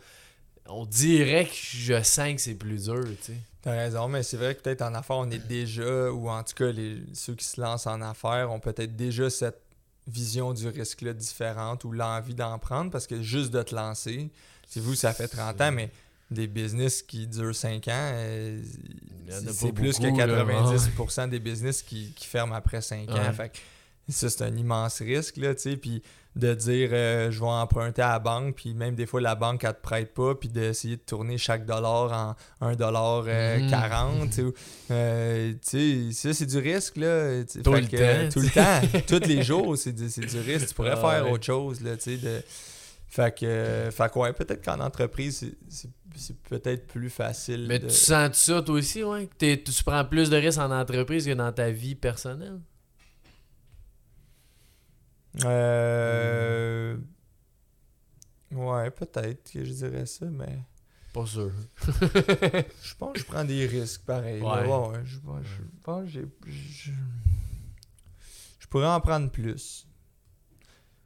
on 0.67 0.85
dirait 0.85 1.45
que 1.45 1.53
je 1.53 2.01
sens 2.03 2.35
que 2.35 2.41
c'est 2.41 2.55
plus 2.55 2.85
dur 2.85 3.03
tu 3.03 3.33
sais. 3.33 3.37
T'as 3.61 3.71
raison, 3.71 4.07
mais 4.07 4.21
c'est 4.21 4.37
vrai 4.37 4.53
que 4.53 4.61
peut-être 4.61 4.83
en 4.83 4.93
affaires, 4.93 5.17
on 5.17 5.31
est 5.31 5.39
déjà, 5.47 6.11
ou 6.11 6.29
en 6.29 6.43
tout 6.43 6.53
cas, 6.53 6.71
les, 6.71 7.01
ceux 7.13 7.33
qui 7.33 7.45
se 7.45 7.59
lancent 7.59 7.87
en 7.87 7.99
affaires 8.01 8.51
ont 8.51 8.59
peut-être 8.59 8.95
déjà 8.95 9.27
cette 9.31 9.59
vision 10.07 10.53
du 10.53 10.67
risque-là 10.67 11.13
différente 11.13 11.83
ou 11.83 11.91
l'envie 11.91 12.35
d'en 12.35 12.59
prendre 12.59 12.91
parce 12.91 13.07
que 13.07 13.23
juste 13.23 13.51
de 13.51 13.63
te 13.63 13.73
lancer, 13.73 14.29
c'est 14.67 14.79
vous, 14.79 14.93
ça 14.93 15.13
fait 15.13 15.27
30 15.27 15.61
ans, 15.61 15.71
mais 15.71 15.89
des 16.29 16.45
business 16.45 17.01
qui 17.01 17.25
durent 17.25 17.55
5 17.55 17.87
ans, 17.87 17.91
euh, 18.13 18.61
c'est 19.29 19.71
plus 19.71 19.99
beaucoup, 19.99 20.15
que 20.15 20.21
là, 20.21 20.43
90% 20.43 21.29
des 21.29 21.39
business 21.39 21.81
qui, 21.81 22.13
qui 22.15 22.27
ferment 22.27 22.53
après 22.53 22.81
5 22.81 23.09
ans. 23.09 23.33
Fait 23.33 23.51
ça, 24.13 24.29
c'est 24.29 24.43
un 24.43 24.55
immense 24.55 24.99
risque, 25.01 25.37
là, 25.37 25.55
tu 25.55 25.61
sais, 25.61 25.77
puis 25.77 26.01
de 26.35 26.53
dire 26.53 26.89
euh, 26.91 27.31
je 27.31 27.39
vais 27.39 27.45
emprunter 27.45 28.01
à 28.01 28.09
la 28.09 28.19
banque, 28.19 28.55
puis 28.55 28.73
même 28.73 28.93
des 28.93 29.05
fois 29.05 29.21
la 29.21 29.35
banque 29.35 29.63
elle 29.63 29.73
te 29.73 29.81
prête 29.81 30.13
pas, 30.13 30.35
puis 30.35 30.49
d'essayer 30.49 30.97
de 30.97 31.01
tourner 31.01 31.37
chaque 31.37 31.65
dollar 31.65 32.35
en 32.61 32.67
1 32.67 32.75
dollar 32.75 33.23
euh, 33.25 33.59
Mhm. 33.61 33.69
40, 33.69 34.29
tu 34.29 34.35
sais, 34.35 34.43
euh, 34.91 35.53
tu 35.65 36.11
sais, 36.11 36.29
ça 36.29 36.33
c'est 36.33 36.45
du 36.45 36.57
risque 36.57 36.97
là, 36.97 37.41
Tout 37.63 37.71
le 37.73 37.87
que, 37.87 38.23
temps, 38.27 38.29
tout 38.33 38.41
le 38.41 38.49
temps, 38.49 39.01
tous 39.07 39.25
les 39.27 39.43
jours 39.43 39.77
c'est 39.77 39.93
du, 39.93 40.07
du 40.09 40.39
risque, 40.39 40.67
tu 40.67 40.73
pourrais 40.73 40.91
Ah 40.91 40.97
faire 40.97 41.25
ouais. 41.25 41.31
autre 41.31 41.45
chose 41.45 41.79
là, 41.81 41.95
tu 41.95 42.03
sais, 42.03 42.17
de 42.17 42.41
fait 43.07 43.33
que, 43.39 43.89
fait 43.93 44.11
que 44.11 44.19
ouais, 44.19 44.33
peut-être 44.33 44.61
qu'en 44.65 44.81
entreprise 44.81 45.49
c'est- 45.69 46.35
peut-être 46.49 46.85
plus 46.87 47.09
facile. 47.09 47.65
mais 47.67 47.79
de- 47.79 47.87
tu 47.87 47.93
sens 47.95 48.35
ça 48.37 48.61
toi 48.61 48.75
aussi 48.75 49.03
ouais 49.03 49.29
que 49.39 49.55
tu 49.55 49.83
prends 49.85 50.03
plus 50.03 50.29
de 50.29 50.35
risques 50.35 50.59
en 50.59 50.69
entreprise 50.71 51.25
que 51.25 51.31
dans 51.33 51.53
ta 51.53 51.69
vie 51.69 51.95
personnelle? 51.95 52.59
Euh... 55.43 56.97
Ouais, 58.51 58.89
peut-être 58.91 59.51
que 59.51 59.65
je 59.65 59.71
dirais 59.73 60.05
ça, 60.05 60.25
mais 60.27 60.59
pas 61.13 61.25
sûr 61.25 61.51
je 61.85 62.95
pense 62.97 63.13
que 63.13 63.19
je 63.19 63.25
prends 63.25 63.43
des 63.45 63.65
risques 63.67 64.03
pareil. 64.05 64.41
Ouais. 64.41 64.67
Ouais, 64.67 64.99
je, 65.05 65.17
pense- 65.19 65.43
je 65.45 65.61
pense 65.83 66.03
que 66.03 66.09
j'ai. 66.09 66.25
je- 66.47 66.91
pourrais 68.69 68.87
en 68.87 68.99
prendre 68.99 69.29
plus. 69.31 69.87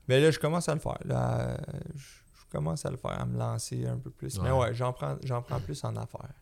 Mais 0.08 0.20
là, 0.20 0.32
je 0.32 0.40
commence 0.40 0.68
à 0.68 0.74
le 0.74 0.80
faire. 0.80 0.98
Là, 1.06 1.56
je, 1.96 2.02
je 2.02 2.46
commence 2.52 2.84
à 2.84 2.90
le 2.90 2.98
faire, 2.98 3.20
à 3.22 3.26
me 3.28 3.38
lancer 3.38 3.86
un 3.86 3.98
peu 4.00 4.10
plus. 4.10 4.40
Mais 4.42 4.50
Ouais. 4.52 4.74
j'en 4.74 4.92
prends, 4.92 5.18
j'en 5.24 5.44
prends 5.44 5.60
plus 5.60 5.84
en 5.84 5.96
affaires. 5.96 6.34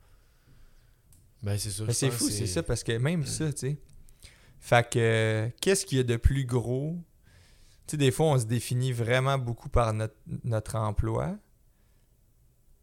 Ben, 1.43 1.57
c'est 1.57 1.69
ça. 1.71 1.83
Mais 1.83 1.89
je 1.91 1.97
c'est 1.97 2.11
fou, 2.11 2.29
c'est 2.29 2.47
ça, 2.47 2.63
parce 2.63 2.81
que 2.83 2.93
même 2.97 3.25
ça, 3.25 3.51
tu 3.51 3.59
sais. 3.59 3.77
Fait 4.61 4.89
que, 4.89 4.99
euh, 4.99 5.49
qu'est-ce 5.59 5.85
qu'il 5.85 5.97
y 5.97 6.01
a 6.01 6.05
de 6.05 6.15
plus 6.15 6.45
gros? 6.45 6.97
Tu 7.87 7.91
sais, 7.91 7.97
des 7.97 8.11
fois, 8.11 8.27
on 8.27 8.39
se 8.39 8.45
définit 8.45 8.91
vraiment 8.91 9.37
beaucoup 9.37 9.69
par 9.69 9.93
notre, 9.93 10.15
notre 10.43 10.75
emploi, 10.75 11.37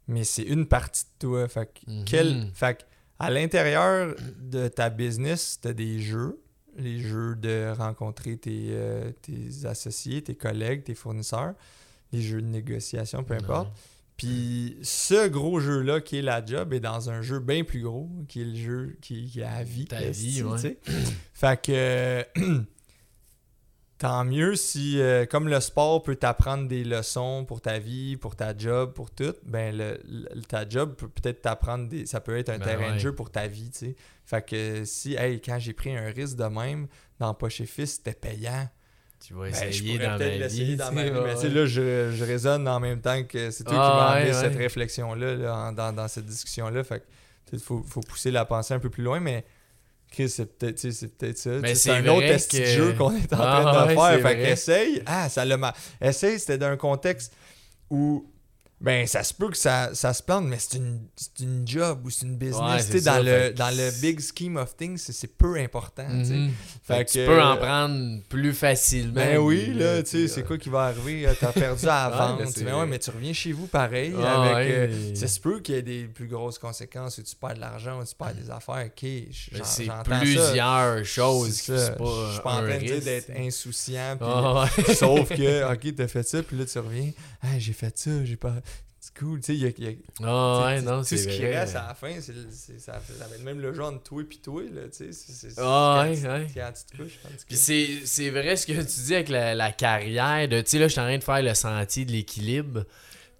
mais 0.08 0.24
c'est 0.24 0.42
une 0.42 0.66
partie 0.66 1.04
de 1.04 1.26
toi. 1.26 1.48
Fait 1.48 1.66
que, 1.66 1.90
Mhm. 1.90 2.04
quel- 2.04 2.50
fait 2.54 2.78
que, 2.78 2.82
à 3.18 3.30
l'intérieur 3.30 4.14
de 4.40 4.68
ta 4.68 4.90
business, 4.90 5.58
tu 5.62 5.68
as 5.68 5.72
des 5.72 6.00
jeux, 6.00 6.40
les 6.76 6.98
jeux 7.00 7.36
de 7.36 7.72
rencontrer 7.76 8.36
tes, 8.36 8.68
euh, 8.70 9.12
tes 9.22 9.66
associés, 9.66 10.22
tes 10.22 10.34
collègues, 10.34 10.84
tes 10.84 10.94
fournisseurs, 10.94 11.54
les 12.12 12.20
jeux 12.20 12.42
de 12.42 12.46
négociation, 12.48 13.22
peu 13.24 13.34
importe. 13.34 13.72
Puis 14.16 14.76
ce 14.82 15.26
gros 15.28 15.58
jeu-là 15.58 16.00
qui 16.00 16.18
est 16.18 16.22
la 16.22 16.44
job 16.44 16.72
est 16.72 16.80
dans 16.80 17.10
un 17.10 17.20
jeu 17.22 17.40
bien 17.40 17.64
plus 17.64 17.82
gros, 17.82 18.08
qui 18.28 18.42
est 18.42 18.44
le 18.44 18.54
jeu 18.54 18.96
qui, 19.00 19.26
qui 19.28 19.40
est 19.40 19.44
à 19.44 19.62
vie. 19.64 19.86
Ta 19.86 20.00
vie, 20.10 20.42
ouais. 20.42 20.54
tu 20.56 20.60
sais? 20.62 20.78
Fait 21.32 21.60
que 21.60 22.24
tant 23.98 24.24
mieux 24.24 24.56
si, 24.56 25.00
euh, 25.00 25.24
comme 25.26 25.48
le 25.48 25.60
sport 25.60 26.02
peut 26.02 26.16
t'apprendre 26.16 26.66
des 26.68 26.84
leçons 26.84 27.44
pour 27.44 27.60
ta 27.60 27.78
vie, 27.78 28.16
pour 28.16 28.36
ta 28.36 28.56
job, 28.56 28.92
pour 28.92 29.10
tout, 29.10 29.34
ben 29.44 29.76
le, 29.76 29.98
le- 30.08 30.42
ta 30.42 30.68
job 30.68 30.94
peut 30.96 31.08
peut-être 31.08 31.42
t'apprendre 31.42 31.88
des. 31.88 32.06
Ça 32.06 32.20
peut 32.20 32.36
être 32.36 32.48
un 32.50 32.58
Ben 32.58 32.64
terrain 32.64 32.88
ouais. 32.88 32.94
de 32.94 32.98
jeu 32.98 33.14
pour 33.14 33.30
ta 33.30 33.46
vie, 33.46 33.70
tu 33.70 33.78
sais. 33.78 33.96
Fait 34.26 34.44
que 34.46 34.84
si, 34.84 35.14
hey, 35.14 35.40
quand 35.40 35.58
j'ai 35.58 35.72
pris 35.74 35.96
un 35.96 36.06
risque 36.10 36.36
de 36.36 36.44
même 36.44 36.86
dans 37.20 37.32
Poche 37.34 37.62
Fils, 37.62 37.94
c'était 37.96 38.14
payant. 38.14 38.68
Tu 39.26 39.32
vas 39.32 39.44
Ben, 39.44 39.54
je 39.54 39.64
essayer 39.68 39.94
pourrais 39.96 40.08
dans 40.10 40.16
peut-être 40.18 40.40
ma 40.40 40.46
vie. 40.48 40.76
dans 40.76 40.92
ma 40.92 41.04
vie. 41.04 41.10
Mais 41.10 41.18
ouais. 41.20 41.34
tu 41.34 41.40
sais, 41.40 41.48
là, 41.48 41.66
je, 41.66 42.10
je 42.12 42.24
raisonne 42.24 42.68
en 42.68 42.80
même 42.80 43.00
temps 43.00 43.22
que 43.24 43.50
c'est 43.50 43.64
toi 43.64 43.72
qui 43.72 43.78
Ah, 43.80 43.96
m'as 43.96 44.06
amené 44.16 44.30
ouais, 44.34 44.40
cette 44.40 44.56
réflexion-là 44.56 45.34
là, 45.36 45.54
en- 45.56 45.72
dans, 45.72 45.92
dans 45.94 46.08
cette 46.08 46.26
discussion-là. 46.26 46.84
Fait 46.84 47.00
que 47.00 47.04
il 47.52 47.58
faut, 47.60 47.82
faut 47.86 48.00
pousser 48.00 48.30
la 48.30 48.44
pensée 48.44 48.74
un 48.74 48.80
peu 48.80 48.90
plus 48.90 49.02
loin, 49.04 49.20
mais 49.20 49.44
Chris, 50.14 50.28
c'est 50.30 50.46
peut-être 50.58 51.38
ça. 51.38 51.50
Mais 51.60 51.74
c'est 51.74 51.90
un 51.90 52.06
autre 52.06 52.48
que- 52.48 52.64
jeu 52.64 52.92
qu'on 52.94 53.14
est 53.14 53.32
en 53.32 53.38
Ah, 53.40 53.60
train 53.62 53.86
de 53.86 53.94
ouais, 53.98 54.12
faire. 54.20 54.28
Fait 54.28 54.36
qu'essaye. 54.36 55.02
Ah, 55.06 55.28
ça 55.28 55.44
l'a. 55.44 55.74
Essaye, 56.00 56.38
c'était 56.38 56.58
dans 56.58 56.68
un 56.68 56.76
contexte 56.76 57.32
où 57.90 58.24
ben 58.80 59.06
ça 59.06 59.22
se 59.22 59.32
peut 59.32 59.48
que 59.48 59.56
ça, 59.56 59.94
ça 59.94 60.12
se 60.12 60.22
plante, 60.22 60.44
mais 60.46 60.58
c'est 60.58 60.76
une, 60.76 61.00
une 61.40 61.66
job 61.66 62.00
ou 62.04 62.10
c'est 62.10 62.26
une 62.26 62.32
Ouais, 62.32 62.36
business. 62.50 62.86
sais, 62.88 63.00
dans, 63.00 63.12
ça, 63.14 63.22
le, 63.22 63.52
dans 63.54 63.70
le 63.74 64.00
big 64.02 64.20
scheme 64.20 64.56
of 64.56 64.76
things, 64.76 64.98
c'est- 64.98 65.26
peu 65.26 65.56
important. 65.58 66.06
Mhm. 66.08 66.50
Fait 66.82 66.96
Fait 66.98 67.04
que 67.06 67.10
tu 67.12 67.18
peux 67.26 67.42
en 67.42 67.56
prendre 67.56 68.20
plus 68.28 68.52
facilement. 68.52 69.14
Ben 69.14 69.38
oui, 69.38 69.72
là, 69.74 70.02
tu 70.02 70.10
sais, 70.10 70.28
c'est 70.28 70.42
quoi 70.42 70.58
qui 70.58 70.68
va 70.68 70.82
arriver? 70.84 71.26
euh, 71.26 71.32
T'as 71.38 71.52
perdu 71.52 71.86
à 71.86 71.88
la 72.10 72.10
Ouais, 72.10 72.18
vente. 72.18 72.38
ben, 72.38 72.50
c'est 72.54 72.64
mais 72.64 72.70
vrai. 72.72 72.80
ouais, 72.80 72.86
mais 72.86 72.98
tu 72.98 73.10
reviens 73.10 73.32
chez 73.32 73.52
vous 73.52 73.66
pareil. 73.66 74.14
Ah, 74.22 74.42
avec, 74.42 74.54
ouais, 74.68 74.74
euh, 74.90 75.14
Ça 75.14 75.28
se 75.28 75.40
peut 75.40 75.60
qu'il 75.60 75.74
y 75.76 75.78
ait 75.78 75.82
des 75.82 76.04
plus 76.04 76.26
grosses 76.28 76.58
conséquences, 76.58 77.16
ou 77.18 77.22
tu 77.22 77.34
perds 77.36 77.54
de 77.54 77.60
l'argent, 77.60 78.00
ou 78.00 78.04
tu 78.04 78.14
perds 78.14 78.34
des 78.34 78.50
affaires. 78.50 78.86
Ok, 78.86 79.08
j'en- 79.52 79.64
c'est 79.64 79.86
ça. 79.86 80.02
plusieurs 80.04 81.04
choses. 81.04 81.60
Qui- 81.62 81.70
pas 81.72 81.78
Je 82.28 82.32
suis 82.32 82.42
pas 82.42 82.52
en 82.54 82.62
train 82.62 82.78
d'être 82.78 83.30
insouciant. 83.36 84.16
puis- 84.18 84.28
Ah, 84.30 84.64
ouais. 84.78 84.94
Sauf 84.94 85.28
que, 85.30 85.72
ok, 85.72 85.94
t'as 85.96 86.08
fait 86.08 86.22
ça, 86.22 86.42
puis 86.42 86.56
là, 86.58 86.64
tu 86.66 86.78
reviens. 86.78 87.10
Ah, 87.42 87.58
j'ai 87.58 87.72
fait 87.72 87.96
ça, 87.98 88.10
j'ai 88.24 88.36
pas. 88.36 88.54
C'est 89.06 89.18
cool, 89.18 89.38
tu 89.40 89.46
sais. 89.46 89.54
il 89.54 89.62
y 89.62 89.66
a- 89.66 89.90
y 89.90 89.92
a- 89.92 89.96
Ah, 90.26 90.64
ouais, 90.66 90.80
non, 90.80 91.00
Tout 91.00 91.04
c'est 91.04 91.18
ce 91.18 91.28
qui 91.28 91.44
reste 91.44 91.76
à 91.76 91.88
la 91.88 91.94
fin, 91.94 92.12
c'est 92.22 92.32
ça, 92.78 92.94
ça 93.18 93.26
va 93.26 93.34
être 93.36 93.42
même 93.44 93.60
le 93.60 93.74
genre 93.74 93.92
de 93.92 93.98
toi 93.98 94.22
et 94.22 94.36
toi, 94.36 94.62
là, 94.62 94.82
tu 94.90 95.12
sais. 95.12 95.12
c'est- 95.12 95.54
Ah, 95.58 96.06
ouais, 96.08 96.16
tu- 96.16 96.26
ouais. 96.26 96.46
Quand 96.54 96.70
tu 96.72 96.96
te 96.96 97.02
couches, 97.02 97.18
en 97.24 97.28
tout 97.28 97.34
Puis 97.46 97.56
c'est, 97.58 97.88
c'est 98.06 98.30
vrai 98.30 98.56
ce 98.56 98.66
que 98.66 98.72
tu 98.72 99.00
dis 99.04 99.14
avec 99.14 99.28
la, 99.28 99.54
la 99.54 99.72
carrière. 99.72 100.48
De, 100.48 100.58
tu 100.62 100.70
sais, 100.70 100.78
là, 100.78 100.86
je 100.88 100.92
suis 100.92 101.00
en 101.02 101.04
train 101.04 101.18
de 101.18 101.22
faire 101.24 101.42
le 101.42 101.52
sentier 101.54 102.06
de 102.06 102.12
l'équilibre. 102.12 102.84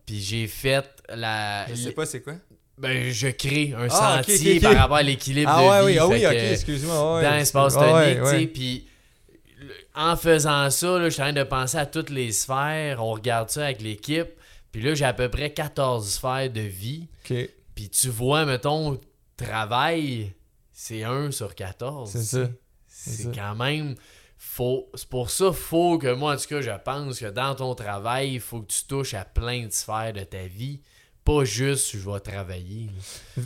Puis 0.05 0.21
j'ai 0.21 0.47
fait 0.49 0.85
la. 1.09 1.67
Je 1.71 1.75
sais 1.77 1.93
pas 1.93 2.05
c'est 2.05 2.21
quoi. 2.21 2.35
Ben, 2.77 3.11
je 3.11 3.29
crée 3.29 3.73
un 3.75 3.87
Ah, 3.91 4.23
sentier 4.23 4.61
par 4.61 4.75
rapport 4.77 4.97
à 4.99 5.03
l'équilibre 5.03 5.51
Ah 5.55 5.63
de 5.63 5.67
ouais, 5.69 5.81
vie. 5.81 5.87
oui, 5.87 5.99
ah 5.99 6.09
oui, 6.09 6.27
ok, 6.27 6.53
excuse-moi. 6.53 7.17
ouais, 7.17 7.23
dans 7.23 7.37
l'espace 7.37 7.73
tonique, 7.75 8.19
tu 8.23 8.29
sais, 8.29 8.47
puis 8.49 8.87
en 9.95 10.15
faisant 10.17 10.69
ça, 10.69 10.99
là, 10.99 11.05
je 11.05 11.11
suis 11.15 11.23
en 11.23 11.27
train 11.27 11.33
de 11.33 11.43
penser 11.45 11.79
à 11.79 11.87
toutes 11.87 12.11
les 12.11 12.33
sphères, 12.33 13.03
on 13.03 13.13
regarde 13.13 13.49
ça 13.49 13.65
avec 13.65 13.81
l'équipe, 13.81 14.27
puis 14.75 14.83
là, 14.83 14.93
j'ai 14.97 15.05
à 15.05 15.13
peu 15.13 15.29
près 15.29 15.53
14 15.53 16.05
sphères 16.05 16.51
de 16.51 16.61
vie, 16.61 17.07
puis 17.77 17.89
tu 17.89 18.09
vois, 18.09 18.45
mettons, 18.45 18.99
travail, 19.37 20.35
c'est 20.73 21.05
1 21.05 21.31
sur 21.31 21.55
14. 21.55 22.11
c'est 22.11 22.25
ça. 22.25 22.49
c'est 22.89 23.33
quand 23.33 23.55
même... 23.55 23.95
Faut, 24.37 24.91
c'est 24.97 25.09
pour 25.09 25.31
ça 25.31 25.53
faut 25.53 25.97
que 25.97 26.13
moi, 26.13 26.35
en 26.35 26.37
tout 26.37 26.49
cas, 26.49 26.61
je 26.61 26.73
pense 26.85 27.21
que 27.21 27.27
dans 27.27 27.55
ton 27.55 27.77
travail, 27.77 28.35
il 28.35 28.41
faut 28.41 28.63
que 28.63 28.73
tu 28.73 28.83
touches 28.89 29.15
à 29.15 29.25
plein 29.25 29.67
de 29.67 29.71
sphères 29.71 30.13
de 30.13 30.25
ta 30.25 30.43
vie. 30.43 30.81
Pas 31.25 31.45
juste 31.45 31.97
je 31.97 32.11
vais 32.11 32.19
travailler. 32.19 32.91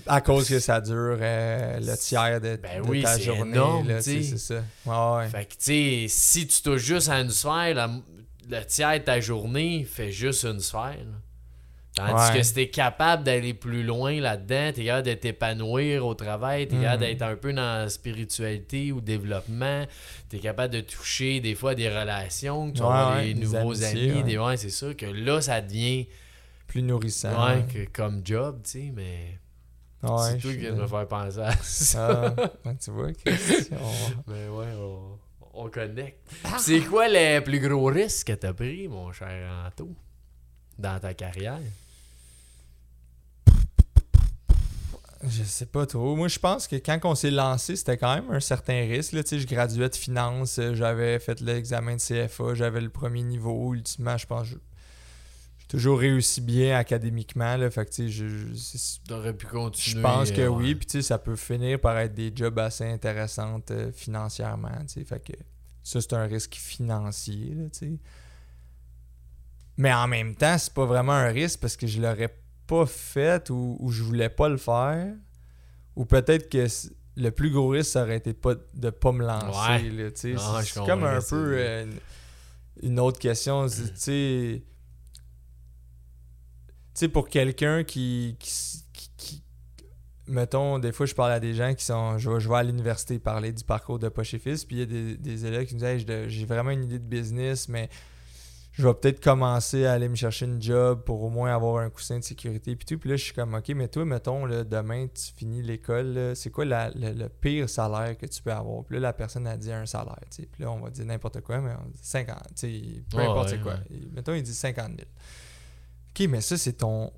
À 0.06 0.22
cause 0.22 0.48
que 0.48 0.58
ça 0.60 0.80
dure 0.80 1.18
euh, 1.20 1.78
le 1.78 1.96
tiers 1.98 2.40
de, 2.40 2.56
Ben 2.56 2.82
de 2.82 2.88
oui, 2.88 3.02
ta 3.02 3.18
journée. 3.18 3.50
énorme, 3.50 3.86
là, 3.86 4.00
c'est 4.00 4.22
ça. 4.22 4.64
Ouais, 4.86 5.16
ouais. 5.18 5.28
Fait 5.28 5.44
que, 5.44 5.52
tu 5.52 5.58
sais, 5.58 6.06
si 6.08 6.46
tu 6.46 6.62
touches 6.62 6.82
juste 6.82 7.10
à 7.10 7.20
une 7.20 7.30
sphère, 7.30 7.74
le 8.48 8.64
tiers 8.64 8.98
de 9.00 9.04
ta 9.04 9.20
journée 9.20 9.84
fait 9.84 10.10
juste 10.10 10.44
une 10.44 10.60
sphère. 10.60 10.96
Tandis 11.94 12.12
Ouais. 12.30 12.36
que 12.38 12.42
si 12.44 12.54
t'es 12.54 12.68
capable 12.68 13.24
d'aller 13.24 13.54
plus 13.54 13.82
loin 13.82 14.20
là-dedans, 14.20 14.70
t'es 14.72 14.84
capable 14.84 15.06
de 15.08 15.14
t'épanouir 15.14 16.06
au 16.06 16.14
travail, 16.14 16.68
t'es 16.68 16.76
Mhm. 16.76 16.82
capable 16.82 17.00
d'être 17.02 17.22
un 17.22 17.34
peu 17.36 17.52
dans 17.52 17.62
la 17.82 17.88
spiritualité 17.88 18.92
ou 18.92 19.00
développement, 19.00 19.84
t'es 20.28 20.38
capable 20.38 20.74
de 20.74 20.80
toucher 20.80 21.40
des 21.40 21.56
fois 21.56 21.74
des 21.74 21.88
relations, 21.88 22.70
que 22.70 22.76
tu 22.76 22.82
Ouais, 22.84 22.88
ouais, 22.88 23.24
des 23.28 23.34
des 23.34 23.40
nouveaux 23.40 23.82
amitiés, 23.84 24.10
amis, 24.10 24.18
ouais. 24.18 24.22
des 24.22 24.38
ouais, 24.38 24.56
c'est 24.56 24.70
sûr 24.70 24.96
que 24.96 25.06
là, 25.06 25.40
ça 25.40 25.60
devient 25.60 26.06
Plus 26.68 26.82
nourrissant. 26.82 27.46
ouais, 27.48 27.64
que- 27.72 27.88
comme 27.90 28.20
job, 28.24 28.60
tu 28.62 28.70
sais, 28.70 28.92
mais 28.94 29.38
Ouais, 30.04 30.10
c'est 30.30 30.38
toi 30.38 30.52
qui 30.52 30.58
viens 30.58 30.74
de 30.74 30.80
me 30.82 30.86
faire 30.86 31.08
penser 31.08 31.40
à 31.40 31.50
ça. 31.62 32.34
Ah, 32.38 32.50
ouais, 32.68 32.76
tu 32.80 32.90
vois, 32.92 33.12
Christian. 33.12 33.76
Mais 34.28 34.46
ouais, 34.46 34.66
on, 34.78 35.18
on 35.58 35.68
connecte. 35.70 36.18
Puis 36.28 36.52
C'est 36.58 36.80
quoi 36.80 37.08
les 37.08 37.40
plus 37.40 37.60
gros 37.60 37.86
risques 37.86 38.28
que 38.28 38.32
t'as 38.32 38.52
pris, 38.52 38.88
mon 38.88 39.12
cher 39.12 39.50
Anto, 39.66 39.88
dans 40.78 40.98
ta 41.00 41.14
carrière? 41.14 41.58
Je 45.24 45.42
sais 45.42 45.66
pas 45.66 45.84
trop. 45.84 46.14
Moi, 46.14 46.28
je 46.28 46.38
pense 46.38 46.68
que 46.68 46.76
quand 46.76 46.98
on 47.02 47.14
s'est 47.16 47.32
lancé, 47.32 47.74
c'était 47.74 47.96
quand 47.96 48.14
même 48.14 48.30
un 48.30 48.38
certain 48.38 48.80
risque. 48.86 49.12
Là. 49.12 49.24
Tu 49.24 49.30
sais, 49.30 49.40
Je 49.40 49.48
graduais 49.48 49.88
de 49.88 49.96
finance, 49.96 50.60
euh, 50.60 50.74
j'avais 50.74 51.18
fait 51.18 51.40
l'examen 51.40 51.96
de 51.96 52.00
CFA, 52.00 52.54
j'avais 52.54 52.80
le 52.80 52.88
premier 52.88 53.24
niveau. 53.24 53.74
Ultimement, 53.74 54.16
je 54.16 54.26
pense 54.26 54.50
que 54.50 54.54
toujours 55.68 55.98
réussi 55.98 56.40
bien 56.40 56.76
académiquement. 56.78 57.56
Là. 57.56 57.70
Fait 57.70 57.84
que, 57.84 58.08
je, 58.08 58.26
je- 58.28 59.30
pu 59.32 59.46
continuer. 59.46 59.96
je 59.96 60.00
pense 60.02 60.32
que 60.32 60.40
euh, 60.40 60.48
oui. 60.48 60.74
Puis 60.74 61.02
ça 61.02 61.18
peut 61.18 61.36
finir 61.36 61.78
par 61.80 61.98
être 61.98 62.14
des 62.14 62.32
jobs 62.34 62.58
assez 62.58 62.84
intéressants 62.84 63.60
euh, 63.70 63.92
financièrement. 63.92 64.72
Fait 64.88 65.22
que 65.22 65.34
ça, 65.82 66.00
c'est 66.00 66.14
un 66.14 66.24
risque 66.24 66.54
financier. 66.54 67.54
Là. 67.54 67.88
Mais 69.76 69.92
en 69.92 70.08
même 70.08 70.34
temps, 70.34 70.56
c'est 70.58 70.72
pas 70.72 70.86
vraiment 70.86 71.12
un 71.12 71.28
risque 71.28 71.60
parce 71.60 71.76
que 71.76 71.86
je 71.86 72.00
l'aurais 72.00 72.34
pas 72.66 72.86
fait 72.86 73.48
ou, 73.50 73.76
ou 73.78 73.90
je 73.90 74.02
voulais 74.02 74.28
pas 74.28 74.48
le 74.48 74.56
faire. 74.56 75.14
Ou 75.96 76.04
peut-être 76.04 76.48
que 76.48 76.66
le 77.16 77.30
plus 77.30 77.50
gros 77.50 77.68
risque, 77.68 77.90
ça 77.92 78.02
aurait 78.02 78.16
été 78.16 78.32
pas, 78.32 78.54
de 78.74 78.90
pas 78.90 79.12
me 79.12 79.24
lancer. 79.24 79.84
Ouais. 79.84 79.90
là, 79.90 80.10
tu 80.10 80.36
sais. 80.36 80.62
C'est 80.64 80.84
comme 80.84 81.04
un 81.04 81.20
peu 81.20 81.54
euh, 81.58 81.84
une, 81.84 82.90
une 82.90 83.00
autre 83.00 83.18
question. 83.18 83.66
Tu 83.68 83.82
sais, 83.94 84.62
sais, 87.00 87.08
pour 87.08 87.28
quelqu'un 87.28 87.84
qui, 87.84 88.36
qui, 88.38 88.82
qui- 88.92 89.10
qui- 89.16 89.42
Mettons, 90.26 90.78
des 90.78 90.92
fois, 90.92 91.06
je 91.06 91.14
parle 91.14 91.32
à 91.32 91.40
des 91.40 91.54
gens 91.54 91.72
qui 91.74 91.84
sont. 91.84 92.18
Je 92.18 92.28
vais, 92.30 92.38
je 92.40 92.48
vais 92.50 92.56
à 92.56 92.62
l'université 92.62 93.18
parler 93.18 93.50
du 93.52 93.64
parcours 93.64 93.98
de 93.98 94.08
Poche 94.10 94.34
et 94.34 94.38
Fils, 94.38 94.64
puis 94.66 94.76
il 94.76 94.78
y 94.80 94.82
a 94.82 94.86
des, 94.86 95.16
des 95.16 95.46
élèves 95.46 95.66
qui 95.66 95.74
me 95.74 95.80
disent 95.80 96.06
Hey, 96.06 96.28
j'ai 96.28 96.44
vraiment 96.44 96.70
une 96.70 96.84
idée 96.84 96.98
de 96.98 97.04
business, 97.04 97.66
mais 97.68 97.88
je 98.72 98.86
vais 98.86 98.92
peut-être 98.92 99.20
commencer 99.24 99.86
à 99.86 99.94
aller 99.94 100.06
me 100.08 100.14
chercher 100.14 100.44
une 100.44 100.60
job 100.60 101.02
pour 101.04 101.22
au 101.22 101.30
moins 101.30 101.52
avoir 101.54 101.82
un 101.82 101.88
coussin 101.88 102.18
de 102.18 102.24
sécurité. 102.24 102.76
Puis 102.76 102.84
tout. 102.84 102.98
Puis 102.98 103.08
là, 103.08 103.16
je 103.16 103.24
suis 103.24 103.32
comme 103.32 103.54
Ok, 103.54 103.70
mais 103.70 103.88
toi, 103.88 104.04
mettons, 104.04 104.44
là, 104.44 104.64
demain, 104.64 105.06
tu 105.06 105.32
finis 105.34 105.62
l'école, 105.62 106.32
c'est 106.36 106.50
quoi 106.50 106.66
la- 106.66 106.90
le, 106.90 107.12
le 107.14 107.28
pire 107.30 107.68
salaire 107.70 108.16
que 108.18 108.26
tu 108.26 108.42
peux 108.42 108.52
avoir? 108.52 108.84
Puis 108.84 108.96
là, 108.96 109.00
la 109.00 109.12
personne 109.14 109.46
a 109.46 109.56
dit 109.56 109.72
un 109.72 109.86
salaire. 109.86 110.14
tu 110.30 110.42
sais. 110.42 110.46
Puis 110.52 110.62
là, 110.62 110.70
on 110.70 110.78
va 110.80 110.90
dire 110.90 111.06
n'importe 111.06 111.40
quoi, 111.40 111.58
mais 111.62 111.72
on 111.82 111.88
dit 111.88 111.98
50. 112.02 112.36
tu 112.48 112.52
sais, 112.54 112.82
Peu 113.10 113.16
Ouais, 113.16 113.24
importe 113.24 113.46
ouais, 113.48 113.56
c'est 113.56 113.62
quoi. 113.62 113.72
ouais. 113.76 113.96
Et 113.96 114.08
mettons, 114.14 114.34
il 114.34 114.42
dit 114.42 114.52
50 114.54 114.88
000. 114.88 114.98
Ok, 116.20 116.26
mais 116.28 116.40
ça, 116.40 116.56
c'est 116.56 116.74
ton. 116.74 117.12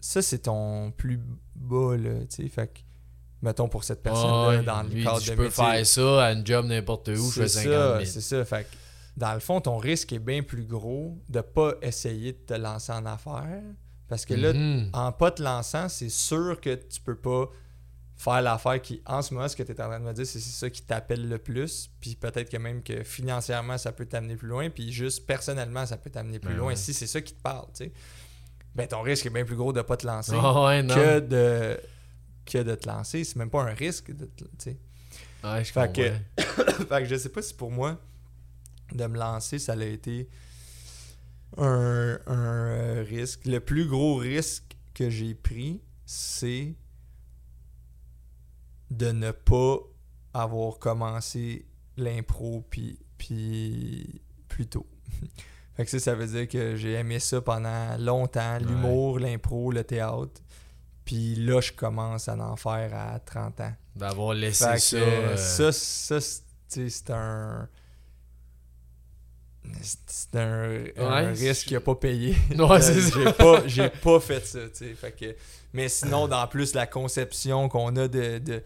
Ça, 0.00 0.22
c'est 0.22 0.38
ton 0.40 0.90
plus 0.92 1.20
bas, 1.56 1.96
là. 1.96 2.20
Tu 2.28 2.42
sais, 2.44 2.48
fait 2.48 2.66
que. 2.68 2.78
Mettons 3.40 3.68
pour 3.68 3.84
cette 3.84 4.02
personne-là, 4.02 4.48
Ouais, 4.48 4.62
dans 4.64 4.82
le 4.82 4.88
lui, 4.88 5.04
cadre 5.04 5.18
dit, 5.20 5.26
de 5.26 5.30
je 5.30 5.36
peux 5.36 5.44
métier. 5.44 5.64
faire 5.64 5.86
ça 5.86 6.24
à 6.24 6.32
une 6.32 6.44
job 6.44 6.66
n'importe 6.66 7.06
où, 7.08 7.30
je 7.30 7.42
fais 7.42 7.48
C'est 7.48 7.64
50 7.64 7.72
ça, 7.72 7.92
000. 8.00 8.04
c'est 8.06 8.20
ça. 8.20 8.44
Fait 8.44 8.64
que, 8.64 8.76
dans 9.16 9.32
le 9.34 9.38
fond, 9.38 9.60
ton 9.60 9.76
risque 9.76 10.12
est 10.12 10.18
bien 10.18 10.42
plus 10.42 10.64
gros 10.64 11.16
de 11.28 11.40
pas 11.40 11.74
essayer 11.80 12.32
de 12.32 12.38
te 12.38 12.54
lancer 12.54 12.90
en 12.92 13.06
affaires. 13.06 13.62
Parce 14.08 14.24
que 14.24 14.34
là, 14.34 14.52
Mhm. 14.52 14.90
en 14.92 15.12
pas 15.12 15.30
te 15.30 15.40
lançant, 15.40 15.88
c'est 15.88 16.08
sûr 16.08 16.60
que 16.60 16.74
tu 16.74 17.00
peux 17.00 17.14
pas 17.14 17.48
faire 18.18 18.42
l'affaire 18.42 18.82
qui, 18.82 19.00
en 19.06 19.22
ce 19.22 19.32
moment, 19.32 19.48
ce 19.48 19.54
que 19.56 19.62
tu 19.62 19.70
es 19.72 19.80
en 19.80 19.86
train 19.88 20.00
de 20.00 20.04
me 20.04 20.12
dire, 20.12 20.26
c'est 20.26 20.40
c'est 20.40 20.50
ça 20.50 20.68
qui 20.68 20.82
t'appelle 20.82 21.28
le 21.28 21.38
plus. 21.38 21.88
Puis 22.00 22.16
peut-être 22.16 22.50
que 22.50 22.56
même 22.56 22.82
que 22.82 23.04
financièrement, 23.04 23.78
ça 23.78 23.92
peut 23.92 24.06
t'amener 24.06 24.36
plus 24.36 24.48
loin. 24.48 24.68
Puis 24.70 24.92
juste 24.92 25.24
personnellement, 25.24 25.86
ça 25.86 25.96
peut 25.96 26.10
t'amener 26.10 26.38
plus 26.40 26.50
Ben 26.54 26.58
loin. 26.58 26.74
Si 26.76 26.92
c'est 26.92 27.06
ça 27.06 27.20
qui 27.20 27.32
te 27.32 27.40
parle, 27.40 27.66
tu 27.68 27.84
sais, 27.84 27.92
ben 28.74 28.86
ton 28.88 29.02
risque 29.02 29.24
est 29.26 29.30
bien 29.30 29.44
plus 29.44 29.56
gros 29.56 29.72
de 29.72 29.82
pas 29.82 29.96
te 29.96 30.06
lancer 30.06 30.32
Ah 30.34 30.64
ouais, 30.64 30.84
que, 30.86 31.20
de, 31.20 31.80
que 32.44 32.58
de 32.58 32.74
te 32.74 32.88
lancer. 32.88 33.22
C'est 33.24 33.36
même 33.36 33.50
pas 33.50 33.62
un 33.62 33.72
risque. 33.74 34.10
De 34.10 34.26
te- 34.26 34.44
tu 34.44 34.50
sais. 34.58 34.76
Ouais, 35.44 35.64
je 35.64 35.72
Fait 35.72 35.92
que- 35.92 36.42
fait 36.88 37.02
que 37.02 37.04
je 37.04 37.14
sais 37.16 37.28
pas 37.28 37.40
si 37.40 37.54
pour 37.54 37.70
moi, 37.70 38.00
de 38.92 39.06
me 39.06 39.16
lancer, 39.16 39.60
ça 39.60 39.74
a 39.74 39.84
été 39.84 40.28
un, 41.56 42.18
un, 42.26 43.02
risque. 43.04 43.46
Le 43.46 43.60
plus 43.60 43.86
gros 43.86 44.16
risque 44.16 44.76
que 44.94 45.08
j'ai 45.08 45.34
pris, 45.34 45.80
c'est 46.04 46.74
de 48.90 49.10
ne 49.12 49.30
pas 49.30 49.78
avoir 50.34 50.78
commencé 50.78 51.66
l'impro 51.96 52.64
puis, 52.70 52.98
puis 53.16 54.20
plus 54.48 54.66
tôt. 54.66 54.86
fait 55.76 55.84
que 55.84 55.90
ça, 55.90 55.98
ça 55.98 56.14
veut 56.14 56.26
dire 56.26 56.48
que 56.48 56.76
j'ai 56.76 56.92
aimé 56.92 57.18
ça 57.18 57.40
pendant 57.40 57.96
longtemps, 57.98 58.58
l'humour, 58.58 59.18
l'impro, 59.18 59.72
le 59.72 59.84
théâtre. 59.84 60.40
Puis 61.04 61.36
là, 61.36 61.60
je 61.60 61.72
commence 61.72 62.28
à 62.28 62.36
en 62.36 62.56
faire 62.56 62.94
à 62.94 63.18
30 63.18 63.60
ans. 63.60 63.72
D'avoir 63.96 64.34
laissé 64.34 64.64
Fait 64.64 64.74
que, 64.74 64.80
ça. 64.80 64.96
euh, 64.96 65.36
ça, 65.36 65.72
ça, 65.72 66.18
c'est 66.68 67.10
un. 67.10 67.68
C'est 69.80 70.36
un, 70.36 71.32
risque 71.32 71.68
qu'il 71.68 71.76
n'a 71.76 71.80
pas 71.80 71.94
payé. 71.94 72.36
Ouais. 72.56 72.80
J'ai 73.14 73.32
pas, 73.32 73.66
j'ai 73.66 73.88
pas 73.90 74.20
fait 74.20 74.46
ça, 74.46 74.60
tu 74.68 74.76
sais. 74.76 74.94
Fait 74.94 75.12
que, 75.12 75.36
mais 75.72 75.88
sinon, 75.88 76.28
dans 76.28 76.46
plus 76.46 76.74
la 76.74 76.86
conception 76.86 77.68
qu'on 77.68 77.94
a 77.96 78.08
de, 78.08 78.38
de, 78.38 78.62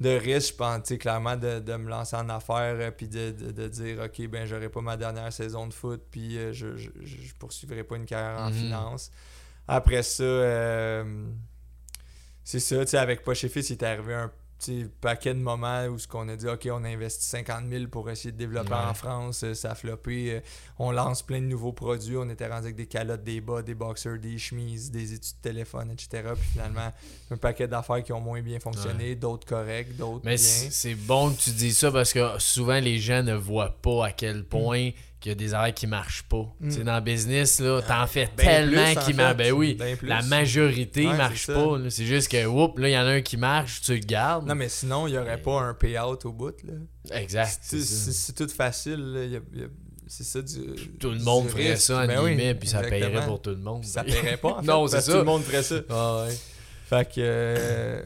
de 0.00 0.08
risque, 0.10 0.52
je 0.52 0.56
pense, 0.56 0.92
clairement, 0.98 1.36
de, 1.36 1.60
de 1.60 1.76
me 1.76 1.88
lancer 1.88 2.16
en 2.16 2.28
affaires, 2.28 2.76
euh, 2.78 2.90
puis 2.90 3.08
de, 3.08 3.30
de, 3.30 3.50
de 3.52 3.68
dire, 3.68 4.00
OK, 4.04 4.26
ben, 4.28 4.46
j'aurai 4.46 4.68
pas 4.68 4.80
ma 4.80 4.96
dernière 4.96 5.32
saison 5.32 5.66
de 5.66 5.72
foot, 5.74 6.02
puis 6.10 6.36
euh, 6.38 6.52
je, 6.52 6.76
je, 6.76 6.90
je 7.04 7.34
poursuivrai 7.38 7.84
pas 7.84 7.96
une 7.96 8.06
carrière 8.06 8.40
en 8.40 8.50
Mhm. 8.50 8.54
finance. 8.56 9.10
Après 9.68 10.02
ça, 10.02 10.22
euh, 10.24 11.04
c'est 12.44 12.60
ça, 12.60 12.84
tu 12.84 12.90
sais, 12.90 12.98
avec 12.98 13.22
Poche 13.22 13.44
et 13.44 13.48
Fils, 13.48 13.70
il 13.70 13.74
est 13.74 13.82
arrivé 13.84 14.14
un 14.14 14.28
petit 14.28 14.41
paquet 15.00 15.34
de 15.34 15.38
moments 15.40 15.84
où 15.86 15.98
ce 15.98 16.06
qu'on 16.06 16.28
a 16.28 16.36
dit, 16.36 16.46
OK, 16.46 16.68
on 16.70 16.84
a 16.84 16.88
investi 16.88 17.24
50 17.24 17.68
000 17.70 17.86
pour 17.88 18.08
essayer 18.10 18.32
de 18.32 18.36
développer 18.36 18.70
Ouais. 18.72 18.76
en 18.76 18.94
France, 18.94 19.42
euh, 19.44 19.54
ça 19.54 19.72
a 19.72 19.74
floppé, 19.74 20.32
euh, 20.34 20.40
on 20.78 20.90
lance 20.92 21.22
plein 21.22 21.40
de 21.40 21.46
nouveaux 21.46 21.72
produits, 21.72 22.16
on 22.16 22.28
était 22.30 22.46
rendu 22.46 22.64
avec 22.66 22.76
des 22.76 22.86
calottes, 22.86 23.24
des 23.24 23.40
bas, 23.40 23.62
des 23.62 23.74
boxers, 23.74 24.18
des 24.18 24.38
chemises, 24.38 24.90
des 24.90 25.14
études 25.14 25.36
de 25.42 25.48
téléphone, 25.48 25.90
etc. 25.90 26.22
Puis 26.34 26.48
finalement, 26.52 26.92
un 27.30 27.36
paquet 27.36 27.66
d'affaires 27.68 28.02
qui 28.02 28.12
ont 28.12 28.20
moins 28.20 28.40
bien 28.42 28.60
fonctionné, 28.60 29.14
d'autres 29.14 29.46
corrects, 29.46 29.96
d'autres 29.96 30.22
Mais 30.24 30.36
bien. 30.36 30.38
c'est 30.38 30.70
c'est 30.70 30.94
bon 30.94 31.30
que 31.32 31.40
tu 31.40 31.50
dis 31.50 31.72
ça 31.72 31.90
parce 31.90 32.12
que 32.12 32.38
souvent 32.38 32.78
les 32.80 32.98
gens 32.98 33.22
ne 33.22 33.34
voient 33.34 33.76
pas 33.82 34.06
à 34.06 34.12
quel 34.12 34.44
point 34.44 34.90
qu'il 35.22 35.30
y 35.30 35.32
a 35.32 35.36
des 35.36 35.54
affaires 35.54 35.72
qui 35.72 35.86
marchent 35.86 36.24
pas. 36.24 36.44
Mm. 36.60 36.68
Tu 36.68 36.74
sais, 36.76 36.84
dans 36.84 36.96
le 36.96 37.00
business, 37.00 37.60
là, 37.60 37.80
t'en 37.80 38.06
fais 38.06 38.28
Ben 38.36 38.44
tellement 38.44 38.94
qui 39.02 39.14
marchent. 39.14 39.36
Ben 39.38 39.52
oui, 39.52 39.74
ben 39.78 39.96
la 40.02 40.20
majorité 40.22 41.06
Ouais, 41.06 41.16
marche 41.16 41.46
pas. 41.46 41.78
C'est 41.88 42.04
juste 42.04 42.28
que, 42.30 42.44
oups, 42.44 42.78
là, 42.78 42.88
il 42.88 42.92
y 42.92 42.98
en 42.98 43.06
a 43.06 43.10
un 43.12 43.20
qui 43.22 43.36
marche, 43.38 43.80
tu 43.80 43.92
le 43.94 44.00
gardes. 44.00 44.46
Non, 44.46 44.54
mais 44.54 44.68
sinon, 44.68 45.06
il 45.06 45.12
n'y 45.12 45.18
aurait 45.18 45.36
Mais- 45.36 45.42
pas 45.42 45.60
un 45.62 45.72
payout 45.74 46.18
au 46.24 46.32
bout. 46.32 46.54
Là. 46.64 47.18
Exact. 47.18 47.58
C'est 47.62 48.34
tout 48.34 48.48
facile. 48.48 49.40
y 49.54 49.58
y 49.58 49.66
c'est 50.08 50.24
ça 50.24 50.42
du. 50.42 50.58
Tout 51.00 51.10
le 51.10 51.20
monde 51.20 51.48
ferait 51.48 51.70
risque. 51.70 51.84
ça, 51.86 52.02
en 52.02 52.06
Ben 52.06 52.20
oui, 52.22 52.34
guillemets, 52.34 52.54
puis 52.54 52.68
ça 52.68 52.80
paierait 52.80 52.96
exactement. 52.98 53.26
pour 53.26 53.40
tout 53.40 53.50
le 53.50 53.56
monde. 53.56 53.80
Puis 53.80 53.88
ça 53.90 54.02
Ben- 54.02 54.12
paierait 54.12 54.36
pas. 54.36 54.48
En 54.50 54.60
fait, 54.60 54.66
Non, 54.66 54.86
c'est 54.86 55.00
ça. 55.00 55.12
Tout 55.12 55.18
le 55.18 55.24
monde 55.24 55.42
ferait 55.42 55.62
ça. 55.62 55.76
Ah 55.88 56.24
ouais. 56.26 56.36
Fait 56.90 57.08
que. 57.08 57.20
euh, 57.20 58.02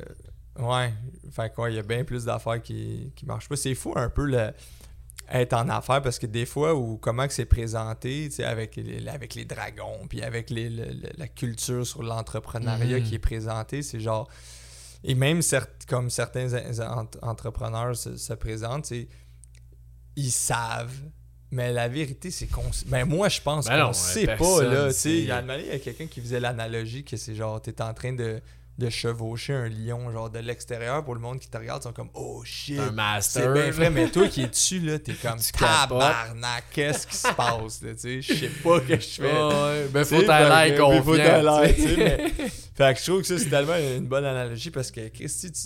ouais. 0.60 0.92
Fait 1.34 1.52
que, 1.52 1.60
ouais, 1.60 1.72
il 1.72 1.76
y 1.76 1.78
a 1.78 1.82
bien 1.82 2.04
plus 2.04 2.24
d'affaires 2.24 2.62
qui, 2.62 3.12
qui 3.16 3.26
marchent 3.26 3.48
pas. 3.48 3.56
C'est 3.56 3.74
fou 3.74 3.92
un 3.96 4.08
peu 4.08 4.24
le, 4.24 4.52
être 5.30 5.52
en 5.54 5.68
affaires 5.68 6.02
parce 6.02 6.18
que 6.18 6.26
des 6.26 6.46
fois, 6.46 6.74
ou 6.74 6.96
comment 6.98 7.26
que 7.26 7.32
c'est 7.32 7.44
présenté, 7.46 8.28
avec 8.44 8.76
les, 8.76 9.06
avec 9.08 9.34
les 9.34 9.44
dragons, 9.44 10.06
puis 10.08 10.22
avec 10.22 10.50
les, 10.50 10.68
le- 10.70 11.10
la 11.16 11.28
culture 11.28 11.86
sur 11.86 12.02
l'entrepreneuriat 12.02 12.98
Mhm. 12.98 13.04
qui 13.04 13.14
est 13.16 13.18
présentée, 13.20 13.82
c'est 13.82 14.00
genre. 14.00 14.28
Et 15.04 15.14
même 15.14 15.42
certes, 15.42 15.84
comme 15.88 16.10
certains 16.10 16.52
en- 16.80 17.00
en- 17.02 17.08
entrepreneurs 17.28 17.96
se, 17.96 18.16
se 18.16 18.32
présentent, 18.32 18.92
ils 20.16 20.30
savent. 20.32 20.96
Mais 21.52 21.72
la 21.72 21.86
vérité, 21.88 22.30
c'est 22.32 22.48
qu'on. 22.48 22.64
Ben, 22.86 23.04
moi, 23.04 23.28
je 23.28 23.40
pense 23.40 23.66
Ben 23.66 23.86
qu'on 23.86 23.92
sait 23.92 24.26
pas, 24.26 24.62
là. 24.64 24.90
Il 25.04 25.24
y 25.26 25.70
a 25.70 25.78
quelqu'un 25.78 26.06
qui 26.06 26.20
faisait 26.20 26.40
l'analogie 26.40 27.04
que 27.04 27.16
c'est 27.16 27.34
genre, 27.36 27.60
t'es 27.62 27.80
en 27.80 27.94
train 27.94 28.12
de, 28.12 28.40
de 28.78 28.90
chevaucher 28.90 29.54
un 29.54 29.68
lion, 29.68 30.10
genre 30.12 30.28
de 30.28 30.38
l'extérieur, 30.38 31.02
pour 31.02 31.14
le 31.14 31.20
monde 31.20 31.38
qui 31.40 31.48
te 31.48 31.56
regarde, 31.56 31.80
ils 31.82 31.84
sont 31.84 31.92
comme, 31.94 32.10
oh 32.12 32.42
shit. 32.44 32.78
Un 32.78 32.86
C'est 32.88 32.92
master. 32.92 33.52
bien 33.54 33.70
vrai, 33.70 33.88
mais 33.90 34.10
toi 34.10 34.28
qui 34.28 34.42
es 34.42 34.46
dessus, 34.48 34.80
là, 34.80 34.98
t'es 34.98 35.14
comme 35.22 35.38
tabarnak, 35.40 36.64
qu'est-ce 36.72 37.06
qui 37.06 37.16
se 37.16 37.32
passe, 37.34 37.82
là, 37.82 37.94
tu 37.94 38.00
sais, 38.00 38.22
je 38.22 38.34
sais 38.34 38.48
pas 38.62 38.80
que 38.80 38.94
je 38.94 39.08
fais. 39.22 39.30
Ah 39.34 39.66
ouais. 39.68 39.88
Ben, 39.90 40.04
faut 40.04 40.22
t'aller 40.22 40.74
que, 40.74 40.80
confiant. 40.82 41.02
faut 41.04 41.16
t'aller, 41.16 41.74
mais- 41.96 42.30
Fait 42.76 42.92
que 42.94 43.00
je 43.00 43.04
trouve 43.06 43.20
que 43.22 43.26
ça, 43.28 43.38
c'est 43.38 43.48
tellement 43.48 43.76
une 43.76 44.06
bonne 44.06 44.26
analogie 44.26 44.70
parce 44.70 44.90
que, 44.90 45.08
Christy, 45.08 45.50
tu, 45.50 45.60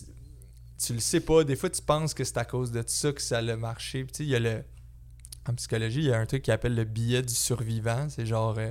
tu 0.86 0.92
le 0.94 1.00
sais 1.00 1.18
pas. 1.20 1.42
Des 1.42 1.56
fois, 1.56 1.68
tu 1.68 1.82
penses 1.82 2.14
que 2.14 2.22
c'est 2.22 2.38
à 2.38 2.44
cause 2.44 2.70
de 2.70 2.84
ça 2.86 3.10
que 3.12 3.20
ça 3.20 3.38
a 3.38 3.56
marché. 3.56 4.04
Puis, 4.04 4.12
tu 4.12 4.16
sais, 4.18 4.24
il 4.24 4.30
y 4.30 4.36
a 4.36 4.38
le. 4.38 4.62
En 5.48 5.54
psychologie, 5.54 5.98
il 5.98 6.04
y 6.06 6.12
a 6.12 6.18
un 6.18 6.26
truc 6.26 6.42
qui 6.42 6.52
appelle 6.52 6.76
le 6.76 6.84
billet 6.84 7.22
du 7.22 7.34
survivant. 7.34 8.06
C'est 8.08 8.26
genre. 8.26 8.54
euh, 8.58 8.70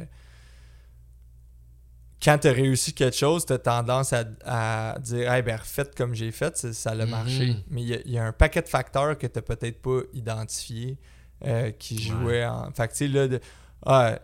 quand 2.23 2.37
tu 2.37 2.47
as 2.47 2.51
réussi 2.51 2.93
quelque 2.93 3.15
chose, 3.15 3.45
tu 3.45 3.53
as 3.53 3.57
tendance 3.59 4.13
à, 4.13 4.23
à 4.45 4.97
dire 4.99 5.31
Hey, 5.31 5.41
ben, 5.41 5.55
refaites 5.57 5.95
comme 5.95 6.13
j'ai 6.13 6.31
fait, 6.31 6.57
ça, 6.57 6.73
ça 6.73 6.89
a 6.91 6.95
Mhm. 6.95 7.09
marché. 7.09 7.55
Mais 7.69 7.81
il 7.81 7.87
y 7.87 7.93
a- 7.93 7.99
il 8.05 8.11
y, 8.11 8.17
a 8.17 8.25
un 8.25 8.31
paquet 8.33 8.61
de 8.61 8.67
facteurs 8.67 9.17
que 9.17 9.27
tu 9.27 9.41
peut-être 9.41 9.81
pas 9.81 9.99
identifiés 10.13 10.97
euh, 11.45 11.71
qui 11.71 12.01
jouaient 12.01 12.45
en. 12.45 12.69
Fait 12.71 12.87
que, 12.87 12.91
tu 12.93 12.97
sais, 12.97 13.07
là, 13.07 13.27
de, 13.29 13.39
ah, 13.85 14.19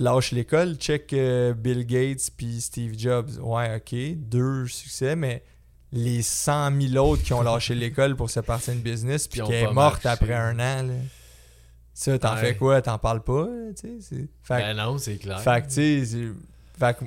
lâche 0.00 0.32
l'école, 0.32 0.74
check 0.74 1.12
euh, 1.12 1.54
Bill 1.54 1.86
Gates 1.86 2.30
puis 2.36 2.60
Steve 2.60 2.98
Jobs. 2.98 3.30
Ouais, 3.40 3.76
ok, 3.76 3.94
deux 4.16 4.66
succès, 4.66 5.14
mais 5.14 5.44
les 5.92 6.22
100 6.22 6.72
000 6.80 6.96
autres 7.06 7.22
qui 7.22 7.32
ont 7.32 7.42
lâché 7.42 7.74
l'école 7.76 8.16
pour 8.16 8.28
se 8.28 8.40
partir 8.40 8.74
une 8.74 8.80
business 8.80 9.28
puis 9.28 9.40
Qui 9.40 9.52
est 9.52 9.70
morte 9.72 10.04
marché. 10.04 10.08
après 10.24 10.34
un 10.34 10.54
an, 10.58 10.82
là. 10.88 10.94
Ça, 11.94 12.18
t'en 12.18 12.34
Ouais. 12.34 12.40
fais 12.40 12.56
quoi? 12.56 12.82
T'en 12.82 12.98
parles 12.98 13.22
pas, 13.22 13.46
là, 13.46 13.70
Fait 13.80 14.26
Ben 14.50 14.76
non, 14.76 14.98
c'est 14.98 15.16
clair. 15.16 15.40
fait 15.40 15.62
que, 15.62 15.66
tu 15.68 15.72
sais, 15.74 16.04
c'est- 16.04 16.32
fait 16.78 16.96
que, 16.98 17.04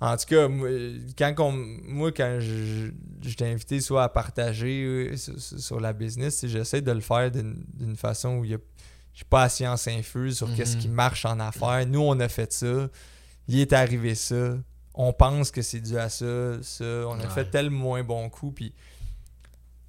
en 0.00 0.16
tout 0.16 0.26
cas, 0.26 0.46
moi, 0.48 0.68
quand, 1.16 1.34
qu'on- 1.34 1.52
moi, 1.84 2.12
quand 2.12 2.38
je, 2.40 2.90
je 3.22 3.34
t'ai 3.34 3.46
invité 3.50 3.80
soit 3.80 4.04
à 4.04 4.08
partager 4.08 4.84
euh, 4.84 5.16
sur, 5.16 5.40
sur- 5.40 5.80
la 5.80 5.92
business, 5.92 6.46
j'essaie 6.46 6.82
de 6.82 6.92
le 6.92 7.00
faire 7.00 7.30
d'une 7.30 7.96
façon 7.96 8.36
où 8.36 8.44
il 8.44 8.52
y 8.52 8.54
a, 8.54 8.58
j'ai 9.14 9.24
pas 9.28 9.42
la 9.42 9.48
science 9.48 9.88
infuse 9.88 10.36
sur 10.36 10.54
qu'est-ce 10.54 10.76
Mhm. 10.76 10.82
qui 10.82 10.88
marche 10.88 11.24
en 11.24 11.40
affaires. 11.40 11.84
Nous, 11.86 12.00
on 12.00 12.18
a 12.20 12.28
fait 12.28 12.52
ça. 12.52 12.88
Il 13.48 13.58
est 13.58 13.72
arrivé 13.72 14.14
ça. 14.14 14.56
On 14.94 15.12
pense 15.12 15.50
que 15.50 15.62
c'est 15.62 15.80
dû 15.80 15.96
à 15.98 16.08
ça, 16.08 16.62
ça. 16.62 16.84
On 16.84 17.18
a 17.18 17.24
Ouais. 17.24 17.28
fait 17.30 17.50
tel 17.50 17.70
moins 17.70 18.04
bon 18.04 18.28
coup, 18.30 18.52
puis... 18.52 18.72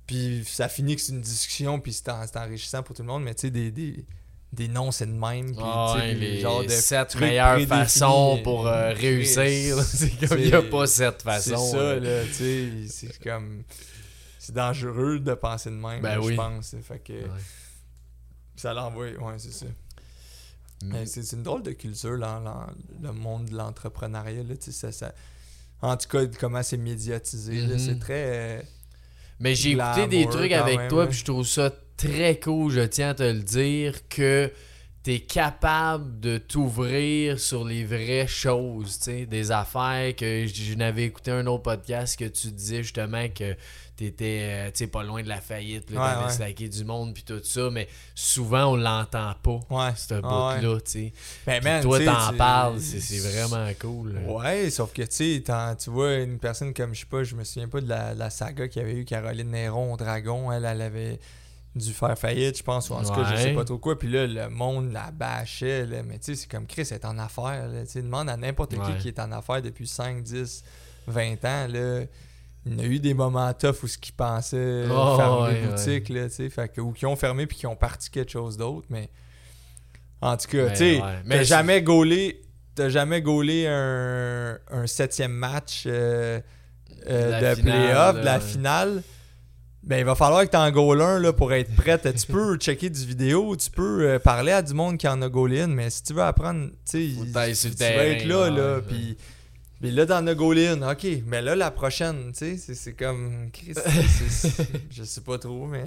Puis 0.08 0.44
ça 0.48 0.68
finit 0.68 0.96
que 0.96 1.02
c'est 1.04 1.12
une 1.14 1.22
discussion, 1.22 1.80
puis 1.80 1.94
c'est 1.94 2.10
en- 2.10 2.26
c'est 2.26 2.38
enrichissant 2.38 2.82
pour 2.82 2.96
tout 2.96 3.04
le 3.04 3.08
monde, 3.08 3.24
mais 3.24 3.36
tu 3.36 3.42
sais, 3.42 3.52
des, 3.52 3.70
des, 3.72 4.06
des 4.52 4.68
noms, 4.68 4.92
c'est 4.92 5.06
de 5.06 5.12
même. 5.12 5.52
Puis, 5.56 5.64
Ah 5.64 5.96
ouais, 5.98 6.14
les 6.16 6.42
de 6.44 6.68
sept 6.70 7.16
meilleures 7.16 7.60
façons 7.68 8.40
pour 8.44 8.68
euh, 8.68 8.94
réussir. 8.94 9.80
C'est 9.84 10.10
comme 10.28 10.40
il 10.40 10.46
c'est- 10.46 10.48
n'y 10.50 10.54
a 10.54 10.62
pas 10.64 10.88
sept 10.88 11.16
C'est 11.20 11.24
façons. 11.24 11.72
ça, 11.72 11.96
là, 11.96 12.24
tu 12.26 12.34
sais, 12.34 12.70
c'est 12.88 13.20
comme... 13.24 13.64
C'est 14.40 14.54
dangereux 14.56 15.20
de 15.20 15.34
penser 15.36 15.70
de 15.70 15.76
même, 15.76 16.02
Ben 16.02 16.16
là, 16.16 16.22
oui. 16.22 16.32
je 16.32 16.38
pense. 16.38 16.76
Fait 16.82 17.00
que 17.00 17.14
Ouais. 17.14 17.28
ça 18.56 18.74
l'envoie, 18.74 19.06
ouais, 19.06 19.34
c'est 19.38 19.54
ça. 19.54 19.66
Mais 20.84 21.06
c'est 21.06 21.22
c'est 21.24 21.36
une 21.36 21.44
drôle 21.44 21.62
de 21.62 21.72
culture, 21.72 22.16
là, 22.18 22.42
le 23.04 23.12
monde 23.12 23.46
de 23.50 23.56
l'entrepreneuriat, 23.56 24.44
là, 24.44 24.56
tu 24.56 24.72
sais, 24.72 24.72
ça, 24.72 24.92
ça- 24.92 25.14
En 25.82 25.96
tout 25.98 26.08
cas, 26.10 26.26
comment 26.40 26.64
c'est 26.64 26.78
médiatisé, 26.78 27.78
c'est 27.78 28.00
très... 28.00 28.60
euh, 28.60 28.62
Mais 29.40 29.54
j'ai 29.56 29.72
écouté 29.72 30.08
des 30.08 30.26
trucs 30.28 30.52
avec 30.52 30.78
même, 30.78 30.90
toi, 30.90 31.06
puis 31.08 31.18
je 31.20 31.26
trouve 31.26 31.46
ça 31.46 31.72
très 32.08 32.40
cool, 32.40 32.72
je 32.72 32.82
tiens 32.82 33.10
à 33.10 33.14
te 33.14 33.24
le 33.24 33.42
dire, 33.42 34.08
que 34.08 34.52
t'es 35.04 35.20
capable 35.22 36.20
de 36.20 36.38
t'ouvrir 36.38 37.40
sur 37.40 37.64
les 37.66 37.84
vraies 37.86 38.28
choses, 38.28 38.98
tu 39.00 39.04
sais, 39.06 39.26
des 39.26 39.52
affaires 39.52 40.16
que 40.16 40.46
je, 40.46 40.74
n'avais 40.76 41.04
écouté 41.06 41.32
un 41.32 41.46
autre 41.48 41.64
podcast 41.64 42.18
que 42.20 42.26
tu 42.26 42.52
disais 42.52 42.84
justement 42.84 43.28
que 43.30 43.56
t'étais, 43.96 44.40
euh, 44.42 44.66
tu 44.68 44.80
sais, 44.80 44.88
pas 44.88 45.04
loin 45.04 45.24
de 45.24 45.28
la 45.30 45.40
faillite, 45.42 45.90
Ouais, 45.90 45.96
t'avais 45.98 46.26
ouais. 46.26 46.32
slacké 46.32 46.68
du 46.70 46.84
monde, 46.86 47.14
puis 47.14 47.24
tout 47.24 47.42
ça, 47.44 47.70
mais 47.72 47.88
souvent 48.16 48.74
on 48.74 48.76
l'entend 48.76 49.34
pas, 49.42 49.60
Ouais. 49.70 49.92
ce 49.96 50.16
Ah 50.16 50.58
bout-là, 50.62 50.80
tu. 50.82 51.12
Ben, 51.46 51.82
toi, 51.82 52.00
tu 52.00 52.06
t'en 52.06 52.32
tu- 52.32 52.38
parles, 52.38 52.80
c'est 52.80 53.00
c'est 53.00 53.20
vraiment 53.20 53.70
cool. 53.80 54.14
là. 54.16 54.22
Ouais, 54.32 54.70
sauf 54.70 54.92
que 54.94 55.02
tu 55.04 55.44
tu 55.44 55.90
vois, 55.90 56.16
une 56.16 56.40
personne 56.40 56.74
comme 56.74 56.94
je 56.94 57.02
sais 57.02 57.06
pas, 57.06 57.24
je 57.24 57.36
me 57.36 57.44
souviens 57.46 57.68
pas 57.70 57.82
de 57.82 57.88
la, 57.90 58.14
la 58.14 58.30
saga 58.30 58.68
qu'il 58.68 58.82
y 58.82 58.86
avait 58.86 58.96
eu 58.96 59.06
Caroline 59.06 59.50
Néron 59.52 59.94
au 59.94 59.98
Dragon, 59.98 60.52
elle, 60.52 60.66
elle 60.66 60.82
avait 60.82 61.20
dû 61.76 61.94
faire 61.94 62.18
faillite, 62.18 62.58
je 62.58 62.64
pense, 62.64 62.90
ou 62.90 62.94
en 62.94 63.04
tout 63.04 63.14
cas, 63.14 63.36
je 63.36 63.42
sais 63.42 63.54
pas 63.54 63.64
trop 63.64 63.78
quoi. 63.78 63.98
Puis 63.98 64.10
là, 64.10 64.26
le 64.28 64.50
monde 64.50 64.92
la 64.92 65.12
bâchait, 65.12 65.86
là, 65.86 66.02
mais 66.04 66.18
tu 66.20 66.26
sais, 66.26 66.36
c'est 66.36 66.50
comme 66.50 66.66
Chris 66.66 66.82
est 66.92 67.06
en 67.06 67.18
affaires. 67.20 67.68
Là, 67.68 67.84
demande 67.96 68.30
à 68.30 68.38
n'importe 68.38 68.74
Ouais. 68.74 68.80
qui 68.98 69.04
qui 69.04 69.08
est 69.10 69.20
en 69.20 69.32
affaires 69.32 69.62
depuis 69.62 69.88
5, 69.88 70.24
10, 70.24 70.64
20 71.08 71.34
ans, 71.46 71.68
là. 71.70 72.02
il 72.66 72.78
y 72.78 72.82
a 72.82 72.86
eu 72.86 73.00
des 73.00 73.14
moments 73.14 73.54
tough 73.54 73.84
où 73.84 73.88
ce 73.88 73.98
qu'ils 73.98 74.14
pensaient 74.16 74.86
Oh, 74.92 75.16
fermer 75.18 75.48
ouais, 75.62 75.68
boutique, 75.68 76.10
là, 76.10 76.28
tu 76.28 76.36
sais, 76.36 76.50
fait 76.50 76.70
que, 76.70 76.82
ou 76.82 76.92
qui 76.92 77.06
ont 77.06 77.16
fermé 77.16 77.46
puis 77.48 77.58
qui 77.58 77.68
ont 77.68 77.76
parti 77.76 78.10
quelque 78.10 78.32
chose 78.32 78.58
d'autre, 78.58 78.88
mais 78.90 79.10
en 80.22 80.36
tout 80.38 80.48
cas, 80.50 80.70
tu 80.72 80.76
sais, 80.78 81.02
Mais 81.26 81.46
jamais 81.46 81.82
gaulé, 81.82 82.42
t'as 82.76 82.90
jamais 82.90 83.22
gaulé 83.22 83.68
un, 83.68 84.58
un 84.72 84.88
septième 84.88 85.32
match 85.32 85.84
euh, 85.86 86.40
euh, 87.08 87.56
de 87.56 87.62
playoff, 87.62 88.16
de 88.16 88.20
là, 88.20 88.24
la 88.34 88.40
finale. 88.40 89.04
Ben, 89.82 89.98
il 90.00 90.06
va 90.06 90.14
falloir 90.14 90.44
que 90.44 90.50
t'en 90.50 90.70
goal 90.72 91.02
un 91.02 91.20
là, 91.20 91.32
pour 91.34 91.54
être 91.54 91.74
prête. 91.76 92.08
tu 92.16 92.28
peux 92.32 92.56
checker 92.60 92.90
du 92.90 93.06
vidéo, 93.06 93.56
tu 93.56 93.72
peux 93.72 94.08
euh, 94.10 94.20
parler 94.20 94.52
à 94.52 94.62
du 94.62 94.74
monde 94.74 94.98
qui 94.98 95.08
en 95.08 95.22
a 95.22 95.30
goalé 95.30 95.62
une, 95.62 95.74
mais 95.74 95.90
si 95.90 96.04
tu 96.04 96.14
veux 96.14 96.22
apprendre, 96.22 96.70
tu 96.90 97.16
sais, 97.16 97.16
tu 97.72 97.78
vas 97.78 98.06
être 98.06 98.26
là, 98.26 98.50
là, 98.50 98.82
puis 98.82 99.18
puis 99.80 99.92
là, 99.92 100.06
t'en 100.06 100.28
as 100.28 100.36
goalé 100.36 100.68
une, 100.68 100.84
ok, 100.84 101.08
mais 101.26 101.42
là, 101.42 101.56
la 101.56 101.72
prochaine, 101.72 102.34
tu 102.34 102.58
sais, 102.58 102.76
c'est- 102.76 102.92
comme. 102.94 103.50
Chris, 103.54 103.74
je 104.92 105.04
sais 105.06 105.22
pas 105.22 105.38
trop, 105.40 105.66
mais. 105.68 105.86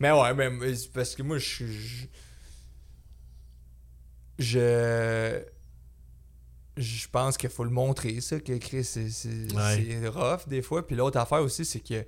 Mais 0.00 0.10
ouais, 0.10 0.34
mais 0.34 0.50
mais 0.50 0.72
parce 0.92 1.14
que 1.14 1.22
moi, 1.22 1.38
je 1.38 1.46
suis. 1.48 1.72
je- 1.72 2.06
Je. 4.38 5.42
Je 6.76 7.06
pense 7.12 7.36
qu'il 7.36 7.50
faut 7.50 7.64
le 7.64 7.70
montrer, 7.70 8.20
ça, 8.20 8.40
que 8.40 8.56
Chris, 8.56 8.82
c'est 8.84 9.10
c'est- 9.10 9.54
Ouais. 9.54 9.86
c'est 10.00 10.08
rough 10.08 10.48
des 10.48 10.62
fois. 10.62 10.84
Puis 10.86 10.96
l'autre 10.96 11.18
affaire 11.18 11.40
aussi, 11.42 11.64
c'est 11.64 11.80
que. 11.80 12.04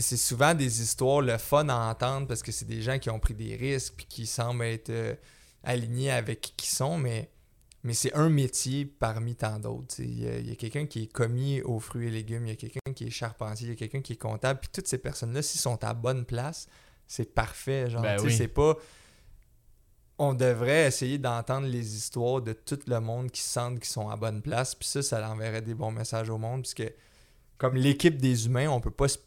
C'est 0.00 0.16
souvent 0.16 0.54
des 0.54 0.82
histoires 0.82 1.20
le 1.20 1.38
fun 1.38 1.68
à 1.68 1.90
entendre 1.90 2.26
parce 2.26 2.42
que 2.42 2.52
c'est 2.52 2.66
des 2.66 2.82
gens 2.82 2.98
qui 2.98 3.10
ont 3.10 3.18
pris 3.18 3.34
des 3.34 3.56
risques 3.56 3.94
puis 3.96 4.06
qui 4.06 4.26
semblent 4.26 4.64
être 4.64 4.90
euh, 4.90 5.14
alignés 5.62 6.10
avec 6.10 6.40
qui 6.40 6.66
ils 6.66 6.74
sont, 6.74 6.98
mais, 6.98 7.30
mais 7.82 7.94
c'est 7.94 8.14
un 8.14 8.28
métier 8.28 8.84
parmi 8.84 9.34
tant 9.34 9.58
d'autres. 9.58 9.94
Il 9.98 10.48
y 10.48 10.52
a, 10.52 10.56
quelqu'un 10.56 10.86
qui 10.86 11.04
est 11.04 11.12
commis 11.12 11.62
aux 11.62 11.80
fruits 11.80 12.08
et 12.08 12.10
légumes, 12.10 12.46
il 12.46 12.50
y 12.50 12.52
a 12.52 12.56
quelqu'un 12.56 12.92
qui 12.94 13.06
est 13.06 13.10
charpentier, 13.10 13.66
il 13.66 13.70
y 13.70 13.72
a 13.72 13.76
quelqu'un 13.76 14.00
qui 14.00 14.14
est 14.14 14.20
comptable, 14.20 14.60
puis 14.60 14.70
toutes 14.72 14.88
ces 14.88 14.98
personnes-là, 14.98 15.42
s'ils 15.42 15.60
sont 15.60 15.82
à 15.84 15.94
bonne 15.94 16.24
place, 16.24 16.66
c'est 17.06 17.34
parfait. 17.34 17.90
Genre, 17.90 18.02
Ben 18.02 18.20
oui. 18.20 18.34
c'est 18.34 18.48
pas. 18.48 18.76
On 20.18 20.34
devrait 20.34 20.86
essayer 20.86 21.16
d'entendre 21.16 21.66
les 21.66 21.96
histoires 21.96 22.42
de 22.42 22.52
tout 22.52 22.78
le 22.86 23.00
monde 23.00 23.30
qui 23.30 23.40
sentent 23.40 23.80
qu'ils 23.80 23.88
sont 23.88 24.10
à 24.10 24.16
bonne 24.16 24.42
place, 24.42 24.74
puis 24.74 24.86
ça, 24.86 25.02
ça 25.02 25.30
enverrait 25.30 25.62
des 25.62 25.74
bons 25.74 25.92
messages 25.92 26.28
au 26.28 26.36
monde, 26.36 26.62
puisque 26.62 26.92
comme 27.56 27.74
l'équipe 27.74 28.16
des 28.16 28.46
humains, 28.46 28.68
on 28.68 28.80
peut 28.80 28.90
pas 28.90 29.08
se 29.08 29.18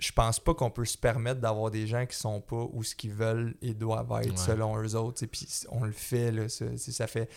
je 0.00 0.12
pense 0.12 0.40
pas 0.40 0.54
qu'on 0.54 0.70
peut 0.70 0.84
se 0.84 0.98
permettre 0.98 1.40
d'avoir 1.40 1.70
des 1.70 1.86
gens 1.86 2.06
qui 2.06 2.16
sont 2.16 2.40
pas 2.40 2.66
où 2.72 2.82
ce 2.82 2.94
qu'ils 2.94 3.12
veulent 3.12 3.54
et 3.62 3.74
doivent 3.74 4.10
être 4.22 4.30
Ouais. 4.30 4.36
selon 4.36 4.76
eux 4.82 4.96
autres. 4.96 5.22
Et 5.22 5.26
puis 5.26 5.46
on 5.70 5.84
le 5.84 5.92
fait, 5.92 6.32
là, 6.32 6.48
ça, 6.48 7.06
fait 7.06 7.28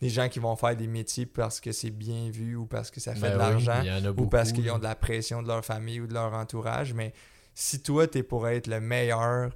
des 0.00 0.08
gens 0.10 0.28
qui 0.28 0.38
vont 0.38 0.54
faire 0.54 0.76
des 0.76 0.86
métiers 0.86 1.26
parce 1.26 1.60
que 1.60 1.72
c'est 1.72 1.90
bien 1.90 2.30
vu 2.30 2.56
ou 2.56 2.66
parce 2.66 2.90
que 2.90 3.00
ça 3.00 3.14
fait 3.14 3.22
Ben 3.22 3.38
de 3.52 3.56
oui, 3.56 3.64
l'argent 3.64 4.12
ou 4.16 4.26
parce 4.26 4.52
qu'ils 4.52 4.70
ont 4.70 4.78
de 4.78 4.84
la 4.84 4.94
pression 4.94 5.42
de 5.42 5.48
leur 5.48 5.64
famille 5.64 6.00
ou 6.00 6.06
de 6.06 6.14
leur 6.14 6.32
entourage. 6.34 6.92
Mais 6.94 7.12
si 7.54 7.82
toi, 7.82 8.06
tu 8.06 8.18
es 8.18 8.22
pour 8.22 8.46
être 8.48 8.66
le 8.66 8.80
meilleur 8.80 9.50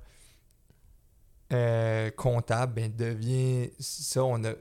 euh, 1.52 2.10
comptable, 2.10 2.74
ben 2.74 2.92
deviens 2.96 3.68
ça. 3.78 4.24
On 4.24 4.42
a, 4.44 4.52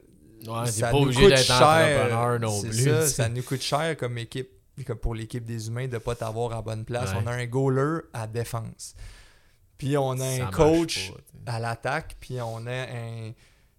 Ouais, 0.45 0.69
ça 0.69 0.88
pas 0.91 0.97
nous 0.99 1.03
obligé 1.03 1.27
coûte 1.27 1.38
cher, 1.38 2.39
non 2.41 2.61
plus. 2.61 2.73
Ça, 2.84 3.07
ça 3.07 3.30
nous 3.30 3.43
coûte 3.43 3.61
cher 3.61 3.95
comme 3.95 4.17
équipe, 4.17 4.49
comme 4.85 4.97
pour 4.97 5.13
l'équipe 5.15 5.45
des 5.45 5.67
humains 5.67 5.87
de 5.87 5.97
pas 5.99 6.15
t'avoir 6.15 6.53
à 6.53 6.61
bonne 6.61 6.83
place. 6.85 7.11
Ouais. 7.11 7.19
On 7.23 7.27
a 7.27 7.31
un 7.33 7.45
goaler 7.45 7.99
à 8.13 8.25
défense. 8.27 8.95
Puis 9.77 9.97
on 9.97 10.13
a 10.19 10.37
Ça 10.37 10.47
un 10.47 10.51
coach 10.51 11.11
pas, 11.45 11.53
à 11.53 11.59
l'attaque, 11.59 12.15
puis 12.19 12.39
on 12.41 12.65
a 12.67 12.71
un 12.83 13.31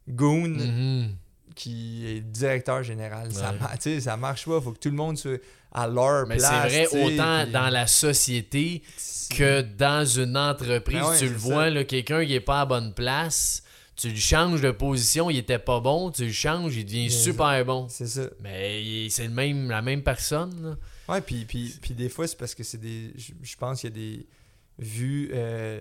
goon 0.09 0.49
Mhm. 0.49 1.17
qui 1.57 2.07
est 2.07 2.21
directeur 2.21 2.83
général. 2.83 3.33
Ça, 3.33 3.53
Ouais. 3.85 4.01
ça 4.01 4.17
marche 4.17 4.45
pas. 4.45 4.61
Faut 4.61 4.73
que 4.73 4.79
tout 4.79 4.91
le 4.91 4.97
monde 4.97 5.17
soit 5.19 5.41
à 5.73 5.89
leur 5.89 6.27
Mais 6.29 6.39
c'est 6.39 6.47
place. 6.49 6.73
vrai, 6.73 6.85
tu 6.85 6.91
sais, 6.91 7.05
autant 7.05 7.43
puis- 7.45 7.53
dans 7.53 7.69
la 7.71 7.87
société 7.89 8.83
que 9.31 9.63
dans 9.63 10.05
une 10.05 10.37
entreprise, 10.37 11.01
Ben 11.01 11.09
ouais, 11.11 11.19
tu 11.19 11.25
le 11.25 11.31
c'est 11.31 11.37
vois, 11.37 11.85
quelqu'un 11.85 12.25
qui 12.25 12.35
est 12.35 12.41
pas 12.41 12.61
à 12.61 12.67
bonne 12.67 12.93
place, 12.95 13.64
tu 13.97 14.09
le 14.11 14.17
changes 14.17 14.61
de 14.61 14.71
position, 14.71 15.31
il 15.31 15.39
était 15.39 15.59
pas 15.59 15.81
bon, 15.81 16.11
tu 16.11 16.25
le 16.27 16.33
changes, 16.33 16.77
il 16.77 16.85
devient 16.85 17.07
Bien 17.09 17.17
super 17.17 17.65
bon. 17.65 17.87
C'est 17.89 18.07
ça. 18.09 18.29
Mais 18.41 19.09
c'est 19.11 19.25
le 19.29 19.33
même, 19.33 19.69
la 19.71 19.83
même 19.83 20.03
personne. 20.03 20.63
là. 20.63 20.77
Ouais, 21.15 21.21
puis, 21.21 21.45
puis, 21.45 21.77
puis 21.81 21.95
des 21.95 22.09
fois, 22.09 22.27
c'est 22.27 22.37
parce 22.39 22.55
que 22.55 22.63
c'est 22.65 22.79
des. 22.79 23.13
Je, 23.17 23.57
pense 23.57 23.81
qu'il 23.83 23.91
y 23.91 23.93
a 23.93 23.97
des 23.97 24.27
vues 24.79 25.31
euh, 25.35 25.81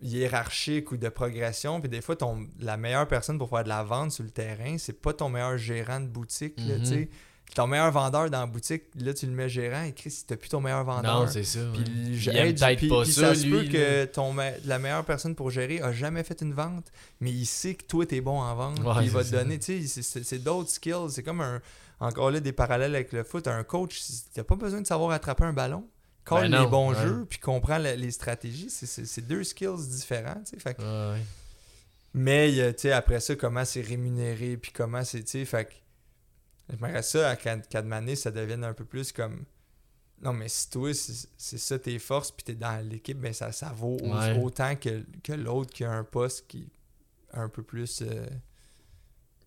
hiérarchiques 0.00 0.92
ou 0.92 0.96
de 0.96 1.08
progression. 1.08 1.80
Puis 1.80 1.88
des 1.88 2.00
fois, 2.00 2.16
ton, 2.16 2.46
la 2.60 2.76
meilleure 2.76 3.08
personne 3.08 3.38
pour 3.38 3.48
faire 3.48 3.64
de 3.64 3.68
la 3.68 3.82
vente 3.82 4.12
sur 4.12 4.24
le 4.24 4.30
terrain, 4.30 4.78
c'est 4.78 5.00
pas 5.00 5.12
ton 5.12 5.28
meilleur 5.28 5.56
gérant 5.58 6.00
de 6.00 6.06
boutique. 6.06 6.54
là, 6.58 6.76
Mhm. 6.76 6.80
tu 6.80 6.86
sais. 6.86 7.08
Ton 7.54 7.68
meilleur 7.68 7.92
vendeur 7.92 8.30
dans 8.30 8.40
la 8.40 8.46
boutique, 8.46 8.82
là, 8.96 9.14
tu 9.14 9.26
le 9.26 9.32
mets 9.32 9.48
gérant 9.48 9.84
et 9.84 9.92
Chris, 9.92 10.24
t'as 10.26 10.34
plus 10.36 10.48
ton 10.48 10.60
meilleur 10.60 10.82
vendeur. 10.82 11.20
Non, 11.20 11.28
c'est 11.30 11.44
ça. 11.44 11.60
Puis 11.72 12.28
ouais. 12.28 12.36
hey, 12.36 12.52
peut-être 12.54 12.88
pas 12.88 13.02
puis 13.02 13.12
ça, 13.12 13.32
se 13.34 13.44
lui. 13.44 13.50
peut 13.50 13.64
que 13.72 14.04
ton 14.06 14.34
la 14.64 14.78
meilleure 14.80 15.04
personne 15.04 15.36
pour 15.36 15.50
gérer 15.50 15.80
a 15.80 15.92
jamais 15.92 16.24
fait 16.24 16.40
une 16.42 16.52
vente, 16.52 16.86
mais 17.20 17.30
il 17.30 17.46
sait 17.46 17.74
que 17.74 17.84
toi, 17.84 18.04
t'es 18.06 18.20
bon 18.20 18.40
en 18.40 18.54
vente. 18.56 18.80
Ouais, 18.80 18.94
puis 18.96 19.04
il 19.04 19.10
va 19.12 19.22
te 19.22 19.28
ça. 19.28 19.36
donner, 19.36 19.58
tu 19.60 19.86
sais, 19.86 20.02
c'est- 20.02 20.38
d'autres 20.38 20.70
skills. 20.70 21.10
C'est 21.10 21.22
comme 21.22 21.40
un. 21.42 21.60
Encore 22.00 22.32
là, 22.32 22.40
des 22.40 22.50
parallèles 22.52 22.94
avec 22.96 23.12
le 23.12 23.22
foot. 23.22 23.46
Un 23.46 23.62
coach, 23.62 24.00
t'as 24.34 24.42
pas 24.42 24.56
besoin 24.56 24.80
de 24.80 24.86
savoir 24.86 25.12
attraper 25.12 25.44
un 25.44 25.52
ballon. 25.52 25.86
Colle 26.24 26.50
Ben 26.50 26.62
les 26.62 26.66
bons 26.66 26.92
ouais. 26.92 27.00
jeux, 27.02 27.24
puis 27.28 27.38
comprend 27.38 27.78
la- 27.78 27.94
les 27.94 28.10
stratégies. 28.10 28.68
C'est- 28.70 29.20
deux 29.20 29.44
skills 29.44 29.86
différents, 29.90 30.40
tu 30.44 30.56
sais. 30.56 30.58
Fait 30.58 30.74
que- 30.74 30.82
mais, 32.14 32.60
a, 32.60 32.72
tu 32.72 32.82
sais, 32.82 32.92
après 32.92 33.20
ça, 33.20 33.34
comment 33.36 33.64
c'est 33.64 33.80
rémunéré, 33.80 34.56
puis 34.56 34.72
comment 34.72 35.04
c'est, 35.04 35.22
tu 35.22 35.30
sais, 35.38 35.44
fait 35.44 35.66
que 35.66 35.72
j'aimerais 36.70 37.02
ça, 37.02 37.30
à 37.30 37.36
Cad- 37.36 37.66
Cadmané, 37.68 38.16
ça 38.16 38.30
devienne 38.30 38.64
un 38.64 38.72
peu 38.74 38.84
plus 38.84 39.12
comme, 39.12 39.44
non, 40.22 40.32
mais 40.32 40.48
si 40.48 40.70
toi, 40.70 40.90
c'est 40.94 41.58
ça 41.58 41.78
tes 41.78 41.98
forces, 41.98 42.30
puis 42.30 42.44
t'es 42.44 42.54
dans 42.54 42.86
l'équipe, 42.88 43.18
ben 43.18 43.32
ça, 43.32 43.52
ça 43.52 43.72
vaut 43.76 43.98
Ouais. 44.02 44.38
autant 44.38 44.74
que, 44.76 45.04
que 45.22 45.32
l'autre 45.32 45.72
qui 45.72 45.84
a 45.84 45.90
un 45.92 46.04
poste 46.04 46.46
qui 46.48 46.62
est 46.62 47.38
un 47.38 47.48
peu 47.48 47.62
plus... 47.62 48.00
euh, 48.02 48.26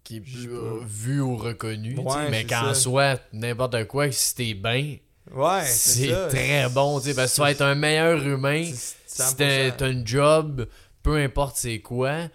Qui 0.04 0.18
est 0.18 0.22
plus, 0.22 0.48
pas. 0.48 0.54
euh, 0.54 0.80
vu 0.86 1.22
ou 1.22 1.36
reconnu. 1.38 1.98
Ouais, 2.00 2.30
mais 2.30 2.46
qu'en 2.46 2.74
soit, 2.74 3.22
n'importe 3.34 3.86
quoi, 3.88 4.12
si 4.12 4.36
t'es 4.36 4.54
bien, 4.54 4.98
Ouais, 5.32 5.66
c'est 5.66 6.08
très 6.30 6.70
bon. 6.70 7.00
tu 7.02 7.08
sais, 7.10 7.14
parce 7.14 7.32
que 7.32 7.36
tu 7.36 7.42
vas 7.42 7.52
être 7.52 7.62
un 7.62 7.76
meilleur 7.76 8.26
humain. 8.26 8.64
Si 8.64 8.96
t'as 9.36 9.70
100%. 9.72 9.76
t'as 9.78 9.86
un 9.88 10.06
job, 10.06 10.68
peu 11.04 11.18
importe 11.18 11.58
c'est 11.58 11.80
quoi, 11.80 12.30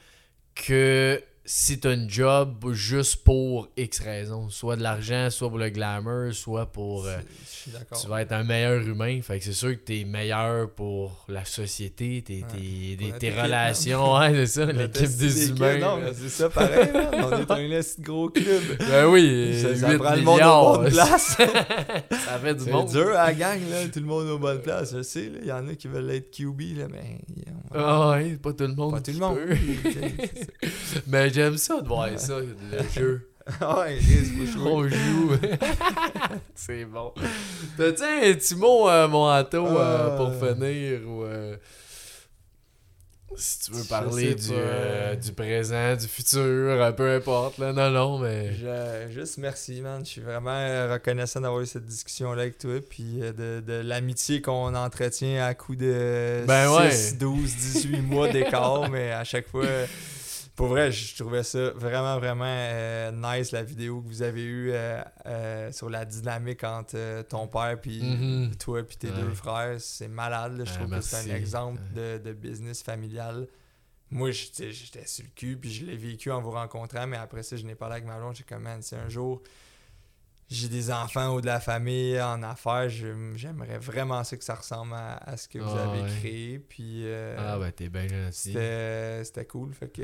que 0.55 1.23
si 1.44 1.81
t'as 1.81 1.90
un 1.90 2.09
job 2.09 2.73
juste 2.73 3.24
pour 3.24 3.69
X 3.77 3.98
raisons, 4.01 4.48
soit 4.48 4.77
de 4.77 4.82
l'argent, 4.82 5.28
soit 5.28 5.48
pour 5.48 5.59
le 5.59 5.70
glamour, 5.70 6.32
soit 6.32 6.66
pour... 6.66 7.05
euh, 7.06 7.16
C'est- 7.19 7.43
Je 7.44 7.70
suis 7.70 7.70
d'accord. 7.78 8.01
tu 8.01 8.09
vas 8.09 8.23
être 8.23 8.32
un 8.32 8.44
meilleur 8.44 8.81
humain, 8.82 9.20
fait 9.23 9.39
que 9.39 9.44
c'est 9.44 9.52
sûr 9.52 9.70
que 9.70 9.81
t'es 9.85 10.05
meilleur 10.05 10.70
pour 10.70 11.24
la 11.28 11.44
société, 11.44 12.23
tes, 12.27 12.43
Ouais. 12.44 13.19
tes, 13.19 13.31
relations, 13.31 14.14
ouais, 14.19 14.32
c'est 14.35 14.47
ça, 14.47 14.66
l'équipe 14.66 15.02
des 15.16 15.28
d'équipe, 15.35 15.56
humains. 15.56 15.78
Non, 15.78 15.97
mais 16.01 16.12
c'est 16.14 16.28
ça, 16.28 16.48
pareil. 16.48 16.90
On 17.12 17.32
est 17.32 17.51
un 17.77 18.02
gros 18.02 18.28
club. 18.31 18.62
Ben 18.78 19.06
oui, 19.06 19.60
Ça, 19.60 19.74
ça 19.77 19.90
8 19.93 19.98
prend 19.98 20.14
le 20.14 20.23
monde 20.23 20.40
aux 20.43 20.77
bonnes 20.78 20.90
places. 20.93 21.36
ça 22.10 22.39
fait 22.43 22.55
du 22.55 22.64
C'est 22.64 22.70
monde. 22.70 22.89
dur 22.90 23.09
à 23.10 23.27
la 23.27 23.35
gang, 23.35 23.60
là. 23.70 23.89
Tout 23.93 24.01
le 24.01 24.06
monde 24.06 24.28
aux 24.28 24.39
bonnes 24.39 24.60
places. 24.62 24.94
Je 24.97 25.02
sais, 25.02 25.28
là. 25.28 25.39
Il 25.43 25.48
y 25.48 25.52
en 25.52 25.66
a 25.69 25.74
qui 25.74 25.89
veulent 25.89 26.10
être 26.10 26.31
QB, 26.31 26.60
là, 26.78 26.86
mais. 26.90 27.19
Ah 27.74 28.10
ouais, 28.10 28.36
pas 28.43 28.52
tout 28.52 28.64
le 28.66 28.74
monde. 28.74 28.93
Pas 28.93 29.01
tout 29.01 29.12
le 29.12 29.19
monde. 29.19 29.39
c'est 30.62 31.06
Mais 31.06 31.31
j'aime 31.33 31.57
ça 31.57 31.81
de 31.81 31.89
voir 31.89 32.09
ça, 32.19 32.39
le 32.41 32.89
jeu. 32.95 33.29
ouais. 33.61 33.99
On 34.65 34.89
joue. 34.89 35.33
c'est 36.55 36.85
bon. 36.85 37.13
T'as-tu 37.77 38.03
un 38.05 38.35
petit 38.35 38.55
mot, 38.55 38.89
euh, 38.89 39.09
mon 39.09 39.29
Anto, 39.29 39.67
euh, 39.67 39.77
Euh. 39.79 40.17
pour 40.17 40.33
finir 40.35 41.01
ou. 41.09 41.25
si 43.35 43.59
tu 43.61 43.73
veux 43.73 43.85
parler 43.85 44.35
du, 44.35 44.51
euh, 44.53 45.15
du 45.17 45.33
présent, 45.33 45.97
du 45.97 46.07
futur, 46.07 46.95
peu 46.95 47.15
importe, 47.17 47.57
là. 47.59 47.73
Non, 47.73 47.91
non, 47.91 48.19
mais. 48.19 48.53
Je- 48.53 49.11
juste 49.11 49.39
merci, 49.39 49.81
man. 49.81 50.05
Je 50.05 50.11
suis 50.11 50.21
vraiment 50.21 50.93
reconnaissant 50.93 51.41
d'avoir 51.41 51.63
eu 51.63 51.67
cette 51.67 51.87
discussion-là 51.87 52.43
avec 52.43 52.59
toi. 52.59 52.75
Puis 52.89 53.21
de, 53.21 53.61
de 53.61 53.73
l'amitié 53.83 54.43
qu'on 54.43 54.75
entretient 54.75 55.45
à 55.47 55.55
coup 55.55 55.75
de 55.77 56.45
Ben 56.47 56.69
6, 56.91 57.13
ouais. 57.13 57.19
12, 57.19 57.57
18 57.57 58.01
mois 58.03 58.29
d'écart. 58.29 58.91
mais 58.93 59.11
à 59.13 59.25
chaque 59.25 59.49
fois, 59.49 59.65
pour 60.55 60.66
vrai, 60.69 60.93
je 60.93 61.16
trouvais 61.16 61.43
ça 61.43 61.70
vraiment, 61.70 62.19
vraiment 62.19 62.45
euh, 62.47 63.11
nice 63.11 63.53
la 63.53 63.62
vidéo 63.62 64.03
que 64.03 64.09
vous 64.09 64.23
avez 64.23 64.45
eue 64.45 64.70
euh, 64.73 65.03
euh, 65.27 65.73
sur 65.73 65.89
la 65.89 66.05
dynamique 66.05 66.62
entre 66.65 67.23
ton 67.23 67.47
père 67.49 67.81
puis 67.81 68.03
Mhm. 68.03 68.55
toi 68.57 68.83
puis 68.83 68.97
tes 68.99 69.11
Ouais. 69.11 69.16
deux 69.23 69.33
frères. 69.33 69.81
C'est 69.81 70.09
malade. 70.09 70.59
là. 70.59 70.65
Je 70.65 70.74
trouve 70.74 70.91
que 70.91 71.01
c'est 71.01 71.31
un 71.31 71.35
exemple 71.35 71.81
de, 71.95 72.19
de 72.19 72.33
business 72.33 72.83
familial. 72.83 73.47
Moi, 74.11 74.31
j'étais 74.31 74.73
sur 75.07 75.24
le 75.24 75.31
cul, 75.35 75.57
puis 75.57 75.73
je 75.73 75.87
l'ai 75.87 75.97
vécu 75.97 76.31
en 76.31 76.43
vous 76.43 76.51
rencontrant, 76.51 77.07
mais 77.07 77.16
après 77.16 77.43
ça, 77.43 77.57
je 77.57 77.65
n'ai 77.65 77.74
parlé 77.74 77.95
avec 77.95 78.05
ma 78.07 78.19
blonde. 78.19 78.37
J'ai 78.37 78.45
comme, 78.45 78.62
man, 78.62 78.83
si 78.83 78.95
un 78.95 79.09
jour 79.09 79.43
j'ai 80.55 80.69
des 80.69 80.91
enfants 80.91 81.35
ou 81.35 81.41
de 81.41 81.47
la 81.47 81.61
famille 81.61 82.20
en 82.20 82.43
affaires, 82.43 82.89
j'aimerais 82.89 83.79
vraiment 83.79 84.23
ça 84.24 84.37
que 84.37 84.45
ça 84.45 84.55
ressemble 84.55 84.95
à, 84.95 85.16
à 85.16 85.37
ce 85.37 85.49
que 85.49 85.59
vous 85.59 85.77
Ah, 85.77 85.91
avez 85.91 86.03
ouais. 86.03 86.09
créé. 86.20 86.59
Puis 86.59 87.03
euh, 87.07 87.37
Ah, 87.39 87.59
ben, 87.59 87.70
t'es 87.73 87.89
bien 87.89 88.07
gentil. 88.09 88.53
c'était 88.53 89.24
c'était 89.24 89.45
cool. 89.47 89.73
Fait 89.74 89.89
que 89.93 90.03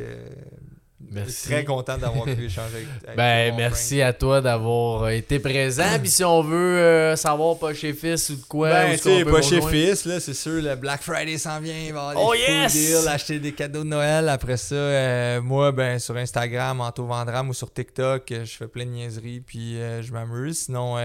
Merci. 1.12 1.48
Très 1.48 1.64
content 1.64 1.96
d'avoir 1.96 2.24
pu 2.24 2.44
échanger 2.46 2.74
avec, 2.74 2.86
avec 3.04 3.16
Ben, 3.16 3.54
merci 3.56 4.02
à 4.02 4.12
toi 4.12 4.40
d'avoir 4.40 5.04
euh, 5.04 5.10
été 5.10 5.38
présent. 5.38 5.98
Puis 6.00 6.10
si 6.10 6.24
on 6.24 6.42
veut 6.42 6.78
euh, 6.78 7.16
savoir 7.16 7.56
pas 7.56 7.72
chez 7.72 7.92
Fils 7.92 8.30
ou 8.30 8.36
de 8.36 8.42
quoi, 8.42 8.70
Ben, 8.70 8.96
tu 8.96 9.02
sais, 9.02 9.24
pas 9.24 9.40
chez? 9.40 9.60
Fils, 9.62 10.04
là, 10.06 10.18
c'est 10.18 10.34
sûr, 10.34 10.60
le 10.60 10.74
Black 10.74 11.02
Friday 11.02 11.38
s'en 11.38 11.60
vient, 11.60 11.78
il 11.78 11.92
va 11.92 12.08
y 12.08 12.10
avoir 12.10 12.16
Oh 12.16 12.34
yes! 12.34 12.72
deals, 12.72 13.08
acheter 13.08 13.38
des 13.38 13.52
cadeaux 13.52 13.84
de 13.84 13.88
Noël. 13.88 14.28
Après 14.28 14.56
ça, 14.56 14.74
euh, 14.74 15.40
moi, 15.40 15.70
ben, 15.70 16.00
sur 16.00 16.16
Instagram, 16.16 16.80
Anto 16.80 17.06
Vandram 17.06 17.48
ou 17.48 17.54
sur 17.54 17.72
TikTok, 17.72 18.24
je 18.30 18.56
fais 18.56 18.68
plein 18.68 18.84
de 18.84 18.90
niaiseries, 18.90 19.40
puis 19.40 19.80
euh, 19.80 20.02
je 20.02 20.12
m'amuse. 20.12 20.58
Sinon, 20.58 20.96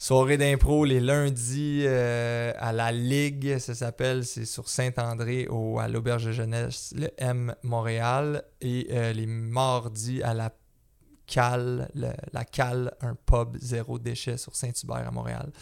soirée 0.00 0.38
d'impro 0.38 0.84
les 0.86 0.98
lundis 0.98 1.82
euh, 1.84 2.52
à 2.58 2.72
la 2.72 2.90
Ligue, 2.90 3.58
ça 3.58 3.74
s'appelle, 3.74 4.24
c'est 4.24 4.46
sur 4.46 4.66
Saint-André 4.68 5.46
au, 5.48 5.78
à 5.78 5.88
l'Auberge 5.88 6.24
de 6.24 6.32
Jeunesse, 6.32 6.92
le 6.96 7.10
M 7.18 7.54
Montréal, 7.62 8.42
et 8.62 8.88
euh, 8.90 9.12
les 9.12 9.26
mardis 9.26 10.22
à 10.22 10.32
la 10.32 10.52
Cale, 11.26 11.90
le- 11.94 12.08
la 12.32 12.44
Cale, 12.44 12.92
un 13.02 13.14
pub 13.14 13.56
zéro 13.60 13.98
déchet 13.98 14.36
sur 14.38 14.56
Saint-Hubert 14.56 15.06
à 15.06 15.10
Montréal. 15.12 15.52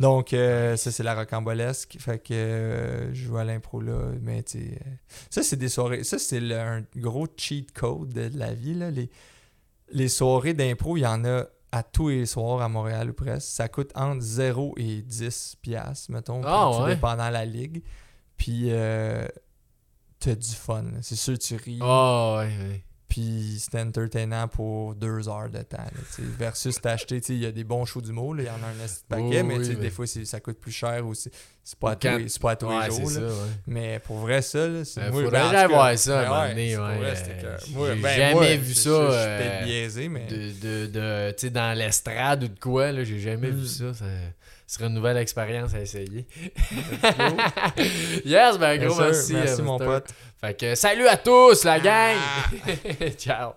Donc, 0.00 0.32
euh, 0.32 0.76
ça, 0.76 0.90
c'est 0.90 1.04
la 1.04 1.14
rocambolesque. 1.14 1.96
Fait 2.00 2.18
que 2.18 3.10
je 3.12 3.24
joue 3.26 3.36
à 3.36 3.44
l'impro 3.44 3.80
là. 3.80 4.10
Mais, 4.20 4.42
tu 4.42 4.58
euh, 4.58 4.76
ça, 5.30 5.42
c'est 5.44 5.56
des 5.56 5.68
soirées. 5.68 6.02
Ça, 6.02 6.18
c'est 6.18 6.40
un 6.54 6.82
gros 6.96 7.28
cheat 7.36 7.70
code 7.72 8.08
de 8.08 8.30
la 8.36 8.52
vie. 8.52 8.74
Là. 8.74 8.90
Les, 8.90 9.10
les 9.92 10.08
soirées 10.08 10.54
d'impro, 10.54 10.96
il 10.96 11.02
y 11.02 11.06
en 11.06 11.24
a 11.24 11.44
à 11.72 11.82
tous 11.82 12.10
les 12.10 12.26
soirs 12.26 12.60
à 12.62 12.68
Montréal 12.68 13.10
ou 13.10 13.14
presque. 13.14 13.48
Ça 13.48 13.68
coûte 13.68 13.90
entre 13.94 14.20
0 14.20 14.74
et 14.76 15.02
10 15.02 15.56
piastres, 15.62 16.10
mettons, 16.10 16.42
Ah, 16.44 16.70
tout 16.76 16.82
ouais? 16.84 16.94
dépendant 16.94 17.28
de 17.28 17.32
la 17.32 17.44
ligue. 17.46 17.82
Puis, 18.36 18.66
euh, 18.70 19.26
t'as 20.18 20.34
du 20.34 20.50
fun. 20.54 20.84
C'est 21.00 21.16
sûr, 21.16 21.38
tu 21.38 21.56
ris. 21.56 21.78
Ah, 21.82 22.36
ouais, 22.38 22.46
ouais. 22.68 22.84
Puis 23.12 23.56
c'était 23.58 23.80
entertainant 23.80 24.48
pour 24.48 24.94
deux 24.94 25.28
heures 25.28 25.50
de 25.50 25.60
temps. 25.60 25.76
là, 25.76 26.24
versus 26.38 26.80
t'acheter, 26.80 27.20
il 27.28 27.40
y 27.40 27.44
a 27.46 27.52
des 27.52 27.62
bons 27.62 27.84
shows 27.84 28.00
d'humour, 28.00 28.34
il 28.38 28.46
y 28.46 28.48
en 28.48 28.52
a 28.54 28.68
un 28.68 28.86
petit 28.86 29.04
paquet, 29.06 29.42
mais 29.42 29.58
oui, 29.58 29.68
mais- 29.68 29.74
des 29.74 29.90
fois 29.90 30.06
ça 30.06 30.40
coûte 30.40 30.58
plus 30.58 30.72
cher 30.72 31.06
aussi. 31.06 31.30
C'est 31.62 31.78
pas, 31.78 31.90
à 31.90 31.96
tous 31.96 32.08
les- 32.08 32.26
pas 32.40 32.50
à 32.52 32.56
tous 32.56 32.66
Ouais, 32.66 32.88
les 32.88 32.96
jours. 33.00 33.10
ça, 33.10 33.20
là. 33.20 33.26
ouais. 33.26 33.32
Mais 33.66 33.98
pour 33.98 34.16
vrai, 34.16 34.40
ça, 34.40 34.84
c'est 34.86 35.00
Euh, 35.00 35.10
moi, 35.12 35.22
faudrait 35.24 35.30
ben, 35.40 35.46
en 35.46 35.48
aller 35.50 35.62
tout 35.62 35.68
cas, 35.68 35.74
voir 35.76 35.98
ça 35.98 36.14
à 36.14 36.20
un 36.20 36.22
ben 36.22 36.28
moment 36.28 36.40
ouais, 36.42 36.48
donné, 36.48 36.68
j'ai 36.70 36.76
ben, 38.02 38.16
jamais 38.16 38.56
vu 38.56 38.74
ça, 38.74 38.80
sûr, 38.82 39.02
Je 39.12 39.12
suis 39.12 39.20
euh, 39.20 39.38
peut-être 39.38 39.64
biaisé, 39.66 40.08
mais. 40.08 40.26
De, 40.26 40.36
de, 40.36 40.86
de 40.86 41.30
tu 41.32 41.34
sais, 41.38 41.50
dans 41.50 41.78
l'estrade 41.78 42.44
ou 42.44 42.48
de 42.48 42.58
quoi, 42.58 42.90
là, 42.92 43.04
j'ai 43.04 43.20
jamais 43.20 43.50
vu 43.50 43.62
Mm. 43.62 43.92
ça. 43.92 44.04
Ça 44.72 44.78
serait 44.78 44.88
une 44.88 44.94
nouvelle 44.94 45.18
expérience 45.18 45.74
à 45.74 45.80
essayer. 45.80 46.26
yes, 48.24 48.56
ben 48.58 48.78
Bien 48.78 48.86
gros 48.86 48.94
sûr, 48.94 49.04
merci. 49.04 49.34
merci 49.34 49.60
euh, 49.60 49.64
mon 49.64 49.76
Buster. 49.76 49.92
pote. 49.92 50.14
Fait 50.40 50.58
que 50.58 50.74
salut 50.74 51.06
à 51.08 51.18
tous, 51.18 51.64
la 51.64 51.78
gang! 51.78 52.16
Ciao! 53.18 53.52